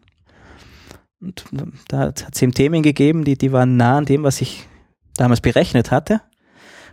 Und 1.21 1.45
da 1.89 1.99
hat 2.01 2.27
es 2.33 2.43
eben 2.43 2.53
Themen 2.53 2.83
gegeben, 2.83 3.25
die, 3.25 3.39
die 3.39 3.53
waren 3.53 3.77
nah 3.77 3.99
an 3.99 4.05
dem, 4.05 4.23
was 4.23 4.41
ich 4.41 4.69
damals 5.17 5.41
berechnet 5.41 5.91
hatte. 5.91 6.21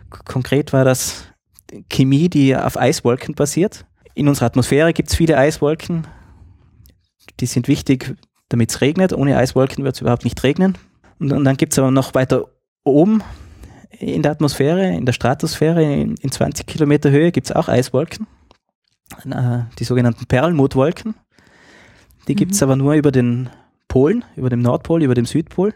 Konkret 0.08 0.72
war 0.72 0.84
das 0.84 1.24
Chemie, 1.90 2.28
die 2.28 2.56
auf 2.56 2.78
Eiswolken 2.78 3.34
basiert. 3.34 3.84
In 4.14 4.28
unserer 4.28 4.46
Atmosphäre 4.46 4.92
gibt 4.92 5.10
es 5.10 5.16
viele 5.16 5.36
Eiswolken. 5.36 6.06
Die 7.40 7.46
sind 7.46 7.68
wichtig, 7.68 8.16
damit 8.48 8.70
es 8.70 8.80
regnet. 8.80 9.12
Ohne 9.12 9.36
Eiswolken 9.36 9.84
wird 9.84 9.94
es 9.94 10.00
überhaupt 10.00 10.24
nicht 10.24 10.42
regnen. 10.42 10.76
Und, 11.22 11.32
und 11.32 11.44
dann 11.44 11.56
gibt 11.56 11.72
es 11.72 11.78
aber 11.78 11.92
noch 11.92 12.14
weiter 12.14 12.48
oben 12.82 13.22
in 13.90 14.22
der 14.22 14.32
Atmosphäre, 14.32 14.88
in 14.88 15.06
der 15.06 15.12
Stratosphäre, 15.12 15.80
in, 15.80 16.16
in 16.16 16.32
20 16.32 16.66
Kilometer 16.66 17.12
Höhe 17.12 17.30
gibt 17.30 17.46
es 17.46 17.54
auch 17.54 17.68
Eiswolken. 17.68 18.26
Äh, 19.30 19.60
die 19.78 19.84
sogenannten 19.84 20.26
Perlmuttwolken. 20.26 21.14
Die 22.26 22.32
mhm. 22.32 22.36
gibt 22.36 22.52
es 22.54 22.62
aber 22.64 22.74
nur 22.74 22.94
über 22.94 23.12
den 23.12 23.50
Polen, 23.86 24.24
über 24.34 24.50
dem 24.50 24.62
Nordpol, 24.62 25.04
über 25.04 25.14
dem 25.14 25.24
Südpol. 25.24 25.74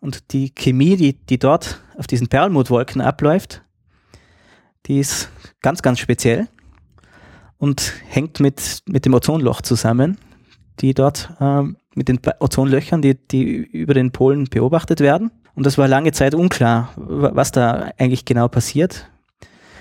Und 0.00 0.32
die 0.32 0.54
Chemie, 0.54 0.96
die, 0.96 1.12
die 1.12 1.38
dort 1.38 1.82
auf 1.98 2.06
diesen 2.06 2.28
Perlmuttwolken 2.28 3.02
abläuft, 3.02 3.60
die 4.86 5.00
ist 5.00 5.30
ganz, 5.60 5.82
ganz 5.82 5.98
speziell 5.98 6.48
und 7.58 7.92
hängt 8.08 8.40
mit, 8.40 8.84
mit 8.86 9.04
dem 9.04 9.12
Ozonloch 9.12 9.60
zusammen, 9.60 10.16
die 10.80 10.94
dort 10.94 11.30
äh, 11.40 11.62
mit 11.94 12.08
den 12.08 12.20
Ozonlöchern, 12.38 13.02
die, 13.02 13.14
die 13.14 13.44
über 13.44 13.94
den 13.94 14.10
Polen 14.10 14.44
beobachtet 14.44 15.00
werden. 15.00 15.30
Und 15.54 15.66
das 15.66 15.78
war 15.78 15.88
lange 15.88 16.12
Zeit 16.12 16.34
unklar, 16.34 16.92
was 16.96 17.52
da 17.52 17.90
eigentlich 17.98 18.24
genau 18.24 18.48
passiert. 18.48 19.10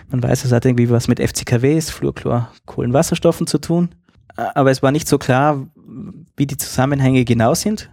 Man 0.10 0.24
weiß, 0.24 0.44
es 0.44 0.52
hat 0.52 0.66
irgendwie 0.66 0.90
was 0.90 1.08
mit 1.08 1.20
FCKWs, 1.20 1.92
Fluorchlor, 1.92 2.52
Kohlenwasserstoffen 2.66 3.48
zu 3.48 3.60
tun. 3.60 3.90
Aber 4.36 4.72
es 4.72 4.82
war 4.82 4.92
nicht 4.92 5.08
so 5.08 5.18
klar, 5.18 5.68
wie 6.36 6.48
die 6.48 6.58
Zusammenhänge 6.58 7.26
genau 7.26 7.54
sind. 7.54 7.92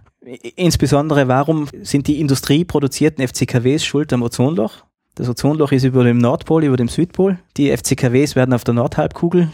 Insbesondere, 0.55 1.27
warum 1.27 1.67
sind 1.81 2.07
die 2.07 2.19
industrieproduzierten 2.19 3.25
FCKWs 3.25 3.85
schuld 3.85 4.11
am 4.11 4.23
Ozonloch? 4.23 4.83
Das 5.15 5.29
Ozonloch 5.29 5.71
ist 5.71 5.83
über 5.83 6.03
dem 6.03 6.17
Nordpol, 6.17 6.63
über 6.63 6.77
dem 6.77 6.89
Südpol. 6.89 7.39
Die 7.55 7.75
FCKWs 7.75 8.35
werden 8.35 8.53
auf 8.53 8.63
der 8.63 8.73
Nordhalbkugel 8.73 9.49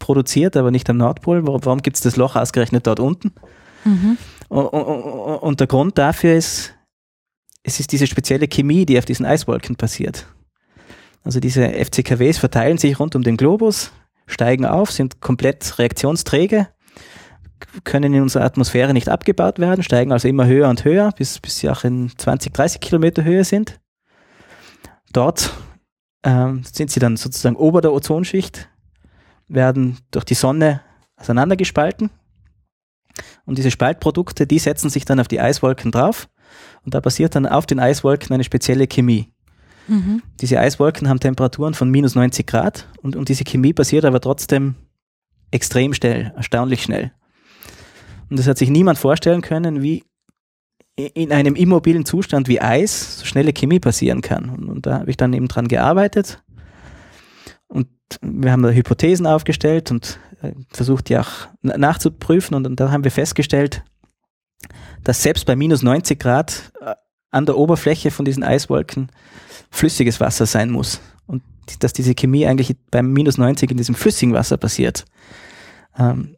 produziert, 0.00 0.56
aber 0.56 0.72
nicht 0.72 0.90
am 0.90 0.96
Nordpol. 0.96 1.46
Warum, 1.46 1.82
gibt 1.82 1.96
es 1.96 2.02
das 2.02 2.16
Loch 2.16 2.34
ausgerechnet 2.34 2.88
dort 2.88 2.98
unten? 2.98 3.32
Mhm. 3.84 4.18
Und, 4.48 4.66
und, 4.66 5.36
und 5.38 5.60
der 5.60 5.68
Grund 5.68 5.96
dafür 5.96 6.34
ist, 6.34 6.74
es 7.62 7.78
ist 7.78 7.92
diese 7.92 8.08
spezielle 8.08 8.48
Chemie, 8.48 8.84
die 8.84 8.98
auf 8.98 9.04
diesen 9.04 9.24
Eiswolken 9.24 9.76
passiert. 9.76 10.26
Also 11.22 11.38
diese 11.38 11.68
FCKWs 11.68 12.38
verteilen 12.38 12.78
sich 12.78 12.98
rund 12.98 13.14
um 13.14 13.22
den 13.22 13.36
Globus, 13.36 13.92
steigen 14.26 14.64
auf, 14.64 14.90
sind 14.90 15.20
komplett 15.20 15.78
reaktionsträge, 15.78 16.68
können 17.84 18.14
in 18.14 18.22
unserer 18.22 18.44
Atmosphäre 18.44 18.94
nicht 18.94 19.10
abgebaut 19.10 19.58
werden, 19.58 19.84
steigen 19.84 20.12
also 20.12 20.28
immer 20.28 20.46
höher 20.46 20.68
und 20.68 20.84
höher, 20.84 21.12
bis, 21.12 21.38
bis 21.38 21.58
sie 21.58 21.68
auch 21.68 21.84
in 21.84 22.10
20, 22.16 22.54
30 22.54 22.80
Kilometer 22.80 23.22
Höhe 23.22 23.44
sind. 23.44 23.78
Dort 25.12 25.52
ähm, 26.22 26.62
sind 26.64 26.90
sie 26.90 27.00
dann 27.00 27.18
sozusagen 27.18 27.56
ober 27.56 27.82
der 27.82 27.92
Ozonschicht, 27.92 28.69
werden 29.50 29.98
durch 30.10 30.24
die 30.24 30.34
Sonne 30.34 30.80
auseinandergespalten. 31.16 32.10
Und 33.44 33.58
diese 33.58 33.70
Spaltprodukte, 33.70 34.46
die 34.46 34.58
setzen 34.58 34.88
sich 34.88 35.04
dann 35.04 35.20
auf 35.20 35.28
die 35.28 35.40
Eiswolken 35.40 35.90
drauf. 35.90 36.28
Und 36.84 36.94
da 36.94 37.00
passiert 37.00 37.34
dann 37.34 37.46
auf 37.46 37.66
den 37.66 37.80
Eiswolken 37.80 38.32
eine 38.32 38.44
spezielle 38.44 38.86
Chemie. 38.86 39.32
Mhm. 39.88 40.22
Diese 40.40 40.58
Eiswolken 40.58 41.08
haben 41.08 41.20
Temperaturen 41.20 41.74
von 41.74 41.90
minus 41.90 42.14
90 42.14 42.46
Grad 42.46 42.88
und, 43.02 43.16
und 43.16 43.28
diese 43.28 43.44
Chemie 43.44 43.72
passiert 43.72 44.04
aber 44.04 44.20
trotzdem 44.20 44.76
extrem 45.50 45.92
schnell, 45.94 46.32
erstaunlich 46.36 46.82
schnell. 46.82 47.12
Und 48.30 48.38
das 48.38 48.46
hat 48.46 48.58
sich 48.58 48.70
niemand 48.70 48.98
vorstellen 48.98 49.42
können, 49.42 49.82
wie 49.82 50.04
in 50.96 51.32
einem 51.32 51.54
immobilen 51.56 52.04
Zustand 52.04 52.46
wie 52.48 52.60
Eis 52.60 53.18
so 53.18 53.26
schnelle 53.26 53.52
Chemie 53.52 53.80
passieren 53.80 54.20
kann. 54.20 54.50
Und, 54.50 54.68
und 54.68 54.86
da 54.86 55.00
habe 55.00 55.10
ich 55.10 55.16
dann 55.16 55.32
eben 55.32 55.48
dran 55.48 55.66
gearbeitet. 55.66 56.42
Wir 58.22 58.52
haben 58.52 58.62
da 58.62 58.70
Hypothesen 58.70 59.26
aufgestellt 59.26 59.90
und 59.90 60.18
äh, 60.42 60.52
versucht, 60.70 61.08
die 61.08 61.18
auch 61.18 61.48
nachzuprüfen. 61.62 62.56
Und, 62.56 62.66
und 62.66 62.80
dann 62.80 62.90
haben 62.90 63.04
wir 63.04 63.10
festgestellt, 63.10 63.84
dass 65.04 65.22
selbst 65.22 65.46
bei 65.46 65.56
minus 65.56 65.82
90 65.82 66.18
Grad 66.18 66.72
äh, 66.80 66.94
an 67.30 67.46
der 67.46 67.56
Oberfläche 67.56 68.10
von 68.10 68.24
diesen 68.24 68.42
Eiswolken 68.42 69.10
flüssiges 69.70 70.20
Wasser 70.20 70.46
sein 70.46 70.70
muss. 70.70 71.00
Und 71.26 71.42
dass 71.80 71.92
diese 71.92 72.14
Chemie 72.14 72.46
eigentlich 72.46 72.76
beim 72.90 73.12
minus 73.12 73.38
90 73.38 73.70
in 73.70 73.76
diesem 73.76 73.94
flüssigen 73.94 74.34
Wasser 74.34 74.56
passiert. 74.56 75.04
Ähm, 75.96 76.36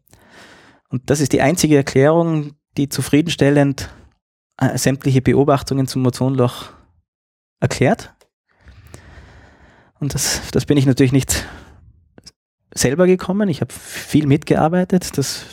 und 0.89 1.09
das 1.09 1.21
ist 1.21 1.33
die 1.33 1.41
einzige 1.41 1.77
Erklärung, 1.77 2.53
die 2.77 2.89
zufriedenstellend 2.89 3.89
äh, 4.59 4.77
sämtliche 4.77 5.23
Beobachtungen 5.23 5.87
zum 5.87 6.05
Ozonloch 6.07 6.71
erklärt. 7.61 8.15
Und 9.99 10.15
das, 10.15 10.43
das 10.51 10.67
bin 10.67 10.77
ich 10.77 10.85
natürlich 10.85 11.13
nicht 11.13 11.47
selber 12.75 13.07
gekommen. 13.07 13.49
Ich 13.49 13.61
habe 13.61 13.73
viel 13.73 14.27
mitgearbeitet. 14.27 15.17
Das 15.17 15.45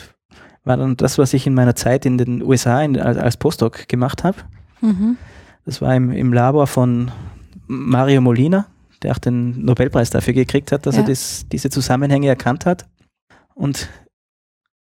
war 0.64 0.76
dann 0.76 0.96
das, 0.96 1.18
was 1.18 1.32
ich 1.32 1.46
in 1.46 1.54
meiner 1.54 1.74
Zeit 1.74 2.06
in 2.06 2.18
den 2.18 2.42
USA 2.42 2.82
in, 2.82 2.98
als, 2.98 3.18
als 3.18 3.36
Postdoc 3.36 3.88
gemacht 3.88 4.24
habe. 4.24 4.38
Mhm. 4.80 5.16
Das 5.64 5.80
war 5.80 5.94
im, 5.94 6.10
im 6.10 6.32
Labor 6.32 6.66
von 6.66 7.10
Mario 7.66 8.20
Molina, 8.20 8.66
der 9.02 9.12
auch 9.12 9.18
den 9.18 9.64
Nobelpreis 9.64 10.10
dafür 10.10 10.34
gekriegt 10.34 10.72
hat, 10.72 10.86
dass 10.86 10.96
ja. 10.96 11.02
er 11.02 11.08
das, 11.08 11.46
diese 11.50 11.70
Zusammenhänge 11.70 12.28
erkannt 12.28 12.66
hat. 12.66 12.86
Und 13.54 13.88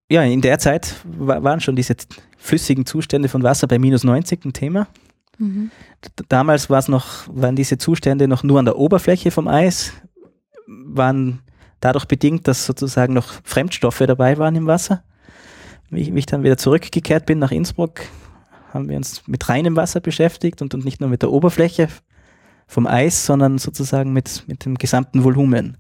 ja, 0.09 0.23
in 0.23 0.41
der 0.41 0.59
Zeit 0.59 0.95
waren 1.03 1.61
schon 1.61 1.75
diese 1.75 1.95
flüssigen 2.37 2.85
Zustände 2.85 3.27
von 3.27 3.43
Wasser 3.43 3.67
bei 3.67 3.79
minus 3.79 4.03
90 4.03 4.45
ein 4.45 4.53
Thema. 4.53 4.87
Mhm. 5.37 5.71
Damals 6.29 6.69
war 6.69 6.79
es 6.79 6.87
noch, 6.87 7.27
waren 7.27 7.55
diese 7.55 7.77
Zustände 7.77 8.27
noch 8.27 8.43
nur 8.43 8.59
an 8.59 8.65
der 8.65 8.77
Oberfläche 8.77 9.31
vom 9.31 9.47
Eis, 9.47 9.93
waren 10.67 11.41
dadurch 11.85 12.05
bedingt, 12.05 12.47
dass 12.47 12.65
sozusagen 12.65 13.13
noch 13.13 13.31
Fremdstoffe 13.43 13.99
dabei 13.99 14.37
waren 14.39 14.55
im 14.55 14.65
Wasser. 14.65 15.03
Wie, 15.91 16.13
wie 16.13 16.19
ich 16.19 16.25
dann 16.25 16.43
wieder 16.43 16.57
zurückgekehrt 16.57 17.27
bin 17.27 17.37
nach 17.37 17.51
Innsbruck, 17.51 18.01
haben 18.73 18.89
wir 18.89 18.97
uns 18.97 19.27
mit 19.27 19.47
reinem 19.47 19.75
Wasser 19.75 19.99
beschäftigt 19.99 20.63
und, 20.63 20.73
und 20.73 20.83
nicht 20.83 20.99
nur 20.99 21.09
mit 21.09 21.21
der 21.21 21.31
Oberfläche 21.31 21.87
vom 22.65 22.87
Eis, 22.87 23.25
sondern 23.25 23.59
sozusagen 23.59 24.13
mit, 24.13 24.43
mit 24.47 24.65
dem 24.65 24.75
gesamten 24.79 25.23
Volumen. 25.23 25.77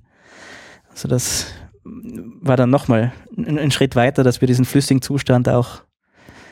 Also 0.91 1.07
das 1.07 1.47
war 1.83 2.55
dann 2.55 2.69
nochmal 2.69 3.11
ein, 3.35 3.57
ein 3.57 3.71
Schritt 3.71 3.95
weiter, 3.95 4.23
dass 4.23 4.41
wir 4.41 4.47
diesen 4.47 4.65
flüssigen 4.65 5.01
Zustand 5.01 5.49
auch 5.49 5.81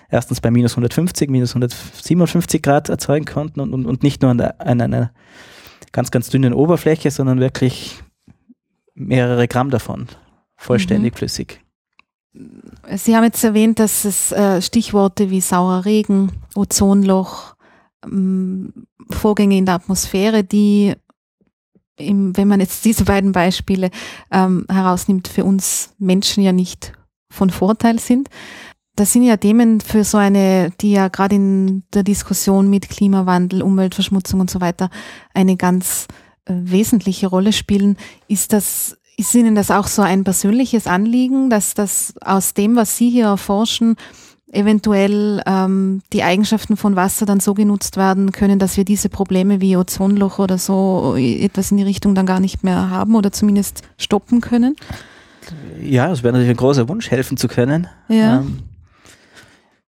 erstens 0.09 0.41
bei 0.41 0.49
minus 0.49 0.73
150, 0.73 1.29
minus 1.29 1.51
157 1.51 2.61
Grad 2.61 2.89
erzeugen 2.89 3.25
konnten 3.25 3.59
und, 3.59 3.71
und, 3.71 3.85
und 3.85 4.01
nicht 4.01 4.23
nur 4.23 4.31
an, 4.31 4.39
der, 4.39 4.59
an 4.59 4.81
einer 4.81 5.11
ganz, 5.91 6.09
ganz 6.09 6.29
dünnen 6.29 6.53
Oberfläche, 6.53 7.11
sondern 7.11 7.39
wirklich 7.39 8.03
mehrere 8.95 9.47
Gramm 9.47 9.69
davon 9.69 10.07
vollständig 10.55 11.13
mhm. 11.13 11.17
flüssig. 11.17 11.61
Sie 12.95 13.15
haben 13.15 13.23
jetzt 13.23 13.43
erwähnt, 13.43 13.79
dass 13.79 14.05
es 14.05 14.31
äh, 14.31 14.61
Stichworte 14.61 15.29
wie 15.29 15.41
saurer 15.41 15.85
Regen, 15.85 16.31
Ozonloch, 16.55 17.55
ähm, 18.03 18.87
Vorgänge 19.11 19.57
in 19.57 19.65
der 19.65 19.75
Atmosphäre, 19.75 20.43
die, 20.43 20.95
im, 21.97 22.35
wenn 22.35 22.47
man 22.47 22.59
jetzt 22.59 22.85
diese 22.85 23.05
beiden 23.05 23.33
Beispiele 23.33 23.91
ähm, 24.31 24.65
herausnimmt, 24.69 25.27
für 25.27 25.43
uns 25.43 25.93
Menschen 25.99 26.43
ja 26.43 26.51
nicht 26.51 26.93
von 27.29 27.51
Vorteil 27.51 27.99
sind. 27.99 28.29
Das 28.95 29.11
sind 29.11 29.23
ja 29.23 29.37
Themen 29.37 29.81
für 29.81 30.03
so 30.03 30.17
eine, 30.17 30.71
die 30.81 30.91
ja 30.91 31.07
gerade 31.07 31.35
in 31.35 31.83
der 31.93 32.03
Diskussion 32.03 32.69
mit 32.69 32.89
Klimawandel, 32.89 33.61
Umweltverschmutzung 33.61 34.39
und 34.39 34.49
so 34.49 34.61
weiter 34.61 34.89
eine 35.33 35.55
ganz 35.55 36.07
wesentliche 36.45 37.27
Rolle 37.27 37.53
spielen. 37.53 37.97
Ist 38.27 38.53
das 38.53 38.97
ist 39.15 39.35
Ihnen 39.35 39.55
das 39.55 39.69
auch 39.69 39.87
so 39.87 40.01
ein 40.01 40.23
persönliches 40.23 40.87
Anliegen, 40.87 41.49
dass 41.49 41.75
das 41.75 42.15
aus 42.21 42.53
dem, 42.55 42.75
was 42.75 42.97
Sie 42.97 43.09
hier 43.11 43.25
erforschen, 43.25 43.95
eventuell 44.51 45.41
ähm, 45.45 46.01
die 46.13 46.23
Eigenschaften 46.23 46.77
von 46.77 46.95
Wasser 46.95 47.25
dann 47.25 47.39
so 47.39 47.53
genutzt 47.53 47.97
werden 47.97 48.31
können, 48.31 48.59
dass 48.59 48.77
wir 48.77 48.85
diese 48.85 49.09
Probleme 49.09 49.61
wie 49.61 49.75
Ozonloch 49.77 50.39
oder 50.39 50.57
so 50.57 51.15
etwas 51.17 51.71
in 51.71 51.77
die 51.77 51.83
Richtung 51.83 52.15
dann 52.15 52.25
gar 52.25 52.39
nicht 52.39 52.63
mehr 52.63 52.89
haben 52.89 53.15
oder 53.15 53.31
zumindest 53.31 53.81
stoppen 53.97 54.41
können? 54.41 54.75
Ja, 55.81 56.11
es 56.11 56.23
wäre 56.23 56.33
natürlich 56.33 56.51
ein 56.51 56.57
großer 56.57 56.87
Wunsch, 56.87 57.11
helfen 57.11 57.37
zu 57.37 57.47
können. 57.47 57.87
Ja. 58.07 58.39
Ähm, 58.39 58.59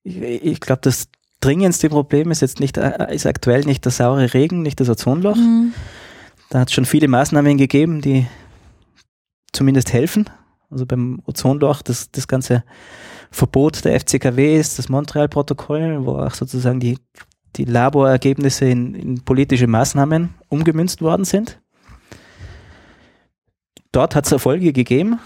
ich, 0.03 0.21
ich 0.21 0.59
glaube, 0.59 0.81
das 0.81 1.07
dringendste 1.41 1.89
Problem 1.89 2.31
ist 2.31 2.41
jetzt 2.41 2.59
nicht, 2.59 2.77
äh, 2.77 3.13
ist 3.13 3.25
aktuell 3.25 3.61
nicht 3.61 3.83
der 3.85 3.91
saure 3.91 4.33
Regen, 4.33 4.61
nicht 4.61 4.79
das 4.79 4.89
Ozonloch. 4.89 5.35
Mhm. 5.35 5.73
Da 6.53 6.59
hat 6.59 6.69
es 6.69 6.75
schon 6.75 6.85
viele 6.85 7.07
Maßnahmen 7.07 7.57
gegeben, 7.57 7.99
die 7.99 8.27
zumindest 9.53 9.91
helfen. 9.91 10.29
Also 10.69 10.85
beim 10.85 11.19
Ozonloch, 11.25 11.81
das, 11.81 12.11
das 12.11 12.27
ganze 12.27 12.63
Verbot 13.31 13.83
der 13.83 13.99
FCKW 13.99 14.59
ist 14.59 14.77
das 14.77 14.87
Montreal-Protokoll, 14.87 16.05
wo 16.05 16.19
auch 16.19 16.35
sozusagen 16.35 16.79
die, 16.79 16.99
die 17.55 17.65
Laborergebnisse 17.65 18.65
in, 18.65 18.93
in 18.93 19.25
politische 19.25 19.65
Maßnahmen 19.65 20.35
umgemünzt 20.47 21.01
worden 21.01 21.25
sind. 21.25 21.59
Dort 23.91 24.15
hat 24.15 24.27
es 24.27 24.31
Erfolge 24.31 24.73
gegeben. 24.73 25.19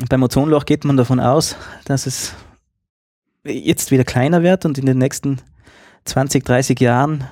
Und 0.00 0.08
beim 0.08 0.24
Ozonloch 0.24 0.64
geht 0.64 0.84
man 0.84 0.96
davon 0.96 1.20
aus, 1.20 1.54
dass 1.84 2.08
es 2.08 2.34
jetzt 3.44 3.92
wieder 3.92 4.02
kleiner 4.02 4.42
wird 4.42 4.64
und 4.64 4.78
in 4.78 4.86
den 4.86 4.98
nächsten 4.98 5.40
20, 6.06 6.44
30 6.44 6.80
Jahren 6.80 7.28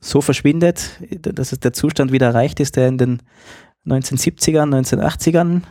so 0.00 0.20
verschwindet, 0.20 0.98
dass 1.20 1.52
es 1.52 1.60
der 1.60 1.72
Zustand 1.72 2.12
wieder 2.12 2.28
erreicht 2.28 2.60
ist, 2.60 2.76
der 2.76 2.88
in 2.88 2.98
den 2.98 3.22
1970ern, 3.86 4.74
1980ern 4.74 5.62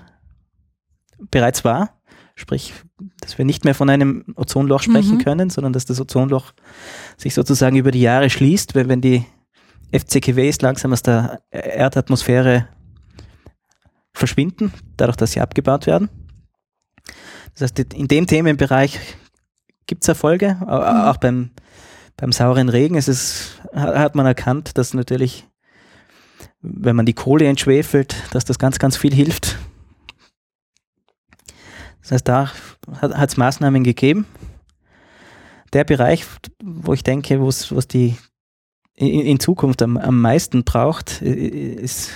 bereits 1.32 1.64
war. 1.64 2.00
Sprich, 2.36 2.74
dass 3.22 3.38
wir 3.38 3.46
nicht 3.46 3.64
mehr 3.64 3.76
von 3.76 3.90
einem 3.90 4.26
Ozonloch 4.36 4.82
sprechen 4.82 5.18
mhm. 5.18 5.24
können, 5.24 5.50
sondern 5.50 5.74
dass 5.74 5.86
das 5.86 6.00
Ozonloch 6.00 6.54
sich 7.16 7.34
sozusagen 7.34 7.76
über 7.76 7.92
die 7.92 8.02
Jahre 8.02 8.30
schließt, 8.30 8.74
wenn, 8.74 8.90
wenn 8.90 9.02
die 9.02 9.26
FCKWs 9.92 10.62
langsam 10.62 10.94
aus 10.94 11.04
der 11.04 11.42
Erdatmosphäre 11.52 12.68
verschwinden, 14.14 14.74
dadurch, 14.98 15.18
dass 15.18 15.34
sie 15.34 15.42
abgebaut 15.42 15.86
werden. 15.86 16.10
Das 17.54 17.62
heißt, 17.62 17.94
in 17.94 18.08
dem 18.08 18.26
Themenbereich 18.26 19.00
gibt 19.86 20.04
es 20.04 20.08
Erfolge, 20.08 20.58
mhm. 20.60 20.68
auch 20.68 21.18
beim 21.18 21.52
beim 22.18 22.32
sauren 22.32 22.70
Regen 22.70 22.96
ist 22.96 23.08
es, 23.08 23.60
hat 23.74 24.16
man 24.16 24.26
erkannt, 24.26 24.78
dass 24.78 24.94
natürlich, 24.94 25.48
wenn 26.62 26.96
man 26.96 27.06
die 27.06 27.14
Kohle 27.14 27.48
entschwefelt, 27.48 28.16
dass 28.32 28.46
das 28.46 28.60
ganz, 28.60 28.80
ganz 28.80 28.98
viel 28.98 29.14
hilft. 29.14 29.58
Das 32.02 32.12
heißt, 32.12 32.28
da 32.28 32.52
hat 33.02 33.30
es 33.30 33.38
Maßnahmen 33.38 33.84
gegeben. 33.84 34.26
Der 35.72 35.86
Bereich, 35.86 36.26
wo 36.62 36.94
ich 36.94 37.04
denke, 37.04 37.40
wo 37.40 37.48
es 37.48 37.88
die 37.88 38.18
in, 38.96 39.22
in 39.22 39.40
Zukunft 39.40 39.82
am, 39.82 39.98
am 39.98 40.22
meisten 40.22 40.64
braucht, 40.64 41.22
ist 41.22 42.12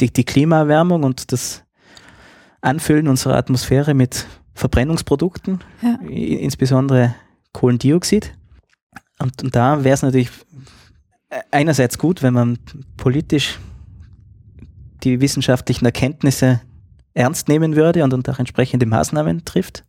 die, 0.00 0.12
die 0.12 0.24
Klimaerwärmung 0.24 1.02
und 1.02 1.32
das 1.32 1.64
Anfüllen 2.60 3.08
unserer 3.08 3.36
Atmosphäre 3.36 3.94
mit 3.94 4.26
Verbrennungsprodukten, 4.54 5.60
ja. 5.82 5.98
insbesondere 6.08 7.14
Kohlendioxid. 7.52 8.32
Und, 9.18 9.42
und 9.42 9.54
da 9.54 9.84
wäre 9.84 9.94
es 9.94 10.02
natürlich 10.02 10.30
einerseits 11.50 11.98
gut, 11.98 12.22
wenn 12.22 12.34
man 12.34 12.58
politisch 12.96 13.58
die 15.04 15.20
wissenschaftlichen 15.20 15.84
Erkenntnisse 15.84 16.60
ernst 17.14 17.48
nehmen 17.48 17.76
würde 17.76 18.04
und, 18.04 18.14
und 18.14 18.28
auch 18.28 18.38
entsprechende 18.38 18.86
Maßnahmen 18.86 19.44
trifft. 19.44 19.84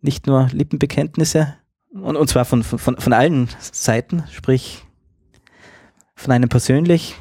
Nicht 0.00 0.26
nur 0.26 0.48
Lippenbekenntnisse, 0.52 1.54
und, 1.92 2.16
und 2.16 2.28
zwar 2.28 2.44
von, 2.44 2.62
von, 2.62 2.96
von 2.96 3.12
allen 3.12 3.48
Seiten, 3.60 4.24
sprich 4.30 4.84
von 6.16 6.32
einem 6.32 6.48
persönlich 6.48 7.16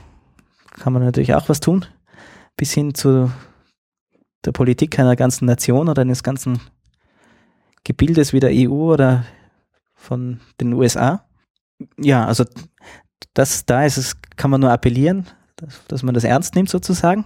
kann 0.72 0.94
man 0.94 1.04
natürlich 1.04 1.36
auch 1.36 1.50
was 1.50 1.60
tun, 1.60 1.86
bis 2.58 2.74
hin 2.74 2.96
zu 2.96 3.32
der 4.44 4.52
Politik 4.52 5.00
einer 5.00 5.16
ganzen 5.16 5.46
Nation 5.46 5.88
oder 5.88 6.02
eines 6.02 6.24
ganzen 6.24 6.60
Gebildes 7.84 8.34
wie 8.34 8.40
der 8.40 8.50
EU 8.52 8.94
oder 8.94 9.26
von 9.94 10.40
den 10.60 10.74
USA 10.74 11.26
ja, 11.98 12.26
also 12.26 12.46
das, 13.34 13.66
da 13.66 13.86
ist 13.86 13.98
es, 13.98 14.16
kann 14.36 14.52
man 14.52 14.62
nur 14.62 14.72
appellieren, 14.72 15.28
dass, 15.56 15.86
dass 15.88 16.04
man 16.04 16.14
das 16.14 16.24
ernst 16.24 16.56
nimmt 16.56 16.70
sozusagen. 16.70 17.26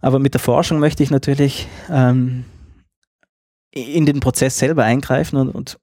Aber 0.00 0.18
mit 0.18 0.34
der 0.34 0.40
Forschung 0.40 0.78
möchte 0.78 1.02
ich 1.02 1.10
natürlich 1.10 1.68
ähm, 1.90 2.44
in 3.70 4.06
den 4.06 4.20
Prozess 4.20 4.58
selber 4.58 4.84
eingreifen 4.84 5.36
und, 5.36 5.50
und 5.50 5.80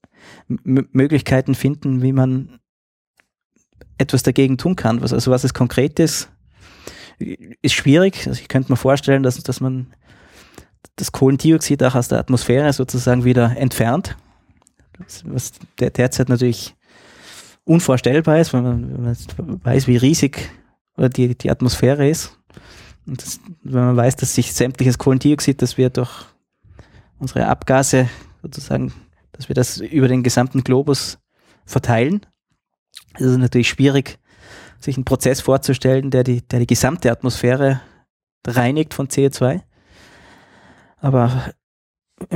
Möglichkeiten 0.47 1.55
finden, 1.55 2.01
wie 2.01 2.11
man 2.11 2.59
etwas 3.97 4.23
dagegen 4.23 4.57
tun 4.57 4.75
kann. 4.75 5.01
Was, 5.01 5.13
also 5.13 5.31
was 5.31 5.43
es 5.43 5.53
konkret 5.53 5.99
ist, 5.99 6.29
ist 7.19 7.73
schwierig. 7.73 8.27
Also 8.27 8.41
ich 8.41 8.47
könnte 8.47 8.71
mir 8.71 8.77
vorstellen, 8.77 9.23
dass, 9.23 9.41
dass 9.41 9.61
man 9.61 9.93
das 10.95 11.11
Kohlendioxid 11.11 11.81
auch 11.83 11.95
aus 11.95 12.07
der 12.07 12.19
Atmosphäre 12.19 12.73
sozusagen 12.73 13.23
wieder 13.23 13.55
entfernt. 13.57 14.17
Was 15.25 15.53
derzeit 15.79 16.29
natürlich 16.29 16.75
unvorstellbar 17.67 18.39
ist, 18.39 18.53
wenn 18.53 18.63
man, 18.63 19.17
weiß, 19.63 19.87
wie 19.87 19.97
riesig 19.97 20.49
die, 20.97 21.37
die 21.37 21.51
Atmosphäre 21.51 22.07
ist. 22.07 22.37
Und 23.05 23.21
das, 23.21 23.39
wenn 23.63 23.85
man 23.85 23.97
weiß, 23.97 24.15
dass 24.15 24.35
sich 24.35 24.53
sämtliches 24.53 24.97
Kohlendioxid, 24.97 25.61
das 25.61 25.77
wir 25.77 25.89
durch 25.89 26.25
unsere 27.19 27.47
Abgase 27.47 28.09
sozusagen, 28.41 28.93
dass 29.33 29.49
wir 29.49 29.55
das 29.55 29.77
über 29.77 30.07
den 30.07 30.23
gesamten 30.23 30.63
Globus 30.63 31.19
verteilen, 31.65 32.25
ist 33.17 33.25
es 33.25 33.37
natürlich 33.37 33.69
schwierig, 33.69 34.17
sich 34.79 34.95
einen 34.95 35.05
Prozess 35.05 35.41
vorzustellen, 35.41 36.09
der 36.09 36.23
die, 36.23 36.41
der 36.41 36.59
die 36.59 36.67
gesamte 36.67 37.11
Atmosphäre 37.11 37.81
reinigt 38.45 38.93
von 38.93 39.07
CO2. 39.07 39.61
Aber 40.99 41.53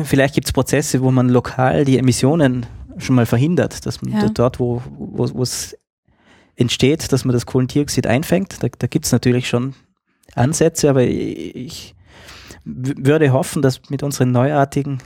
vielleicht 0.04 0.36
gibt 0.36 0.48
es 0.48 0.54
Prozesse, 0.54 1.02
wo 1.02 1.12
man 1.12 1.30
lokal 1.30 1.86
die 1.86 1.98
Emissionen 1.98 2.66
schon 3.02 3.16
mal 3.16 3.26
verhindert, 3.26 3.86
dass 3.86 4.02
man 4.02 4.14
ja. 4.14 4.30
dort, 4.30 4.60
wo, 4.60 4.82
es 5.42 5.78
entsteht, 6.56 7.12
dass 7.12 7.26
man 7.26 7.34
das 7.34 7.46
Kohlendioxid 7.46 8.08
einfängt. 8.08 8.62
Da, 8.62 8.68
da 8.78 8.88
gibt 8.88 9.06
es 9.06 9.12
natürlich 9.12 9.48
schon 9.48 9.74
Ansätze, 10.36 10.90
aber 10.90 11.04
ich 11.04 11.96
würde 12.64 13.34
hoffen, 13.34 13.62
dass 13.62 13.90
mit 13.90 14.04
unseren 14.04 14.32
neuartigen 14.32 15.00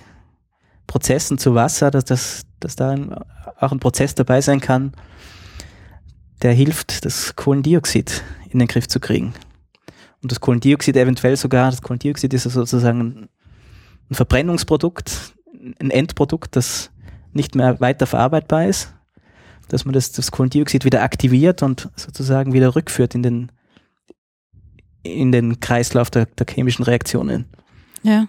Prozessen 0.88 1.38
zu 1.38 1.56
Wasser, 1.56 1.92
dass, 1.92 2.06
das, 2.06 2.46
dass 2.60 2.76
da 2.76 2.96
auch 3.60 3.72
ein 3.72 3.80
Prozess 3.80 4.16
dabei 4.16 4.42
sein 4.42 4.60
kann, 4.60 4.94
der 6.42 6.54
hilft, 6.54 7.06
das 7.06 7.36
Kohlendioxid 7.36 8.24
in 8.50 8.60
den 8.60 8.68
Griff 8.68 8.88
zu 8.88 9.00
kriegen. 9.00 9.34
Und 10.22 10.32
das 10.32 10.40
Kohlendioxid 10.40 10.96
eventuell 10.98 11.38
sogar, 11.38 11.72
das 11.72 11.82
Kohlendioxid 11.82 12.34
ist 12.34 12.44
sozusagen 12.44 13.30
ein 14.10 14.16
Verbrennungsprodukt, 14.16 15.36
ein 15.80 15.92
Endprodukt, 15.92 16.56
das 16.56 16.92
nicht 17.36 17.56
mehr 17.56 17.80
weiter 17.80 18.08
verarbeitbar 18.08 18.66
ist, 18.66 18.94
dass 19.68 19.86
man 19.86 19.94
das, 19.94 20.12
das 20.12 20.32
Kohlendioxid 20.32 20.86
wieder 20.86 21.04
aktiviert 21.04 21.64
und 21.64 21.90
sozusagen 21.96 22.54
wieder 22.54 22.76
rückführt 22.76 23.16
in 23.16 23.24
den, 23.24 23.52
in 25.04 25.32
den 25.32 25.60
Kreislauf 25.60 26.10
der, 26.10 26.26
der 26.26 26.46
chemischen 26.50 26.84
Reaktionen. 26.84 27.46
Ja. 28.04 28.28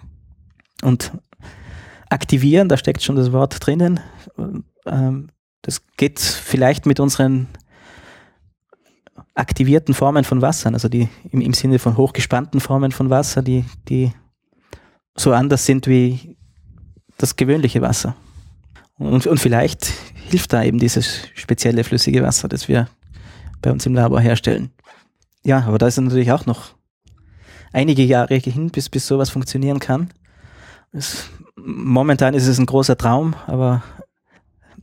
Und 0.81 1.11
aktivieren, 2.09 2.69
da 2.69 2.77
steckt 2.77 3.03
schon 3.03 3.15
das 3.15 3.31
Wort 3.31 3.65
drinnen. 3.65 3.99
Ähm, 4.85 5.29
das 5.61 5.85
geht 5.97 6.19
vielleicht 6.19 6.85
mit 6.85 6.99
unseren 6.99 7.47
aktivierten 9.33 9.93
Formen 9.93 10.23
von 10.23 10.41
Wasser, 10.41 10.73
also 10.73 10.89
die 10.89 11.09
im, 11.31 11.41
im 11.41 11.53
Sinne 11.53 11.79
von 11.79 11.97
hochgespannten 11.97 12.59
Formen 12.59 12.91
von 12.91 13.09
Wasser, 13.09 13.41
die, 13.41 13.65
die 13.87 14.11
so 15.15 15.33
anders 15.33 15.65
sind 15.65 15.87
wie 15.87 16.37
das 17.17 17.35
gewöhnliche 17.35 17.81
Wasser. 17.81 18.15
Und, 18.97 19.27
und 19.27 19.39
vielleicht 19.39 19.85
hilft 20.29 20.53
da 20.53 20.63
eben 20.63 20.79
dieses 20.79 21.21
spezielle 21.35 21.83
flüssige 21.83 22.23
Wasser, 22.23 22.47
das 22.47 22.67
wir 22.67 22.87
bei 23.61 23.71
uns 23.71 23.85
im 23.85 23.93
Labor 23.93 24.19
herstellen. 24.19 24.71
Ja, 25.43 25.63
aber 25.65 25.77
da 25.77 25.87
ist 25.87 25.97
natürlich 25.97 26.31
auch 26.31 26.45
noch 26.45 26.75
einige 27.71 28.03
Jahre 28.03 28.35
hin, 28.35 28.69
bis, 28.69 28.89
bis 28.89 29.07
sowas 29.07 29.29
funktionieren 29.29 29.79
kann. 29.79 30.09
Es, 30.91 31.29
momentan 31.55 32.33
ist 32.33 32.47
es 32.47 32.57
ein 32.57 32.65
großer 32.65 32.97
Traum, 32.97 33.35
aber 33.45 33.83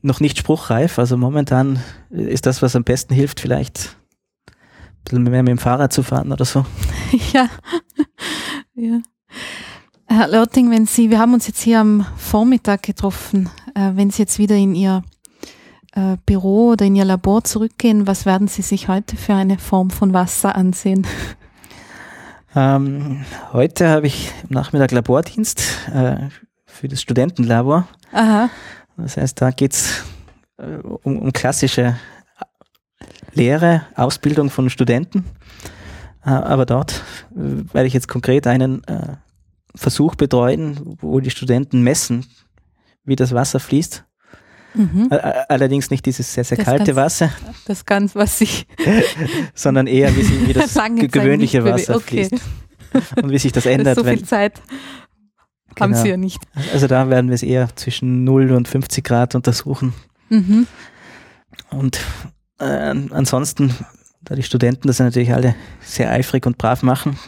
noch 0.03 0.21
nicht 0.21 0.39
spruchreif. 0.39 0.99
Also 0.99 1.17
momentan 1.17 1.81
ist 2.11 2.47
das, 2.47 2.63
was 2.63 2.77
am 2.77 2.85
besten 2.85 3.15
hilft, 3.15 3.41
vielleicht 3.41 3.97
ein 4.47 5.05
bisschen 5.05 5.23
mehr 5.25 5.43
mit 5.43 5.51
dem 5.51 5.59
Fahrrad 5.59 5.93
zu 5.93 6.03
fahren 6.03 6.33
oder 6.33 6.45
so. 6.45 6.65
Ja. 7.33 7.49
ja. 8.75 9.01
Herr 10.07 10.29
Lörting, 10.29 10.71
wenn 10.71 10.87
Sie, 10.87 11.11
wir 11.11 11.19
haben 11.21 11.33
uns 11.33 11.47
jetzt 11.47 11.63
hier 11.63 11.81
am 11.81 12.07
Vormittag 12.17 12.83
getroffen, 12.83 13.49
wenn 13.75 14.11
Sie 14.11 14.23
jetzt 14.23 14.39
wieder 14.39 14.55
in 14.57 14.75
Ihr 14.75 15.03
äh, 15.95 16.17
Büro 16.27 16.71
oder 16.71 16.85
in 16.87 16.97
Ihr 16.97 17.05
Labor 17.05 17.45
zurückgehen, 17.45 18.07
was 18.07 18.27
werden 18.27 18.49
Sie 18.49 18.63
sich 18.63 18.89
heute 18.89 19.17
für 19.17 19.35
eine 19.35 19.59
Form 19.59 19.91
von 19.91 20.13
Wasser 20.13 20.55
ansehen? 20.57 21.07
Ähm, 22.57 23.25
heute 23.53 23.89
habe 23.89 24.07
ich 24.07 24.33
am 24.45 24.51
Nachmittag 24.51 24.93
Labordienst 24.93 25.63
äh, 25.93 26.29
für 26.67 26.89
das 26.89 27.03
Studentenlabor. 27.03 27.89
Aha. 28.13 28.49
Das 28.97 29.17
heißt, 29.17 29.41
da 29.41 29.51
geht's 29.51 30.05
äh, 30.59 30.77
um, 31.03 31.19
um 31.19 31.33
klassische 31.33 31.97
Lehre, 33.33 33.83
Ausbildung 33.97 34.51
von 34.51 34.71
Studenten. 34.71 35.25
Äh, 36.25 36.31
aber 36.31 36.67
dort 36.67 37.03
äh, 37.33 37.75
werde 37.75 37.87
ich 37.87 37.93
jetzt 37.93 38.09
konkret 38.09 38.47
einen 38.47 38.85
äh, 38.85 39.17
Versuch 39.75 40.15
betreuen, 40.15 40.97
wo 41.01 41.19
die 41.19 41.31
Studenten 41.31 41.83
messen, 41.83 42.27
wie 43.05 43.17
das 43.17 43.33
Wasser 43.35 43.61
fließt. 43.61 44.05
Mhm. 44.75 45.09
Allerdings 45.49 45.91
nicht 45.91 46.05
dieses 46.05 46.35
sehr, 46.35 46.43
sehr 46.43 46.57
das 46.57 46.67
kalte 46.67 46.87
ganz, 46.87 46.97
Wasser. 46.97 47.31
Das 47.67 47.87
ganz, 47.87 48.17
was 48.17 48.41
ich. 48.41 48.67
sondern 49.55 49.87
eher, 49.87 50.15
wie, 50.17 50.23
sie, 50.23 50.49
wie 50.49 50.53
das 50.55 50.75
gewöhnliche 50.75 51.65
Wasser 51.65 51.97
okay. 51.97 52.29
fließt. 52.29 52.45
Und 53.23 53.31
wie 53.31 53.39
sich 53.39 53.53
das 53.53 53.67
ändert. 53.67 53.97
so 53.97 54.05
viel 54.05 54.25
Zeit 54.25 54.61
haben 55.81 55.93
genau. 55.93 56.03
sie 56.03 56.09
ja 56.09 56.17
nicht. 56.17 56.41
Also 56.73 56.87
da 56.87 57.09
werden 57.09 57.31
wir 57.31 57.35
es 57.35 57.43
eher 57.43 57.75
zwischen 57.77 58.25
0 58.25 58.53
und 58.53 58.69
50 58.69 59.05
Grad 59.05 59.35
untersuchen. 59.35 59.93
Mhm. 60.29 60.67
Und 61.71 62.01
äh, 62.59 62.95
ansonsten 63.11 63.75
da 64.25 64.35
die 64.35 64.43
Studenten 64.43 64.89
das 64.89 64.99
natürlich 64.99 65.33
alle 65.33 65.55
sehr 65.81 66.11
eifrig 66.11 66.47
und 66.47 66.59
brav 66.59 66.83
machen, 66.83 67.19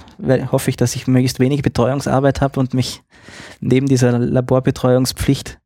hoffe 0.50 0.70
ich, 0.70 0.76
dass 0.76 0.96
ich 0.96 1.06
möglichst 1.06 1.40
wenig 1.40 1.62
Betreuungsarbeit 1.62 2.40
habe 2.40 2.58
und 2.58 2.74
mich 2.74 3.02
neben 3.60 3.86
dieser 3.86 4.18
Laborbetreuungspflicht 4.18 5.58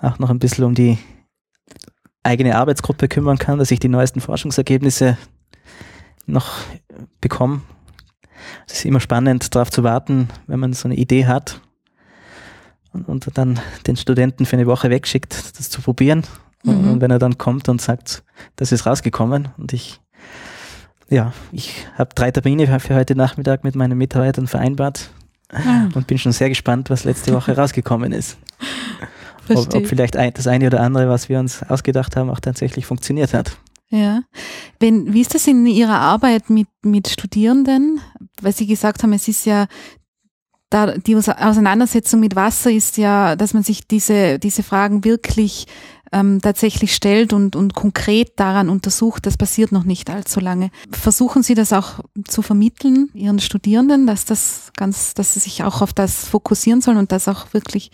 auch 0.00 0.18
noch 0.18 0.30
ein 0.30 0.38
bisschen 0.38 0.64
um 0.64 0.74
die 0.74 0.98
eigene 2.22 2.56
Arbeitsgruppe 2.56 3.08
kümmern 3.08 3.38
kann, 3.38 3.58
dass 3.58 3.70
ich 3.70 3.80
die 3.80 3.88
neuesten 3.88 4.20
Forschungsergebnisse 4.20 5.16
noch 6.26 6.50
bekomme. 7.20 7.62
Es 8.66 8.74
ist 8.74 8.84
immer 8.84 9.00
spannend, 9.00 9.54
darauf 9.54 9.70
zu 9.70 9.82
warten, 9.84 10.28
wenn 10.46 10.60
man 10.60 10.72
so 10.72 10.88
eine 10.88 10.96
Idee 10.96 11.26
hat 11.26 11.60
und, 12.92 13.08
und 13.08 13.26
dann 13.36 13.60
den 13.86 13.96
Studenten 13.96 14.46
für 14.46 14.56
eine 14.56 14.66
Woche 14.66 14.90
wegschickt, 14.90 15.58
das 15.58 15.70
zu 15.70 15.80
probieren. 15.80 16.24
Mhm. 16.62 16.90
Und 16.90 17.00
wenn 17.00 17.10
er 17.10 17.18
dann 17.18 17.38
kommt 17.38 17.68
und 17.68 17.80
sagt, 17.80 18.22
das 18.56 18.72
ist 18.72 18.86
rausgekommen 18.86 19.48
und 19.56 19.72
ich 19.72 20.00
ja, 21.10 21.32
ich 21.50 21.86
habe 21.98 22.14
drei 22.14 22.30
Termine 22.30 22.78
für 22.78 22.94
heute 22.94 23.16
Nachmittag 23.16 23.64
mit 23.64 23.74
meinen 23.74 23.98
Mitarbeitern 23.98 24.46
vereinbart 24.46 25.10
ah. 25.52 25.88
und 25.92 26.06
bin 26.06 26.18
schon 26.18 26.30
sehr 26.30 26.48
gespannt, 26.48 26.88
was 26.88 27.02
letzte 27.02 27.34
Woche 27.34 27.56
rausgekommen 27.56 28.12
ist. 28.12 28.38
Ob, 29.50 29.74
ob, 29.74 29.86
vielleicht 29.86 30.16
ein, 30.16 30.32
das 30.32 30.46
eine 30.46 30.66
oder 30.66 30.80
andere, 30.80 31.08
was 31.08 31.28
wir 31.28 31.38
uns 31.38 31.62
ausgedacht 31.62 32.16
haben, 32.16 32.30
auch 32.30 32.40
tatsächlich 32.40 32.86
funktioniert 32.86 33.34
hat. 33.34 33.58
Ja. 33.88 34.22
Wenn, 34.78 35.12
wie 35.12 35.20
ist 35.20 35.34
das 35.34 35.46
in 35.46 35.66
Ihrer 35.66 35.98
Arbeit 35.98 36.48
mit, 36.48 36.68
mit 36.82 37.08
Studierenden? 37.08 38.00
Weil 38.40 38.52
Sie 38.52 38.66
gesagt 38.66 39.02
haben, 39.02 39.12
es 39.12 39.26
ist 39.28 39.46
ja 39.46 39.66
da 40.70 40.96
die 40.96 41.16
Auseinandersetzung 41.16 42.20
mit 42.20 42.36
Wasser 42.36 42.70
ist 42.70 42.96
ja, 42.96 43.34
dass 43.34 43.54
man 43.54 43.64
sich 43.64 43.88
diese, 43.88 44.38
diese 44.38 44.62
Fragen 44.62 45.04
wirklich 45.04 45.66
ähm, 46.12 46.40
tatsächlich 46.40 46.94
stellt 46.94 47.32
und, 47.32 47.56
und 47.56 47.74
konkret 47.74 48.32
daran 48.36 48.68
untersucht, 48.68 49.26
das 49.26 49.36
passiert 49.36 49.72
noch 49.72 49.84
nicht 49.84 50.10
allzu 50.10 50.40
lange. 50.40 50.70
Versuchen 50.90 51.42
Sie 51.42 51.54
das 51.54 51.72
auch 51.72 52.00
zu 52.26 52.42
vermitteln, 52.42 53.10
Ihren 53.14 53.40
Studierenden, 53.40 54.06
dass 54.06 54.24
das 54.24 54.72
ganz, 54.76 55.14
dass 55.14 55.34
sie 55.34 55.40
sich 55.40 55.62
auch 55.62 55.82
auf 55.82 55.92
das 55.92 56.24
fokussieren 56.28 56.80
sollen 56.80 56.98
und 56.98 57.12
das 57.12 57.28
auch 57.28 57.52
wirklich 57.52 57.90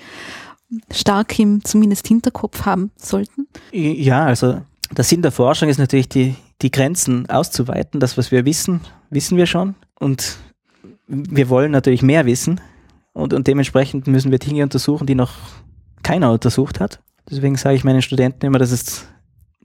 stark 0.90 1.38
im 1.38 1.64
zumindest 1.64 2.06
Hinterkopf 2.06 2.64
haben 2.64 2.90
sollten? 2.97 3.48
Ja, 3.72 4.26
also 4.26 4.62
der 4.90 5.05
Sinn 5.05 5.22
der 5.22 5.32
Forschung 5.32 5.68
ist 5.68 5.78
natürlich, 5.78 6.09
die, 6.09 6.36
die 6.62 6.70
Grenzen 6.70 7.28
auszuweiten. 7.28 8.01
Das, 8.01 8.16
was 8.16 8.30
wir 8.30 8.44
wissen, 8.44 8.80
wissen 9.10 9.36
wir 9.36 9.47
schon. 9.47 9.74
Und 9.98 10.38
wir 11.06 11.48
wollen 11.48 11.72
natürlich 11.72 12.02
mehr 12.02 12.26
wissen. 12.26 12.60
Und, 13.12 13.32
und 13.32 13.47
dementsprechend 13.47 14.06
müssen 14.06 14.30
wir 14.30 14.38
Dinge 14.38 14.62
untersuchen, 14.62 15.06
die 15.06 15.14
noch 15.14 15.32
keiner 16.02 16.30
untersucht 16.32 16.80
hat. 16.80 17.01
Deswegen 17.30 17.56
sage 17.56 17.76
ich 17.76 17.84
meinen 17.84 18.02
Studenten 18.02 18.47
immer, 18.47 18.59
dass 18.59 18.70
es 18.70 19.06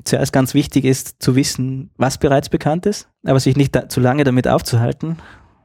zuerst 0.04 0.34
ganz 0.34 0.54
wichtig 0.54 0.86
ist, 0.86 1.22
zu 1.22 1.36
wissen, 1.36 1.92
was 1.98 2.18
bereits 2.18 2.50
bekannt 2.50 2.86
ist, 2.86 3.08
aber 3.24 3.40
sich 3.40 3.56
nicht 3.56 3.78
zu 3.92 4.00
lange 4.00 4.24
damit 4.24 4.48
aufzuhalten, 4.48 5.18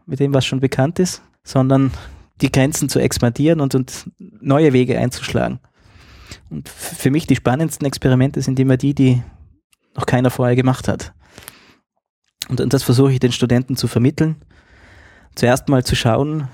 mit 0.04 0.20
dem, 0.20 0.34
was 0.34 0.44
schon 0.44 0.60
bekannt 0.60 0.98
ist, 0.98 1.22
sondern 1.42 1.92
die 2.40 2.52
Grenzen 2.52 2.88
zu 2.88 2.98
expandieren 2.98 3.60
und, 3.60 3.74
und 3.74 4.10
neue 4.47 4.73
Wege 4.73 4.98
einzuschlagen. 4.98 5.60
Und 6.51 6.68
für 6.68 7.10
mich 7.10 7.27
die 7.27 7.36
spannendsten 7.36 7.86
Experimente 7.86 8.40
sind 8.43 8.59
immer 8.59 8.77
die, 8.77 8.94
die 8.94 9.23
noch 9.94 10.06
keiner 10.06 10.31
vorher 10.31 10.56
gemacht 10.56 10.89
hat. 10.89 11.12
Und, 12.48 12.60
und 12.60 12.73
das 12.73 12.82
versuche 12.82 13.12
ich 13.12 13.20
den 13.20 13.32
Studenten 13.32 13.77
zu 13.77 13.89
vermitteln. 13.89 14.36
Zuerst 15.35 15.68
mal 15.68 15.85
zu 15.85 15.97
schauen, 15.97 16.48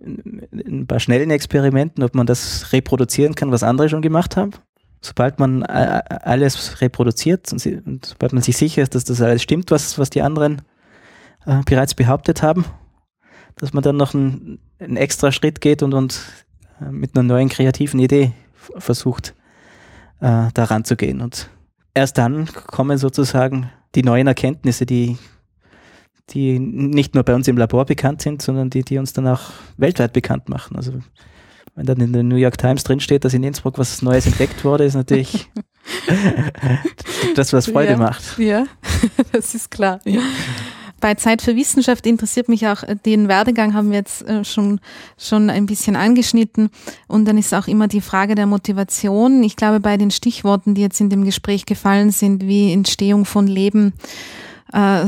in, 0.00 0.48
in 0.50 0.80
ein 0.80 0.86
paar 0.86 1.00
schnellen 1.00 1.30
Experimenten, 1.30 2.02
ob 2.02 2.14
man 2.14 2.26
das 2.26 2.72
reproduzieren 2.72 3.34
kann, 3.34 3.52
was 3.52 3.62
andere 3.62 3.88
schon 3.88 4.02
gemacht 4.02 4.36
haben 4.36 4.52
sobald 5.00 5.38
man 5.38 5.62
alles 5.62 6.80
reproduziert 6.80 7.50
und, 7.52 7.58
sie, 7.58 7.76
und, 7.76 8.06
sobald 8.06 8.32
man 8.32 8.42
sich 8.42 8.56
sicher 8.56 8.82
ist, 8.82 8.94
dass 8.94 9.04
das 9.04 9.22
alles 9.22 9.42
stimmt, 9.42 9.70
was, 9.70 9.98
was 9.98 10.10
die 10.10 10.22
anderen 10.22 10.62
äh, 11.46 11.62
bereits 11.64 11.94
behauptet 11.94 12.42
haben, 12.42 12.64
dass 13.56 13.72
man 13.72 13.82
dann 13.82 13.96
noch 13.96 14.14
einen, 14.14 14.58
einen 14.78 14.96
extra 14.96 15.32
Schritt 15.32 15.60
geht 15.60 15.82
und, 15.82 15.94
und 15.94 16.20
mit 16.90 17.14
einer 17.14 17.22
neuen 17.22 17.48
kreativen 17.48 18.00
Idee 18.00 18.32
versucht, 18.76 19.34
äh, 20.20 20.48
da 20.52 20.64
ranzugehen. 20.64 21.20
Und 21.20 21.48
erst 21.94 22.18
dann 22.18 22.46
kommen 22.46 22.98
sozusagen 22.98 23.70
die 23.94 24.02
neuen 24.02 24.26
Erkenntnisse, 24.26 24.86
die, 24.86 25.18
die 26.30 26.58
nicht 26.58 27.14
nur 27.14 27.24
bei 27.24 27.34
uns 27.34 27.48
im 27.48 27.56
Labor 27.56 27.84
bekannt 27.84 28.22
sind, 28.22 28.42
sondern 28.42 28.70
die, 28.70 28.82
die 28.82 28.98
uns 28.98 29.12
dann 29.12 29.26
auch 29.26 29.50
weltweit 29.76 30.12
bekannt 30.12 30.48
machen. 30.48 30.76
Also 30.76 30.92
wenn 31.74 31.86
dann 31.86 32.00
in 32.00 32.12
der 32.12 32.22
New 32.22 32.36
York 32.36 32.58
Times 32.58 32.84
drinsteht, 32.84 33.24
dass 33.24 33.34
in 33.34 33.42
Innsbruck 33.42 33.78
was 33.78 34.02
Neues 34.02 34.26
entdeckt 34.26 34.64
wurde, 34.64 34.84
ist 34.84 34.94
natürlich 34.94 35.50
das, 37.34 37.52
was 37.52 37.66
Freude 37.66 37.92
ja, 37.92 37.96
macht. 37.96 38.38
Ja, 38.38 38.66
das 39.32 39.54
ist 39.54 39.70
klar. 39.70 40.00
Ja. 40.04 40.20
Bei 41.00 41.14
Zeit 41.14 41.42
für 41.42 41.56
Wissenschaft 41.56 42.06
interessiert 42.06 42.48
mich 42.48 42.66
auch, 42.68 42.82
äh, 42.82 42.96
den 42.96 43.28
Werdegang 43.28 43.74
haben 43.74 43.90
wir 43.90 43.98
jetzt 43.98 44.26
äh, 44.28 44.44
schon, 44.44 44.80
schon 45.18 45.50
ein 45.50 45.66
bisschen 45.66 45.96
angeschnitten. 45.96 46.70
Und 47.08 47.24
dann 47.26 47.38
ist 47.38 47.54
auch 47.54 47.66
immer 47.66 47.88
die 47.88 48.00
Frage 48.00 48.34
der 48.34 48.46
Motivation. 48.46 49.42
Ich 49.42 49.56
glaube, 49.56 49.80
bei 49.80 49.96
den 49.96 50.10
Stichworten, 50.10 50.74
die 50.74 50.82
jetzt 50.82 51.00
in 51.00 51.10
dem 51.10 51.24
Gespräch 51.24 51.66
gefallen 51.66 52.10
sind, 52.10 52.46
wie 52.46 52.72
Entstehung 52.72 53.24
von 53.24 53.46
Leben, 53.46 53.94
äh, 54.72 55.06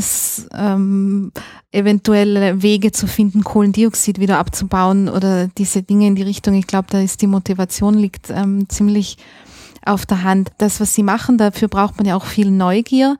ähm, 0.54 1.32
eventuelle 1.70 2.62
Wege 2.62 2.92
zu 2.92 3.06
finden, 3.06 3.44
Kohlendioxid 3.44 4.18
wieder 4.18 4.38
abzubauen 4.38 5.08
oder 5.08 5.48
diese 5.48 5.82
Dinge 5.82 6.06
in 6.06 6.16
die 6.16 6.22
Richtung. 6.22 6.54
Ich 6.54 6.66
glaube, 6.66 6.88
da 6.90 7.00
ist 7.00 7.22
die 7.22 7.26
Motivation 7.26 7.94
liegt 7.94 8.30
ähm, 8.30 8.68
ziemlich 8.68 9.18
auf 9.84 10.06
der 10.06 10.22
Hand. 10.22 10.50
Das, 10.58 10.80
was 10.80 10.94
sie 10.94 11.02
machen, 11.02 11.38
dafür 11.38 11.68
braucht 11.68 11.96
man 11.96 12.06
ja 12.06 12.16
auch 12.16 12.24
viel 12.24 12.50
Neugier 12.50 13.16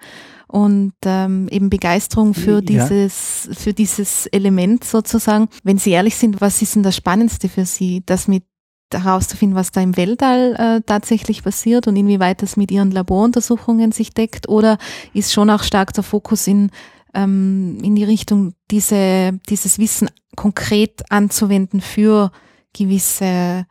und 0.53 0.93
ähm, 1.07 1.49
eben 1.49 1.70
Begeisterung 1.70 2.35
für 2.35 2.61
dieses 2.61 3.47
ja. 3.49 3.55
für 3.55 3.73
dieses 3.73 4.27
Element 4.27 4.85
sozusagen. 4.85 5.49
Wenn 5.62 5.79
Sie 5.79 5.93
ehrlich 5.93 6.16
sind, 6.16 6.43
was 6.43 6.61
ist 6.61 6.74
denn 6.74 6.83
das 6.83 6.95
Spannendste 6.95 7.49
für 7.49 7.65
Sie, 7.65 8.03
das 8.05 8.29
mit 8.29 8.45
herauszufinden, 8.93 9.57
was 9.57 9.70
da 9.70 9.81
im 9.81 9.97
Weltall 9.97 10.55
äh, 10.59 10.83
tatsächlich 10.85 11.43
passiert 11.43 11.87
und 11.87 11.97
inwieweit 11.97 12.43
das 12.43 12.59
mit 12.59 12.70
Ihren 12.70 12.91
Laboruntersuchungen 12.91 13.93
sich 13.93 14.12
deckt? 14.12 14.47
Oder 14.47 14.77
ist 15.15 15.33
schon 15.33 15.49
auch 15.49 15.62
stark 15.62 15.95
der 15.95 16.05
Fokus 16.05 16.47
in, 16.47 16.70
ähm, 17.15 17.79
in 17.83 17.97
die 17.97 18.05
Richtung, 18.05 18.53
diese, 18.70 19.33
dieses 19.49 19.79
Wissen 19.79 20.11
konkret 20.37 21.11
anzuwenden 21.11 21.81
für 21.81 22.31
gewisse 22.74 23.65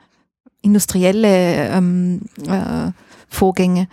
industrielle 0.64 1.70
ähm, 1.70 2.22
äh, 2.48 2.92
Vorgänge? 3.30 3.88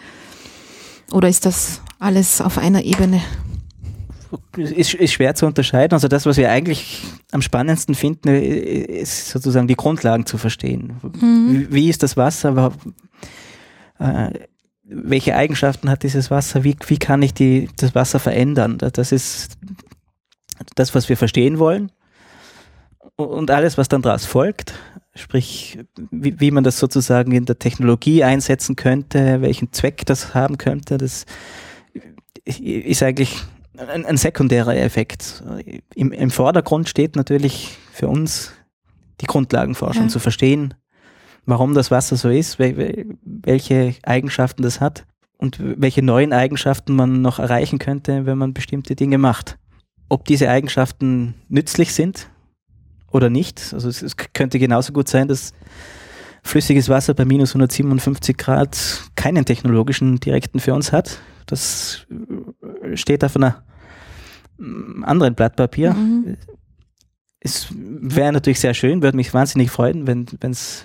Oder 1.12 1.28
ist 1.28 1.44
das 1.44 1.82
alles 1.98 2.40
auf 2.40 2.58
einer 2.58 2.82
Ebene? 2.82 3.22
ist, 4.56 4.94
ist 4.94 5.12
schwer 5.12 5.34
zu 5.34 5.46
unterscheiden. 5.46 5.94
Also 5.94 6.08
das, 6.08 6.26
was 6.26 6.36
wir 6.36 6.50
eigentlich 6.50 7.02
am 7.32 7.42
spannendsten 7.42 7.94
finden, 7.94 8.28
ist 8.28 9.30
sozusagen 9.30 9.68
die 9.68 9.76
Grundlagen 9.76 10.26
zu 10.26 10.38
verstehen. 10.38 10.96
Mhm. 11.02 11.48
Wie, 11.50 11.74
wie, 11.74 11.88
ist 11.88 12.02
das 12.02 12.16
Wasser? 12.16 12.72
Äh, 13.98 14.30
welche 14.84 15.34
Eigenschaften 15.34 15.90
hat 15.90 16.02
dieses 16.02 16.30
Wasser? 16.30 16.64
Wie, 16.64 16.76
wie 16.86 16.98
kann 16.98 17.22
ich 17.22 17.34
die, 17.34 17.68
das 17.76 17.94
Wasser 17.94 18.18
verändern? 18.18 18.78
Das 18.78 19.12
ist 19.12 19.58
das, 20.74 20.94
was 20.94 21.08
wir 21.08 21.16
verstehen 21.16 21.58
wollen. 21.58 21.92
Und 23.16 23.50
alles, 23.50 23.78
was 23.78 23.88
dann 23.88 24.02
daraus 24.02 24.24
folgt, 24.24 24.74
sprich, 25.14 25.78
wie, 26.10 26.38
wie 26.40 26.50
man 26.50 26.64
das 26.64 26.78
sozusagen 26.78 27.32
in 27.32 27.46
der 27.46 27.58
Technologie 27.58 28.22
einsetzen 28.22 28.76
könnte, 28.76 29.40
welchen 29.42 29.72
Zweck 29.72 30.06
das 30.06 30.34
haben 30.34 30.56
könnte, 30.56 30.98
das 30.98 31.26
ist 32.48 33.02
eigentlich 33.02 33.36
ein, 33.76 34.04
ein 34.06 34.16
sekundärer 34.16 34.76
Effekt. 34.76 35.42
Im, 35.94 36.12
Im, 36.12 36.30
Vordergrund 36.30 36.88
steht 36.88 37.16
natürlich 37.16 37.76
für 37.92 38.08
uns 38.08 38.52
die 39.20 39.26
Grundlagenforschung 39.26 40.04
ja. 40.04 40.08
zu 40.08 40.18
verstehen, 40.18 40.74
warum 41.46 41.74
das 41.74 41.90
Wasser 41.90 42.16
so 42.16 42.28
ist, 42.28 42.58
welche 42.58 43.94
Eigenschaften 44.02 44.62
das 44.62 44.80
hat 44.80 45.06
und 45.36 45.58
welche 45.60 46.02
neuen 46.02 46.32
Eigenschaften 46.32 46.94
man 46.94 47.22
noch 47.22 47.38
erreichen 47.38 47.78
könnte, 47.78 48.26
wenn 48.26 48.38
man 48.38 48.54
bestimmte 48.54 48.96
Dinge 48.96 49.18
macht. 49.18 49.58
Ob 50.08 50.24
diese 50.24 50.48
Eigenschaften 50.48 51.34
nützlich 51.48 51.92
sind 51.92 52.30
oder 53.10 53.30
nicht. 53.30 53.72
Also 53.72 53.88
es, 53.88 54.02
es 54.02 54.16
könnte 54.16 54.58
genauso 54.58 54.92
gut 54.92 55.08
sein, 55.08 55.28
dass 55.28 55.52
flüssiges 56.42 56.88
Wasser 56.88 57.14
bei 57.14 57.24
minus 57.24 57.50
157 57.50 58.36
Grad 58.36 59.10
keinen 59.16 59.44
technologischen 59.44 60.18
direkten 60.18 60.60
für 60.60 60.74
uns 60.74 60.92
hat. 60.92 61.18
Das 61.48 62.06
steht 62.94 63.24
auf 63.24 63.36
einer 63.36 63.64
anderen 65.02 65.34
Blatt 65.34 65.56
Papier. 65.56 65.94
Mhm. 65.94 66.36
Es 67.40 67.68
wäre 67.72 68.32
natürlich 68.32 68.60
sehr 68.60 68.74
schön, 68.74 69.02
würde 69.02 69.16
mich 69.16 69.32
wahnsinnig 69.32 69.70
freuen, 69.70 70.06
wenn 70.06 70.26
es 70.42 70.84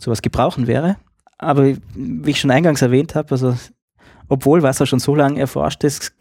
sowas 0.00 0.22
gebrauchen 0.22 0.66
wäre. 0.66 0.96
Aber 1.36 1.66
wie 1.94 2.30
ich 2.30 2.40
schon 2.40 2.50
eingangs 2.50 2.82
erwähnt 2.82 3.14
habe, 3.14 3.30
also 3.32 3.56
obwohl 4.28 4.62
Wasser 4.62 4.86
schon 4.86 4.98
so 4.98 5.14
lange 5.14 5.40
erforscht 5.40 5.84
ist, 5.84 6.14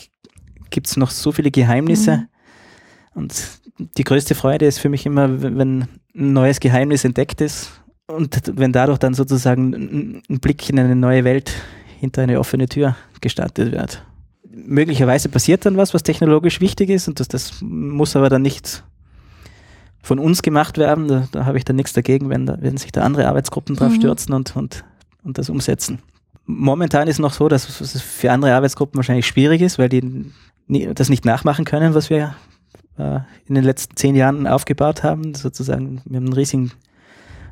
gibt 0.69 0.88
es 0.88 0.97
noch 0.97 1.11
so 1.11 1.31
viele 1.31 1.51
Geheimnisse. 1.51 2.18
Mhm. 2.18 2.27
Und 3.14 3.61
die 3.97 4.03
größte 4.03 4.35
Freude 4.35 4.65
ist 4.65 4.80
für 4.80 4.89
mich 4.89 5.05
immer, 5.05 5.41
wenn 5.41 5.81
ein 6.15 6.34
neues 6.34 6.59
Geheimnis 6.59 7.05
entdeckt 7.05 7.41
ist 7.41 7.81
und 8.07 8.41
wenn 8.55 8.73
dadurch 8.73 8.97
dann 8.97 9.14
sozusagen 9.14 10.23
ein 10.30 10.39
Blick 10.39 10.69
in 10.69 10.80
eine 10.80 10.95
neue 10.95 11.23
Welt 11.23 11.53
hinter 11.99 12.22
eine 12.24 12.40
offene 12.40 12.68
Tür 12.68 12.95
gestartet 13.22 13.72
wird 13.72 14.03
möglicherweise 14.57 15.30
passiert 15.30 15.65
dann 15.65 15.78
was, 15.78 15.94
was 15.94 16.03
technologisch 16.03 16.61
wichtig 16.61 16.90
ist 16.90 17.07
und 17.07 17.19
das, 17.19 17.28
das 17.28 17.61
muss 17.61 18.15
aber 18.15 18.30
dann 18.30 18.41
nicht 18.41 18.84
von 20.02 20.19
uns 20.19 20.41
gemacht 20.41 20.78
werden. 20.78 21.07
Da, 21.07 21.28
da 21.32 21.45
habe 21.45 21.57
ich 21.57 21.65
dann 21.65 21.76
nichts 21.76 21.94
dagegen, 21.94 22.30
wenn, 22.30 22.45
da, 22.45 22.57
wenn 22.60 22.78
sich 22.78 22.91
da 22.91 23.02
andere 23.02 23.28
Arbeitsgruppen 23.28 23.76
drauf 23.76 23.91
mhm. 23.91 23.95
stürzen 23.95 24.34
und, 24.34 24.56
und, 24.56 24.84
und 25.24 25.38
das 25.38 25.49
umsetzen. 25.49 25.99
Momentan 26.45 27.07
ist 27.07 27.19
noch 27.19 27.34
so, 27.34 27.49
dass 27.49 27.82
es 27.82 28.02
für 28.02 28.32
andere 28.32 28.56
Arbeitsgruppen 28.56 28.98
wahrscheinlich 28.98 29.28
schwierig 29.28 29.61
ist, 29.61 29.78
weil 29.78 29.90
die 29.90 30.32
das 30.94 31.10
nicht 31.10 31.26
nachmachen 31.26 31.65
können, 31.65 31.94
was 31.94 32.10
wir 32.10 32.36
äh, 32.98 33.19
in 33.45 33.56
den 33.56 33.64
letzten 33.64 33.95
zehn 33.95 34.15
Jahren 34.15 34.48
aufgebaut 34.48 35.03
haben. 35.03 35.34
Sozusagen, 35.34 36.02
wir 36.06 36.18
haben 36.18 36.26
einen 36.26 36.34
riesigen 36.34 36.72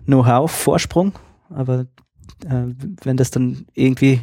Know-how-Vorsprung, 0.06 1.14
aber 1.50 1.88
äh, 2.46 2.68
wenn 3.04 3.18
das 3.18 3.32
dann 3.32 3.66
irgendwie 3.74 4.22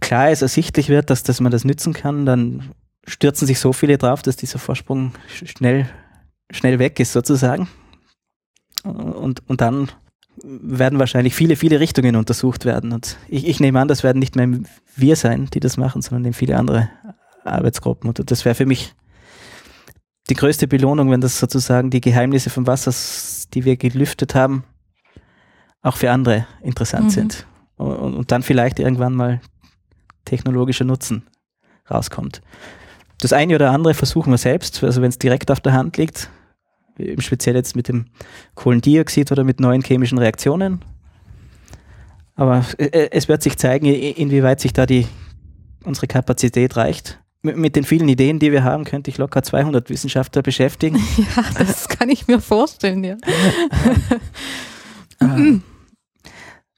klar 0.00 0.30
ist, 0.30 0.42
ersichtlich 0.42 0.88
wird, 0.88 1.10
dass, 1.10 1.22
dass 1.22 1.40
man 1.40 1.52
das 1.52 1.64
nützen 1.64 1.92
kann, 1.92 2.26
dann 2.26 2.72
stürzen 3.06 3.46
sich 3.46 3.58
so 3.58 3.72
viele 3.72 3.98
drauf, 3.98 4.22
dass 4.22 4.36
dieser 4.36 4.58
Vorsprung 4.58 5.12
schnell, 5.28 5.88
schnell 6.50 6.78
weg 6.78 7.00
ist 7.00 7.12
sozusagen. 7.12 7.68
Und, 8.82 9.48
und 9.48 9.60
dann 9.60 9.90
werden 10.42 10.98
wahrscheinlich 10.98 11.34
viele, 11.34 11.56
viele 11.56 11.80
Richtungen 11.80 12.16
untersucht 12.16 12.64
werden. 12.64 12.92
Und 12.92 13.18
ich, 13.28 13.46
ich 13.46 13.60
nehme 13.60 13.80
an, 13.80 13.88
das 13.88 14.02
werden 14.02 14.18
nicht 14.18 14.36
mehr 14.36 14.48
wir 14.96 15.16
sein, 15.16 15.48
die 15.52 15.60
das 15.60 15.76
machen, 15.76 16.02
sondern 16.02 16.26
eben 16.26 16.34
viele 16.34 16.56
andere 16.56 16.88
Arbeitsgruppen. 17.44 18.08
Und 18.08 18.30
das 18.30 18.44
wäre 18.44 18.54
für 18.54 18.66
mich 18.66 18.94
die 20.28 20.34
größte 20.34 20.68
Belohnung, 20.68 21.10
wenn 21.10 21.20
das 21.20 21.38
sozusagen 21.38 21.90
die 21.90 22.00
Geheimnisse 22.00 22.50
vom 22.50 22.66
Wasser, 22.66 22.94
die 23.52 23.64
wir 23.64 23.76
gelüftet 23.76 24.34
haben, 24.34 24.64
auch 25.82 25.96
für 25.96 26.10
andere 26.10 26.46
interessant 26.62 27.06
mhm. 27.06 27.10
sind. 27.10 27.46
Und, 27.76 28.14
und, 28.14 28.30
dann 28.30 28.42
vielleicht 28.42 28.78
irgendwann 28.78 29.14
mal 29.14 29.40
technologischer 30.30 30.84
Nutzen 30.84 31.26
rauskommt. 31.90 32.40
Das 33.20 33.32
eine 33.32 33.54
oder 33.54 33.70
andere 33.70 33.94
versuchen 33.94 34.32
wir 34.32 34.38
selbst, 34.38 34.82
also 34.82 35.02
wenn 35.02 35.10
es 35.10 35.18
direkt 35.18 35.50
auf 35.50 35.60
der 35.60 35.72
Hand 35.72 35.96
liegt, 35.98 36.30
speziell 37.18 37.56
jetzt 37.56 37.76
mit 37.76 37.88
dem 37.88 38.06
Kohlendioxid 38.54 39.30
oder 39.32 39.44
mit 39.44 39.60
neuen 39.60 39.82
chemischen 39.82 40.18
Reaktionen. 40.18 40.82
Aber 42.34 42.64
äh, 42.78 43.08
es 43.10 43.28
wird 43.28 43.42
sich 43.42 43.58
zeigen, 43.58 43.86
inwieweit 43.86 44.60
sich 44.60 44.72
da 44.72 44.86
die, 44.86 45.06
unsere 45.84 46.06
Kapazität 46.06 46.76
reicht. 46.76 47.18
Mit 47.42 47.74
den 47.74 47.84
vielen 47.84 48.08
Ideen, 48.08 48.38
die 48.38 48.52
wir 48.52 48.64
haben, 48.64 48.84
könnte 48.84 49.10
ich 49.10 49.16
locker 49.16 49.42
200 49.42 49.88
Wissenschaftler 49.88 50.42
beschäftigen. 50.42 50.98
Ja, 51.36 51.44
das 51.58 51.88
kann 52.00 52.08
ich 52.08 52.28
mir 52.28 52.40
vorstellen, 52.40 53.02
ja. 53.04 53.16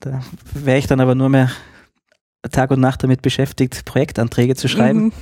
da 0.01 0.21
wäre 0.55 0.79
ich 0.79 0.87
dann 0.87 1.01
aber 1.01 1.15
nur 1.15 1.29
mehr 1.29 1.51
Tag 2.51 2.71
und 2.71 2.81
Nacht 2.81 3.03
damit 3.03 3.23
beschäftigt, 3.23 3.85
Projektanträge 3.85 4.57
zu 4.57 4.69
schreiben. 4.69 5.05
Mhm. 5.05 5.13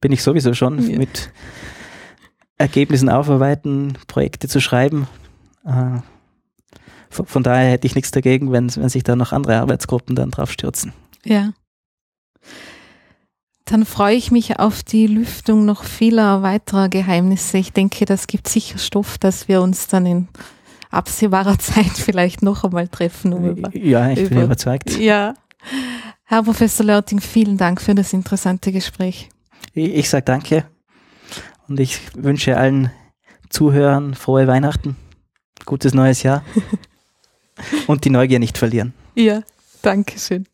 Bin 0.00 0.12
ich 0.12 0.22
sowieso 0.22 0.52
schon 0.54 0.90
ja. 0.90 0.98
mit 0.98 1.30
Ergebnissen 2.58 3.08
aufarbeiten, 3.08 3.94
Projekte 4.06 4.48
zu 4.48 4.60
schreiben. 4.60 5.06
Äh, 5.64 6.00
von, 7.10 7.42
daher 7.42 7.70
hätte 7.70 7.86
ich 7.86 7.94
nichts 7.94 8.10
dagegen, 8.10 8.52
wenn, 8.52 8.74
wenn 8.74 8.88
sich 8.88 9.02
da 9.02 9.16
noch 9.16 9.32
andere 9.32 9.58
Arbeitsgruppen 9.58 10.16
dann 10.16 10.30
drauf 10.30 10.50
stürzen. 10.50 10.92
Ja. 11.24 11.52
Dann 13.64 13.84
freue 13.84 14.16
ich 14.16 14.30
mich 14.30 14.58
auf 14.58 14.82
die 14.82 15.06
Lüftung 15.06 15.64
noch 15.64 15.84
vieler 15.84 16.42
weiterer 16.42 16.88
Geheimnisse. 16.88 17.58
Ich 17.58 17.72
denke, 17.72 18.06
das 18.06 18.26
gibt 18.26 18.48
sicher 18.48 18.78
Stoff, 18.78 19.18
dass 19.18 19.46
wir 19.46 19.60
uns 19.62 19.88
dann 19.88 20.06
in 20.06 20.28
absehbarer 20.90 21.58
Zeit 21.58 21.92
vielleicht 21.92 22.42
noch 22.42 22.64
einmal 22.64 22.88
treffen. 22.88 23.32
Um 23.32 23.44
über, 23.48 23.76
ja, 23.76 24.10
ich 24.10 24.20
über, 24.20 24.28
bin 24.30 24.42
überzeugt. 24.42 24.98
Ja. 24.98 25.34
Herr 26.32 26.44
Professor 26.44 26.86
Lörting, 26.86 27.20
vielen 27.20 27.58
Dank 27.58 27.82
für 27.82 27.94
das 27.94 28.14
interessante 28.14 28.72
Gespräch. 28.72 29.28
Ich, 29.74 29.92
ich 29.92 30.08
sage 30.08 30.24
danke 30.24 30.64
und 31.68 31.78
ich 31.78 32.00
wünsche 32.14 32.56
allen 32.56 32.90
Zuhörern 33.50 34.14
frohe 34.14 34.46
Weihnachten, 34.46 34.96
gutes 35.66 35.92
neues 35.92 36.22
Jahr 36.22 36.42
und 37.86 38.06
die 38.06 38.08
Neugier 38.08 38.38
nicht 38.38 38.56
verlieren. 38.56 38.94
Ja, 39.14 39.42
danke 39.82 40.18
schön. 40.18 40.46